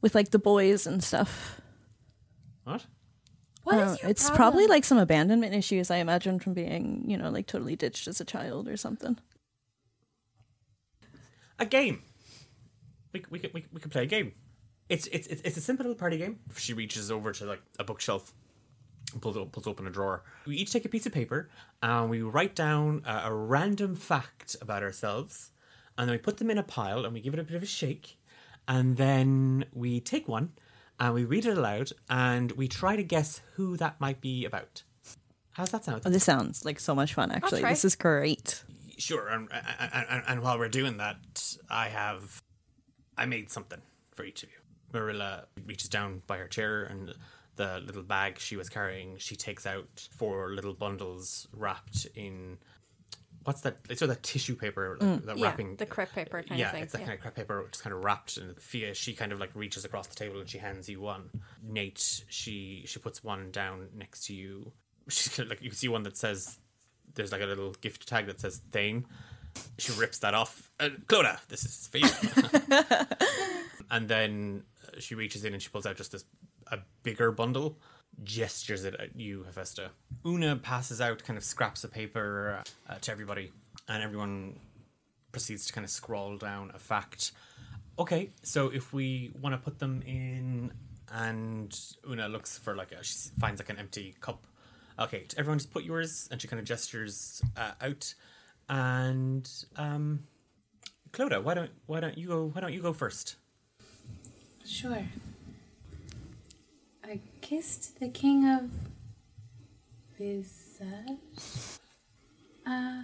with 0.00 0.14
like 0.14 0.30
the 0.30 0.38
boys 0.38 0.86
and 0.86 1.02
stuff? 1.02 1.60
What? 2.64 2.86
What 3.64 3.76
I 3.76 3.78
your 3.78 4.10
it's 4.10 4.24
problem? 4.24 4.36
probably 4.36 4.66
like 4.66 4.84
some 4.84 4.98
abandonment 4.98 5.54
issues, 5.54 5.90
I 5.90 5.96
imagine, 5.96 6.38
from 6.38 6.54
being, 6.54 7.04
you 7.06 7.16
know, 7.16 7.30
like 7.30 7.46
totally 7.46 7.76
ditched 7.76 8.08
as 8.08 8.20
a 8.20 8.24
child 8.24 8.68
or 8.68 8.76
something. 8.76 9.18
A 11.58 11.66
game. 11.66 12.02
We 13.12 13.20
c- 13.20 13.26
we 13.30 13.38
could 13.38 13.54
we, 13.54 13.64
we 13.72 13.80
could 13.80 13.90
play 13.92 14.02
a 14.02 14.06
game. 14.06 14.32
It's 14.88 15.06
it's 15.08 15.26
it's 15.28 15.40
it's 15.42 15.56
a 15.56 15.60
simple 15.60 15.84
little 15.86 15.98
party 15.98 16.18
game. 16.18 16.38
She 16.56 16.72
reaches 16.72 17.10
over 17.10 17.32
to 17.32 17.44
like 17.46 17.62
a 17.78 17.84
bookshelf, 17.84 18.32
and 19.12 19.22
pulls 19.22 19.36
o- 19.36 19.46
pulls 19.46 19.66
open 19.66 19.86
a 19.86 19.90
drawer. 19.90 20.22
We 20.46 20.56
each 20.56 20.72
take 20.72 20.84
a 20.84 20.88
piece 20.88 21.06
of 21.06 21.12
paper 21.12 21.48
and 21.82 22.10
we 22.10 22.22
write 22.22 22.54
down 22.54 23.02
a, 23.06 23.22
a 23.30 23.34
random 23.34 23.94
fact 23.94 24.56
about 24.60 24.82
ourselves, 24.82 25.50
and 25.96 26.08
then 26.08 26.14
we 26.14 26.18
put 26.18 26.36
them 26.38 26.50
in 26.50 26.58
a 26.58 26.62
pile 26.62 27.04
and 27.04 27.14
we 27.14 27.20
give 27.20 27.34
it 27.34 27.40
a 27.40 27.44
bit 27.44 27.56
of 27.56 27.62
a 27.62 27.66
shake, 27.66 28.18
and 28.68 28.96
then 28.96 29.64
we 29.72 30.00
take 30.00 30.28
one 30.28 30.52
and 31.00 31.12
we 31.14 31.24
read 31.24 31.44
it 31.46 31.56
aloud 31.58 31.90
and 32.08 32.52
we 32.52 32.68
try 32.68 32.94
to 32.94 33.02
guess 33.02 33.40
who 33.54 33.76
that 33.76 34.00
might 34.00 34.20
be 34.20 34.44
about. 34.44 34.82
How's 35.52 35.70
that 35.70 35.84
sound? 35.84 36.02
Oh, 36.04 36.10
this 36.10 36.24
sounds 36.24 36.64
like 36.64 36.78
so 36.80 36.94
much 36.94 37.14
fun, 37.14 37.30
actually. 37.32 37.62
This 37.62 37.84
is 37.84 37.94
great. 37.96 38.62
Sure, 39.04 39.28
and, 39.28 39.48
and, 39.52 40.22
and, 40.26 40.42
while 40.42 40.58
we're 40.58 40.68
doing 40.68 40.96
that, 40.96 41.56
I 41.68 41.88
have 41.88 42.42
I 43.18 43.26
made 43.26 43.50
something 43.50 43.80
for 44.14 44.24
each 44.24 44.42
of 44.42 44.48
you. 44.48 44.56
Marilla 44.94 45.44
reaches 45.66 45.90
down 45.90 46.22
by 46.26 46.38
her 46.38 46.48
chair 46.48 46.84
and 46.84 47.14
the 47.56 47.82
little 47.84 48.02
bag 48.02 48.38
she 48.38 48.56
was 48.56 48.68
carrying, 48.68 49.18
she 49.18 49.36
takes 49.36 49.66
out 49.66 50.08
four 50.16 50.54
little 50.54 50.72
bundles 50.72 51.46
wrapped 51.52 52.06
in 52.14 52.56
what's 53.44 53.60
that? 53.60 53.76
It's 53.90 53.98
sort 53.98 54.10
of 54.10 54.16
that 54.16 54.22
tissue 54.22 54.56
paper, 54.56 54.96
like, 54.98 55.08
mm, 55.08 55.26
that 55.26 55.36
Yeah, 55.36 55.48
wrapping. 55.48 55.76
the 55.76 55.84
crepe 55.84 56.12
paper 56.12 56.42
kind 56.42 56.52
of 56.52 56.58
yeah, 56.58 56.70
thing, 56.72 56.82
it's 56.82 56.92
that 56.92 57.02
yeah. 57.02 57.06
kind 57.08 57.18
of 57.18 57.22
crepe 57.22 57.34
paper, 57.34 57.68
just 57.70 57.84
kind 57.84 57.94
of 57.94 58.02
wrapped. 58.02 58.38
And 58.38 58.58
Fia, 58.58 58.94
she 58.94 59.12
kind 59.12 59.32
of 59.32 59.38
like 59.38 59.50
reaches 59.54 59.84
across 59.84 60.06
the 60.06 60.16
table 60.16 60.40
and 60.40 60.48
she 60.48 60.58
hands 60.58 60.88
you 60.88 61.00
one. 61.00 61.28
Nate, 61.62 62.24
she 62.28 62.84
she 62.86 62.98
puts 62.98 63.22
one 63.22 63.50
down 63.50 63.88
next 63.94 64.26
to 64.26 64.34
you. 64.34 64.72
She's 65.08 65.28
kind 65.28 65.46
of 65.46 65.50
like 65.50 65.62
you 65.62 65.68
can 65.68 65.76
see 65.76 65.88
one 65.88 66.04
that 66.04 66.16
says 66.16 66.58
there's 67.14 67.32
like 67.32 67.40
a 67.40 67.46
little 67.46 67.72
gift 67.80 68.08
tag 68.08 68.26
that 68.26 68.40
says 68.40 68.60
Thane. 68.72 69.06
She 69.78 69.92
rips 69.92 70.18
that 70.18 70.34
off. 70.34 70.70
Uh, 70.80 70.90
Clodagh, 71.06 71.46
this 71.48 71.64
is 71.64 71.86
for 71.86 71.98
you. 71.98 73.06
and 73.90 74.08
then 74.08 74.64
uh, 74.86 75.00
she 75.00 75.14
reaches 75.14 75.44
in 75.44 75.52
and 75.52 75.62
she 75.62 75.68
pulls 75.68 75.86
out 75.86 75.96
just 75.96 76.12
this 76.12 76.24
a 76.72 76.78
bigger 77.02 77.30
bundle, 77.30 77.78
gestures 78.22 78.84
it 78.84 78.94
at 78.96 79.16
you, 79.16 79.44
Hephaestus. 79.44 79.90
Una 80.26 80.56
passes 80.56 81.00
out 81.00 81.22
kind 81.22 81.36
of 81.36 81.44
scraps 81.44 81.84
of 81.84 81.92
paper 81.92 82.62
uh, 82.88 82.94
to 82.96 83.12
everybody, 83.12 83.52
and 83.88 84.02
everyone 84.02 84.58
proceeds 85.32 85.66
to 85.66 85.72
kind 85.72 85.84
of 85.84 85.90
scroll 85.90 86.36
down 86.36 86.70
a 86.74 86.78
fact. 86.78 87.32
Okay, 87.98 88.30
so 88.42 88.68
if 88.70 88.92
we 88.92 89.32
want 89.40 89.52
to 89.52 89.58
put 89.58 89.78
them 89.78 90.02
in, 90.06 90.72
and 91.12 91.78
Una 92.08 92.28
looks 92.28 92.58
for 92.58 92.74
like 92.74 92.92
a, 92.92 93.02
she 93.04 93.14
finds 93.38 93.60
like 93.60 93.68
an 93.70 93.78
empty 93.78 94.14
cup. 94.20 94.46
Okay, 94.98 95.24
everyone 95.36 95.58
just 95.58 95.72
put 95.72 95.82
yours, 95.84 96.28
and 96.30 96.40
she 96.40 96.46
kind 96.46 96.60
of 96.60 96.66
gestures 96.66 97.42
uh, 97.56 97.72
out, 97.80 98.14
and 98.68 99.50
um, 99.76 100.20
Clodagh, 101.12 101.42
why 101.42 101.54
don't 101.54 101.70
why 101.86 102.00
don't 102.00 102.16
you 102.16 102.28
go 102.28 102.50
why 102.52 102.60
don't 102.60 102.72
you 102.72 102.82
go 102.82 102.92
first? 102.92 103.36
Sure. 104.64 105.04
I 107.04 107.20
kissed 107.40 108.00
the 108.00 108.08
king 108.08 108.48
of 108.48 108.70
Visage. 110.18 111.78
Uh, 112.66 113.02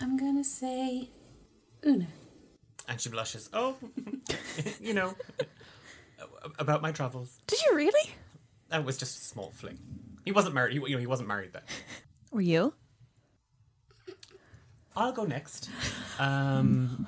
I'm 0.00 0.16
gonna 0.16 0.44
say 0.44 1.08
Una. 1.86 2.08
And 2.88 3.00
she 3.00 3.10
blushes. 3.10 3.48
Oh, 3.52 3.76
you 4.80 4.94
know, 4.94 5.14
about 6.58 6.82
my 6.82 6.90
travels. 6.90 7.38
Did 7.46 7.60
you 7.62 7.76
really? 7.76 8.10
That 8.70 8.84
was 8.84 8.96
just 8.96 9.18
a 9.18 9.24
small 9.24 9.52
fling. 9.52 9.78
He 10.24 10.32
wasn't 10.32 10.54
married. 10.54 10.72
He, 10.72 10.78
you 10.78 10.94
know, 10.94 10.98
he 10.98 11.06
wasn't 11.06 11.28
married 11.28 11.52
then. 11.52 11.62
Were 12.30 12.40
you? 12.40 12.74
I'll 14.94 15.12
go 15.12 15.24
next. 15.24 15.70
Um, 16.18 17.06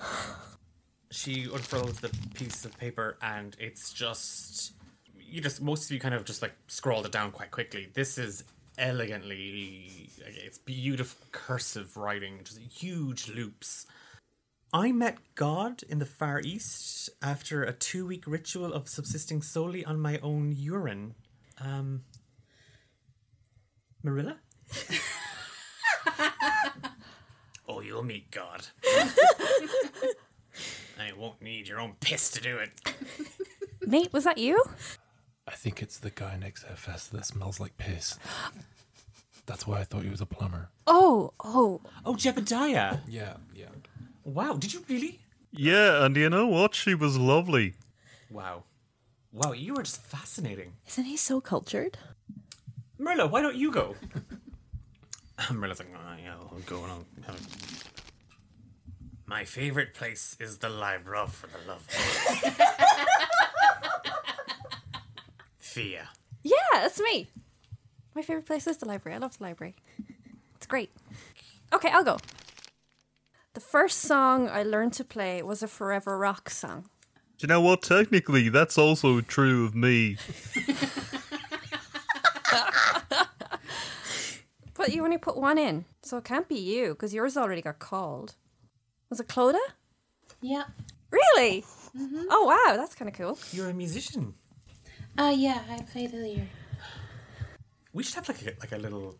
she 1.10 1.44
unfurls 1.44 2.00
the 2.00 2.10
piece 2.34 2.64
of 2.64 2.76
paper, 2.78 3.18
and 3.20 3.56
it's 3.58 3.92
just 3.92 4.72
you 5.18 5.40
just 5.40 5.60
most 5.60 5.86
of 5.86 5.90
you 5.90 6.00
kind 6.00 6.14
of 6.14 6.24
just 6.24 6.42
like 6.42 6.54
scrolled 6.68 7.06
it 7.06 7.12
down 7.12 7.30
quite 7.30 7.50
quickly. 7.50 7.88
This 7.92 8.18
is 8.18 8.44
elegantly, 8.78 10.10
it's 10.26 10.58
beautiful 10.58 11.26
cursive 11.32 11.96
writing, 11.96 12.40
just 12.44 12.58
huge 12.58 13.28
loops. 13.28 13.86
I 14.72 14.90
met 14.90 15.18
God 15.36 15.82
in 15.88 16.00
the 16.00 16.06
Far 16.06 16.40
East 16.40 17.10
after 17.22 17.62
a 17.62 17.72
two-week 17.72 18.24
ritual 18.26 18.72
of 18.72 18.88
subsisting 18.88 19.40
solely 19.42 19.84
on 19.84 20.00
my 20.00 20.18
own 20.18 20.52
urine. 20.56 21.14
Um, 21.60 22.02
Marilla. 24.04 24.36
Oh, 27.66 27.80
you'll 27.80 28.02
meet 28.02 28.30
God. 28.30 28.66
and 30.98 31.08
you 31.08 31.16
won't 31.16 31.40
need 31.40 31.66
your 31.66 31.80
own 31.80 31.94
piss 31.98 32.30
to 32.32 32.40
do 32.40 32.58
it. 32.58 32.70
Nate, 33.86 34.12
was 34.12 34.24
that 34.24 34.36
you? 34.38 34.62
I 35.48 35.52
think 35.52 35.82
it's 35.82 35.98
the 35.98 36.10
guy 36.10 36.36
next 36.36 36.62
to 36.62 36.68
Hephaestus 36.68 37.08
that 37.08 37.24
smells 37.26 37.60
like 37.60 37.76
piss. 37.78 38.18
That's 39.46 39.66
why 39.66 39.80
I 39.80 39.84
thought 39.84 40.02
he 40.02 40.10
was 40.10 40.20
a 40.20 40.26
plumber. 40.26 40.68
Oh, 40.86 41.32
oh. 41.42 41.80
Oh, 42.04 42.14
Jebediah. 42.14 43.00
Yeah, 43.08 43.36
yeah. 43.54 43.68
Wow, 44.24 44.54
did 44.54 44.74
you 44.74 44.84
really? 44.88 45.20
Yeah, 45.50 46.04
and 46.04 46.16
you 46.16 46.28
know 46.30 46.46
what? 46.46 46.74
She 46.74 46.94
was 46.94 47.16
lovely. 47.18 47.74
Wow. 48.30 48.64
Wow, 49.32 49.52
you 49.52 49.74
are 49.76 49.82
just 49.82 50.02
fascinating. 50.02 50.74
Isn't 50.86 51.04
he 51.04 51.16
so 51.16 51.40
cultured? 51.40 51.98
Merla, 53.04 53.26
why 53.26 53.42
don't 53.42 53.54
you 53.54 53.70
go? 53.70 53.94
Merla's 55.52 55.78
like, 55.78 55.92
oh, 55.94 56.16
yeah, 56.22 56.32
I'll 56.32 56.58
go 56.64 56.82
and 56.84 56.92
I'll 56.92 57.06
have. 57.26 57.84
My 59.26 59.44
favorite 59.44 59.92
place 59.92 60.38
is 60.40 60.56
the 60.58 60.70
library 60.70 61.18
oh, 61.22 61.26
for 61.26 61.46
the 61.48 61.58
love. 61.68 61.86
Of 61.86 62.54
Fia. 65.58 66.08
Yeah, 66.42 66.54
that's 66.72 66.98
me. 66.98 67.28
My 68.14 68.22
favorite 68.22 68.46
place 68.46 68.66
is 68.66 68.78
the 68.78 68.86
library. 68.86 69.16
I 69.16 69.18
love 69.18 69.36
the 69.36 69.44
library. 69.44 69.74
It's 70.56 70.66
great. 70.66 70.90
Okay, 71.74 71.90
I'll 71.90 72.04
go. 72.04 72.16
The 73.52 73.60
first 73.60 73.98
song 73.98 74.48
I 74.48 74.62
learned 74.62 74.94
to 74.94 75.04
play 75.04 75.42
was 75.42 75.62
a 75.62 75.68
Forever 75.68 76.16
Rock 76.16 76.48
song. 76.48 76.88
Do 77.36 77.44
you 77.46 77.48
know 77.48 77.60
what? 77.60 77.82
Technically, 77.82 78.48
that's 78.48 78.78
also 78.78 79.20
true 79.20 79.66
of 79.66 79.74
me. 79.74 80.16
But 84.84 84.92
you 84.92 85.02
only 85.02 85.16
put 85.16 85.38
one 85.38 85.56
in, 85.56 85.86
so 86.02 86.18
it 86.18 86.24
can't 86.24 86.46
be 86.46 86.56
you 86.56 86.90
because 86.90 87.14
yours 87.14 87.38
already 87.38 87.62
got 87.62 87.78
called. 87.78 88.34
Was 89.08 89.18
it 89.18 89.28
Clodagh? 89.28 89.56
Yeah. 90.42 90.64
Really? 91.10 91.64
Oh 92.28 92.44
wow, 92.44 92.76
that's 92.76 92.94
kind 92.94 93.08
of 93.08 93.16
cool. 93.16 93.38
You're 93.50 93.70
a 93.70 93.72
musician. 93.72 94.34
Uh, 95.16 95.32
yeah, 95.34 95.62
I 95.70 95.80
played 95.90 96.10
the 96.10 96.18
lyre. 96.18 96.48
We 97.94 98.02
should 98.02 98.16
have 98.16 98.28
like 98.28 98.42
a, 98.42 98.52
like 98.60 98.72
a 98.72 98.76
little 98.76 99.16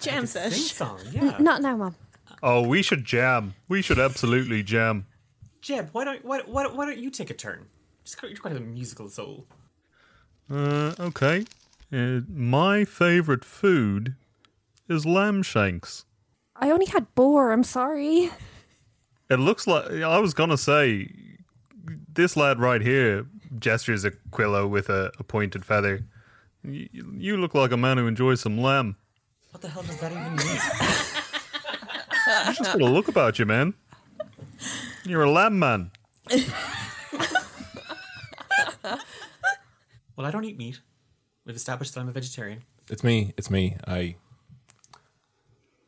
Jam 0.00 0.24
sing 0.24 0.52
sesh. 0.52 0.72
song. 0.72 1.00
Yeah. 1.10 1.36
Not 1.40 1.62
now, 1.62 1.76
mom. 1.76 1.96
Oh, 2.40 2.62
we 2.62 2.80
should 2.80 3.04
jam. 3.04 3.54
We 3.66 3.82
should 3.82 3.98
absolutely 3.98 4.62
jam. 4.62 5.06
Jeb, 5.62 5.88
why 5.90 6.04
don't 6.04 6.24
why, 6.24 6.42
why, 6.46 6.68
why 6.68 6.86
don't 6.86 6.98
you 6.98 7.10
take 7.10 7.30
a 7.30 7.34
turn? 7.34 7.66
Just 8.04 8.22
you're 8.22 8.36
quite 8.36 8.54
a 8.56 8.60
musical 8.60 9.08
soul. 9.08 9.48
Uh, 10.48 10.94
okay. 11.00 11.44
Uh, 11.92 12.20
my 12.32 12.84
favorite 12.84 13.44
food 13.44 14.14
is 14.88 15.06
lamb 15.06 15.42
shanks. 15.42 16.04
I 16.54 16.70
only 16.70 16.86
had 16.86 17.14
boar. 17.14 17.52
I'm 17.52 17.64
sorry. 17.64 18.30
It 19.28 19.38
looks 19.38 19.66
like 19.66 19.90
I 19.90 20.18
was 20.18 20.34
gonna 20.34 20.56
say 20.56 21.10
this 22.12 22.36
lad 22.36 22.60
right 22.60 22.80
here 22.80 23.26
gestures 23.58 24.04
at 24.04 24.14
Quillo 24.30 24.68
with 24.68 24.88
a, 24.88 25.12
a 25.18 25.24
pointed 25.24 25.64
feather. 25.64 26.04
You, 26.62 26.88
you 27.16 27.36
look 27.36 27.54
like 27.54 27.72
a 27.72 27.76
man 27.76 27.98
who 27.98 28.06
enjoys 28.06 28.40
some 28.40 28.58
lamb. 28.58 28.96
What 29.50 29.62
the 29.62 29.68
hell 29.68 29.82
does 29.82 29.98
that 30.00 30.12
even 30.12 30.36
mean? 30.36 30.60
You 32.48 32.54
just 32.54 32.72
got 32.72 32.80
a 32.80 32.84
look 32.84 33.08
about 33.08 33.38
you, 33.38 33.46
man. 33.46 33.74
You're 35.04 35.22
a 35.22 35.30
lamb 35.30 35.58
man. 35.58 35.92
well, 38.82 40.26
I 40.26 40.30
don't 40.30 40.44
eat 40.44 40.58
meat. 40.58 40.80
We've 41.44 41.54
established 41.54 41.94
that 41.94 42.00
I'm 42.00 42.08
a 42.08 42.12
vegetarian. 42.12 42.62
It's 42.90 43.04
me. 43.04 43.32
It's 43.36 43.50
me. 43.50 43.76
I. 43.86 44.16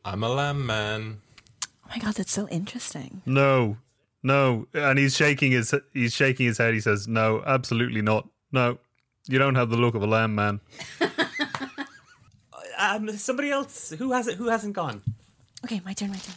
I'm 0.04 0.22
a 0.22 0.28
lamb 0.28 0.64
man. 0.66 1.20
Oh 1.64 1.90
my 1.90 1.98
god, 1.98 2.14
that's 2.14 2.32
so 2.32 2.48
interesting. 2.48 3.22
No, 3.26 3.78
no, 4.22 4.66
and 4.74 4.98
he's 4.98 5.16
shaking 5.16 5.52
his 5.52 5.74
he's 5.92 6.14
shaking 6.14 6.46
his 6.46 6.58
head. 6.58 6.74
He 6.74 6.80
says, 6.80 7.08
"No, 7.08 7.42
absolutely 7.46 8.02
not. 8.02 8.28
No, 8.52 8.78
you 9.26 9.38
don't 9.38 9.54
have 9.54 9.70
the 9.70 9.76
look 9.76 9.94
of 9.94 10.02
a 10.02 10.06
lamb 10.06 10.34
man." 10.34 10.60
Um, 12.78 13.08
somebody 13.18 13.50
else 13.50 13.90
who 13.98 14.12
has 14.12 14.28
it? 14.28 14.36
Who 14.36 14.46
hasn't 14.48 14.74
gone? 14.74 15.02
Okay, 15.64 15.80
my 15.84 15.92
turn, 15.92 16.10
my 16.10 16.16
turn. 16.16 16.36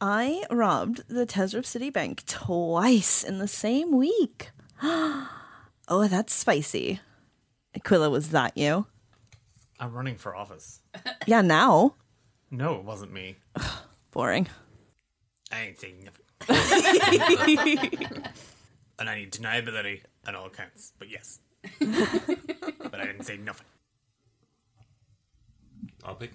I 0.00 0.44
robbed 0.50 1.06
the 1.08 1.26
Tezrab 1.26 1.66
City 1.66 1.90
Bank 1.90 2.24
twice 2.26 3.22
in 3.22 3.38
the 3.38 3.46
same 3.46 3.94
week. 3.94 4.50
oh, 4.82 5.28
that's 5.88 6.32
spicy. 6.32 7.00
Aquila, 7.74 8.08
was 8.08 8.30
that 8.30 8.56
you? 8.56 8.86
I'm 9.78 9.92
running 9.92 10.16
for 10.16 10.34
office. 10.34 10.80
Yeah, 11.26 11.42
now. 11.42 11.94
No, 12.50 12.76
it 12.76 12.84
wasn't 12.84 13.12
me. 13.12 13.36
Boring. 14.10 14.48
I 15.52 15.60
ain't 15.66 15.78
saying 15.78 16.04
nothing. 16.04 16.24
and 18.98 19.08
I 19.08 19.16
need 19.16 19.32
deniability 19.32 20.02
on 20.26 20.34
all 20.34 20.48
counts. 20.48 20.92
But 20.98 21.10
yes. 21.10 21.40
but 21.80 22.94
I 23.00 23.04
didn't 23.06 23.24
say 23.24 23.36
nothing. 23.36 23.66
I'll 26.04 26.14
pick. 26.14 26.32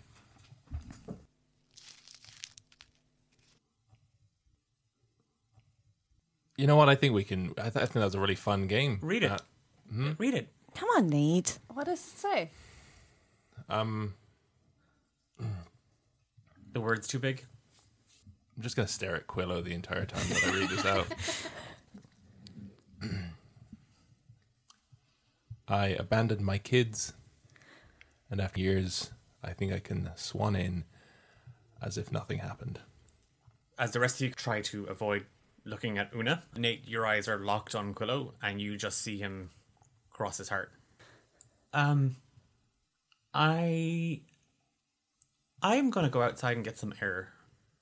You 6.57 6.68
know 6.68 6.76
what? 6.76 6.90
I 6.90 6.95
think 6.95 7.14
we 7.14 7.23
can. 7.23 7.53
I, 7.57 7.64
th- 7.64 7.76
I 7.77 7.80
think 7.80 7.94
that 7.94 8.06
was 8.06 8.15
a 8.15 8.19
really 8.19 8.35
fun 8.35 8.68
game. 8.68 8.99
Read 9.02 9.23
it. 9.23 9.31
Uh, 9.31 10.14
Read 10.18 10.34
it. 10.35 10.49
Come 10.76 10.90
on, 10.90 11.07
Nate. 11.07 11.57
What 11.73 11.85
does 11.85 11.99
it 11.99 12.18
say? 12.18 12.49
um, 13.69 14.14
The 16.74 16.82
word's 16.82 17.08
too 17.08 17.20
big. 17.20 17.45
I'm 18.58 18.64
just 18.64 18.76
gonna 18.76 18.88
stare 18.88 19.16
at 19.16 19.28
Quillo 19.28 19.64
the 19.64 19.74
entire 19.74 20.06
time 20.06 20.28
that 20.30 20.44
I 20.45 20.60
read 20.60 20.70
this 20.70 20.86
out. 20.86 21.08
I 25.68 25.88
abandoned 25.88 26.41
my 26.41 26.58
kids, 26.58 27.14
and 28.30 28.41
after 28.41 28.60
years, 28.60 29.12
I 29.44 29.54
think 29.54 29.72
I 29.72 29.80
can 29.80 30.10
swan 30.16 30.56
in 30.56 30.84
as 31.82 31.98
if 31.98 32.12
nothing 32.12 32.40
happened. 32.40 32.80
As 33.78 33.91
the 33.91 34.00
rest 34.00 34.16
of 34.16 34.22
you 34.22 34.32
try 34.32 34.62
to 34.62 34.86
avoid 34.86 35.26
looking 35.66 35.98
at 35.98 36.14
Una, 36.14 36.44
Nate, 36.56 36.88
your 36.88 37.06
eyes 37.06 37.28
are 37.28 37.40
locked 37.40 37.76
on 37.76 37.94
Quillo, 37.94 38.34
and 38.41 38.62
you 38.62 38.78
just 38.78 39.00
see 39.02 39.18
him 39.18 39.52
cross 40.12 40.38
his 40.38 40.50
heart. 40.50 40.72
Um, 41.74 42.18
I, 43.34 44.22
I'm 45.64 45.90
gonna 45.90 46.10
go 46.10 46.22
outside 46.22 46.57
and 46.57 46.64
get 46.65 46.77
some 46.77 46.94
air. 47.02 47.30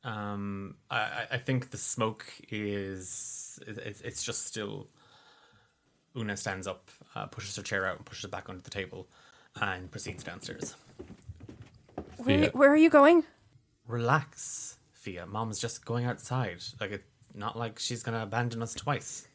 Um, 0.03 0.76
I, 0.90 0.98
I- 0.99 1.28
I 1.32 1.38
think 1.38 1.72
the 1.72 1.78
smoke 1.78 2.26
is, 2.49 3.60
it, 3.68 3.78
it's- 3.80 4.02
it's 4.02 4.24
just 4.24 4.45
still. 4.48 4.88
Una 6.18 6.36
stands 6.36 6.68
up, 6.68 6.90
uh, 7.16 7.26
pushes 7.28 7.56
her 7.56 7.62
chair 7.62 7.86
out, 7.88 7.95
and 7.98 8.06
pushes 8.06 8.26
it 8.26 8.32
back 8.32 8.49
under 8.49 8.62
the 8.62 8.70
table, 8.70 9.08
and 9.62 9.90
proceeds 9.90 10.24
downstairs. 10.26 10.76
Where, 12.18 12.49
where 12.49 12.70
are 12.72 12.76
you 12.78 12.90
going? 12.90 13.24
Relax, 13.88 14.78
Fia. 14.91 15.26
Mom's 15.26 15.58
just 15.58 15.86
going 15.86 16.03
outside. 16.06 16.62
Like 16.82 16.91
it's 16.91 17.06
not 17.34 17.58
like 17.58 17.80
she's 17.80 18.03
gonna 18.03 18.24
abandon 18.24 18.62
us 18.62 18.74
twice. 18.74 19.26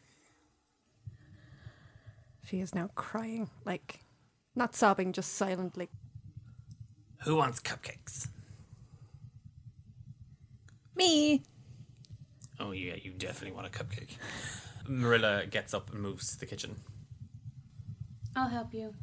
She 2.44 2.60
is 2.60 2.74
now 2.74 2.90
crying, 2.94 3.48
like 3.64 4.01
not 4.55 4.77
sobbing, 4.77 5.12
just 5.12 5.32
silently. 5.35 5.89
Who 7.24 7.36
wants 7.36 7.59
cupcakes? 7.60 8.28
Me. 10.97 11.43
Oh 12.59 12.73
yeah, 12.73 12.94
you 13.01 13.12
definitely 13.12 13.55
want 13.55 13.66
a 13.66 13.70
cupcake. 13.70 14.16
Marilla 14.89 15.47
gets 15.47 15.74
up 15.74 15.93
and 15.93 16.01
moves 16.01 16.32
to 16.32 16.40
the 16.40 16.47
kitchen. 16.47 16.77
I'll 18.35 18.48
help 18.48 18.73
you. 18.73 18.94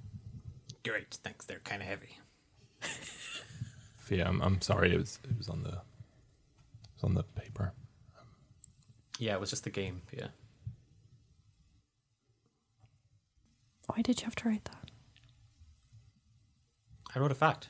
Great, 0.83 1.13
thanks. 1.23 1.45
They're 1.45 1.59
kind 1.59 1.81
of 1.81 1.87
heavy. 1.87 2.17
Fia, 3.97 4.25
I'm, 4.25 4.41
I'm 4.41 4.61
sorry. 4.61 4.93
It 4.93 4.97
was 4.97 5.19
it 5.23 5.37
was 5.37 5.49
on 5.49 5.63
the 5.63 5.69
it 5.69 6.93
was 6.95 7.03
on 7.03 7.13
the 7.13 7.23
paper. 7.23 7.73
Yeah, 9.19 9.33
it 9.33 9.39
was 9.39 9.51
just 9.51 9.63
the 9.63 9.69
game. 9.69 10.01
Yeah. 10.11 10.27
Why 13.87 14.01
did 14.01 14.19
you 14.19 14.25
have 14.25 14.35
to 14.35 14.49
write 14.49 14.65
that? 14.65 14.91
I 17.15 17.19
wrote 17.19 17.31
a 17.31 17.35
fact. 17.35 17.69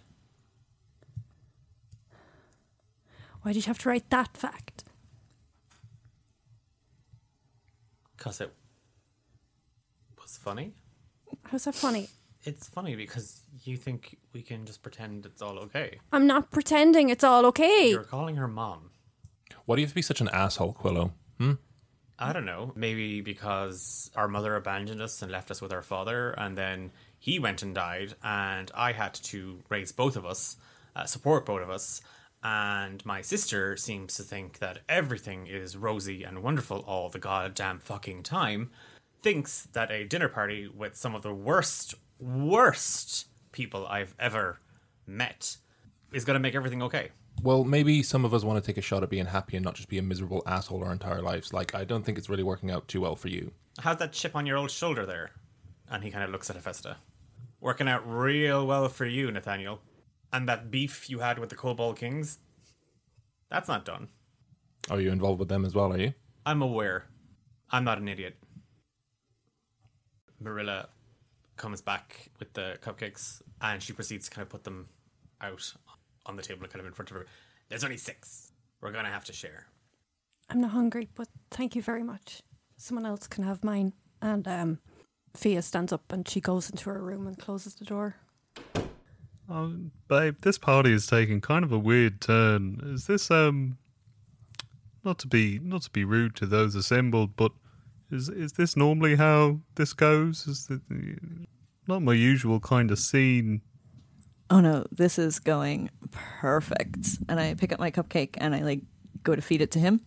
Why 3.43 3.51
did 3.51 3.65
you 3.65 3.69
have 3.69 3.77
to 3.79 3.89
write 3.89 4.09
that 4.09 4.35
fact? 4.35 4.85
Because 8.17 8.39
it 8.39 8.53
was 10.19 10.37
funny. 10.37 10.73
How's 11.43 11.65
that 11.65 11.75
funny? 11.75 12.09
It's 12.45 12.67
funny 12.67 12.95
because 12.95 13.41
you 13.63 13.75
think 13.77 14.17
we 14.33 14.41
can 14.41 14.65
just 14.65 14.81
pretend 14.81 15.25
it's 15.25 15.41
all 15.41 15.59
okay. 15.59 15.99
I'm 16.11 16.25
not 16.25 16.51
pretending 16.51 17.09
it's 17.09 17.23
all 17.23 17.45
okay. 17.47 17.89
You're 17.89 18.03
calling 18.03 18.37
her 18.37 18.47
mom. 18.47 18.91
Why 19.65 19.75
do 19.75 19.81
you 19.81 19.85
have 19.85 19.91
to 19.91 19.95
be 19.95 20.01
such 20.01 20.21
an 20.21 20.29
asshole, 20.29 20.73
Quillo? 20.73 21.11
I 22.19 22.31
don't 22.31 22.45
know. 22.45 22.71
Maybe 22.75 23.19
because 23.21 24.09
our 24.15 24.27
mother 24.29 24.55
abandoned 24.55 25.01
us 25.01 25.21
and 25.21 25.31
left 25.31 25.51
us 25.51 25.61
with 25.61 25.73
our 25.73 25.81
father, 25.81 26.31
and 26.31 26.57
then 26.57 26.91
he 27.19 27.39
went 27.39 27.63
and 27.63 27.75
died, 27.75 28.13
and 28.23 28.71
I 28.73 28.93
had 28.93 29.13
to 29.15 29.59
raise 29.67 29.91
both 29.91 30.15
of 30.15 30.25
us, 30.25 30.55
uh, 30.95 31.05
support 31.05 31.45
both 31.45 31.61
of 31.61 31.69
us. 31.69 32.01
And 32.43 33.05
my 33.05 33.21
sister 33.21 33.77
seems 33.77 34.15
to 34.17 34.23
think 34.23 34.59
that 34.59 34.79
everything 34.89 35.47
is 35.47 35.77
rosy 35.77 36.23
and 36.23 36.43
wonderful 36.43 36.83
all 36.85 37.09
the 37.09 37.19
goddamn 37.19 37.79
fucking 37.79 38.23
time. 38.23 38.69
Thinks 39.21 39.67
that 39.71 39.89
a 39.89 40.03
dinner 40.03 40.27
party 40.27 40.67
with 40.67 40.97
some 40.97 41.15
of 41.15 41.21
the 41.21 41.33
worst, 41.33 41.95
worst 42.19 43.27
people 43.53 43.87
I've 43.87 44.13
ever 44.19 44.59
met 45.07 45.55
is 46.11 46.25
going 46.25 46.35
to 46.35 46.41
make 46.41 46.53
everything 46.53 46.83
okay. 46.83 47.11
Well, 47.41 47.63
maybe 47.63 48.03
some 48.03 48.25
of 48.25 48.33
us 48.33 48.43
want 48.43 48.61
to 48.61 48.65
take 48.65 48.77
a 48.77 48.81
shot 48.81 49.03
at 49.03 49.09
being 49.09 49.25
happy 49.25 49.55
and 49.55 49.63
not 49.63 49.75
just 49.75 49.87
be 49.87 49.97
a 49.97 50.03
miserable 50.03 50.43
asshole 50.45 50.83
our 50.83 50.91
entire 50.91 51.21
lives. 51.21 51.53
Like, 51.53 51.73
I 51.73 51.85
don't 51.85 52.03
think 52.03 52.17
it's 52.17 52.29
really 52.29 52.43
working 52.43 52.69
out 52.69 52.87
too 52.89 53.01
well 53.01 53.15
for 53.15 53.29
you. 53.29 53.51
How's 53.79 53.97
that 53.97 54.11
chip 54.11 54.35
on 54.35 54.45
your 54.45 54.57
old 54.57 54.69
shoulder 54.69 55.05
there? 55.05 55.31
And 55.89 56.03
he 56.03 56.11
kind 56.11 56.23
of 56.23 56.29
looks 56.29 56.49
at 56.49 56.57
Hephaestus. 56.57 56.97
Working 57.61 57.87
out 57.87 58.03
real 58.05 58.67
well 58.67 58.89
for 58.89 59.05
you, 59.05 59.31
Nathaniel. 59.31 59.79
And 60.33 60.49
that 60.49 60.71
beef 60.71 61.09
you 61.09 61.19
had 61.19 61.37
with 61.37 61.49
the 61.49 61.55
Cobalt 61.55 61.97
Kings? 61.97 62.39
That's 63.49 63.67
not 63.67 63.85
done. 63.85 64.09
Are 64.89 64.99
you 64.99 65.11
involved 65.11 65.39
with 65.39 65.47
them 65.47 65.63
as 65.63 65.75
well? 65.75 65.93
Are 65.93 65.97
you? 65.97 66.13
I'm 66.45 66.61
aware. 66.61 67.05
I'm 67.69 67.83
not 67.83 67.99
an 67.99 68.07
idiot. 68.07 68.35
Marilla 70.39 70.89
comes 71.55 71.81
back 71.81 72.31
with 72.39 72.51
the 72.53 72.77
cupcakes 72.81 73.41
and 73.61 73.81
she 73.81 73.93
proceeds 73.93 74.27
to 74.27 74.35
kind 74.35 74.43
of 74.43 74.49
put 74.49 74.63
them 74.63 74.89
out 75.39 75.73
on 76.25 76.35
the 76.35 76.41
table, 76.41 76.67
kind 76.67 76.81
of 76.81 76.87
in 76.87 76.93
front 76.93 77.11
of 77.11 77.17
her. 77.17 77.25
There's 77.69 77.83
only 77.83 77.97
six. 77.97 78.51
We're 78.81 78.91
gonna 78.91 79.09
have 79.09 79.25
to 79.25 79.33
share. 79.33 79.67
I'm 80.49 80.61
not 80.61 80.71
hungry, 80.71 81.07
but 81.15 81.27
thank 81.51 81.75
you 81.75 81.81
very 81.81 82.03
much. 82.03 82.41
Someone 82.77 83.05
else 83.05 83.27
can 83.27 83.43
have 83.43 83.63
mine. 83.63 83.93
And 84.21 84.47
um, 84.47 84.79
Fia 85.35 85.61
stands 85.61 85.93
up 85.93 86.11
and 86.11 86.27
she 86.27 86.41
goes 86.41 86.69
into 86.69 86.89
her 86.89 87.01
room 87.01 87.27
and 87.27 87.37
closes 87.37 87.75
the 87.75 87.85
door. 87.85 88.15
Oh, 89.55 89.71
babe, 90.07 90.37
this 90.41 90.57
party 90.57 90.91
is 90.91 91.05
taking 91.05 91.39
kind 91.39 91.63
of 91.63 91.71
a 91.71 91.77
weird 91.77 92.21
turn. 92.21 92.81
Is 92.85 93.05
this 93.05 93.29
um 93.29 93.77
not 95.03 95.19
to 95.19 95.27
be 95.27 95.59
not 95.61 95.83
to 95.83 95.91
be 95.91 96.03
rude 96.03 96.35
to 96.37 96.47
those 96.47 96.73
assembled, 96.73 97.35
but 97.35 97.51
is 98.09 98.29
is 98.29 98.53
this 98.53 98.75
normally 98.75 99.15
how 99.15 99.59
this 99.75 99.93
goes? 99.93 100.47
Is 100.47 100.65
the, 100.65 100.81
not 101.87 102.01
my 102.01 102.13
usual 102.13 102.59
kind 102.61 102.89
of 102.89 102.97
scene? 102.97 103.61
Oh 104.49 104.59
no, 104.59 104.87
this 104.91 105.19
is 105.19 105.37
going 105.37 105.91
perfect. 106.09 107.19
And 107.29 107.39
I 107.39 107.53
pick 107.53 107.71
up 107.71 107.79
my 107.79 107.91
cupcake 107.91 108.35
and 108.39 108.55
I 108.55 108.61
like 108.61 108.81
go 109.21 109.35
to 109.35 109.41
feed 109.41 109.61
it 109.61 109.69
to 109.71 109.79
him. 109.79 110.01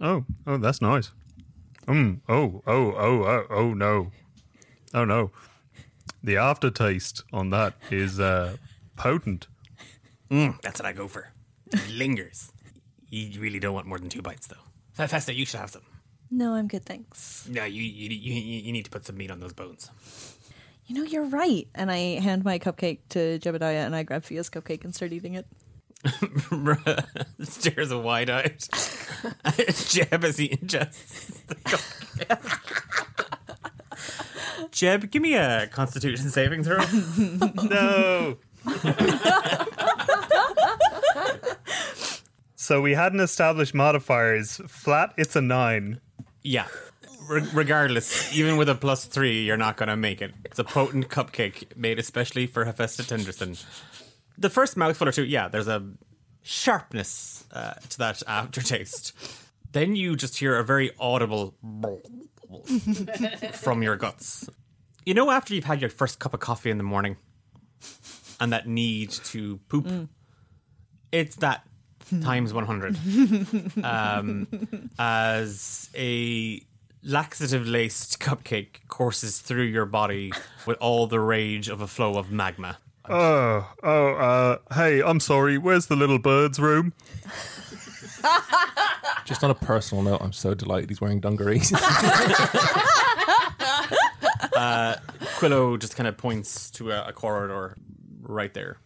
Oh, 0.00 0.24
oh, 0.46 0.56
that's 0.56 0.80
nice. 0.80 1.10
Um, 1.86 2.22
oh, 2.26 2.62
oh, 2.66 2.92
oh, 2.96 3.24
oh, 3.24 3.46
oh 3.50 3.74
no, 3.74 4.12
oh 4.94 5.04
no. 5.04 5.30
The 6.22 6.38
aftertaste 6.38 7.22
on 7.34 7.50
that 7.50 7.74
is 7.90 8.18
uh, 8.18 8.56
potent. 8.98 9.46
Mm, 10.30 10.60
that's 10.60 10.80
what 10.80 10.86
I 10.86 10.92
go 10.92 11.08
for. 11.08 11.32
It 11.72 11.88
lingers. 11.96 12.52
You 13.08 13.40
really 13.40 13.58
don't 13.58 13.72
want 13.74 13.86
more 13.86 13.98
than 13.98 14.10
two 14.10 14.20
bites, 14.20 14.48
though. 14.48 15.06
Festa, 15.06 15.32
you 15.32 15.46
should 15.46 15.60
have 15.60 15.70
some. 15.70 15.82
No, 16.30 16.52
I'm 16.54 16.68
good, 16.68 16.84
thanks. 16.84 17.48
No, 17.48 17.64
you, 17.64 17.82
you 17.82 18.10
you 18.10 18.34
you 18.34 18.72
need 18.72 18.84
to 18.84 18.90
put 18.90 19.06
some 19.06 19.16
meat 19.16 19.30
on 19.30 19.40
those 19.40 19.54
bones. 19.54 19.90
You 20.86 20.96
know, 20.96 21.04
you're 21.04 21.24
right. 21.24 21.66
And 21.74 21.90
I 21.90 22.18
hand 22.20 22.44
my 22.44 22.58
cupcake 22.58 22.98
to 23.10 23.38
Jebediah 23.38 23.86
and 23.86 23.94
I 23.94 24.02
grab 24.02 24.24
Fia's 24.24 24.50
cupcake 24.50 24.84
and 24.84 24.94
start 24.94 25.12
eating 25.12 25.34
it. 25.34 25.46
Stares 27.42 27.92
wide 27.94 28.30
eyed. 28.30 28.58
Jeb 29.88 30.24
as 30.24 30.36
he 30.38 30.48
ingests 30.48 31.46
the 31.46 31.54
cupcake. 31.56 32.68
Jeb, 34.70 35.10
give 35.10 35.22
me 35.22 35.34
a 35.34 35.66
constitution 35.68 36.30
saving 36.30 36.62
throw. 36.64 36.78
No. 37.68 38.36
so 42.56 42.80
we 42.80 42.94
hadn't 42.94 43.20
established 43.20 43.74
modifiers. 43.74 44.60
Flat, 44.66 45.14
it's 45.16 45.36
a 45.36 45.40
nine. 45.40 46.00
Yeah. 46.42 46.66
Re- 47.28 47.46
regardless, 47.52 48.34
even 48.34 48.56
with 48.56 48.68
a 48.68 48.74
plus 48.74 49.04
three, 49.04 49.44
you're 49.44 49.56
not 49.56 49.76
going 49.76 49.88
to 49.88 49.96
make 49.96 50.22
it. 50.22 50.32
It's 50.44 50.58
a 50.58 50.64
potent 50.64 51.08
cupcake 51.08 51.76
made 51.76 51.98
especially 51.98 52.46
for 52.46 52.64
Hephaestus 52.64 53.06
Tenderson. 53.06 53.56
The 54.36 54.50
first 54.50 54.76
mouthful 54.76 55.08
or 55.08 55.12
two, 55.12 55.24
yeah, 55.24 55.48
there's 55.48 55.68
a 55.68 55.86
sharpness 56.42 57.44
uh, 57.52 57.74
to 57.90 57.98
that 57.98 58.22
aftertaste. 58.26 59.12
Then 59.72 59.96
you 59.96 60.16
just 60.16 60.38
hear 60.38 60.56
a 60.56 60.64
very 60.64 60.90
audible 60.98 61.54
from 63.52 63.82
your 63.82 63.96
guts. 63.96 64.48
You 65.04 65.14
know, 65.14 65.30
after 65.30 65.54
you've 65.54 65.64
had 65.64 65.80
your 65.80 65.90
first 65.90 66.18
cup 66.18 66.34
of 66.34 66.40
coffee 66.40 66.70
in 66.70 66.78
the 66.78 66.84
morning 66.84 67.16
and 68.40 68.52
that 68.52 68.66
need 68.66 69.10
to 69.10 69.58
poop, 69.68 70.08
it's 71.12 71.36
that 71.36 71.64
times 72.22 72.52
100 72.52 72.96
um, 73.84 74.46
as 74.98 75.90
a 75.94 76.62
laxative 77.02 77.66
laced 77.66 78.18
cupcake 78.20 78.86
courses 78.88 79.38
through 79.38 79.64
your 79.64 79.86
body 79.86 80.32
with 80.66 80.76
all 80.80 81.06
the 81.06 81.20
rage 81.20 81.68
of 81.68 81.80
a 81.80 81.86
flow 81.86 82.18
of 82.18 82.30
magma. 82.30 82.78
Oh, 83.08 83.70
oh, 83.82 84.14
uh, 84.14 84.58
hey, 84.74 85.02
I'm 85.02 85.20
sorry. 85.20 85.56
Where's 85.56 85.86
the 85.86 85.96
little 85.96 86.18
bird's 86.18 86.58
room? 86.58 86.92
Just 89.24 89.42
on 89.42 89.50
a 89.50 89.54
personal 89.54 90.04
note, 90.04 90.20
I'm 90.20 90.32
so 90.32 90.52
delighted 90.54 90.90
he's 90.90 91.00
wearing 91.00 91.20
dungarees. 91.20 91.72
Quillo 95.38 95.78
just 95.78 95.94
kind 95.94 96.08
of 96.08 96.16
points 96.16 96.68
to 96.72 96.90
a, 96.90 97.08
a 97.08 97.12
corridor 97.12 97.76
right 98.28 98.54
there. 98.54 98.76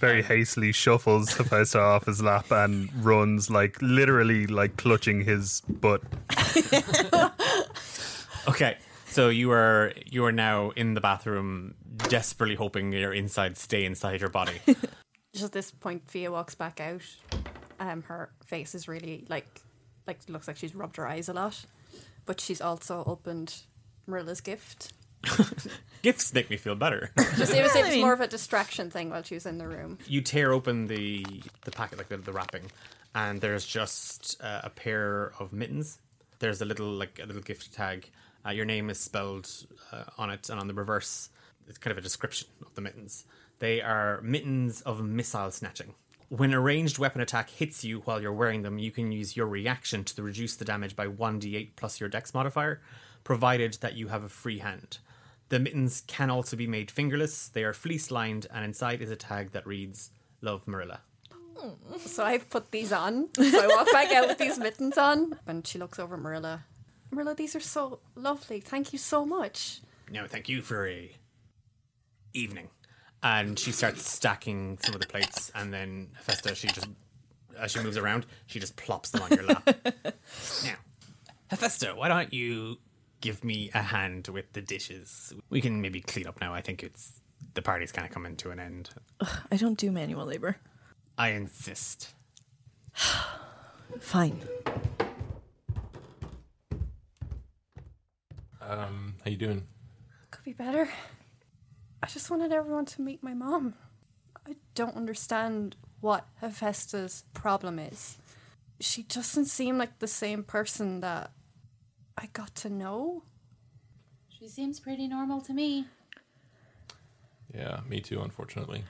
Very 0.00 0.22
hastily 0.22 0.72
shuffles 0.72 1.26
the 1.36 1.42
Hephaestus 1.42 1.74
off 1.76 2.06
his 2.06 2.22
lap 2.22 2.50
and 2.50 2.90
runs, 3.04 3.50
like 3.50 3.76
literally, 3.80 4.46
like 4.46 4.76
clutching 4.76 5.24
his 5.24 5.60
butt. 5.68 6.02
Okay, 8.48 8.76
so 9.06 9.28
you 9.28 9.52
are 9.52 9.92
you 10.04 10.24
are 10.24 10.32
now 10.32 10.70
in 10.70 10.94
the 10.94 11.00
bathroom, 11.00 11.74
desperately 12.08 12.56
hoping 12.56 12.92
your 12.92 13.12
insides 13.12 13.60
stay 13.60 13.84
inside 13.84 14.20
your 14.20 14.30
body. 14.30 14.60
Just 15.32 15.44
at 15.44 15.52
this 15.52 15.70
point, 15.70 16.02
Fia 16.08 16.30
walks 16.30 16.54
back 16.54 16.80
out. 16.80 17.02
Um, 17.78 18.02
her 18.02 18.30
face 18.44 18.74
is 18.74 18.88
really 18.88 19.24
like, 19.28 19.46
like 20.06 20.18
looks 20.28 20.48
like 20.48 20.56
she's 20.56 20.74
rubbed 20.74 20.96
her 20.96 21.06
eyes 21.06 21.28
a 21.28 21.32
lot, 21.32 21.64
but 22.26 22.40
she's 22.40 22.60
also 22.60 23.04
opened 23.06 23.62
Marilla's 24.08 24.40
gift. 24.40 24.92
Gifts 26.02 26.34
make 26.34 26.50
me 26.50 26.56
feel 26.56 26.74
better. 26.74 27.10
Just 27.36 27.54
it 27.54 27.62
was, 27.62 27.76
it 27.76 27.86
was 27.86 27.96
more 27.96 28.12
of 28.12 28.20
a 28.20 28.26
distraction 28.26 28.90
thing 28.90 29.10
while 29.10 29.22
she 29.22 29.34
was 29.34 29.46
in 29.46 29.58
the 29.58 29.68
room. 29.68 29.98
you 30.06 30.20
tear 30.20 30.52
open 30.52 30.86
the 30.86 31.24
the 31.64 31.70
packet, 31.70 31.98
like 31.98 32.08
the, 32.08 32.16
the 32.16 32.32
wrapping, 32.32 32.70
and 33.14 33.40
there's 33.40 33.64
just 33.64 34.36
uh, 34.42 34.62
a 34.64 34.70
pair 34.70 35.32
of 35.38 35.52
mittens. 35.52 35.98
There's 36.40 36.60
a 36.60 36.64
little 36.64 36.90
like 36.90 37.20
a 37.22 37.26
little 37.26 37.42
gift 37.42 37.72
tag. 37.72 38.10
Uh, 38.44 38.50
your 38.50 38.64
name 38.64 38.90
is 38.90 38.98
spelled 38.98 39.48
uh, 39.92 40.04
on 40.18 40.30
it, 40.30 40.50
and 40.50 40.58
on 40.58 40.66
the 40.66 40.74
reverse, 40.74 41.30
it's 41.68 41.78
kind 41.78 41.92
of 41.92 41.98
a 41.98 42.00
description 42.00 42.48
of 42.66 42.74
the 42.74 42.80
mittens. 42.80 43.24
They 43.60 43.80
are 43.80 44.20
mittens 44.22 44.80
of 44.80 45.04
missile 45.04 45.52
snatching. 45.52 45.94
When 46.30 46.52
a 46.52 46.58
ranged 46.58 46.98
weapon 46.98 47.20
attack 47.20 47.50
hits 47.50 47.84
you 47.84 48.00
while 48.00 48.20
you're 48.20 48.32
wearing 48.32 48.62
them, 48.62 48.78
you 48.78 48.90
can 48.90 49.12
use 49.12 49.36
your 49.36 49.46
reaction 49.46 50.02
to 50.04 50.22
reduce 50.22 50.56
the 50.56 50.64
damage 50.64 50.96
by 50.96 51.06
1d8 51.06 51.70
plus 51.76 52.00
your 52.00 52.08
dex 52.08 52.34
modifier, 52.34 52.80
provided 53.22 53.74
that 53.74 53.94
you 53.94 54.08
have 54.08 54.24
a 54.24 54.28
free 54.28 54.58
hand. 54.58 54.98
The 55.52 55.60
mittens 55.60 56.02
can 56.06 56.30
also 56.30 56.56
be 56.56 56.66
made 56.66 56.90
fingerless. 56.90 57.48
They 57.48 57.62
are 57.62 57.74
fleece 57.74 58.10
lined, 58.10 58.46
and 58.54 58.64
inside 58.64 59.02
is 59.02 59.10
a 59.10 59.16
tag 59.16 59.52
that 59.52 59.66
reads 59.66 60.10
Love 60.40 60.66
Marilla. 60.66 61.02
So 61.98 62.24
I've 62.24 62.48
put 62.48 62.70
these 62.70 62.90
on. 62.90 63.28
So 63.36 63.62
I 63.62 63.66
walk 63.66 63.92
back 63.92 64.10
out 64.12 64.28
with 64.28 64.38
these 64.38 64.58
mittens 64.58 64.96
on, 64.96 65.38
and 65.46 65.66
she 65.66 65.78
looks 65.78 65.98
over 65.98 66.14
at 66.14 66.22
Marilla. 66.22 66.64
Marilla, 67.10 67.34
these 67.34 67.54
are 67.54 67.60
so 67.60 68.00
lovely. 68.14 68.60
Thank 68.60 68.94
you 68.94 68.98
so 68.98 69.26
much. 69.26 69.82
No, 70.10 70.26
thank 70.26 70.48
you 70.48 70.62
for 70.62 70.88
a 70.88 71.14
evening. 72.32 72.70
And 73.22 73.58
she 73.58 73.72
starts 73.72 74.10
stacking 74.10 74.78
some 74.82 74.94
of 74.94 75.02
the 75.02 75.06
plates, 75.06 75.52
and 75.54 75.70
then 75.70 76.12
Hephaestus, 76.16 76.56
she 76.56 76.68
just, 76.68 76.88
as 77.58 77.72
she 77.72 77.80
moves 77.80 77.98
around, 77.98 78.24
she 78.46 78.58
just 78.58 78.76
plops 78.76 79.10
them 79.10 79.20
on 79.20 79.30
your 79.32 79.44
lap. 79.44 79.66
now, 80.64 80.76
Hephaestus, 81.48 81.94
why 81.94 82.08
don't 82.08 82.32
you 82.32 82.78
give 83.22 83.42
me 83.42 83.70
a 83.72 83.80
hand 83.80 84.28
with 84.28 84.52
the 84.52 84.60
dishes? 84.60 85.32
We 85.48 85.62
can 85.62 85.80
maybe 85.80 86.02
clean 86.02 86.26
up 86.26 86.38
now. 86.42 86.52
I 86.52 86.60
think 86.60 86.82
it's 86.82 87.22
the 87.54 87.62
party's 87.62 87.92
kind 87.92 88.06
of 88.06 88.12
coming 88.12 88.36
to 88.36 88.50
an 88.50 88.60
end. 88.60 88.90
I 89.50 89.56
don't 89.56 89.78
do 89.78 89.90
manual 89.90 90.26
labor. 90.26 90.56
I 91.16 91.30
insist. 91.30 92.12
Fine. 94.00 94.42
Um, 98.60 99.14
how 99.24 99.30
you 99.30 99.36
doing? 99.36 99.66
Could 100.30 100.44
be 100.44 100.52
better. 100.52 100.88
I 102.02 102.06
just 102.06 102.30
wanted 102.30 102.52
everyone 102.52 102.86
to 102.86 103.02
meet 103.02 103.22
my 103.22 103.34
mom. 103.34 103.74
I 104.46 104.56
don't 104.74 104.96
understand 104.96 105.76
what 106.00 106.26
Hephaestus' 106.40 107.24
problem 107.32 107.78
is. 107.78 108.18
She 108.80 109.04
doesn't 109.04 109.44
seem 109.44 109.78
like 109.78 110.00
the 110.00 110.08
same 110.08 110.42
person 110.42 111.00
that 111.00 111.30
I 112.18 112.26
got 112.32 112.54
to 112.56 112.68
know. 112.70 113.22
She 114.28 114.48
seems 114.48 114.80
pretty 114.80 115.08
normal 115.08 115.40
to 115.42 115.52
me. 115.54 115.86
Yeah, 117.54 117.80
me 117.88 118.00
too. 118.00 118.20
Unfortunately. 118.22 118.84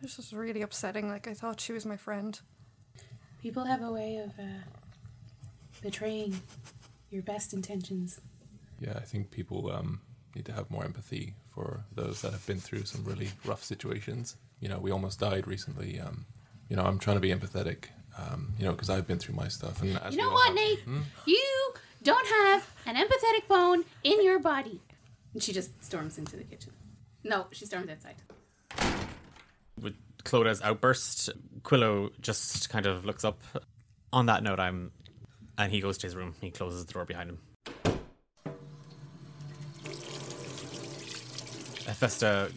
This 0.00 0.18
is 0.18 0.32
really 0.32 0.62
upsetting. 0.62 1.08
Like, 1.08 1.28
I 1.28 1.34
thought 1.34 1.60
she 1.60 1.72
was 1.72 1.84
my 1.84 1.96
friend. 1.96 2.38
People 3.42 3.64
have 3.64 3.82
a 3.82 3.90
way 3.92 4.16
of 4.16 4.30
uh, 4.38 4.62
betraying 5.82 6.40
your 7.10 7.22
best 7.22 7.52
intentions. 7.52 8.20
Yeah, 8.80 8.94
I 8.96 9.00
think 9.00 9.30
people 9.30 9.70
um, 9.72 10.00
need 10.34 10.46
to 10.46 10.52
have 10.52 10.70
more 10.70 10.84
empathy 10.84 11.34
for 11.54 11.84
those 11.94 12.22
that 12.22 12.32
have 12.32 12.46
been 12.46 12.60
through 12.60 12.84
some 12.84 13.04
really 13.04 13.28
rough 13.44 13.62
situations. 13.62 14.36
You 14.60 14.68
know, 14.68 14.78
we 14.78 14.90
almost 14.90 15.20
died 15.20 15.46
recently. 15.46 16.00
Um, 16.00 16.24
you 16.68 16.76
know, 16.76 16.82
I'm 16.84 16.98
trying 16.98 17.16
to 17.16 17.20
be 17.20 17.30
empathetic. 17.30 17.86
Um, 18.18 18.52
you 18.58 18.64
know, 18.64 18.72
because 18.72 18.90
I've 18.90 19.06
been 19.06 19.18
through 19.18 19.34
my 19.34 19.48
stuff. 19.48 19.82
And 19.82 19.98
as 19.98 20.14
You 20.14 20.22
know 20.22 20.30
what, 20.30 20.46
have- 20.48 20.54
Nate? 20.56 20.80
Hmm? 20.80 21.00
You 21.26 21.72
don't 22.02 22.26
have 22.26 22.74
an 22.86 22.96
empathetic 22.96 23.46
bone 23.48 23.84
in 24.02 24.24
your 24.24 24.38
body. 24.38 24.80
And 25.34 25.42
she 25.42 25.52
just 25.52 25.82
storms 25.84 26.18
into 26.18 26.36
the 26.36 26.44
kitchen. 26.44 26.72
No, 27.22 27.46
she 27.52 27.66
storms 27.66 27.90
outside. 27.90 28.16
With 29.80 29.94
Clodagh's 30.24 30.62
outburst, 30.62 31.30
Quillo 31.62 32.10
just 32.20 32.70
kind 32.70 32.86
of 32.86 33.04
looks 33.04 33.24
up. 33.24 33.40
On 34.12 34.26
that 34.26 34.42
note, 34.42 34.58
I'm. 34.58 34.90
And 35.56 35.70
he 35.70 35.80
goes 35.80 35.98
to 35.98 36.06
his 36.06 36.16
room. 36.16 36.34
He 36.40 36.50
closes 36.50 36.84
the 36.84 36.92
door 36.92 37.04
behind 37.04 37.30
him. 37.30 37.38
Hephaestus, 41.86 42.52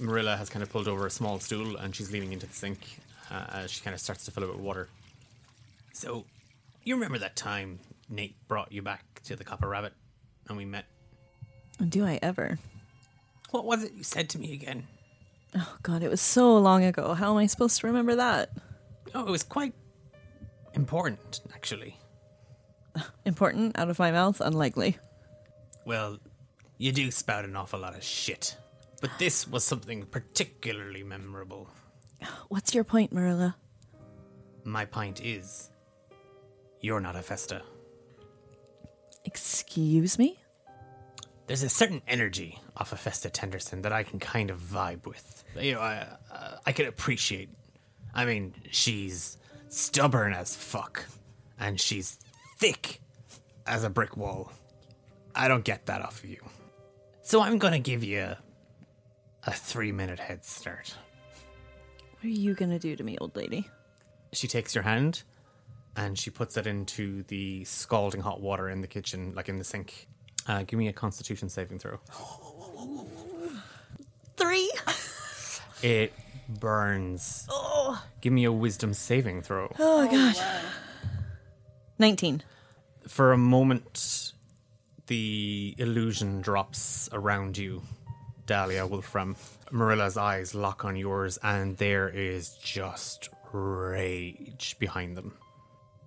Marilla 0.00 0.36
has 0.36 0.50
kind 0.50 0.62
of 0.62 0.70
pulled 0.70 0.88
over 0.88 1.06
a 1.06 1.10
small 1.10 1.38
stool 1.38 1.76
and 1.76 1.94
she's 1.94 2.10
leaning 2.10 2.32
into 2.32 2.46
the 2.46 2.54
sink 2.54 2.98
uh, 3.30 3.44
as 3.50 3.70
she 3.70 3.82
kind 3.82 3.94
of 3.94 4.00
starts 4.00 4.24
to 4.24 4.30
fill 4.30 4.42
it 4.42 4.50
with 4.50 4.58
water. 4.58 4.88
So, 5.92 6.24
you 6.82 6.94
remember 6.94 7.18
that 7.18 7.36
time 7.36 7.78
Nate 8.10 8.36
brought 8.48 8.72
you 8.72 8.82
back 8.82 9.22
to 9.24 9.36
the 9.36 9.44
Copper 9.44 9.68
Rabbit 9.68 9.94
and 10.48 10.56
we 10.56 10.64
met? 10.64 10.84
Do 11.88 12.04
I 12.04 12.18
ever? 12.22 12.58
What 13.50 13.64
was 13.64 13.84
it 13.84 13.92
you 13.94 14.02
said 14.02 14.28
to 14.30 14.38
me 14.38 14.52
again? 14.52 14.86
Oh 15.56 15.76
god, 15.82 16.02
it 16.02 16.10
was 16.10 16.20
so 16.20 16.58
long 16.58 16.84
ago. 16.84 17.14
How 17.14 17.30
am 17.30 17.38
I 17.38 17.46
supposed 17.46 17.80
to 17.80 17.86
remember 17.86 18.16
that? 18.16 18.50
Oh, 19.14 19.26
it 19.26 19.30
was 19.30 19.42
quite 19.42 19.74
important, 20.74 21.40
actually. 21.54 21.96
Important 23.24 23.78
out 23.78 23.88
of 23.88 23.98
my 23.98 24.10
mouth? 24.10 24.40
Unlikely. 24.40 24.98
Well, 25.84 26.18
you 26.78 26.92
do 26.92 27.10
spout 27.10 27.44
an 27.44 27.56
awful 27.56 27.80
lot 27.80 27.96
of 27.96 28.02
shit. 28.02 28.56
But 29.00 29.10
this 29.18 29.48
was 29.48 29.64
something 29.64 30.04
particularly 30.04 31.02
memorable. 31.02 31.68
What's 32.48 32.74
your 32.74 32.84
point, 32.84 33.12
Marilla? 33.12 33.56
My 34.64 34.84
point 34.84 35.20
is, 35.24 35.70
you're 36.80 37.00
not 37.00 37.16
a 37.16 37.22
Festa. 37.22 37.62
Excuse 39.24 40.18
me? 40.18 40.38
There's 41.46 41.62
a 41.62 41.68
certain 41.68 42.00
energy 42.06 42.60
off 42.76 42.92
of 42.92 43.00
Festa 43.00 43.28
Tenderson 43.28 43.82
that 43.82 43.92
I 43.92 44.02
can 44.02 44.18
kind 44.18 44.50
of 44.50 44.58
vibe 44.60 45.06
with. 45.06 45.44
You 45.58 45.74
know, 45.74 45.80
I, 45.80 46.06
uh, 46.30 46.56
I 46.64 46.72
can 46.72 46.86
appreciate. 46.86 47.50
I 48.14 48.24
mean, 48.24 48.54
she's 48.70 49.36
stubborn 49.68 50.32
as 50.32 50.54
fuck, 50.54 51.04
and 51.58 51.80
she's 51.80 52.18
thick 52.58 53.00
as 53.66 53.84
a 53.84 53.90
brick 53.90 54.16
wall. 54.16 54.52
I 55.34 55.48
don't 55.48 55.64
get 55.64 55.86
that 55.86 56.02
off 56.02 56.22
of 56.22 56.30
you. 56.30 56.42
So 57.22 57.40
I'm 57.40 57.58
gonna 57.58 57.78
give 57.80 58.04
you 58.04 58.20
a, 58.20 58.38
a 59.44 59.52
three 59.52 59.92
minute 59.92 60.18
head 60.18 60.44
start. 60.44 60.94
What 62.14 62.24
are 62.24 62.28
you 62.28 62.54
gonna 62.54 62.78
do 62.78 62.96
to 62.96 63.02
me, 63.02 63.18
old 63.18 63.34
lady? 63.36 63.68
she 64.32 64.46
takes 64.46 64.74
your 64.74 64.84
hand 64.84 65.22
and 66.00 66.18
she 66.18 66.30
puts 66.30 66.56
it 66.56 66.66
into 66.66 67.22
the 67.24 67.62
scalding 67.64 68.22
hot 68.22 68.40
water 68.40 68.70
in 68.70 68.80
the 68.80 68.86
kitchen, 68.86 69.34
like 69.34 69.50
in 69.50 69.58
the 69.58 69.64
sink. 69.64 70.08
Uh, 70.48 70.62
give 70.62 70.78
me 70.78 70.88
a 70.88 70.92
Constitution 70.94 71.50
saving 71.50 71.78
throw. 71.78 72.00
Three? 74.36 74.70
It 75.82 76.14
burns. 76.48 77.46
Give 78.22 78.32
me 78.32 78.44
a 78.44 78.52
Wisdom 78.52 78.94
saving 78.94 79.42
throw. 79.42 79.70
Oh 79.78 80.08
god. 80.10 80.36
19. 81.98 82.42
For 83.06 83.32
a 83.32 83.38
moment, 83.38 84.32
the 85.06 85.74
illusion 85.76 86.40
drops 86.40 87.10
around 87.12 87.58
you, 87.58 87.82
Dahlia 88.46 88.86
Wolfram. 88.86 89.36
Marilla's 89.70 90.16
eyes 90.16 90.54
lock 90.54 90.86
on 90.86 90.96
yours, 90.96 91.38
and 91.42 91.76
there 91.76 92.08
is 92.08 92.54
just 92.62 93.28
rage 93.52 94.76
behind 94.78 95.16
them. 95.16 95.34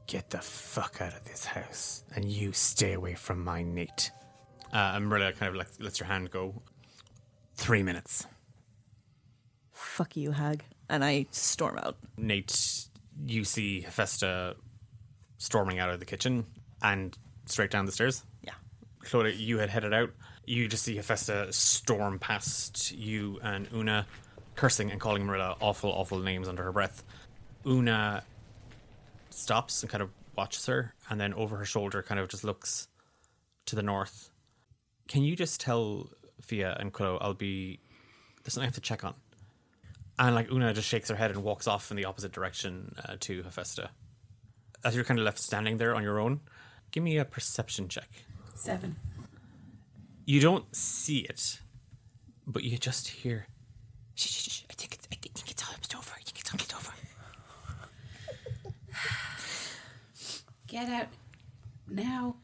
Get 0.07 0.30
the 0.30 0.39
fuck 0.39 1.01
out 1.01 1.13
of 1.13 1.23
this 1.23 1.45
house, 1.45 2.03
and 2.15 2.25
you 2.25 2.51
stay 2.51 2.93
away 2.93 3.15
from 3.15 3.43
my 3.43 3.63
Nate. 3.63 4.11
Uh, 4.71 4.93
and 4.95 5.07
Marilla 5.07 5.31
kind 5.31 5.49
of 5.49 5.55
like 5.55 5.67
lets 5.80 5.99
your 5.99 6.07
hand 6.07 6.31
go. 6.31 6.61
Three 7.55 7.84
minutes. 7.84 8.25
Fuck 9.71 10.17
you, 10.17 10.31
hag. 10.31 10.63
And 10.89 11.05
I 11.05 11.27
storm 11.31 11.77
out. 11.77 11.95
Nate, 12.17 12.88
you 13.25 13.43
see 13.43 13.81
Hephaestus 13.81 14.55
storming 15.38 15.80
out 15.80 15.89
of 15.89 15.99
the 15.99 16.05
kitchen 16.05 16.45
and 16.81 17.17
straight 17.45 17.71
down 17.71 17.85
the 17.85 17.91
stairs. 17.91 18.23
Yeah. 18.43 18.53
Clodagh, 19.03 19.38
you 19.38 19.59
had 19.59 19.69
headed 19.69 19.93
out. 19.93 20.11
You 20.45 20.67
just 20.67 20.84
see 20.84 20.95
Hephaestus 20.95 21.55
storm 21.55 22.19
past 22.19 22.91
you 22.91 23.39
and 23.43 23.67
Una, 23.73 24.05
cursing 24.55 24.91
and 24.91 24.99
calling 24.99 25.25
Marilla 25.25 25.55
awful, 25.61 25.91
awful 25.91 26.19
names 26.19 26.47
under 26.47 26.63
her 26.63 26.71
breath. 26.71 27.03
Una 27.65 28.23
stops 29.38 29.81
and 29.81 29.89
kind 29.89 30.01
of 30.01 30.10
watches 30.35 30.65
her, 30.65 30.93
and 31.10 31.19
then 31.19 31.34
over 31.34 31.57
her 31.57 31.65
shoulder, 31.65 32.01
kind 32.01 32.19
of 32.19 32.27
just 32.27 32.43
looks 32.43 32.88
to 33.65 33.76
the 33.76 33.84
north. 33.84 34.30
Can 35.07 35.23
you 35.23 35.35
just 35.35 35.60
tell 35.60 36.10
Fia 36.43 36.76
and 36.80 36.93
Quillo 36.93 37.18
I'll 37.22 37.34
be. 37.34 37.80
There's 38.43 38.53
something 38.53 38.65
I 38.65 38.68
have 38.68 38.76
to 38.76 38.81
check 38.81 39.03
on. 39.03 39.15
And 40.19 40.35
like 40.35 40.51
Una 40.51 40.73
just 40.73 40.88
shakes 40.88 41.10
her 41.10 41.15
head 41.15 41.31
and 41.31 41.43
walks 41.43 41.68
off 41.68 41.89
in 41.89 41.97
the 41.97 42.05
opposite 42.05 42.31
direction 42.31 42.95
uh, 43.03 43.15
to 43.22 43.41
Hephaestus. 43.43 43.89
As 44.84 44.95
you're 44.95 45.05
kind 45.05 45.19
of 45.19 45.26
left 45.26 45.39
standing 45.39 45.77
there 45.77 45.95
on 45.95 46.03
your 46.03 46.19
own, 46.19 46.41
give 46.91 47.03
me 47.03 47.18
a 47.18 47.26
perception 47.26 47.88
check. 47.88 48.10
Seven. 48.53 48.97
You 50.26 50.39
don't 50.39 50.73
see 50.76 51.19
it, 51.19 51.60
but 52.45 52.64
you 52.64 52.77
just 52.77 53.07
hear. 53.07 53.47
Shh, 54.15 54.27
shh, 54.27 54.51
shh, 54.51 54.64
I 54.69 54.73
think 54.73 54.93
it's, 54.93 55.07
I 55.11 55.15
think 55.15 55.49
it's 55.49 55.64
almost 55.64 55.95
over. 55.95 56.11
I 56.15 56.22
think 56.22 56.39
it's 56.39 56.51
almost 56.51 56.76
over. 56.76 56.91
Get 60.73 60.89
out 60.89 61.07
now. 61.87 62.35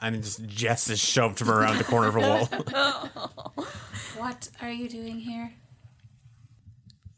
And 0.00 0.22
just 0.22 0.46
Jess 0.46 0.88
is 0.88 0.98
shoved 0.98 1.38
from 1.38 1.50
around 1.50 1.76
the 1.76 1.84
corner 1.84 2.08
of 2.08 2.16
a 2.16 2.20
wall. 2.20 2.48
What 4.16 4.48
are 4.62 4.70
you 4.70 4.88
doing 4.88 5.20
here? 5.20 5.52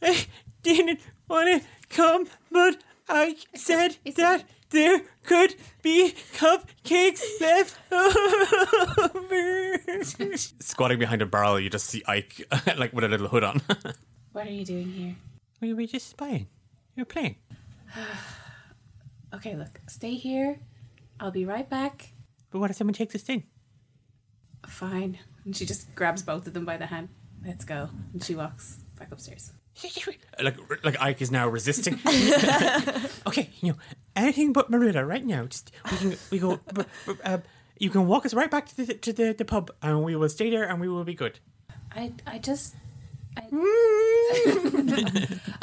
I 0.03 0.27
didn't 0.65 0.99
want 1.29 1.63
to 1.63 1.69
come, 1.91 2.27
but 2.51 2.83
I 3.09 3.37
said 3.55 3.99
it's 4.05 4.17
that 4.17 4.47
there 4.71 5.03
could 5.23 5.55
be 5.81 6.13
cupcakes 6.35 7.23
left 7.41 7.79
over. 7.93 9.79
Squatting 10.59 10.99
behind 10.99 11.23
a 11.23 11.27
barrel, 11.27 11.61
you 11.61 11.71
just 11.71 11.87
see 11.87 12.03
Ike, 12.09 12.43
like 12.77 12.93
with 12.93 13.05
a 13.05 13.09
little 13.09 13.29
hood 13.29 13.45
on. 13.45 13.63
What 14.33 14.49
are 14.49 14.51
you 14.51 14.65
doing 14.65 14.91
here? 14.91 15.15
we 15.61 15.73
were 15.73 15.87
just 15.87 16.11
spying. 16.11 16.49
You 16.97 17.03
were 17.03 17.05
playing. 17.05 17.37
Okay, 19.35 19.55
look, 19.57 19.81
stay 19.89 20.15
here. 20.15 20.59
I'll 21.21 21.31
be 21.31 21.45
right 21.45 21.69
back. 21.69 22.13
But 22.51 22.61
what 22.61 22.71
if 22.71 22.77
someone 22.77 22.95
takes 22.95 23.13
this 23.13 23.23
thing? 23.23 23.45
Fine. 24.67 25.19
And 25.45 25.57
she 25.57 25.67
just 25.67 25.95
grabs 25.95 26.23
both 26.23 26.47
of 26.47 26.55
them 26.55 26.65
by 26.65 26.77
the 26.77 26.87
hand. 26.87 27.09
Let's 27.45 27.65
go. 27.65 27.91
And 28.13 28.23
she 28.25 28.35
walks 28.35 28.79
back 28.99 29.13
upstairs. 29.13 29.53
Like, 30.41 30.57
like 30.85 31.01
Ike 31.01 31.21
is 31.23 31.31
now 31.33 31.49
resisting. 31.49 31.95
okay, 33.27 33.51
you 33.61 33.73
know, 33.73 33.79
anything 34.15 34.53
but 34.53 34.71
Marilla 34.71 35.05
right 35.05 35.25
now. 35.25 35.47
Just 35.47 35.73
we 35.91 35.97
can 35.99 36.17
we 36.31 36.39
go. 36.39 36.61
b- 36.75 36.83
b- 37.07 37.15
uh, 37.25 37.39
You 37.79 37.91
can 37.91 38.07
walk 38.07 38.25
us 38.25 38.35
right 38.35 38.51
back 38.51 38.67
to 38.69 38.77
the 38.77 38.95
to 38.95 39.13
the, 39.13 39.33
the 39.37 39.45
pub, 39.45 39.71
and 39.83 40.05
we 40.05 40.15
will 40.15 40.29
stay 40.29 40.49
there, 40.51 40.63
and 40.69 40.81
we 40.81 40.89
will 40.89 41.03
be 41.05 41.15
good. 41.15 41.41
I 41.93 42.13
I 42.25 42.39
just. 42.39 42.75
I... 43.37 43.43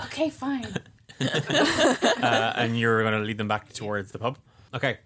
okay, 0.06 0.30
fine. 0.30 0.76
Uh, 2.26 2.54
and 2.56 2.80
you're 2.80 3.02
going 3.04 3.14
to 3.14 3.20
lead 3.20 3.38
them 3.38 3.48
back 3.48 3.72
towards 3.74 4.12
the 4.12 4.18
pub. 4.20 4.38
Okay. 4.74 4.98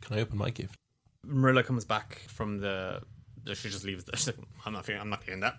Can 0.00 0.16
I 0.16 0.20
open 0.22 0.38
my 0.38 0.50
gift? 0.50 0.74
Marilla 1.26 1.62
comes 1.62 1.84
back 1.84 2.22
from 2.28 2.58
the. 2.58 3.02
She 3.54 3.68
just 3.68 3.84
leaves. 3.84 4.04
The, 4.04 4.16
she's 4.16 4.28
like, 4.28 4.36
I'm 4.64 4.72
not. 4.72 4.84
feeling- 4.86 5.00
I'm 5.02 5.10
not 5.10 5.22
feeling 5.24 5.40
that. 5.40 5.56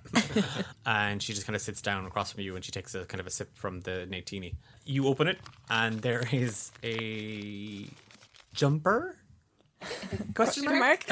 and 0.85 1.21
she 1.21 1.33
just 1.33 1.45
kind 1.45 1.55
of 1.55 1.61
sits 1.61 1.81
down 1.81 2.05
across 2.05 2.31
from 2.31 2.41
you, 2.41 2.55
and 2.55 2.63
she 2.65 2.71
takes 2.71 2.95
a 2.95 3.05
kind 3.05 3.19
of 3.19 3.27
a 3.27 3.29
sip 3.29 3.55
from 3.55 3.81
the 3.81 4.07
Natini. 4.09 4.55
You 4.85 5.07
open 5.07 5.27
it, 5.27 5.37
and 5.69 5.99
there 6.01 6.23
is 6.31 6.71
a 6.83 7.85
jumper. 8.53 9.15
Question 10.35 10.65
mark. 10.65 11.03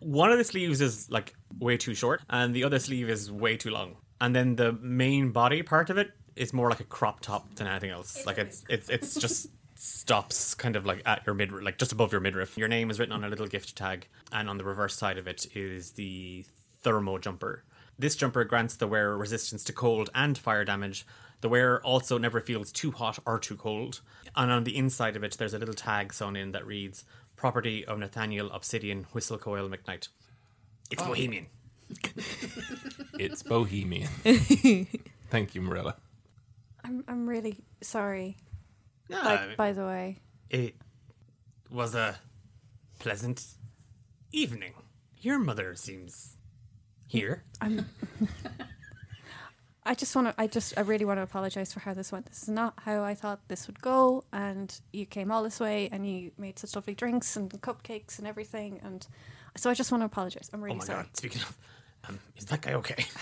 One 0.00 0.30
of 0.30 0.38
the 0.38 0.44
sleeves 0.44 0.80
is 0.80 1.10
like 1.10 1.34
way 1.58 1.76
too 1.76 1.94
short, 1.94 2.20
and 2.28 2.54
the 2.54 2.64
other 2.64 2.78
sleeve 2.78 3.08
is 3.08 3.32
way 3.32 3.56
too 3.56 3.70
long. 3.70 3.96
And 4.20 4.34
then 4.34 4.56
the 4.56 4.72
main 4.72 5.30
body 5.30 5.62
part 5.62 5.90
of 5.90 5.98
it 5.98 6.12
is 6.36 6.52
more 6.52 6.70
like 6.70 6.80
a 6.80 6.84
crop 6.84 7.20
top 7.20 7.54
than 7.54 7.66
anything 7.66 7.90
else. 7.90 8.26
like 8.26 8.38
it's 8.38 8.64
it's 8.68 8.88
it's 8.88 9.14
just 9.14 9.48
stops 9.76 10.54
kind 10.54 10.76
of 10.76 10.86
like 10.86 11.02
at 11.04 11.22
your 11.26 11.34
mid 11.34 11.52
like 11.52 11.78
just 11.78 11.92
above 11.92 12.12
your 12.12 12.20
midriff. 12.20 12.56
Your 12.56 12.68
name 12.68 12.90
is 12.90 12.98
written 12.98 13.14
on 13.14 13.24
a 13.24 13.28
little 13.28 13.46
gift 13.46 13.76
tag, 13.76 14.08
and 14.32 14.48
on 14.48 14.58
the 14.58 14.64
reverse 14.64 14.96
side 14.96 15.18
of 15.18 15.26
it 15.26 15.46
is 15.54 15.92
the 15.92 16.44
thermo 16.82 17.18
jumper. 17.18 17.64
This 17.98 18.16
jumper 18.16 18.44
grants 18.44 18.76
the 18.76 18.88
wearer 18.88 19.16
resistance 19.16 19.62
to 19.64 19.72
cold 19.72 20.10
and 20.14 20.36
fire 20.36 20.64
damage. 20.64 21.06
The 21.42 21.48
wearer 21.48 21.80
also 21.84 22.18
never 22.18 22.40
feels 22.40 22.72
too 22.72 22.90
hot 22.90 23.18
or 23.26 23.38
too 23.38 23.56
cold. 23.56 24.00
And 24.34 24.50
on 24.50 24.64
the 24.64 24.76
inside 24.76 25.14
of 25.14 25.22
it, 25.22 25.36
there's 25.38 25.54
a 25.54 25.58
little 25.58 25.74
tag 25.74 26.12
sewn 26.12 26.36
in 26.36 26.52
that 26.52 26.66
reads 26.66 27.04
"Property 27.36 27.84
of 27.84 27.98
Nathaniel 27.98 28.50
Obsidian 28.50 29.06
Whistlecoil 29.14 29.68
McKnight." 29.68 30.08
It's 30.90 31.02
oh. 31.02 31.08
Bohemian. 31.08 31.46
It's 33.18 33.42
Bohemian. 33.42 34.08
Thank 35.30 35.54
you, 35.54 35.62
Marilla. 35.62 35.96
I'm 36.84 37.04
I'm 37.08 37.26
really 37.28 37.58
sorry. 37.80 38.36
Yeah, 39.08 39.22
Like, 39.22 39.56
by 39.56 39.72
the 39.72 39.84
way, 39.84 40.18
it 40.50 40.74
was 41.70 41.94
a 41.94 42.16
pleasant 42.98 43.44
evening. 44.32 44.72
Your 45.20 45.38
mother 45.38 45.74
seems 45.74 46.36
here. 47.06 47.44
I'm. 47.60 47.86
I 49.86 49.94
just 49.94 50.16
want 50.16 50.28
to. 50.28 50.34
I 50.40 50.46
just. 50.46 50.76
I 50.78 50.80
really 50.80 51.04
want 51.04 51.18
to 51.18 51.22
apologize 51.22 51.72
for 51.72 51.80
how 51.80 51.92
this 51.92 52.10
went. 52.10 52.26
This 52.26 52.42
is 52.44 52.48
not 52.48 52.74
how 52.84 53.02
I 53.02 53.14
thought 53.14 53.40
this 53.48 53.66
would 53.66 53.80
go. 53.82 54.24
And 54.32 54.74
you 54.92 55.04
came 55.04 55.30
all 55.30 55.42
this 55.42 55.60
way, 55.60 55.88
and 55.92 56.08
you 56.10 56.30
made 56.38 56.58
such 56.58 56.74
lovely 56.74 56.94
drinks 56.94 57.36
and 57.36 57.50
cupcakes 57.60 58.18
and 58.18 58.26
everything. 58.26 58.80
And 58.82 59.06
so 59.56 59.68
I 59.68 59.74
just 59.74 59.92
want 59.92 60.00
to 60.00 60.06
apologize. 60.06 60.48
I'm 60.54 60.60
Oh 60.60 60.64
really 60.64 60.76
my 60.78 60.84
sorry. 60.84 61.02
god! 61.02 61.16
Speaking 61.16 61.42
of, 61.42 61.58
um, 62.08 62.18
is 62.36 62.44
that 62.46 62.62
guy 62.62 62.72
okay? 62.74 63.04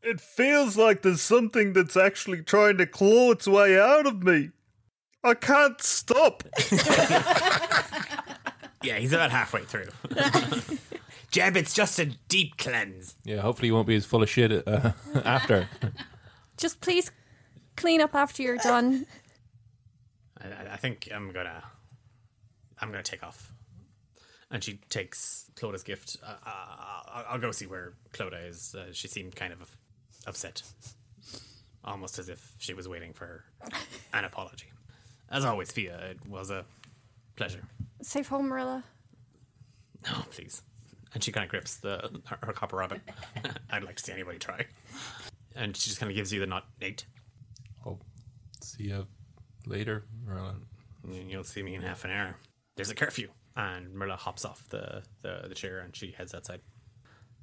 It 0.00 0.20
feels 0.22 0.76
like 0.78 1.02
there's 1.02 1.20
something 1.20 1.74
that's 1.74 1.94
actually 1.96 2.40
trying 2.42 2.78
to 2.78 2.86
claw 2.86 3.32
its 3.32 3.46
way 3.46 3.78
out 3.78 4.06
of 4.06 4.22
me. 4.22 4.50
I 5.22 5.34
can't 5.34 5.78
stop. 5.82 6.44
yeah, 8.82 8.96
he's 8.98 9.12
about 9.12 9.30
halfway 9.30 9.64
through. 9.64 9.88
Jeb, 11.30 11.58
it's 11.58 11.74
just 11.74 11.98
a 11.98 12.06
deep 12.28 12.56
cleanse. 12.56 13.16
Yeah, 13.24 13.42
hopefully 13.42 13.66
you 13.68 13.74
won't 13.74 13.86
be 13.86 13.96
as 13.96 14.06
full 14.06 14.22
of 14.22 14.30
shit 14.30 14.66
uh, 14.66 14.92
after. 15.26 15.68
Just 16.56 16.80
please 16.80 17.10
clean 17.76 18.00
up 18.00 18.14
after 18.14 18.42
you're 18.42 18.56
done. 18.56 19.04
I, 20.40 20.46
I- 20.48 20.72
I 20.72 20.76
think 20.76 21.08
I'm 21.14 21.32
gonna, 21.32 21.62
I'm 22.80 22.90
gonna 22.90 23.02
take 23.02 23.22
off. 23.22 23.52
And 24.50 24.64
she 24.64 24.80
takes 24.88 25.50
Clodagh's 25.56 25.82
gift. 25.82 26.16
Uh, 26.22 26.30
uh, 26.46 26.50
I'll, 27.06 27.24
I'll 27.30 27.38
go 27.38 27.50
see 27.50 27.66
where 27.66 27.92
Cloda 28.12 28.48
is. 28.48 28.74
Uh, 28.74 28.86
she 28.92 29.06
seemed 29.08 29.36
kind 29.36 29.52
of 29.52 29.76
upset, 30.26 30.62
almost 31.84 32.18
as 32.18 32.28
if 32.28 32.54
she 32.58 32.72
was 32.72 32.88
waiting 32.88 33.12
for 33.12 33.44
an 34.12 34.24
apology. 34.24 34.72
As 35.30 35.44
always, 35.44 35.70
Fia, 35.70 35.98
it 36.10 36.26
was 36.26 36.50
a 36.50 36.64
pleasure. 37.36 37.62
Safe 38.00 38.28
home, 38.28 38.48
Marilla. 38.48 38.84
No, 40.06 40.12
please. 40.30 40.62
And 41.12 41.22
she 41.22 41.32
kind 41.32 41.44
of 41.44 41.50
grips 41.50 41.76
the 41.76 42.10
her, 42.26 42.38
her 42.42 42.52
copper 42.52 42.76
rabbit. 42.76 43.00
I'd 43.70 43.84
like 43.84 43.96
to 43.96 44.02
see 44.02 44.12
anybody 44.12 44.38
try. 44.38 44.64
And 45.54 45.76
she 45.76 45.88
just 45.88 46.00
kind 46.00 46.10
of 46.10 46.16
gives 46.16 46.32
you 46.32 46.40
the 46.40 46.46
nut, 46.46 46.64
Nate. 46.80 47.04
I'll 47.84 48.00
see 48.62 48.84
you 48.84 49.06
later, 49.66 50.04
Marilla. 50.24 50.54
You'll 51.10 51.44
see 51.44 51.62
me 51.62 51.74
in 51.74 51.82
half 51.82 52.04
an 52.04 52.10
hour. 52.10 52.36
There's 52.76 52.90
a 52.90 52.94
curfew. 52.94 53.28
And 53.58 53.92
Merla 53.92 54.16
hops 54.16 54.44
off 54.44 54.66
the, 54.70 55.02
the, 55.22 55.46
the 55.48 55.54
chair 55.54 55.80
and 55.80 55.94
she 55.94 56.12
heads 56.12 56.32
outside. 56.34 56.60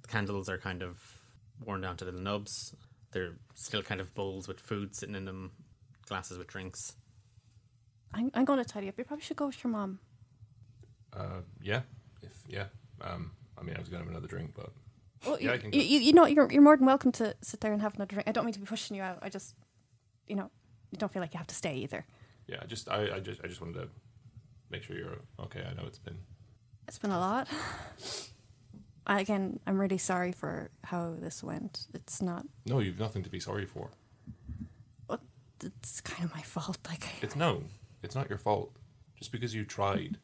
The 0.02 0.08
candles 0.08 0.48
are 0.50 0.58
kind 0.58 0.82
of 0.82 0.98
worn 1.64 1.82
down 1.82 1.98
to 1.98 2.06
little 2.06 2.22
nubs. 2.22 2.74
They're 3.12 3.34
still 3.54 3.82
kind 3.84 4.00
of 4.00 4.14
bowls 4.16 4.48
with 4.48 4.60
food 4.60 4.96
sitting 4.96 5.14
in 5.16 5.26
them, 5.26 5.52
glasses 6.08 6.38
with 6.38 6.48
drinks. 6.48 6.96
I'm, 8.14 8.32
I'm 8.34 8.46
going 8.46 8.60
to 8.60 8.66
tidy 8.66 8.88
up. 8.88 8.98
You 8.98 9.04
probably 9.04 9.24
should 9.26 9.36
go 9.38 9.48
with 9.48 9.62
your 9.64 9.72
mom. 9.72 10.00
Uh, 11.14 11.42
yeah, 11.62 11.82
if 12.22 12.32
yeah. 12.48 12.66
Um, 13.02 13.32
I 13.58 13.64
mean, 13.64 13.76
I 13.76 13.80
was 13.80 13.88
gonna 13.88 14.04
have 14.04 14.10
another 14.12 14.28
drink, 14.28 14.52
but 14.54 14.70
Well, 15.26 15.38
Yeah, 15.40 15.52
I 15.52 15.54
you, 15.56 15.60
can 15.60 15.72
you, 15.74 15.80
go. 15.80 15.86
you, 15.86 16.00
you 16.00 16.14
know, 16.14 16.26
you're, 16.26 16.52
you're 16.52 16.62
more 16.62 16.76
than 16.76 16.86
welcome 16.86 17.12
to 17.14 17.34
sit 17.42 17.62
there 17.62 17.72
and 17.72 17.82
have 17.82 17.96
another 17.96 18.10
drink. 18.16 18.28
I 18.28 18.34
don't 18.34 18.44
mean 18.44 18.54
to 18.54 18.60
be 18.60 18.66
pushing 18.66 18.98
you 18.98 19.02
out. 19.04 19.20
I 19.22 19.30
just, 19.30 19.56
you 20.28 20.36
know, 20.36 20.50
you 20.92 20.98
don't 20.98 21.12
feel 21.12 21.22
like 21.22 21.34
you 21.34 21.38
have 21.38 21.48
to 21.48 21.56
stay 21.56 21.76
either. 21.78 22.06
yeah, 22.48 22.58
I 22.62 22.66
just 22.66 22.90
I, 22.90 23.16
I 23.16 23.20
just 23.22 23.40
I 23.44 23.48
just 23.48 23.62
wanted 23.62 23.76
to 23.76 23.88
make 24.76 24.84
sure 24.84 24.98
you're 24.98 25.20
okay. 25.40 25.64
I 25.70 25.74
know 25.74 25.84
it's 25.88 26.00
been 26.00 26.18
It's 26.88 27.00
been 27.00 27.12
a 27.12 27.20
lot. 27.20 27.48
Again, 29.08 29.60
I'm 29.66 29.80
really 29.80 29.98
sorry 29.98 30.32
for 30.32 30.70
how 30.84 31.16
this 31.20 31.44
went. 31.44 31.88
It's 31.94 32.22
not. 32.22 32.46
no, 32.66 32.80
you've 32.80 33.00
nothing 33.00 33.24
to 33.24 33.30
be 33.30 33.40
sorry 33.40 33.66
for. 33.66 33.92
Well, 35.08 35.22
it's 35.64 36.02
kind 36.02 36.24
of 36.26 36.36
my 36.36 36.42
fault. 36.42 36.78
Like, 36.90 37.06
It's 37.22 37.36
no, 37.36 37.64
it's 38.04 38.16
not 38.16 38.30
your 38.30 38.38
fault. 38.40 38.76
Just 39.18 39.32
because 39.32 39.56
you 39.56 39.64
tried 39.64 40.18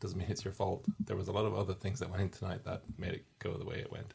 doesn't 0.00 0.18
mean 0.18 0.28
it's 0.28 0.44
your 0.44 0.54
fault. 0.54 0.84
There 1.06 1.16
was 1.16 1.28
a 1.28 1.32
lot 1.32 1.44
of 1.44 1.54
other 1.54 1.74
things 1.74 2.00
that 2.00 2.10
went 2.10 2.22
in 2.22 2.30
tonight 2.30 2.64
that 2.64 2.82
made 2.98 3.12
it 3.12 3.24
go 3.38 3.52
the 3.54 3.64
way 3.64 3.76
it 3.76 3.92
went. 3.92 4.12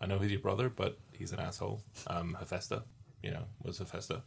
I 0.00 0.06
know 0.06 0.18
he's 0.18 0.30
your 0.32 0.40
brother, 0.40 0.68
but 0.70 0.98
he's 1.12 1.32
an 1.32 1.40
asshole. 1.40 1.82
Um, 2.06 2.36
Hephaestus, 2.40 2.82
you 3.22 3.30
know, 3.30 3.44
was 3.62 3.78
Hephaestus. 3.78 4.22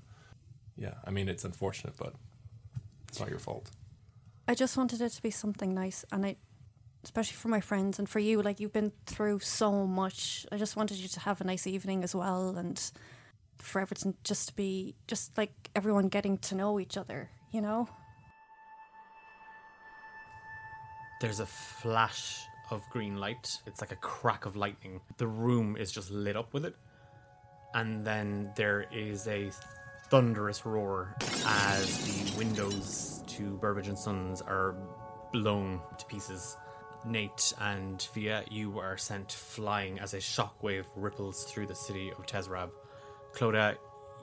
Yeah, 0.77 0.93
I 1.05 1.09
mean 1.11 1.27
it's 1.27 1.45
unfortunate, 1.45 1.95
but 1.97 2.13
it's 3.07 3.19
not 3.19 3.29
your 3.29 3.39
fault. 3.39 3.69
I 4.47 4.53
just 4.53 4.77
wanted 4.77 5.01
it 5.01 5.09
to 5.09 5.21
be 5.21 5.31
something 5.31 5.73
nice, 5.73 6.05
and 6.11 6.25
I, 6.25 6.35
especially 7.03 7.35
for 7.35 7.47
my 7.47 7.61
friends 7.61 7.97
and 7.97 8.07
for 8.07 8.19
you, 8.19 8.41
like 8.41 8.59
you've 8.59 8.73
been 8.73 8.91
through 9.05 9.39
so 9.39 9.87
much. 9.87 10.45
I 10.51 10.57
just 10.57 10.75
wanted 10.75 10.97
you 10.97 11.07
to 11.07 11.19
have 11.21 11.41
a 11.41 11.43
nice 11.43 11.65
evening 11.65 12.03
as 12.03 12.13
well, 12.13 12.55
and 12.57 12.79
for 13.57 13.81
everything 13.81 14.15
just 14.23 14.49
to 14.49 14.55
be 14.55 14.95
just 15.07 15.37
like 15.37 15.71
everyone 15.75 16.09
getting 16.09 16.37
to 16.39 16.55
know 16.55 16.79
each 16.79 16.97
other. 16.97 17.29
You 17.51 17.61
know. 17.61 17.89
There's 21.21 21.39
a 21.39 21.45
flash 21.45 22.45
of 22.71 22.87
green 22.89 23.17
light. 23.17 23.59
It's 23.65 23.81
like 23.81 23.91
a 23.91 23.97
crack 23.97 24.45
of 24.45 24.55
lightning. 24.55 24.99
The 25.17 25.27
room 25.27 25.77
is 25.77 25.91
just 25.91 26.11
lit 26.11 26.35
up 26.35 26.53
with 26.53 26.65
it. 26.65 26.75
And 27.73 28.05
then 28.05 28.51
there 28.55 28.85
is 28.91 29.27
a 29.27 29.51
thunderous 30.15 30.65
roar 30.65 31.13
as 31.45 32.05
the 32.05 32.37
windows 32.37 33.21
to 33.27 33.57
Burbage 33.57 33.89
and 33.89 33.99
Sons 33.99 34.41
are 34.41 34.77
blown 35.33 35.81
to 35.97 36.05
pieces. 36.05 36.55
Nate 37.05 37.51
and 37.59 38.01
Fia, 38.01 38.45
you 38.49 38.79
are 38.79 38.95
sent 38.95 39.29
flying 39.29 39.99
as 39.99 40.13
a 40.13 40.19
shockwave 40.19 40.85
ripples 40.95 41.43
through 41.43 41.67
the 41.67 41.75
city 41.75 42.13
of 42.17 42.25
Tezrab. 42.25 42.69
Clodagh, 43.33 43.75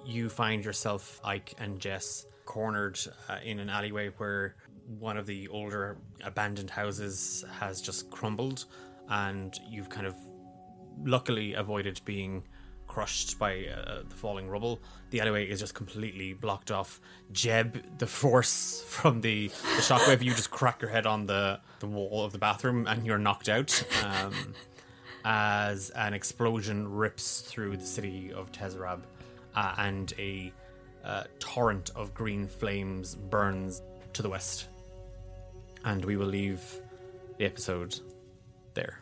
you 0.02 0.30
find 0.30 0.64
yourself, 0.64 1.20
Ike 1.22 1.52
and 1.58 1.78
Jess, 1.78 2.24
cornered 2.46 2.98
uh, 3.28 3.36
in 3.44 3.58
an 3.60 3.68
alleyway 3.68 4.08
where 4.16 4.56
one 4.98 5.18
of 5.18 5.26
the 5.26 5.46
older 5.48 5.98
abandoned 6.24 6.70
houses 6.70 7.44
has 7.60 7.82
just 7.82 8.10
crumbled, 8.10 8.64
and 9.10 9.60
you've 9.68 9.90
kind 9.90 10.06
of 10.06 10.16
luckily 11.04 11.52
avoided 11.52 12.00
being 12.06 12.44
crushed 12.92 13.38
by 13.38 13.64
uh, 13.68 14.02
the 14.06 14.14
falling 14.14 14.50
rubble. 14.50 14.78
The 15.08 15.22
alleyway 15.22 15.48
is 15.48 15.60
just 15.60 15.72
completely 15.72 16.34
blocked 16.34 16.70
off. 16.70 17.00
Jeb, 17.32 17.82
the 17.96 18.06
force 18.06 18.84
from 18.86 19.22
the, 19.22 19.48
the 19.48 19.80
shockwave, 19.80 20.20
you 20.20 20.34
just 20.34 20.50
crack 20.50 20.82
your 20.82 20.90
head 20.90 21.06
on 21.06 21.24
the, 21.24 21.58
the 21.80 21.86
wall 21.86 22.22
of 22.22 22.32
the 22.32 22.38
bathroom 22.38 22.86
and 22.86 23.06
you're 23.06 23.18
knocked 23.18 23.48
out. 23.48 23.82
Um, 24.04 24.34
as 25.24 25.88
an 25.90 26.12
explosion 26.12 26.86
rips 26.86 27.40
through 27.40 27.78
the 27.78 27.86
city 27.86 28.30
of 28.30 28.52
Tezrab 28.52 29.00
uh, 29.54 29.74
and 29.78 30.12
a 30.18 30.52
uh, 31.02 31.24
torrent 31.38 31.90
of 31.96 32.12
green 32.12 32.46
flames 32.46 33.14
burns 33.14 33.80
to 34.12 34.20
the 34.20 34.28
west. 34.28 34.68
And 35.86 36.04
we 36.04 36.18
will 36.18 36.26
leave 36.26 36.60
the 37.38 37.46
episode 37.46 37.98
there. 38.74 39.00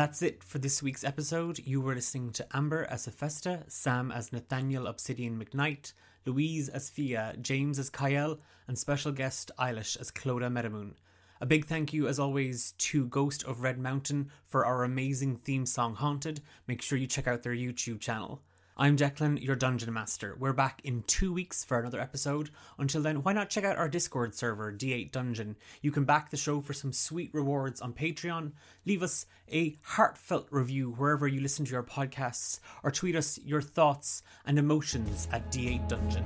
That's 0.00 0.22
it 0.22 0.42
for 0.42 0.58
this 0.58 0.82
week's 0.82 1.04
episode. 1.04 1.58
You 1.58 1.82
were 1.82 1.94
listening 1.94 2.30
to 2.30 2.46
Amber 2.56 2.86
as 2.88 3.04
Hephaestus, 3.04 3.64
Sam 3.68 4.10
as 4.10 4.32
Nathaniel 4.32 4.86
Obsidian 4.86 5.38
McKnight, 5.38 5.92
Louise 6.24 6.70
as 6.70 6.88
Fia, 6.88 7.34
James 7.42 7.78
as 7.78 7.90
Kyle, 7.90 8.38
and 8.66 8.78
special 8.78 9.12
guest 9.12 9.50
Eilish 9.58 10.00
as 10.00 10.10
Clodagh 10.10 10.50
Medamoon. 10.50 10.94
A 11.42 11.44
big 11.44 11.66
thank 11.66 11.92
you, 11.92 12.08
as 12.08 12.18
always, 12.18 12.72
to 12.78 13.08
Ghost 13.08 13.44
of 13.44 13.60
Red 13.60 13.78
Mountain 13.78 14.30
for 14.46 14.64
our 14.64 14.84
amazing 14.84 15.36
theme 15.36 15.66
song 15.66 15.94
Haunted. 15.94 16.40
Make 16.66 16.80
sure 16.80 16.96
you 16.96 17.06
check 17.06 17.28
out 17.28 17.42
their 17.42 17.52
YouTube 17.52 18.00
channel. 18.00 18.40
I'm 18.80 18.96
Declan, 18.96 19.44
your 19.44 19.56
dungeon 19.56 19.92
master. 19.92 20.34
We're 20.38 20.54
back 20.54 20.80
in 20.84 21.02
two 21.02 21.34
weeks 21.34 21.62
for 21.62 21.78
another 21.78 22.00
episode. 22.00 22.48
Until 22.78 23.02
then, 23.02 23.22
why 23.22 23.34
not 23.34 23.50
check 23.50 23.62
out 23.62 23.76
our 23.76 23.90
Discord 23.90 24.34
server, 24.34 24.72
D8 24.72 25.12
Dungeon? 25.12 25.56
You 25.82 25.90
can 25.92 26.06
back 26.06 26.30
the 26.30 26.38
show 26.38 26.62
for 26.62 26.72
some 26.72 26.90
sweet 26.90 27.28
rewards 27.34 27.82
on 27.82 27.92
Patreon. 27.92 28.52
Leave 28.86 29.02
us 29.02 29.26
a 29.52 29.76
heartfelt 29.82 30.48
review 30.50 30.92
wherever 30.92 31.28
you 31.28 31.42
listen 31.42 31.66
to 31.66 31.72
your 31.72 31.82
podcasts, 31.82 32.58
or 32.82 32.90
tweet 32.90 33.16
us 33.16 33.38
your 33.44 33.60
thoughts 33.60 34.22
and 34.46 34.58
emotions 34.58 35.28
at 35.30 35.52
D8 35.52 35.86
Dungeon. 35.86 36.24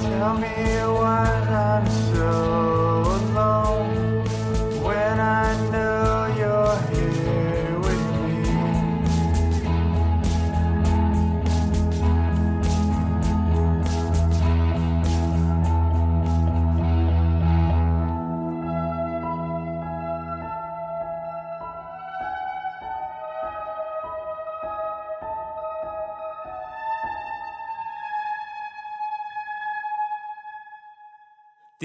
Tell 0.00 0.38
me 0.38 0.46
why 0.46 1.82
I'm 1.82 1.90
so 2.14 2.67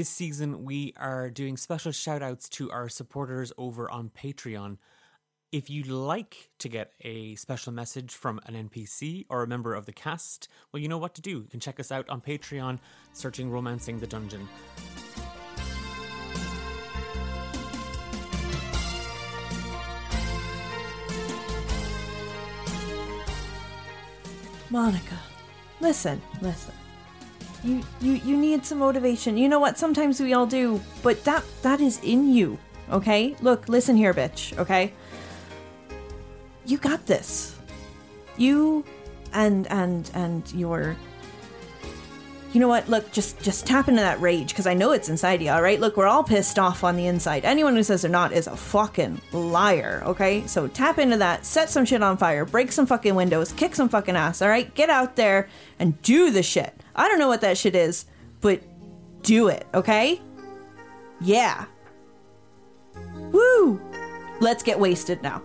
This 0.04 0.10
season, 0.10 0.66
we 0.66 0.94
are 0.98 1.30
doing 1.30 1.56
special 1.56 1.94
shout 1.94 2.22
outs 2.22 2.50
to 2.50 2.70
our 2.72 2.90
supporters 2.90 3.54
over 3.58 3.90
on 3.90 4.10
Patreon. 4.10 4.76
If 5.54 5.70
you'd 5.70 5.88
like 5.88 6.50
to 6.60 6.68
get 6.68 6.92
a 7.00 7.36
special 7.36 7.72
message 7.72 8.12
from 8.12 8.42
an 8.46 8.68
NPC 8.68 9.26
or 9.30 9.44
a 9.44 9.48
member 9.48 9.74
of 9.74 9.86
the 9.86 9.94
cast, 9.94 10.50
well, 10.74 10.82
you 10.82 10.90
know 10.90 10.98
what 10.98 11.16
to 11.16 11.22
do. 11.22 11.30
You 11.30 11.48
can 11.50 11.62
check 11.62 11.80
us 11.80 11.90
out 11.90 12.10
on 12.10 12.20
Patreon, 12.20 12.80
searching 13.14 13.50
Romancing 13.50 13.98
the 14.02 14.06
Dungeon. 14.06 14.46
Monica, 24.70 25.18
listen, 25.80 26.22
listen. 26.42 26.74
You 27.64 27.82
you 28.02 28.14
you 28.14 28.38
need 28.38 28.66
some 28.66 28.80
motivation. 28.80 29.38
You 29.38 29.48
know 29.48 29.60
what? 29.60 29.78
Sometimes 29.78 30.20
we 30.20 30.34
all 30.34 30.46
do, 30.46 30.82
but 31.02 31.24
that 31.24 31.44
that 31.62 31.80
is 31.80 32.00
in 32.04 32.34
you. 32.34 32.60
Okay? 32.92 33.36
Look, 33.42 33.70
listen 33.70 33.96
here, 33.96 34.14
bitch, 34.14 34.58
okay? 34.58 34.92
You 36.66 36.78
got 36.78 37.06
this. 37.06 37.56
You 38.38 38.84
and 39.34 39.68
and 39.68 40.10
and 40.14 40.52
your 40.54 40.96
you 42.54 42.60
know 42.60 42.68
what? 42.68 42.88
Look, 42.88 43.12
just 43.12 43.42
just 43.42 43.66
tap 43.66 43.88
into 43.88 44.02
that 44.02 44.22
rage 44.22 44.50
because 44.50 44.68
I 44.68 44.76
know 44.76 44.92
it's 44.92 45.10
inside 45.10 45.42
you. 45.42 45.50
All 45.50 45.62
right. 45.62 45.80
Look, 45.80 45.98
we're 45.98 46.06
all 46.06 46.24
pissed 46.24 46.60
off 46.60 46.84
on 46.84 46.96
the 46.96 47.08
inside. 47.08 47.46
Anyone 47.46 47.76
who 47.76 47.82
says 47.82 48.04
they're 48.04 48.12
not 48.12 48.32
is 48.32 48.46
a 48.46 48.56
fucking 48.56 49.20
liar. 49.32 50.04
Okay. 50.06 50.46
So 50.46 50.68
tap 50.68 51.00
into 51.00 51.18
that. 51.18 51.48
Set 51.48 51.72
some 51.72 51.84
shit 51.84 52.04
on 52.04 52.16
fire. 52.16 52.46
Break 52.46 52.72
some 52.72 52.86
fucking 52.86 53.16
windows. 53.16 53.52
Kick 53.54 53.74
some 53.74 53.90
fucking 53.90 54.16
ass. 54.16 54.44
All 54.44 54.50
right. 54.50 54.72
Get 54.76 54.92
out 54.92 55.16
there 55.16 55.50
and 55.80 56.00
do 56.04 56.30
the 56.30 56.44
shit. 56.44 56.76
I 56.96 57.08
don't 57.08 57.20
know 57.20 57.28
what 57.28 57.42
that 57.42 57.58
shit 57.58 57.76
is, 57.76 58.06
but 58.42 58.62
do 59.24 59.48
it. 59.48 59.66
Okay. 59.74 60.22
Yeah. 61.22 61.66
Woo. 63.32 63.82
Let's 64.40 64.64
get 64.64 64.80
wasted 64.80 65.22
now. 65.24 65.42